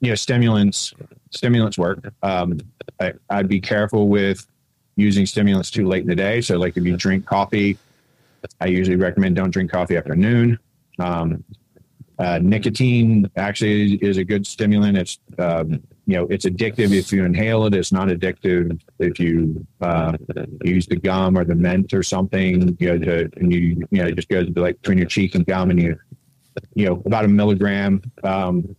you 0.00 0.10
know 0.10 0.14
stimulants 0.14 0.92
stimulants 1.30 1.78
work 1.78 2.12
um, 2.22 2.60
I, 3.00 3.14
i'd 3.30 3.48
be 3.48 3.60
careful 3.60 4.08
with 4.08 4.46
using 4.96 5.24
stimulants 5.24 5.70
too 5.70 5.86
late 5.86 6.02
in 6.02 6.08
the 6.08 6.16
day 6.16 6.40
so 6.40 6.58
like 6.58 6.76
if 6.76 6.84
you 6.84 6.96
drink 6.96 7.24
coffee 7.24 7.78
i 8.60 8.66
usually 8.66 8.96
recommend 8.96 9.36
don't 9.36 9.50
drink 9.50 9.70
coffee 9.70 9.96
after 9.96 10.14
noon 10.14 10.58
um, 10.98 11.42
uh, 12.18 12.38
nicotine 12.40 13.28
actually 13.36 13.94
is 13.96 14.16
a 14.16 14.24
good 14.24 14.46
stimulant. 14.46 14.96
It's 14.96 15.18
um, 15.38 15.82
you 16.06 16.16
know 16.16 16.26
it's 16.30 16.44
addictive 16.44 16.92
if 16.92 17.12
you 17.12 17.24
inhale 17.24 17.66
it. 17.66 17.74
It's 17.74 17.90
not 17.90 18.08
addictive 18.08 18.80
if 18.98 19.18
you 19.18 19.66
uh, 19.80 20.12
use 20.62 20.86
the 20.86 20.96
gum 20.96 21.36
or 21.36 21.44
the 21.44 21.54
mint 21.54 21.92
or 21.92 22.02
something. 22.02 22.76
You 22.78 22.88
know, 22.90 22.98
to, 22.98 23.30
and 23.38 23.52
you 23.52 23.86
you 23.90 24.02
know 24.02 24.06
it 24.06 24.14
just 24.14 24.28
goes 24.28 24.48
like 24.54 24.80
between 24.82 24.98
your 24.98 25.08
cheek 25.08 25.34
and 25.34 25.44
gum, 25.46 25.70
and 25.70 25.82
you 25.82 25.98
you 26.74 26.86
know 26.86 27.02
about 27.06 27.24
a 27.24 27.28
milligram. 27.28 28.02
Um, 28.22 28.76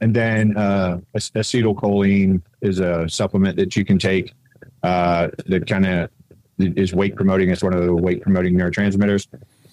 and 0.00 0.14
then 0.14 0.56
uh, 0.56 0.98
acetylcholine 1.16 2.42
is 2.60 2.80
a 2.80 3.08
supplement 3.08 3.56
that 3.56 3.76
you 3.76 3.84
can 3.84 3.98
take 3.98 4.34
uh, 4.82 5.28
that 5.46 5.66
kind 5.66 5.86
of 5.86 6.10
is 6.58 6.92
weight 6.94 7.16
promoting. 7.16 7.50
It's 7.50 7.62
one 7.62 7.74
of 7.74 7.84
the 7.84 7.94
weight 7.94 8.22
promoting 8.22 8.54
neurotransmitters 8.54 9.26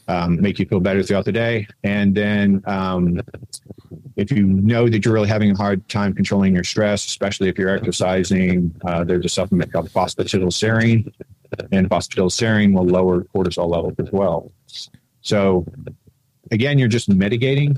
um, 0.08 0.42
make 0.42 0.60
you 0.60 0.66
feel 0.66 0.80
better 0.80 1.04
throughout 1.04 1.26
the 1.26 1.32
day. 1.32 1.68
And 1.84 2.16
then 2.16 2.64
um, 2.66 3.22
if 4.16 4.32
you 4.32 4.44
know 4.44 4.88
that 4.90 5.04
you're 5.04 5.14
really 5.14 5.28
having 5.28 5.52
a 5.52 5.56
hard 5.56 5.88
time 5.90 6.14
controlling 6.14 6.54
your 6.54 6.64
stress, 6.64 7.06
especially 7.06 7.50
if 7.50 7.58
you're 7.58 7.70
exercising, 7.70 8.74
uh, 8.86 9.04
there's 9.04 9.26
a 9.26 9.30
supplement 9.30 9.72
called 9.72 9.90
phosphatidylserine, 9.90 11.12
and 11.72 11.90
phosphatidylserine 11.90 12.74
will 12.74 12.86
lower 12.86 13.24
cortisol 13.24 13.70
levels 13.70 13.96
as 14.00 14.12
well. 14.12 14.52
So 15.22 15.66
again, 16.52 16.78
you're 16.78 16.88
just 16.88 17.10
mitigating. 17.10 17.78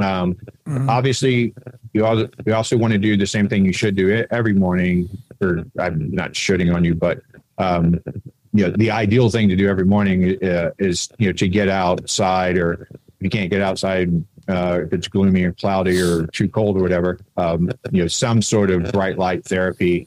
Um, 0.00 0.34
mm-hmm. 0.66 0.88
Obviously, 0.88 1.54
you 1.92 2.04
also, 2.04 2.28
you 2.46 2.54
also 2.54 2.76
want 2.76 2.92
to 2.92 2.98
do 2.98 3.16
the 3.16 3.26
same 3.26 3.48
thing 3.48 3.64
you 3.64 3.72
should 3.72 3.96
do 3.96 4.24
every 4.30 4.54
morning. 4.54 5.08
Or 5.40 5.64
I'm 5.78 6.10
not 6.10 6.36
shooting 6.36 6.70
on 6.70 6.84
you, 6.84 6.94
but 6.94 7.20
um, 7.58 8.00
you 8.52 8.66
know, 8.66 8.74
the 8.76 8.90
ideal 8.90 9.30
thing 9.30 9.48
to 9.48 9.56
do 9.56 9.68
every 9.68 9.84
morning 9.84 10.42
uh, 10.44 10.70
is, 10.78 11.08
you 11.18 11.26
know, 11.26 11.32
to 11.32 11.48
get 11.48 11.68
outside 11.68 12.58
or 12.58 12.88
if 12.92 12.98
you 13.20 13.30
can't 13.30 13.50
get 13.50 13.62
outside, 13.62 14.12
uh, 14.48 14.80
if 14.84 14.92
it's 14.92 15.08
gloomy 15.08 15.44
or 15.44 15.52
cloudy 15.52 16.00
or 16.00 16.26
too 16.28 16.48
cold 16.48 16.76
or 16.76 16.82
whatever, 16.82 17.18
um, 17.36 17.70
you 17.90 18.02
know, 18.02 18.08
some 18.08 18.42
sort 18.42 18.70
of 18.70 18.92
bright 18.92 19.16
light 19.16 19.44
therapy, 19.44 20.06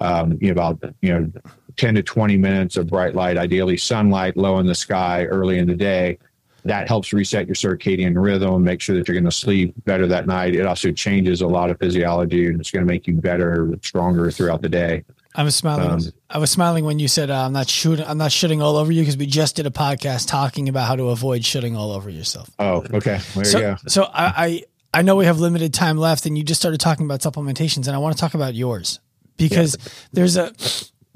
um, 0.00 0.36
you 0.40 0.48
know, 0.48 0.52
about, 0.52 0.94
you 1.00 1.12
know, 1.12 1.32
10 1.76 1.94
to 1.94 2.02
20 2.02 2.36
minutes 2.36 2.76
of 2.76 2.88
bright 2.88 3.14
light, 3.14 3.38
ideally 3.38 3.76
sunlight 3.76 4.36
low 4.36 4.58
in 4.58 4.66
the 4.66 4.74
sky 4.74 5.24
early 5.24 5.58
in 5.58 5.66
the 5.66 5.76
day. 5.76 6.18
That 6.64 6.88
helps 6.88 7.12
reset 7.12 7.46
your 7.46 7.54
circadian 7.54 8.20
rhythm, 8.20 8.64
make 8.64 8.80
sure 8.80 8.96
that 8.96 9.08
you're 9.08 9.14
going 9.14 9.24
to 9.24 9.30
sleep 9.30 9.72
better 9.84 10.06
that 10.08 10.26
night. 10.26 10.54
It 10.54 10.66
also 10.66 10.90
changes 10.90 11.40
a 11.40 11.46
lot 11.46 11.70
of 11.70 11.78
physiology 11.78 12.48
and 12.48 12.60
it's 12.60 12.70
going 12.70 12.84
to 12.84 12.92
make 12.92 13.06
you 13.06 13.14
better, 13.14 13.72
stronger 13.82 14.30
throughout 14.30 14.60
the 14.60 14.68
day. 14.68 15.04
I 15.38 15.44
was 15.44 15.54
smiling. 15.54 15.88
Um, 15.88 16.00
I 16.28 16.38
was 16.38 16.50
smiling 16.50 16.84
when 16.84 16.98
you 16.98 17.06
said 17.06 17.30
uh, 17.30 17.44
I'm 17.44 17.52
not 17.52 17.68
shooting. 17.68 18.04
I'm 18.04 18.18
not 18.18 18.32
shitting 18.32 18.60
all 18.60 18.76
over 18.76 18.90
you 18.90 19.02
because 19.02 19.16
we 19.16 19.26
just 19.26 19.54
did 19.54 19.66
a 19.66 19.70
podcast 19.70 20.26
talking 20.26 20.68
about 20.68 20.88
how 20.88 20.96
to 20.96 21.10
avoid 21.10 21.42
shitting 21.42 21.76
all 21.76 21.92
over 21.92 22.10
yourself. 22.10 22.50
Oh, 22.58 22.84
okay. 22.92 23.20
There 23.36 23.44
so, 23.44 23.58
you 23.58 23.64
go. 23.64 23.76
So 23.86 24.02
I, 24.02 24.32
I 24.36 24.62
I 24.98 25.02
know 25.02 25.14
we 25.14 25.26
have 25.26 25.38
limited 25.38 25.72
time 25.72 25.96
left, 25.96 26.26
and 26.26 26.36
you 26.36 26.42
just 26.42 26.60
started 26.60 26.80
talking 26.80 27.06
about 27.06 27.20
supplementations, 27.20 27.86
and 27.86 27.90
I 27.94 27.98
want 27.98 28.16
to 28.16 28.20
talk 28.20 28.34
about 28.34 28.56
yours 28.56 28.98
because 29.36 29.76
yeah. 29.78 29.92
there's 30.12 30.36
a, 30.36 30.52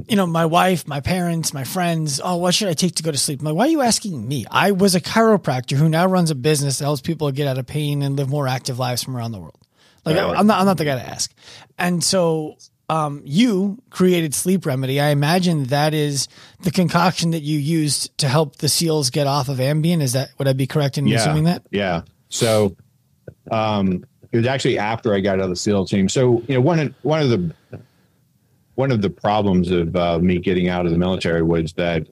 you 0.07 0.15
know, 0.15 0.29
my 0.29 0.47
wife, 0.47 0.87
my 0.87 1.01
parents, 1.01 1.53
my 1.53 1.65
friends. 1.65 2.21
Oh, 2.23 2.37
what 2.37 2.55
should 2.55 2.69
I 2.69 2.75
take 2.75 2.95
to 2.95 3.03
go 3.03 3.11
to 3.11 3.19
sleep? 3.19 3.41
I'm 3.41 3.47
like, 3.47 3.57
why 3.57 3.65
are 3.65 3.71
you 3.71 3.81
asking 3.81 4.29
me? 4.29 4.47
I 4.49 4.71
was 4.71 4.95
a 4.95 5.01
chiropractor 5.01 5.77
who 5.77 5.89
now 5.89 6.07
runs 6.07 6.31
a 6.31 6.37
business 6.37 6.79
that 6.79 6.85
helps 6.85 7.01
people 7.01 7.33
get 7.33 7.49
out 7.49 7.59
of 7.59 7.67
pain 7.67 8.03
and 8.03 8.15
live 8.15 8.29
more 8.29 8.47
active 8.47 8.79
lives 8.79 9.03
from 9.03 9.17
around 9.17 9.33
the 9.33 9.41
world. 9.41 9.59
Like. 10.05 10.17
I, 10.17 10.31
I'm 10.33 10.47
not, 10.47 10.61
I'm 10.61 10.67
not 10.67 10.79
the 10.79 10.85
guy 10.85 10.95
to 10.95 11.09
ask. 11.09 11.35
And 11.77 12.05
so 12.05 12.57
um, 12.93 13.23
you 13.25 13.83
created 13.89 14.35
Sleep 14.35 14.67
Remedy. 14.67 15.01
I 15.01 15.09
imagine 15.09 15.65
that 15.65 15.95
is 15.95 16.29
the 16.61 16.71
concoction 16.71 17.31
that 17.31 17.41
you 17.41 17.59
used 17.59 18.17
to 18.19 18.29
help 18.29 18.57
the 18.57 18.69
seals 18.69 19.09
get 19.09 19.27
off 19.27 19.49
of 19.49 19.57
Ambien. 19.59 20.03
Is 20.03 20.13
that 20.13 20.31
would 20.39 20.47
I 20.47 20.53
be 20.53 20.67
correct 20.67 20.99
in 20.99 21.07
yeah, 21.07 21.17
assuming 21.17 21.45
that? 21.45 21.63
Yeah. 21.71 22.03
So 22.29 22.77
um, 23.51 24.05
it 24.31 24.37
was 24.37 24.47
actually 24.47 24.79
after 24.79 25.15
I 25.15 25.21
got 25.21 25.39
out 25.39 25.45
of 25.45 25.49
the 25.49 25.57
SEAL 25.57 25.87
team. 25.87 26.11
So 26.11 26.43
you 26.47 26.55
know 26.55 26.61
one 26.61 26.81
of 26.81 26.95
one 27.01 27.23
of 27.23 27.31
the 27.31 27.55
one 28.75 28.93
of 28.93 29.01
the 29.01 29.09
problems 29.09 29.71
of 29.71 29.97
uh, 29.97 30.19
me 30.19 30.39
getting 30.39 30.69
out 30.69 30.85
of 30.85 30.93
the 30.93 30.99
military 30.99 31.43
was 31.43 31.73
that 31.75 32.07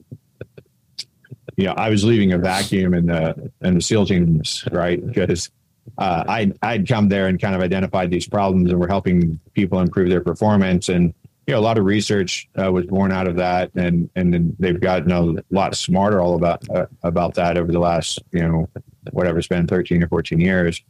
you 1.57 1.65
know 1.65 1.73
I 1.73 1.89
was 1.89 2.03
leaving 2.03 2.33
a 2.33 2.39
vacuum 2.39 2.95
in 2.95 3.05
the 3.05 3.51
in 3.61 3.75
the 3.75 3.81
SEAL 3.81 4.07
teams, 4.07 4.65
right? 4.71 5.05
Because 5.05 5.51
uh, 5.97 6.23
I 6.27 6.51
I'd 6.61 6.87
come 6.87 7.09
there 7.09 7.27
and 7.27 7.39
kind 7.39 7.55
of 7.55 7.61
identified 7.61 8.11
these 8.11 8.27
problems, 8.27 8.71
and 8.71 8.79
we're 8.79 8.87
helping 8.87 9.39
people 9.53 9.79
improve 9.79 10.09
their 10.09 10.21
performance. 10.21 10.89
And 10.89 11.13
you 11.47 11.53
know, 11.53 11.59
a 11.59 11.61
lot 11.61 11.77
of 11.77 11.85
research 11.85 12.47
uh, 12.61 12.71
was 12.71 12.85
born 12.85 13.11
out 13.11 13.27
of 13.27 13.35
that, 13.37 13.71
and 13.75 14.09
and 14.15 14.55
they've 14.59 14.79
gotten 14.79 15.11
a 15.11 15.43
lot 15.49 15.75
smarter 15.75 16.21
all 16.21 16.35
about 16.35 16.67
uh, 16.69 16.85
about 17.03 17.33
that 17.35 17.57
over 17.57 17.71
the 17.71 17.79
last 17.79 18.19
you 18.31 18.41
know 18.41 18.69
whatever 19.11 19.39
it's 19.39 19.47
been 19.47 19.67
thirteen 19.67 20.03
or 20.03 20.07
fourteen 20.07 20.39
years. 20.39 20.81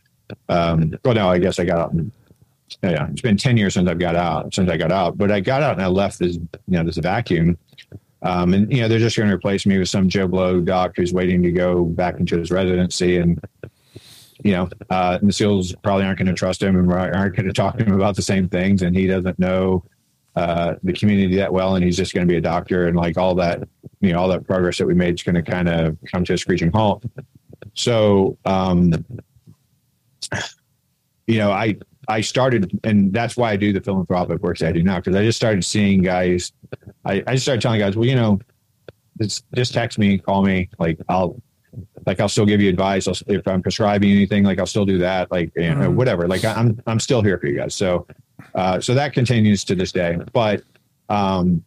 Um, 0.50 0.94
well, 1.04 1.16
no, 1.16 1.30
I 1.30 1.40
guess 1.40 1.60
I 1.60 1.66
got 1.66 1.80
out. 1.80 1.96
Yeah, 2.84 3.08
it's 3.10 3.22
been 3.22 3.38
ten 3.38 3.58
years 3.58 3.74
since 3.74 3.90
I've 3.90 4.00
got 4.00 4.16
out. 4.16 4.54
Since 4.54 4.70
I 4.70 4.78
got 4.78 4.92
out, 4.92 5.18
but 5.18 5.32
I 5.32 5.40
got 5.40 5.62
out 5.62 5.74
and 5.74 5.82
I 5.82 5.88
left 5.88 6.20
this 6.20 6.36
you 6.36 6.52
know 6.68 6.84
this 6.84 6.98
vacuum. 6.98 7.58
Um, 8.24 8.54
and 8.54 8.72
you 8.72 8.82
know 8.82 8.88
they're 8.88 9.00
just 9.00 9.18
going 9.18 9.30
to 9.30 9.36
replace 9.36 9.66
me 9.66 9.80
with 9.80 9.90
some 9.90 10.08
Joe 10.08 10.28
Blow 10.28 10.62
doc 10.62 10.94
who's 10.96 11.12
waiting 11.12 11.42
to 11.44 11.52
go 11.52 11.86
back 11.86 12.20
into 12.20 12.38
his 12.38 12.52
residency, 12.52 13.18
and 13.18 13.44
you 14.44 14.54
know, 14.54 14.70
uh, 14.90 15.20
the 15.22 15.32
SEALs 15.32 15.76
probably 15.84 16.06
aren't 16.06 16.18
going 16.18 16.28
to 16.28 16.34
trust 16.34 16.64
him 16.64 16.76
and 16.76 16.92
aren't 16.92 17.36
going 17.36 17.48
to 17.48 17.54
talk 17.54 17.78
to 17.78 17.86
him 17.86 17.94
about 17.94 18.16
the 18.16 18.22
same 18.22 18.50
things. 18.50 18.82
And 18.82 18.96
he 18.96 19.08
doesn't 19.08 19.38
know 19.38 19.84
uh, 20.36 20.76
the 20.84 20.94
community 20.94 21.36
that 21.36 21.52
well. 21.52 21.76
And 21.76 21.84
he's 21.84 21.98
just 21.98 22.14
going 22.14 22.28
to 22.28 22.32
be 22.32 22.38
a 22.38 22.42
doctor 22.42 22.88
and 22.88 22.98
like 22.98 23.18
all 23.18 23.36
that, 23.36 23.68
you 24.00 24.14
know, 24.14 24.20
all 24.20 24.28
that 24.30 24.46
progress 24.48 24.78
that 24.78 24.88
we 24.88 24.94
made 24.94 25.16
is 25.16 25.24
going 25.24 25.36
to 25.36 25.44
kind 25.44 25.70
of 25.70 25.98
come 26.12 26.24
to 26.26 26.34
a 26.34 26.38
screeching 26.38 26.72
halt. 26.72 27.04
So, 27.74 28.38
um, 28.46 28.94
you 31.28 31.38
know, 31.38 31.52
I, 31.52 31.78
I 32.08 32.22
started, 32.22 32.80
and 32.84 33.14
that's 33.14 33.38
why 33.38 33.52
I 33.52 33.56
do 33.58 33.72
the 33.72 33.82
philanthropic 33.82 34.42
work 34.42 34.58
that 34.58 34.70
I 34.70 34.72
do 34.72 34.84
now, 34.84 34.98
because 34.98 35.16
I 35.16 35.24
just 35.24 35.38
started 35.38 35.64
seeing 35.64 36.02
guys, 36.02 36.52
I, 37.06 37.24
I 37.28 37.34
just 37.34 37.44
started 37.44 37.62
telling 37.62 37.80
guys, 37.80 37.96
well, 37.96 38.08
you 38.08 38.16
know, 38.16 38.40
just 39.54 39.74
text 39.74 40.00
me, 40.00 40.18
call 40.18 40.44
me, 40.44 40.68
like 40.80 41.00
I'll, 41.08 41.40
like 42.06 42.20
I'll 42.20 42.30
still 42.30 42.46
give 42.46 42.62
you 42.62 42.70
advice. 42.70 43.08
I'll, 43.08 43.16
if 43.28 43.48
I'm 43.48 43.62
prescribing 43.62 44.12
anything, 44.12 44.44
like 44.44 44.60
I'll 44.60 44.66
still 44.66 44.86
do 44.86 44.98
that. 45.00 45.32
Like 45.32 45.52
you 45.56 45.74
know, 45.74 45.90
mm. 45.90 45.96
whatever. 45.96 46.28
Like 46.28 46.44
I'm 46.44 46.82
I'm 46.88 47.00
still 47.00 47.22
here 47.22 47.38
for 47.38 47.48
you 47.48 47.58
guys. 47.58 47.76
So 47.76 48.08
uh, 48.56 48.80
so 48.80 48.94
that 48.94 49.14
continues 49.14 49.64
to 49.66 49.76
this 49.76 49.92
day. 49.92 50.18
But 50.34 50.64
um, 51.10 51.64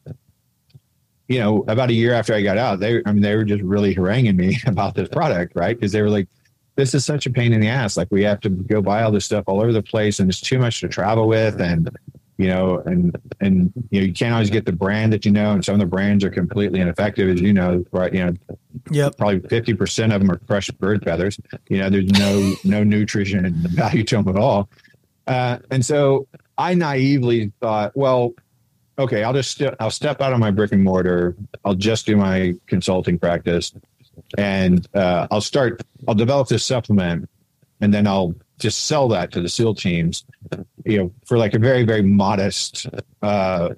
you 1.28 1.39
know, 1.39 1.64
about 1.68 1.90
a 1.90 1.94
year 1.94 2.12
after 2.12 2.35
I 2.35 2.43
got 2.43 2.59
out, 2.59 2.81
they 2.81 3.02
I 3.06 3.12
mean 3.12 3.22
they 3.22 3.35
were 3.36 3.44
just 3.44 3.62
really 3.62 3.94
haranguing 3.94 4.36
me 4.36 4.59
about 4.66 4.94
this 4.94 5.09
product, 5.09 5.52
right? 5.55 5.76
Because 5.76 5.93
they 5.93 6.02
were 6.02 6.10
like, 6.10 6.28
"This 6.76 6.94
is 6.94 7.05
such 7.05 7.26
a 7.26 7.31
pain 7.31 7.52
in 7.52 7.60
the 7.60 7.68
ass. 7.68 7.97
Like 7.97 8.09
we 8.10 8.22
have 8.24 8.40
to 8.40 8.51
go 8.51 8.82
buy 8.82 9.02
all 9.02 9.12
this 9.12 9.24
stuff 9.24 9.44
all 9.47 9.60
over 9.60 9.72
the 9.72 9.82
place, 9.82 10.20
and 10.20 10.28
it's 10.28 10.40
too 10.40 10.59
much 10.59 10.81
to 10.81 10.89
travel 10.89 11.26
with, 11.28 11.60
and 11.60 11.89
you 12.36 12.48
know, 12.48 12.78
and 12.78 13.16
and 13.40 13.73
you 13.90 14.01
know, 14.01 14.06
you 14.06 14.12
can't 14.12 14.32
always 14.32 14.51
get 14.51 14.66
the 14.66 14.73
brand 14.73 15.12
that 15.12 15.24
you 15.24 15.31
know, 15.31 15.52
and 15.52 15.65
some 15.65 15.74
of 15.74 15.81
the 15.81 15.86
brands 15.86 16.24
are 16.24 16.31
completely 16.31 16.81
ineffective, 16.81 17.28
as 17.28 17.40
you 17.40 17.52
know, 17.52 17.85
right? 17.93 18.12
You 18.12 18.27
know, 18.27 18.35
yep. 18.90 19.16
probably 19.16 19.40
fifty 19.48 19.74
percent 19.74 20.12
of 20.12 20.20
them 20.20 20.31
are 20.31 20.39
crushed 20.39 20.77
bird 20.78 21.05
feathers. 21.05 21.40
You 21.69 21.78
know, 21.78 21.90
there's 21.90 22.11
no 22.12 22.55
no 22.65 22.82
nutrition 22.82 23.44
and 23.44 23.55
value 23.56 24.02
to 24.05 24.16
them 24.16 24.28
at 24.28 24.36
all. 24.36 24.69
Uh, 25.27 25.59
and 25.70 25.85
so 25.85 26.27
I 26.59 26.74
naively 26.74 27.52
thought, 27.61 27.97
well, 27.97 28.35
okay, 28.98 29.23
I'll 29.23 29.32
just 29.32 29.56
st- 29.56 29.74
I'll 29.78 29.90
step 29.90 30.20
out 30.20 30.32
of 30.32 30.40
my 30.40 30.51
brick 30.51 30.73
and 30.73 30.82
mortar. 30.82 31.36
I'll 31.65 31.74
just 31.74 32.05
do 32.05 32.16
my 32.16 32.55
consulting 32.66 33.19
practice, 33.19 33.73
and 34.36 34.86
uh, 34.94 35.28
I'll 35.31 35.40
start. 35.40 35.82
I'll 36.09 36.15
develop 36.15 36.48
this 36.48 36.65
supplement, 36.65 37.28
and 37.81 37.94
then 37.94 38.09
I'll 38.09 38.35
just 38.59 38.86
sell 38.86 39.09
that 39.09 39.32
to 39.32 39.40
the 39.40 39.48
SEAL 39.48 39.74
teams, 39.74 40.24
you 40.85 40.98
know, 40.98 41.12
for 41.26 41.39
like 41.39 41.55
a 41.55 41.59
very, 41.59 41.85
very 41.85 42.02
modest 42.02 42.86
uh, 43.22 43.70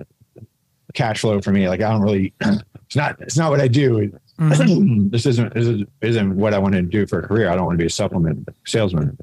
cash 0.95 1.21
flow 1.21 1.41
for 1.41 1.53
me. 1.53 1.69
Like 1.69 1.81
I 1.81 1.91
don't 1.91 2.03
really, 2.03 2.33
it's 2.41 2.97
not, 2.97 3.21
it's 3.21 3.37
not 3.37 3.51
what 3.51 3.61
I 3.61 3.69
do. 3.69 4.13
mm-hmm. 4.39 5.09
this 5.11 5.27
isn't 5.27 5.55
this 5.55 5.87
isn't 6.03 6.37
what 6.37 6.55
I 6.55 6.59
want 6.59 6.75
to 6.75 6.83
do 6.83 7.07
for 7.07 7.21
a 7.21 7.27
career. 7.27 7.49
I 7.49 7.57
don't 7.57 7.65
want 7.67 7.79
to 7.79 7.83
be 7.83 7.87
a 7.87 7.91
supplement 7.91 8.49
salesman. 8.67 9.17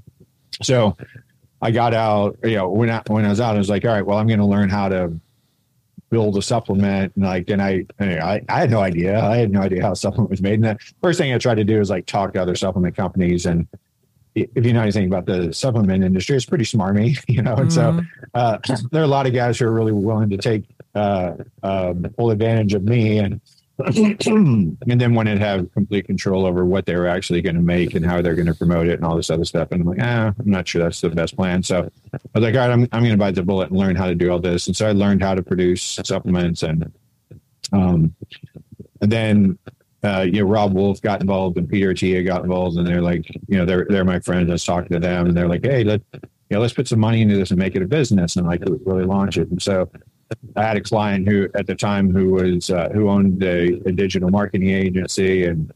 So 0.62 0.98
I 1.62 1.72
got 1.72 1.94
out, 1.94 2.38
you 2.44 2.56
know, 2.56 2.70
when 2.70 2.90
I 2.90 3.02
when 3.08 3.26
I 3.26 3.30
was 3.30 3.40
out, 3.40 3.56
I 3.56 3.58
was 3.58 3.70
like, 3.70 3.86
all 3.86 3.92
right, 3.92 4.06
well, 4.06 4.18
I'm 4.18 4.28
going 4.28 4.40
to 4.40 4.46
learn 4.46 4.70
how 4.70 4.90
to 4.90 5.14
build 6.14 6.38
a 6.38 6.42
supplement. 6.42 7.12
And 7.16 7.26
like, 7.26 7.50
and 7.50 7.62
I, 7.62 7.86
I, 8.00 8.42
I 8.48 8.60
had 8.60 8.70
no 8.70 8.82
idea. 8.82 9.20
I 9.20 9.38
had 9.38 9.52
no 9.52 9.62
idea 9.62 9.82
how 9.82 9.94
a 9.94 9.96
supplement 9.96 10.30
was 10.30 10.42
made. 10.42 10.56
And 10.56 10.64
the 10.64 10.78
first 11.02 11.18
thing 11.18 11.34
I 11.34 11.38
tried 11.40 11.56
to 11.56 11.64
do 11.64 11.80
is 11.80 11.90
like 11.90 12.06
talk 12.06 12.34
to 12.34 12.42
other 12.42 12.56
supplement 12.56 12.96
companies. 12.96 13.48
And 13.48 13.68
if 14.36 14.66
you 14.66 14.74
know 14.74 14.82
anything 14.82 15.06
about 15.06 15.26
the 15.26 15.54
supplement 15.54 16.04
industry, 16.04 16.36
it's 16.36 16.46
pretty 16.46 16.66
smarmy, 16.66 17.18
you 17.28 17.42
know. 17.42 17.56
And 17.56 17.70
mm-hmm. 17.70 18.00
so 18.00 18.30
uh, 18.34 18.58
there 18.92 19.02
are 19.02 19.06
a 19.06 19.08
lot 19.08 19.28
of 19.28 19.34
guys 19.34 19.60
who 19.60 19.66
are 19.66 19.72
really 19.72 19.92
willing 19.92 20.30
to 20.30 20.38
take 20.38 20.66
uh, 20.96 21.34
um, 21.62 22.06
full 22.16 22.32
advantage 22.32 22.74
of 22.74 22.84
me 22.84 23.20
and 23.20 23.42
and 23.80 24.78
then 24.86 25.16
wanted 25.16 25.36
to 25.36 25.40
have 25.40 25.72
complete 25.74 26.06
control 26.06 26.46
over 26.46 26.64
what 26.64 26.86
they're 26.86 27.08
actually 27.08 27.42
going 27.42 27.56
to 27.56 27.62
make 27.62 27.96
and 27.96 28.06
how 28.06 28.22
they're 28.22 28.36
going 28.36 28.46
to 28.46 28.54
promote 28.54 28.88
it 28.88 28.94
and 28.94 29.04
all 29.04 29.16
this 29.16 29.32
other 29.32 29.46
stuff. 29.46 29.72
And 29.72 29.82
I'm 29.82 29.88
like, 29.88 30.00
ah, 30.00 30.28
I'm 30.28 30.50
not 30.50 30.68
sure 30.68 30.84
that's 30.84 31.02
the 31.02 31.10
best 31.10 31.36
plan. 31.36 31.64
So 31.64 31.90
I 32.14 32.18
was 32.36 32.44
like, 32.44 32.54
all 32.54 32.62
right, 32.62 32.70
I'm, 32.70 32.88
I'm 32.92 33.02
going 33.02 33.12
to 33.12 33.18
bite 33.18 33.34
the 33.34 33.42
bullet 33.42 33.72
and 33.72 33.80
learn 33.80 33.96
how 33.96 34.06
to 34.06 34.14
do 34.14 34.32
all 34.32 34.40
this. 34.40 34.68
And 34.68 34.76
so 34.76 34.88
I 34.88 34.92
learned 34.92 35.24
how 35.24 35.34
to 35.34 35.42
produce 35.42 35.82
supplements 35.82 36.62
and, 36.62 36.94
um, 37.72 38.14
and 39.02 39.12
then, 39.12 39.58
uh, 40.04 40.22
you 40.22 40.44
know, 40.44 40.50
Robb 40.50 40.74
Wolf 40.74 41.02
got 41.02 41.22
involved 41.22 41.58
and 41.58 41.68
Peter 41.70 41.94
Attia 41.94 42.26
got 42.26 42.44
involved 42.44 42.78
and 42.78 42.86
they're 42.86 43.02
like, 43.02 43.30
you 43.48 43.58
know, 43.58 43.66
they're, 43.66 43.86
they're 43.90 44.04
my 44.04 44.20
friends. 44.20 44.50
I 44.50 44.54
was 44.54 44.66
talking 44.66 44.90
to 44.90 45.00
them 45.00 45.28
and 45.28 45.38
they're 45.38 45.48
like, 45.48 45.66
Hey, 45.66 45.84
let, 45.84 46.02
you 46.14 46.20
know, 46.52 46.60
let's 46.60 46.74
put 46.74 46.88
some 46.88 47.00
money 47.00 47.22
into 47.22 47.38
this 47.38 47.52
and 47.52 47.60
make 47.60 47.76
it 47.76 47.82
a 47.82 47.88
business 47.88 48.36
and 48.36 48.46
like 48.46 48.62
really 48.86 49.06
launch 49.06 49.38
it. 49.38 49.50
And 49.50 49.62
so 49.62 49.90
I 50.56 50.64
had 50.64 50.78
a 50.78 50.82
client 50.82 51.28
who, 51.28 51.48
at 51.56 51.68
the 51.68 51.76
time, 51.76 52.12
who 52.12 52.32
was 52.32 52.70
uh, 52.70 52.90
who 52.90 53.10
owned 53.10 53.44
a, 53.44 53.82
a, 53.86 53.92
digital 53.92 54.30
marketing 54.30 54.70
agency, 54.70 55.46
and 55.46 55.72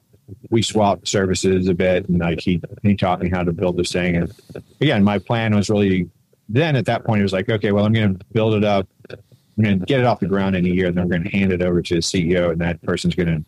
we 0.49 0.61
swapped 0.61 1.07
services 1.07 1.67
a 1.67 1.73
bit. 1.73 2.07
And 2.07 2.19
like 2.19 2.39
he 2.39 2.61
he 2.83 2.95
taught 2.95 3.21
me 3.21 3.29
how 3.29 3.43
to 3.43 3.51
build 3.51 3.77
this 3.77 3.91
thing. 3.91 4.15
And 4.17 4.33
again, 4.81 5.03
my 5.03 5.19
plan 5.19 5.55
was 5.55 5.69
really 5.69 6.09
then 6.49 6.75
at 6.75 6.85
that 6.85 7.05
point 7.05 7.19
it 7.19 7.23
was 7.23 7.33
like, 7.33 7.49
okay, 7.49 7.71
well, 7.71 7.85
I'm 7.85 7.93
going 7.93 8.17
to 8.17 8.25
build 8.31 8.53
it 8.53 8.63
up. 8.63 8.87
I'm 9.09 9.63
going 9.63 9.79
to 9.79 9.85
get 9.85 9.99
it 9.99 10.05
off 10.05 10.19
the 10.19 10.27
ground 10.27 10.55
in 10.55 10.65
a 10.65 10.69
year, 10.69 10.87
and 10.87 10.97
then 10.97 11.05
we're 11.05 11.17
going 11.17 11.29
to 11.29 11.37
hand 11.37 11.51
it 11.51 11.61
over 11.61 11.81
to 11.81 11.95
the 11.95 12.01
CEO, 12.01 12.51
and 12.51 12.61
that 12.61 12.81
person's 12.83 13.15
going 13.15 13.27
to 13.27 13.43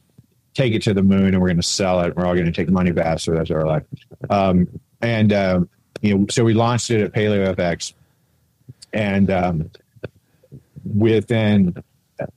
take 0.59 0.73
it 0.73 0.81
to 0.83 0.93
the 0.93 1.03
moon, 1.03 1.27
and 1.27 1.41
we're 1.41 1.47
going 1.47 1.57
to 1.57 1.63
sell 1.63 2.01
it. 2.01 2.15
We're 2.15 2.25
all 2.25 2.33
going 2.33 2.45
to 2.45 2.51
take 2.51 2.69
money 2.69 2.91
back. 2.91 3.19
So 3.19 3.33
that's 3.33 3.49
our 3.49 3.65
life. 3.65 3.83
Um, 4.29 4.67
and 5.01 5.31
uh, 5.31 5.61
you 6.01 6.17
know, 6.17 6.25
so 6.29 6.43
we 6.43 6.53
launched 6.53 6.91
it 6.91 7.01
at 7.01 7.13
Paleo 7.13 7.55
FX, 7.55 7.93
and 8.93 9.31
um, 9.31 9.71
within 10.83 11.81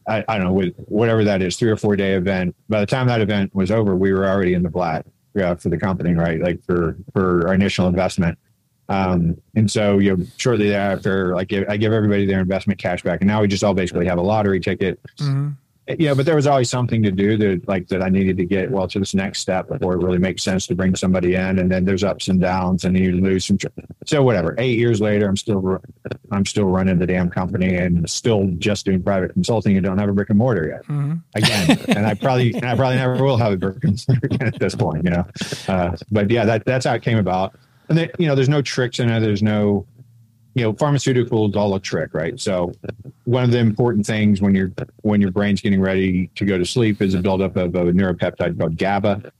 I, 0.06 0.24
I, 0.28 0.38
don't 0.38 0.46
know 0.46 0.52
with 0.52 0.76
whatever 0.86 1.24
that 1.24 1.42
is 1.42 1.56
three 1.56 1.70
or 1.70 1.76
four 1.76 1.96
day 1.96 2.12
event 2.14 2.54
by 2.68 2.78
the 2.80 2.86
time 2.86 3.08
that 3.08 3.20
event 3.20 3.52
was 3.52 3.72
over 3.72 3.96
we 3.96 4.12
were 4.12 4.28
already 4.28 4.54
in 4.54 4.62
the 4.62 4.70
black 4.70 5.04
uh, 5.40 5.56
for 5.56 5.70
the 5.70 5.76
company 5.76 6.14
right 6.14 6.40
like 6.40 6.62
for 6.64 6.96
for 7.12 7.48
our 7.48 7.54
initial 7.54 7.88
investment 7.88 8.38
um, 8.88 9.36
and 9.56 9.68
so 9.68 9.98
you 9.98 10.16
know 10.16 10.24
shortly 10.36 10.68
thereafter 10.68 11.34
like 11.34 11.52
i 11.68 11.76
give 11.76 11.92
everybody 11.92 12.26
their 12.26 12.38
investment 12.38 12.78
cash 12.78 13.02
back 13.02 13.22
and 13.22 13.28
now 13.28 13.40
we 13.40 13.48
just 13.48 13.64
all 13.64 13.74
basically 13.74 14.06
have 14.06 14.18
a 14.18 14.22
lottery 14.22 14.60
ticket 14.60 15.00
mm-hmm 15.18 15.48
you 15.88 16.06
know, 16.06 16.14
but 16.14 16.26
there 16.26 16.36
was 16.36 16.46
always 16.46 16.70
something 16.70 17.02
to 17.02 17.10
do 17.10 17.36
that 17.36 17.66
like 17.66 17.88
that 17.88 18.02
I 18.02 18.08
needed 18.08 18.36
to 18.36 18.44
get 18.44 18.70
well 18.70 18.86
to 18.86 19.00
this 19.00 19.14
next 19.14 19.40
step 19.40 19.68
before 19.68 19.94
it 19.94 19.98
really 19.98 20.18
makes 20.18 20.42
sense 20.42 20.66
to 20.68 20.76
bring 20.76 20.94
somebody 20.94 21.34
in. 21.34 21.58
And 21.58 21.70
then 21.70 21.84
there's 21.84 22.04
ups 22.04 22.28
and 22.28 22.40
downs, 22.40 22.84
and 22.84 22.96
you 22.96 23.12
lose 23.12 23.46
some. 23.46 23.58
So 24.06 24.22
whatever. 24.22 24.54
Eight 24.58 24.78
years 24.78 25.00
later, 25.00 25.28
I'm 25.28 25.36
still 25.36 25.80
I'm 26.30 26.46
still 26.46 26.66
running 26.66 26.98
the 26.98 27.06
damn 27.06 27.30
company 27.30 27.74
and 27.74 28.08
still 28.08 28.48
just 28.58 28.86
doing 28.86 29.02
private 29.02 29.32
consulting 29.32 29.76
and 29.76 29.84
don't 29.84 29.98
have 29.98 30.08
a 30.08 30.12
brick 30.12 30.30
and 30.30 30.38
mortar 30.38 30.68
yet. 30.68 30.84
Mm-hmm. 30.84 31.14
Again, 31.34 31.96
and 31.96 32.06
I 32.06 32.14
probably 32.14 32.54
and 32.54 32.64
I 32.64 32.76
probably 32.76 32.96
never 32.96 33.22
will 33.22 33.36
have 33.36 33.52
a 33.52 33.56
brick 33.56 33.82
and 33.82 34.04
mortar 34.08 34.26
again 34.26 34.46
at 34.46 34.60
this 34.60 34.76
point. 34.76 35.04
You 35.04 35.10
know, 35.10 35.26
uh, 35.66 35.96
but 36.12 36.30
yeah, 36.30 36.44
that 36.44 36.64
that's 36.64 36.86
how 36.86 36.94
it 36.94 37.02
came 37.02 37.18
about. 37.18 37.56
And 37.88 37.98
then 37.98 38.10
you 38.18 38.28
know, 38.28 38.36
there's 38.36 38.48
no 38.48 38.62
tricks 38.62 39.00
in 39.00 39.10
it. 39.10 39.18
There's 39.18 39.42
no 39.42 39.84
you 40.54 40.62
know, 40.62 40.72
pharmaceuticals 40.72 41.56
all 41.56 41.74
a 41.74 41.80
trick, 41.80 42.12
right? 42.12 42.38
So 42.38 42.72
one 43.24 43.44
of 43.44 43.50
the 43.50 43.58
important 43.58 44.04
things 44.06 44.42
when 44.42 44.54
you're 44.54 44.72
when 45.02 45.20
your 45.20 45.30
brain's 45.30 45.60
getting 45.60 45.80
ready 45.80 46.28
to 46.34 46.44
go 46.44 46.58
to 46.58 46.64
sleep 46.64 47.00
is 47.00 47.14
a 47.14 47.20
buildup 47.20 47.56
of 47.56 47.74
a 47.74 47.84
neuropeptide 47.84 48.58
called 48.58 48.76
GABA. 48.76 49.32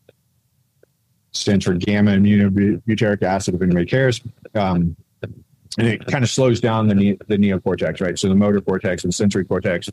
Stands 1.32 1.64
for 1.64 1.74
gamma 1.74 2.12
aminobutyric 2.12 3.22
acid 3.22 3.54
if 3.54 3.62
anybody 3.62 3.86
cares. 3.86 4.20
Um, 4.54 4.96
and 5.78 5.88
it 5.88 6.06
kind 6.06 6.22
of 6.22 6.30
slows 6.30 6.60
down 6.60 6.88
the 6.88 7.18
the 7.28 7.36
neocortex, 7.36 8.00
right? 8.00 8.18
So 8.18 8.28
the 8.28 8.34
motor 8.34 8.60
cortex 8.60 9.04
and 9.04 9.14
sensory 9.14 9.44
cortex, 9.44 9.90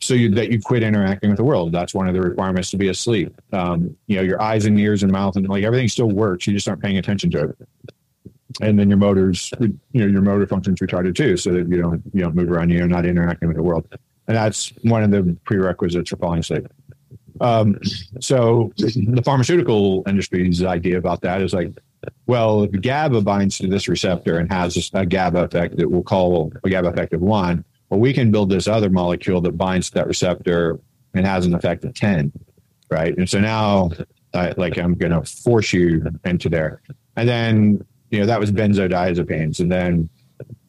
so 0.00 0.14
you, 0.14 0.28
that 0.30 0.50
you 0.50 0.60
quit 0.60 0.82
interacting 0.82 1.30
with 1.30 1.36
the 1.36 1.44
world. 1.44 1.72
That's 1.72 1.94
one 1.94 2.08
of 2.08 2.14
the 2.14 2.20
requirements 2.20 2.70
to 2.70 2.76
be 2.76 2.88
asleep. 2.88 3.40
Um, 3.52 3.96
you 4.06 4.16
know, 4.16 4.22
your 4.22 4.40
eyes 4.42 4.66
and 4.66 4.78
ears 4.78 5.02
and 5.02 5.10
mouth 5.12 5.36
and 5.36 5.48
like 5.48 5.64
everything 5.64 5.88
still 5.88 6.10
works. 6.10 6.46
You 6.46 6.54
just 6.54 6.68
aren't 6.68 6.82
paying 6.82 6.98
attention 6.98 7.30
to 7.32 7.44
it 7.50 7.68
and 8.60 8.78
then 8.78 8.88
your 8.88 8.98
motors, 8.98 9.52
you 9.60 9.78
know, 9.92 10.06
your 10.06 10.22
motor 10.22 10.46
functions 10.46 10.80
retarded 10.80 11.14
too, 11.14 11.36
so 11.36 11.52
that 11.52 11.68
you 11.68 11.80
don't 11.80 12.02
you 12.12 12.22
don't 12.22 12.34
move 12.34 12.50
around, 12.50 12.70
you're 12.70 12.86
not 12.86 13.06
interacting 13.06 13.48
with 13.48 13.56
the 13.56 13.62
world, 13.62 13.86
and 14.28 14.36
that's 14.36 14.72
one 14.82 15.02
of 15.02 15.10
the 15.10 15.36
prerequisites 15.44 16.10
for 16.10 16.16
falling 16.16 16.40
asleep. 16.40 16.66
Um, 17.40 17.78
so 18.20 18.72
the 18.76 19.22
pharmaceutical 19.24 20.02
industry's 20.06 20.62
idea 20.62 20.98
about 20.98 21.20
that 21.22 21.42
is 21.42 21.52
like, 21.52 21.70
well, 22.26 22.64
if 22.64 22.72
GABA 22.80 23.22
binds 23.22 23.58
to 23.58 23.66
this 23.66 23.88
receptor 23.88 24.38
and 24.38 24.50
has 24.50 24.90
a 24.94 25.04
GABA 25.04 25.44
effect 25.44 25.76
that 25.76 25.90
we'll 25.90 26.02
call 26.02 26.52
a 26.64 26.70
GABA 26.70 26.88
effect 26.88 27.12
of 27.12 27.20
one, 27.20 27.64
well, 27.90 28.00
we 28.00 28.12
can 28.12 28.30
build 28.30 28.50
this 28.50 28.66
other 28.68 28.90
molecule 28.90 29.40
that 29.42 29.52
binds 29.52 29.88
to 29.90 29.94
that 29.94 30.06
receptor 30.06 30.78
and 31.14 31.26
has 31.26 31.46
an 31.46 31.54
effect 31.54 31.84
of 31.84 31.94
10, 31.94 32.32
right? 32.90 33.16
And 33.16 33.28
so 33.28 33.40
now, 33.40 33.90
I, 34.34 34.52
like, 34.56 34.78
I'm 34.78 34.94
going 34.94 35.12
to 35.12 35.22
force 35.24 35.72
you 35.72 36.04
into 36.24 36.48
there. 36.48 36.82
And 37.16 37.28
then 37.28 37.86
you 38.10 38.20
know, 38.20 38.26
that 38.26 38.40
was 38.40 38.52
benzodiazepines. 38.52 39.60
And 39.60 39.70
then 39.70 40.08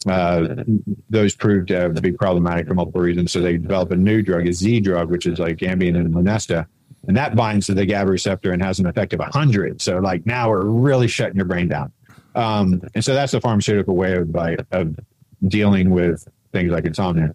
uh, 0.08 0.64
those 1.10 1.36
proved 1.36 1.70
to 1.70 1.90
be 1.90 2.12
problematic 2.12 2.68
for 2.68 2.74
multiple 2.74 3.02
reasons. 3.02 3.32
So 3.32 3.42
they 3.42 3.58
developed 3.58 3.92
a 3.92 3.96
new 3.96 4.22
drug, 4.22 4.48
a 4.48 4.54
Z 4.54 4.82
drug, 4.82 5.10
which 5.10 5.26
is 5.26 5.40
like 5.40 5.58
Ambien 5.58 5.96
and 5.96 6.14
Lunesta. 6.14 6.68
And 7.08 7.16
that 7.16 7.36
binds 7.36 7.68
to 7.68 7.74
the 7.74 7.86
GABA 7.86 8.12
receptor 8.12 8.52
and 8.52 8.62
has 8.62 8.80
an 8.80 8.86
effect 8.86 9.14
of 9.14 9.20
100. 9.20 9.82
So, 9.82 10.00
like, 10.00 10.26
now 10.26 10.50
we're 10.50 10.66
really 10.66 11.08
shutting 11.08 11.38
your 11.38 11.46
brain 11.46 11.70
down. 11.70 11.92
Um, 12.36 12.82
and 12.94 13.04
so 13.04 13.14
that's 13.14 13.32
the 13.32 13.42
pharmaceutical 13.42 13.96
way 13.96 14.14
of, 14.14 14.36
of 14.72 15.00
dealing 15.48 15.90
with 15.90 16.28
things 16.52 16.72
like 16.72 16.86
insomnia. 16.86 17.34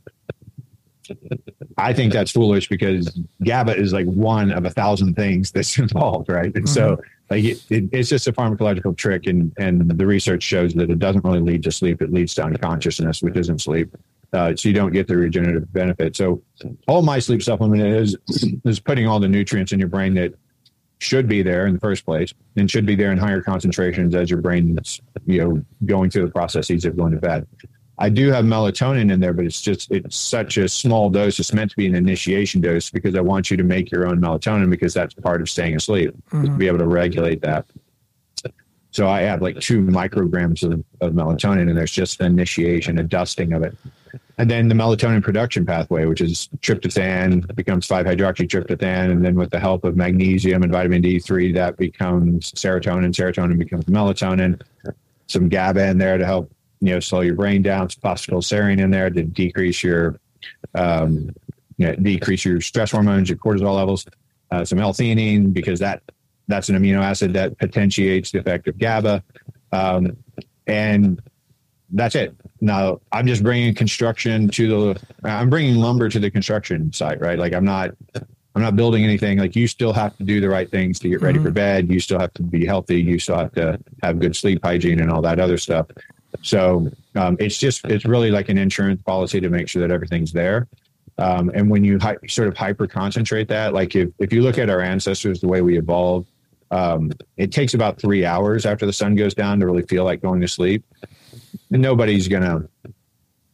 I 1.78 1.92
think 1.92 2.12
that's 2.12 2.30
foolish 2.30 2.68
because 2.68 3.18
GABA 3.42 3.76
is 3.76 3.92
like 3.92 4.06
one 4.06 4.52
of 4.52 4.64
a 4.64 4.70
thousand 4.70 5.14
things 5.14 5.50
that's 5.50 5.78
involved, 5.78 6.28
right? 6.28 6.54
And 6.54 6.64
mm-hmm. 6.64 6.66
so 6.66 7.00
like 7.30 7.44
it, 7.44 7.62
it, 7.70 7.88
it's 7.92 8.08
just 8.08 8.26
a 8.28 8.32
pharmacological 8.32 8.96
trick, 8.96 9.26
and 9.26 9.52
and 9.58 9.90
the 9.90 10.06
research 10.06 10.42
shows 10.42 10.74
that 10.74 10.90
it 10.90 10.98
doesn't 10.98 11.24
really 11.24 11.40
lead 11.40 11.62
to 11.64 11.72
sleep; 11.72 12.02
it 12.02 12.12
leads 12.12 12.34
to 12.34 12.44
unconsciousness, 12.44 13.22
which 13.22 13.36
isn't 13.36 13.60
sleep. 13.60 13.94
Uh, 14.32 14.56
so 14.56 14.68
you 14.68 14.74
don't 14.74 14.92
get 14.92 15.06
the 15.06 15.16
regenerative 15.16 15.70
benefit. 15.72 16.16
So 16.16 16.42
all 16.88 17.02
my 17.02 17.18
sleep 17.18 17.42
supplement 17.42 17.82
is 17.82 18.16
is 18.64 18.80
putting 18.80 19.06
all 19.06 19.20
the 19.20 19.28
nutrients 19.28 19.72
in 19.72 19.78
your 19.78 19.88
brain 19.88 20.14
that 20.14 20.34
should 20.98 21.28
be 21.28 21.42
there 21.42 21.66
in 21.66 21.74
the 21.74 21.80
first 21.80 22.04
place 22.04 22.32
and 22.56 22.70
should 22.70 22.86
be 22.86 22.94
there 22.94 23.10
in 23.10 23.18
higher 23.18 23.42
concentrations 23.42 24.14
as 24.14 24.30
your 24.30 24.40
brain 24.40 24.78
is 24.78 25.00
you 25.26 25.38
know 25.38 25.64
going 25.84 26.08
through 26.08 26.24
the 26.24 26.32
processes 26.32 26.84
of 26.84 26.96
going 26.96 27.12
to 27.12 27.18
bed. 27.18 27.46
I 28.02 28.08
do 28.08 28.32
have 28.32 28.44
melatonin 28.44 29.12
in 29.12 29.20
there, 29.20 29.32
but 29.32 29.44
it's 29.44 29.62
just 29.62 29.92
it's 29.92 30.16
such 30.16 30.56
a 30.56 30.68
small 30.68 31.08
dose. 31.08 31.38
It's 31.38 31.52
meant 31.52 31.70
to 31.70 31.76
be 31.76 31.86
an 31.86 31.94
initiation 31.94 32.60
dose 32.60 32.90
because 32.90 33.14
I 33.14 33.20
want 33.20 33.48
you 33.48 33.56
to 33.56 33.62
make 33.62 33.92
your 33.92 34.08
own 34.08 34.20
melatonin 34.20 34.70
because 34.70 34.92
that's 34.92 35.14
part 35.14 35.40
of 35.40 35.48
staying 35.48 35.76
asleep 35.76 36.12
mm-hmm. 36.32 36.46
to 36.46 36.50
be 36.50 36.66
able 36.66 36.78
to 36.78 36.88
regulate 36.88 37.42
that. 37.42 37.64
So 38.90 39.08
I 39.08 39.20
have 39.20 39.40
like 39.40 39.60
two 39.60 39.82
micrograms 39.82 40.64
of, 40.64 40.84
of 41.00 41.12
melatonin, 41.12 41.68
and 41.68 41.78
there's 41.78 41.92
just 41.92 42.20
an 42.20 42.26
initiation, 42.26 42.98
a 42.98 43.04
dusting 43.04 43.52
of 43.52 43.62
it. 43.62 43.76
And 44.36 44.50
then 44.50 44.66
the 44.66 44.74
melatonin 44.74 45.22
production 45.22 45.64
pathway, 45.64 46.04
which 46.06 46.20
is 46.20 46.48
tryptophan, 46.58 47.54
becomes 47.54 47.86
5 47.86 48.04
hydroxytryptophan. 48.04 49.12
And 49.12 49.24
then 49.24 49.36
with 49.36 49.50
the 49.50 49.60
help 49.60 49.84
of 49.84 49.96
magnesium 49.96 50.64
and 50.64 50.72
vitamin 50.72 51.02
D3, 51.02 51.54
that 51.54 51.76
becomes 51.76 52.50
serotonin. 52.50 53.14
Serotonin 53.14 53.58
becomes 53.60 53.84
melatonin. 53.84 54.60
Some 55.28 55.48
GABA 55.48 55.86
in 55.86 55.98
there 55.98 56.18
to 56.18 56.26
help 56.26 56.50
you 56.82 56.92
know 56.92 57.00
slow 57.00 57.20
your 57.20 57.36
brain 57.36 57.62
down. 57.62 57.88
Some 57.88 58.02
phosphatidylserine 58.02 58.80
in 58.80 58.90
there 58.90 59.08
to 59.08 59.22
decrease 59.22 59.82
your 59.82 60.18
um, 60.74 61.30
you 61.78 61.86
know, 61.86 61.94
decrease 61.94 62.44
your 62.44 62.60
stress 62.60 62.90
hormones, 62.90 63.28
your 63.28 63.38
cortisol 63.38 63.76
levels. 63.76 64.04
Uh, 64.50 64.64
some 64.64 64.78
L-theanine 64.78 65.52
because 65.52 65.78
that 65.78 66.02
that's 66.48 66.68
an 66.68 66.76
amino 66.76 66.98
acid 66.98 67.32
that 67.32 67.56
potentiates 67.58 68.32
the 68.32 68.40
effect 68.40 68.68
of 68.68 68.76
GABA, 68.76 69.22
um, 69.70 70.16
and 70.66 71.22
that's 71.90 72.14
it. 72.14 72.34
Now 72.60 73.00
I'm 73.12 73.26
just 73.26 73.42
bringing 73.42 73.74
construction 73.74 74.48
to 74.48 74.68
the. 74.68 75.02
I'm 75.24 75.48
bringing 75.48 75.76
lumber 75.76 76.08
to 76.08 76.18
the 76.18 76.30
construction 76.30 76.92
site, 76.92 77.20
right? 77.20 77.38
Like 77.38 77.54
I'm 77.54 77.64
not. 77.64 77.92
I'm 78.54 78.60
not 78.60 78.76
building 78.76 79.02
anything. 79.02 79.38
Like 79.38 79.56
you 79.56 79.66
still 79.66 79.94
have 79.94 80.14
to 80.18 80.24
do 80.24 80.38
the 80.38 80.48
right 80.48 80.70
things 80.70 80.98
to 80.98 81.08
get 81.08 81.22
ready 81.22 81.38
mm-hmm. 81.38 81.46
for 81.46 81.52
bed. 81.52 81.90
You 81.90 82.00
still 82.00 82.18
have 82.18 82.34
to 82.34 82.42
be 82.42 82.66
healthy. 82.66 83.00
You 83.00 83.18
still 83.18 83.38
have 83.38 83.52
to 83.52 83.78
have 84.02 84.18
good 84.18 84.36
sleep 84.36 84.60
hygiene 84.62 85.00
and 85.00 85.10
all 85.10 85.22
that 85.22 85.40
other 85.40 85.56
stuff. 85.56 85.86
So 86.40 86.90
um, 87.14 87.36
it's 87.38 87.58
just 87.58 87.84
it's 87.84 88.04
really 88.04 88.30
like 88.30 88.48
an 88.48 88.58
insurance 88.58 89.02
policy 89.02 89.40
to 89.40 89.48
make 89.48 89.68
sure 89.68 89.86
that 89.86 89.92
everything's 89.92 90.32
there. 90.32 90.68
Um, 91.18 91.50
and 91.54 91.70
when 91.70 91.84
you 91.84 91.98
hi- 91.98 92.16
sort 92.26 92.48
of 92.48 92.56
hyper 92.56 92.86
concentrate 92.86 93.48
that, 93.48 93.74
like 93.74 93.94
if, 93.94 94.08
if 94.18 94.32
you 94.32 94.42
look 94.42 94.58
at 94.58 94.70
our 94.70 94.80
ancestors, 94.80 95.40
the 95.40 95.46
way 95.46 95.60
we 95.60 95.78
evolved, 95.78 96.28
um, 96.70 97.12
it 97.36 97.52
takes 97.52 97.74
about 97.74 98.00
three 98.00 98.24
hours 98.24 98.64
after 98.64 98.86
the 98.86 98.92
sun 98.94 99.14
goes 99.14 99.34
down 99.34 99.60
to 99.60 99.66
really 99.66 99.82
feel 99.82 100.04
like 100.04 100.22
going 100.22 100.40
to 100.40 100.48
sleep. 100.48 100.84
And 101.70 101.82
nobody's 101.82 102.28
gonna 102.28 102.66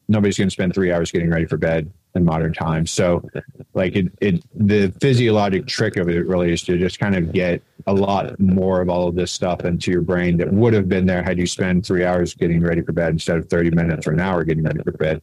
nobody's 0.08 0.38
gonna 0.38 0.50
spend 0.50 0.74
three 0.74 0.92
hours 0.92 1.10
getting 1.10 1.30
ready 1.30 1.46
for 1.46 1.56
bed 1.56 1.92
in 2.18 2.24
modern 2.24 2.52
times. 2.52 2.90
So 2.90 3.26
like 3.72 3.96
it, 3.96 4.12
it 4.20 4.44
the 4.54 4.92
physiologic 5.00 5.66
trick 5.66 5.96
of 5.96 6.08
it 6.08 6.26
really 6.26 6.52
is 6.52 6.62
to 6.64 6.76
just 6.76 6.98
kind 6.98 7.16
of 7.16 7.32
get 7.32 7.62
a 7.86 7.94
lot 7.94 8.38
more 8.38 8.82
of 8.82 8.90
all 8.90 9.08
of 9.08 9.14
this 9.14 9.32
stuff 9.32 9.64
into 9.64 9.90
your 9.90 10.02
brain 10.02 10.36
that 10.36 10.52
would 10.52 10.74
have 10.74 10.88
been 10.88 11.06
there 11.06 11.22
had 11.22 11.38
you 11.38 11.46
spend 11.46 11.86
three 11.86 12.04
hours 12.04 12.34
getting 12.34 12.60
ready 12.60 12.82
for 12.82 12.92
bed 12.92 13.12
instead 13.12 13.38
of 13.38 13.48
30 13.48 13.70
minutes 13.70 14.06
or 14.06 14.12
an 14.12 14.20
hour 14.20 14.44
getting 14.44 14.64
ready 14.64 14.82
for 14.82 14.92
bed. 14.92 15.22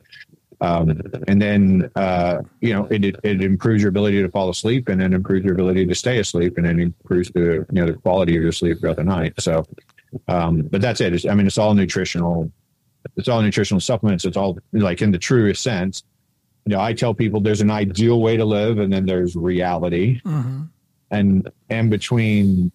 Um, 0.62 1.02
and 1.28 1.42
then 1.42 1.92
uh, 1.96 2.42
you 2.62 2.74
know 2.74 2.86
it, 2.86 3.04
it 3.04 3.42
improves 3.42 3.82
your 3.82 3.90
ability 3.90 4.22
to 4.22 4.30
fall 4.30 4.50
asleep, 4.50 4.88
and 4.90 5.02
then 5.02 5.14
improves 5.14 5.44
your 5.44 5.54
ability 5.54 5.86
to 5.86 5.96
stay 5.96 6.20
asleep, 6.20 6.58
and 6.58 6.66
then 6.66 6.80
improves 6.80 7.30
the 7.32 7.66
you 7.72 7.82
know 7.82 7.88
the 7.88 7.94
quality 7.94 8.38
of 8.38 8.42
your 8.42 8.52
sleep 8.52 8.80
throughout 8.80 8.96
the 8.96 9.04
night. 9.04 9.34
So, 9.40 9.66
um, 10.28 10.62
but 10.62 10.82
that's 10.82 11.02
it. 11.02 11.14
It's, 11.14 11.26
I 11.26 11.34
mean, 11.34 11.46
it's 11.46 11.58
all 11.58 11.74
nutritional. 11.74 12.52
It's 13.18 13.28
all 13.28 13.42
nutritional 13.42 13.82
supplements. 13.82 14.26
It's 14.26 14.38
all 14.38 14.58
like 14.72 15.02
in 15.02 15.12
the 15.12 15.20
truest 15.20 15.62
sense. 15.62 16.04
You 16.66 16.76
know, 16.76 16.82
I 16.82 16.94
tell 16.94 17.14
people 17.14 17.42
there's 17.42 17.62
an 17.62 17.72
ideal 17.72 18.22
way 18.22 18.38
to 18.38 18.46
live, 18.46 18.80
and 18.80 18.92
then 18.92 19.06
there's 19.06 19.36
reality, 19.36 20.20
Mm-hmm. 20.26 20.64
and 21.12 21.52
and 21.70 21.90
between 21.92 22.72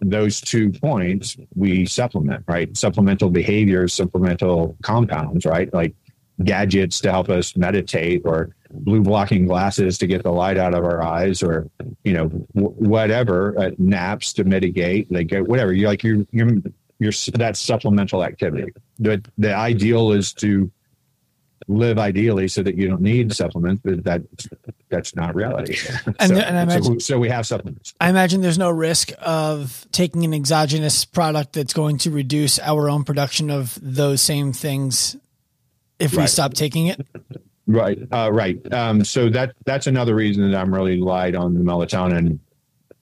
those 0.00 0.40
two 0.40 0.72
points, 0.72 1.36
we 1.54 1.84
supplement, 1.84 2.42
right? 2.48 2.74
Supplemental 2.74 3.28
behaviors, 3.28 3.92
supplemental 3.92 4.76
compounds, 4.82 5.44
right? 5.44 5.72
Like 5.74 5.94
gadgets 6.42 7.00
to 7.00 7.10
help 7.12 7.28
us 7.28 7.54
meditate 7.54 8.22
or 8.24 8.56
blue 8.70 9.02
blocking 9.02 9.46
glasses 9.46 9.98
to 9.98 10.06
get 10.06 10.22
the 10.22 10.32
light 10.32 10.56
out 10.56 10.74
of 10.74 10.82
our 10.84 11.00
eyes 11.02 11.42
or 11.44 11.68
you 12.02 12.12
know 12.12 12.28
w- 12.56 12.74
whatever 12.78 13.56
uh, 13.56 13.70
naps 13.78 14.32
to 14.32 14.42
mitigate 14.42 15.12
like 15.12 15.32
uh, 15.32 15.42
whatever 15.42 15.72
you 15.72 15.86
like 15.86 16.02
you're 16.02 16.26
you're 16.32 16.48
you're 16.98 17.12
that's 17.34 17.60
supplemental 17.60 18.24
activity 18.24 18.66
the 18.98 19.22
the 19.38 19.54
ideal 19.54 20.10
is 20.10 20.32
to 20.32 20.68
live 21.68 21.98
ideally 21.98 22.46
so 22.48 22.62
that 22.62 22.76
you 22.76 22.86
don't 22.88 23.00
need 23.00 23.32
supplements 23.32 23.80
but 23.84 24.04
that 24.04 24.22
that's 24.90 25.16
not 25.16 25.34
reality 25.34 25.76
And- 26.06 26.16
so, 26.30 26.36
and 26.36 26.58
I 26.58 26.66
so- 26.68 26.76
imagine- 26.76 27.00
so 27.00 27.18
we 27.18 27.28
have 27.30 27.46
supplements 27.46 27.94
I 28.00 28.10
imagine 28.10 28.40
there's 28.42 28.58
no 28.58 28.70
risk 28.70 29.10
of 29.20 29.86
taking 29.92 30.24
an 30.24 30.34
exogenous 30.34 31.04
product 31.04 31.54
that's 31.54 31.72
going 31.72 31.98
to 31.98 32.10
reduce 32.10 32.58
our 32.58 32.90
own 32.90 33.04
production 33.04 33.50
of 33.50 33.78
those 33.80 34.20
same 34.20 34.52
things 34.52 35.16
if 35.98 36.14
we 36.14 36.26
stop 36.26 36.54
taking 36.54 36.88
it. 36.88 37.06
Right, 37.66 37.98
uh, 38.12 38.30
right. 38.32 38.60
Um, 38.74 39.04
so 39.04 39.30
that 39.30 39.54
that's 39.64 39.86
another 39.86 40.14
reason 40.14 40.50
that 40.50 40.60
I'm 40.60 40.74
really 40.74 40.98
light 40.98 41.34
on 41.34 41.54
the 41.54 41.60
melatonin, 41.60 42.38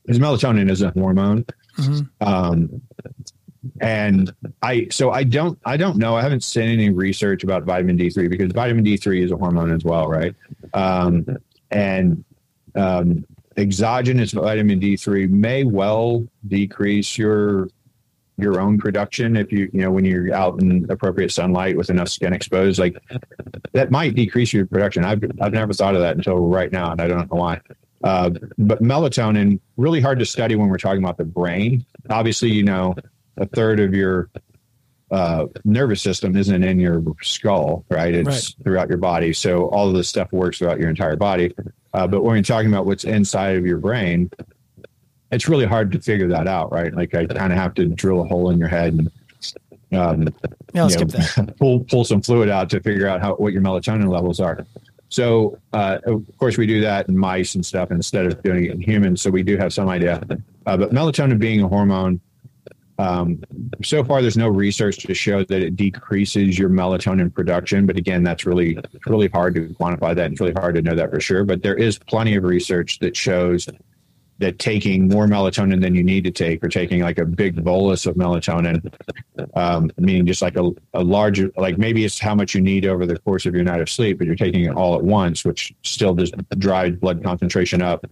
because 0.04 0.20
melatonin 0.20 0.70
is 0.70 0.82
a 0.82 0.90
hormone, 0.90 1.46
Mhm. 1.78 2.08
um, 2.20 2.82
and 3.80 4.32
I 4.62 4.88
so 4.90 5.10
I 5.10 5.24
don't 5.24 5.58
I 5.64 5.76
don't 5.76 5.96
know. 5.96 6.16
I 6.16 6.22
haven't 6.22 6.44
seen 6.44 6.68
any 6.68 6.90
research 6.90 7.44
about 7.44 7.64
vitamin 7.64 7.96
D3 7.96 8.28
because 8.28 8.52
vitamin 8.52 8.84
D3 8.84 9.24
is 9.24 9.30
a 9.30 9.36
hormone 9.36 9.72
as 9.72 9.84
well, 9.84 10.08
right? 10.08 10.34
Um, 10.74 11.26
and 11.70 12.24
um, 12.74 13.24
exogenous 13.56 14.32
vitamin 14.32 14.80
D3 14.80 15.30
may 15.30 15.64
well 15.64 16.26
decrease 16.48 17.16
your 17.16 17.68
your 18.38 18.60
own 18.60 18.78
production 18.78 19.36
if 19.36 19.52
you 19.52 19.70
you 19.72 19.80
know 19.82 19.90
when 19.90 20.04
you're 20.04 20.34
out 20.34 20.60
in 20.60 20.86
appropriate 20.90 21.30
sunlight 21.30 21.76
with 21.76 21.90
enough 21.90 22.08
skin 22.08 22.32
exposed 22.32 22.78
like 22.78 22.96
that 23.72 23.90
might 23.90 24.14
decrease 24.14 24.54
your 24.54 24.66
production 24.66 25.04
i've 25.04 25.22
i've 25.42 25.52
never 25.52 25.72
thought 25.74 25.94
of 25.94 26.00
that 26.00 26.16
until 26.16 26.48
right 26.48 26.72
now 26.72 26.90
and 26.90 27.00
i 27.00 27.06
don't 27.06 27.30
know 27.30 27.38
why 27.38 27.60
uh, 28.04 28.30
but 28.58 28.82
melatonin 28.82 29.60
really 29.76 30.00
hard 30.00 30.18
to 30.18 30.24
study 30.24 30.56
when 30.56 30.68
we're 30.68 30.78
talking 30.78 31.02
about 31.02 31.18
the 31.18 31.24
brain 31.24 31.84
obviously 32.08 32.50
you 32.50 32.62
know 32.62 32.94
a 33.36 33.46
third 33.46 33.80
of 33.80 33.94
your 33.94 34.28
uh, 35.10 35.46
nervous 35.64 36.00
system 36.00 36.36
isn't 36.36 36.62
in 36.64 36.80
your 36.80 37.02
skull 37.20 37.84
right 37.90 38.14
it's 38.14 38.26
Right. 38.28 38.54
throughout 38.64 38.88
your 38.88 38.98
body 38.98 39.32
so 39.32 39.66
all 39.68 39.88
of 39.88 39.94
this 39.94 40.08
stuff 40.08 40.32
works 40.32 40.58
throughout 40.58 40.78
your 40.80 40.88
entire 40.88 41.16
body 41.16 41.54
uh, 41.92 42.06
but 42.06 42.22
when 42.24 42.36
you're 42.36 42.42
talking 42.42 42.70
about 42.72 42.86
what's 42.86 43.04
inside 43.04 43.56
of 43.56 43.66
your 43.66 43.78
brain 43.78 44.30
it's 45.30 45.48
really 45.48 45.64
hard 45.64 45.90
to 45.92 45.98
figure 45.98 46.28
that 46.28 46.46
out, 46.46 46.70
right? 46.72 46.92
Like 46.94 47.14
I 47.14 47.24
kind 47.24 47.54
of 47.54 47.58
have 47.58 47.72
to 47.76 47.86
drill 47.86 48.20
a 48.20 48.24
hole 48.24 48.50
in 48.50 48.58
your 48.58 48.68
head 48.68 48.92
and 48.92 49.10
um, 49.98 50.28
Yeah, 50.74 50.84
you 50.84 50.90
skip 50.90 51.08
know, 51.08 51.18
that. 51.46 51.56
pull 51.58 51.80
pull 51.84 52.04
some 52.04 52.20
fluid 52.20 52.50
out 52.50 52.68
to 52.68 52.80
figure 52.80 53.08
out 53.08 53.22
how 53.22 53.34
what 53.36 53.54
your 53.54 53.62
melatonin 53.62 54.08
levels 54.10 54.40
are. 54.40 54.66
So 55.08 55.58
uh, 55.72 56.00
of 56.04 56.22
course 56.36 56.58
we 56.58 56.66
do 56.66 56.82
that 56.82 57.08
in 57.08 57.16
mice 57.16 57.54
and 57.54 57.64
stuff 57.64 57.90
instead 57.90 58.26
of 58.26 58.42
doing 58.42 58.66
it 58.66 58.72
in 58.72 58.80
humans. 58.82 59.22
So 59.22 59.30
we 59.30 59.42
do 59.42 59.56
have 59.56 59.72
some 59.72 59.88
idea. 59.88 60.22
Uh, 60.66 60.76
but 60.76 60.90
melatonin 60.92 61.38
being 61.38 61.62
a 61.62 61.68
hormone, 61.68 62.20
um, 63.02 63.42
so 63.82 64.04
far 64.04 64.22
there's 64.22 64.36
no 64.36 64.48
research 64.48 64.98
to 64.98 65.14
show 65.14 65.44
that 65.44 65.62
it 65.62 65.76
decreases 65.76 66.58
your 66.58 66.70
melatonin 66.70 67.32
production. 67.32 67.86
But 67.86 67.96
again, 67.96 68.22
that's 68.22 68.46
really 68.46 68.78
really 69.06 69.28
hard 69.28 69.54
to 69.56 69.68
quantify 69.80 70.14
that. 70.14 70.32
It's 70.32 70.40
really 70.40 70.52
hard 70.52 70.74
to 70.76 70.82
know 70.82 70.94
that 70.94 71.10
for 71.10 71.20
sure. 71.20 71.44
But 71.44 71.62
there 71.62 71.74
is 71.74 71.98
plenty 71.98 72.36
of 72.36 72.44
research 72.44 72.98
that 73.00 73.16
shows 73.16 73.68
that 74.38 74.58
taking 74.58 75.08
more 75.08 75.26
melatonin 75.26 75.80
than 75.80 75.94
you 75.94 76.02
need 76.02 76.24
to 76.24 76.30
take, 76.30 76.64
or 76.64 76.68
taking 76.68 77.00
like 77.00 77.18
a 77.18 77.24
big 77.24 77.62
bolus 77.62 78.06
of 78.06 78.16
melatonin, 78.16 78.92
um, 79.54 79.90
meaning 79.98 80.26
just 80.26 80.42
like 80.42 80.56
a, 80.56 80.70
a 80.94 81.02
larger, 81.02 81.50
like 81.56 81.78
maybe 81.78 82.04
it's 82.04 82.18
how 82.18 82.34
much 82.34 82.54
you 82.54 82.60
need 82.60 82.84
over 82.84 83.06
the 83.06 83.18
course 83.20 83.46
of 83.46 83.54
your 83.54 83.62
night 83.62 83.80
of 83.80 83.88
sleep, 83.88 84.18
but 84.18 84.26
you're 84.26 84.34
taking 84.34 84.64
it 84.64 84.74
all 84.74 84.96
at 84.96 85.04
once, 85.04 85.44
which 85.44 85.72
still 85.82 86.14
just 86.14 86.34
drives 86.58 86.96
blood 86.96 87.22
concentration 87.22 87.82
up 87.82 88.04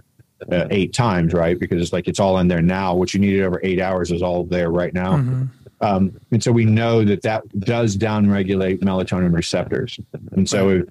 uh, 0.50 0.66
eight 0.70 0.92
times, 0.92 1.32
right? 1.32 1.58
Because 1.58 1.82
it's 1.82 1.92
like 1.92 2.08
it's 2.08 2.20
all 2.20 2.38
in 2.38 2.48
there 2.48 2.62
now. 2.62 2.94
What 2.94 3.14
you 3.14 3.20
needed 3.20 3.42
over 3.42 3.60
eight 3.62 3.80
hours 3.80 4.10
is 4.10 4.22
all 4.22 4.44
there 4.44 4.70
right 4.70 4.94
now. 4.94 5.16
Mhm. 5.18 5.48
Um, 5.80 6.20
and 6.30 6.42
so 6.42 6.52
we 6.52 6.64
know 6.64 7.04
that 7.04 7.22
that 7.22 7.42
does 7.60 7.96
downregulate 7.96 8.80
melatonin 8.80 9.32
receptors. 9.32 9.98
And 10.32 10.48
so 10.48 10.68
if, 10.70 10.84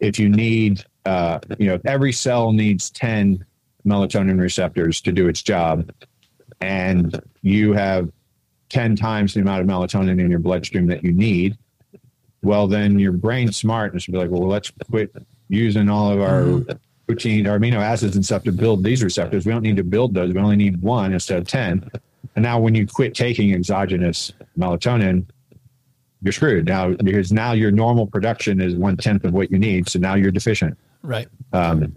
if 0.00 0.18
you 0.18 0.28
need, 0.28 0.84
uh, 1.06 1.38
you 1.58 1.68
know, 1.68 1.80
every 1.86 2.12
cell 2.12 2.52
needs 2.52 2.90
10 2.90 3.44
melatonin 3.86 4.38
receptors 4.38 5.00
to 5.02 5.12
do 5.12 5.28
its 5.28 5.42
job, 5.42 5.90
and 6.60 7.18
you 7.42 7.72
have 7.72 8.10
10 8.68 8.96
times 8.96 9.32
the 9.34 9.40
amount 9.40 9.62
of 9.62 9.66
melatonin 9.66 10.20
in 10.20 10.30
your 10.30 10.38
bloodstream 10.38 10.86
that 10.88 11.02
you 11.02 11.12
need, 11.12 11.56
well, 12.42 12.66
then 12.66 12.98
your 12.98 13.12
brain's 13.12 13.56
smart 13.56 13.92
and 13.92 14.02
should 14.02 14.12
be 14.12 14.18
like, 14.18 14.30
well, 14.30 14.46
let's 14.46 14.70
quit 14.90 15.14
using 15.48 15.88
all 15.88 16.10
of 16.10 16.20
our 16.20 16.76
protein, 17.06 17.46
our 17.46 17.58
amino 17.58 17.76
acids 17.76 18.16
and 18.16 18.24
stuff 18.24 18.42
to 18.44 18.52
build 18.52 18.82
these 18.82 19.02
receptors. 19.02 19.46
We 19.46 19.52
don't 19.52 19.62
need 19.62 19.76
to 19.76 19.84
build 19.84 20.14
those. 20.14 20.32
We 20.32 20.40
only 20.40 20.56
need 20.56 20.80
one 20.82 21.12
instead 21.12 21.38
of 21.38 21.46
10. 21.46 21.90
And 22.34 22.42
now 22.42 22.58
when 22.58 22.74
you 22.74 22.86
quit 22.86 23.14
taking 23.14 23.52
exogenous 23.54 24.32
melatonin, 24.58 25.26
you're 26.22 26.32
screwed 26.32 26.66
now 26.66 26.90
because 26.90 27.32
now 27.32 27.52
your 27.52 27.70
normal 27.70 28.06
production 28.06 28.60
is 28.60 28.74
one 28.74 28.96
tenth 28.96 29.24
of 29.24 29.32
what 29.32 29.50
you 29.50 29.58
need. 29.58 29.88
So 29.88 29.98
now 29.98 30.14
you're 30.14 30.32
deficient. 30.32 30.76
Right. 31.02 31.28
Um, 31.52 31.94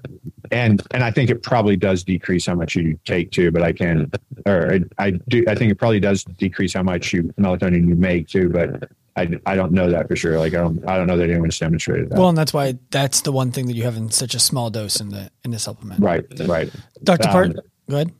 and 0.51 0.81
and 0.91 1.03
I 1.03 1.09
think 1.09 1.29
it 1.29 1.41
probably 1.41 1.75
does 1.75 2.03
decrease 2.03 2.45
how 2.45 2.55
much 2.55 2.75
you 2.75 2.99
take 3.05 3.31
too. 3.31 3.49
But 3.49 3.63
I 3.63 3.73
can, 3.73 4.11
or 4.45 4.73
I, 4.73 5.05
I 5.05 5.11
do. 5.11 5.43
I 5.47 5.55
think 5.55 5.71
it 5.71 5.75
probably 5.75 5.99
does 5.99 6.23
decrease 6.23 6.73
how 6.73 6.83
much 6.83 7.11
you 7.11 7.23
melatonin 7.39 7.87
you 7.87 7.95
make 7.95 8.27
too. 8.27 8.49
But 8.49 8.89
I, 9.19 9.39
I 9.45 9.55
don't 9.55 9.71
know 9.71 9.89
that 9.89 10.07
for 10.07 10.15
sure. 10.15 10.39
Like 10.39 10.53
I 10.53 10.57
don't 10.57 10.87
I 10.87 10.97
don't 10.97 11.07
know 11.07 11.17
that 11.17 11.29
anyone's 11.29 11.59
demonstrated 11.59 12.09
that. 12.09 12.17
Well, 12.17 12.29
and 12.29 12.37
that's 12.37 12.53
why 12.53 12.77
that's 12.89 13.21
the 13.21 13.31
one 13.31 13.51
thing 13.51 13.67
that 13.67 13.73
you 13.73 13.83
have 13.83 13.97
in 13.97 14.09
such 14.09 14.33
a 14.33 14.39
small 14.39 14.69
dose 14.69 14.99
in 14.99 15.09
the 15.09 15.29
in 15.43 15.51
the 15.51 15.59
supplement. 15.59 16.01
right, 16.01 16.25
right. 16.47 16.71
Dr. 17.03 17.27
Um, 17.27 17.31
Part, 17.31 17.55
go 17.89 17.95
ahead. 17.95 18.13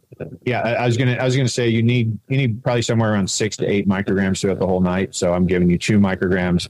Yeah, 0.45 0.61
I, 0.61 0.71
I 0.73 0.85
was 0.85 0.97
gonna 0.97 1.13
I 1.13 1.23
was 1.23 1.35
gonna 1.35 1.47
say 1.47 1.69
you 1.69 1.81
need 1.81 2.17
you 2.27 2.37
need 2.37 2.63
probably 2.63 2.81
somewhere 2.81 3.13
around 3.13 3.29
six 3.29 3.55
to 3.57 3.65
eight 3.65 3.87
micrograms 3.87 4.41
throughout 4.41 4.59
the 4.59 4.67
whole 4.67 4.81
night. 4.81 5.15
So 5.15 5.33
I'm 5.33 5.47
giving 5.47 5.69
you 5.69 5.77
two 5.77 5.99
micrograms. 5.99 6.67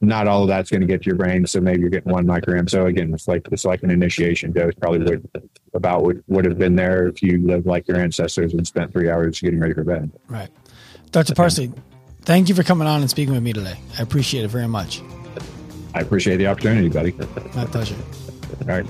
Not 0.00 0.26
all 0.26 0.42
of 0.42 0.48
that's 0.48 0.68
going 0.68 0.80
to 0.80 0.86
get 0.86 1.02
to 1.02 1.06
your 1.06 1.16
brain, 1.16 1.46
so 1.46 1.60
maybe 1.60 1.80
you're 1.80 1.90
getting 1.90 2.12
one 2.12 2.26
microgram. 2.26 2.68
So 2.68 2.86
again, 2.86 3.14
it's 3.14 3.28
like 3.28 3.46
it's 3.52 3.64
like 3.64 3.82
an 3.84 3.90
initiation 3.90 4.50
dose, 4.50 4.74
probably 4.74 4.98
would 4.98 5.28
about 5.74 6.02
what 6.02 6.16
would 6.26 6.44
have 6.44 6.58
been 6.58 6.74
there 6.74 7.06
if 7.06 7.22
you 7.22 7.46
lived 7.46 7.66
like 7.66 7.86
your 7.86 7.98
ancestors 7.98 8.52
and 8.52 8.66
spent 8.66 8.92
three 8.92 9.08
hours 9.08 9.40
getting 9.40 9.60
ready 9.60 9.74
for 9.74 9.84
bed. 9.84 10.10
Right. 10.28 10.50
Dr. 11.12 11.34
Parsley, 11.34 11.72
thank 12.24 12.48
you 12.48 12.54
for 12.54 12.62
coming 12.62 12.86
on 12.86 13.00
and 13.00 13.10
speaking 13.10 13.34
with 13.34 13.42
me 13.42 13.52
today. 13.52 13.78
I 13.98 14.02
appreciate 14.02 14.44
it 14.44 14.48
very 14.48 14.68
much. 14.68 15.02
I 15.94 16.00
appreciate 16.00 16.36
the 16.36 16.46
opportunity, 16.46 16.88
buddy. 16.88 17.12
My 17.54 17.66
pleasure. 17.66 17.96
All 18.62 18.66
right. 18.66 18.86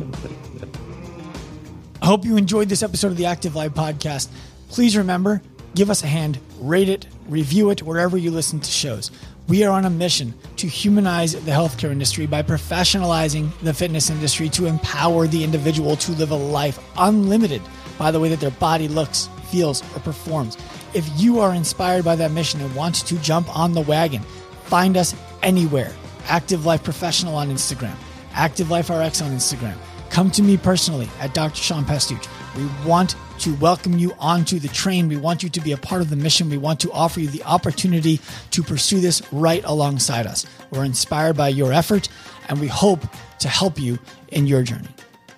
I 2.00 2.06
hope 2.06 2.24
you 2.24 2.36
enjoyed 2.36 2.68
this 2.68 2.82
episode 2.82 3.09
of 3.09 3.16
the 3.16 3.26
Active 3.26 3.54
Life 3.54 3.72
podcast. 3.74 4.28
Please 4.68 4.96
remember, 4.96 5.42
give 5.74 5.90
us 5.90 6.02
a 6.02 6.06
hand, 6.06 6.38
rate 6.59 6.88
it, 6.88 7.06
review 7.28 7.70
it 7.70 7.82
wherever 7.82 8.16
you 8.16 8.30
listen 8.30 8.60
to 8.60 8.70
shows. 8.70 9.10
We 9.48 9.64
are 9.64 9.72
on 9.72 9.84
a 9.84 9.90
mission 9.90 10.34
to 10.56 10.68
humanize 10.68 11.32
the 11.32 11.50
healthcare 11.50 11.90
industry 11.90 12.26
by 12.26 12.42
professionalizing 12.42 13.50
the 13.60 13.74
fitness 13.74 14.10
industry 14.10 14.48
to 14.50 14.66
empower 14.66 15.26
the 15.26 15.42
individual 15.42 15.96
to 15.96 16.12
live 16.12 16.30
a 16.30 16.36
life 16.36 16.78
unlimited 16.96 17.60
by 17.98 18.10
the 18.10 18.20
way 18.20 18.28
that 18.28 18.40
their 18.40 18.52
body 18.52 18.88
looks, 18.88 19.28
feels, 19.50 19.82
or 19.96 20.00
performs. 20.00 20.56
If 20.94 21.09
you 21.19 21.40
are 21.40 21.55
inspired 21.55 22.05
by 22.05 22.16
that 22.16 22.32
mission 22.32 22.60
and 22.60 22.74
want 22.74 22.97
to 23.06 23.19
jump 23.20 23.55
on 23.56 23.73
the 23.73 23.81
wagon, 23.81 24.20
find 24.64 24.97
us 24.98 25.14
anywhere. 25.43 25.90
Active 26.27 26.66
Life 26.66 26.85
Professional 26.85 27.35
on 27.35 27.48
Instagram, 27.48 27.94
Active 28.35 28.70
Life 28.70 28.90
RX 28.90 29.23
on 29.23 29.31
Instagram. 29.31 29.77
Come 30.10 30.31
to 30.32 30.43
me 30.43 30.59
personally 30.59 31.09
at 31.19 31.32
Dr. 31.32 31.56
Sean 31.56 31.85
Pastuch. 31.86 32.28
We 32.55 32.69
want 32.86 33.16
to 33.39 33.55
welcome 33.55 33.98
you 33.98 34.12
onto 34.19 34.59
the 34.59 34.69
train. 34.69 35.09
We 35.09 35.16
want 35.16 35.43
you 35.43 35.48
to 35.48 35.60
be 35.62 35.73
a 35.73 35.78
part 35.78 36.02
of 36.02 36.10
the 36.10 36.16
mission. 36.16 36.51
We 36.51 36.59
want 36.59 36.78
to 36.81 36.93
offer 36.93 37.20
you 37.20 37.28
the 37.28 37.43
opportunity 37.44 38.20
to 38.51 38.62
pursue 38.62 39.01
this 39.01 39.23
right 39.32 39.64
alongside 39.64 40.27
us. 40.27 40.44
We're 40.70 40.85
inspired 40.85 41.39
by 41.39 41.48
your 41.48 41.73
effort 41.73 42.10
and 42.51 42.60
we 42.60 42.69
hope 42.69 43.01
to 43.39 43.48
help 43.48 43.81
you 43.81 43.98
in 44.28 44.47
your 44.47 44.62
journey. 44.62 44.90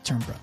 Turn 0.03 0.21
pro. 0.21 0.35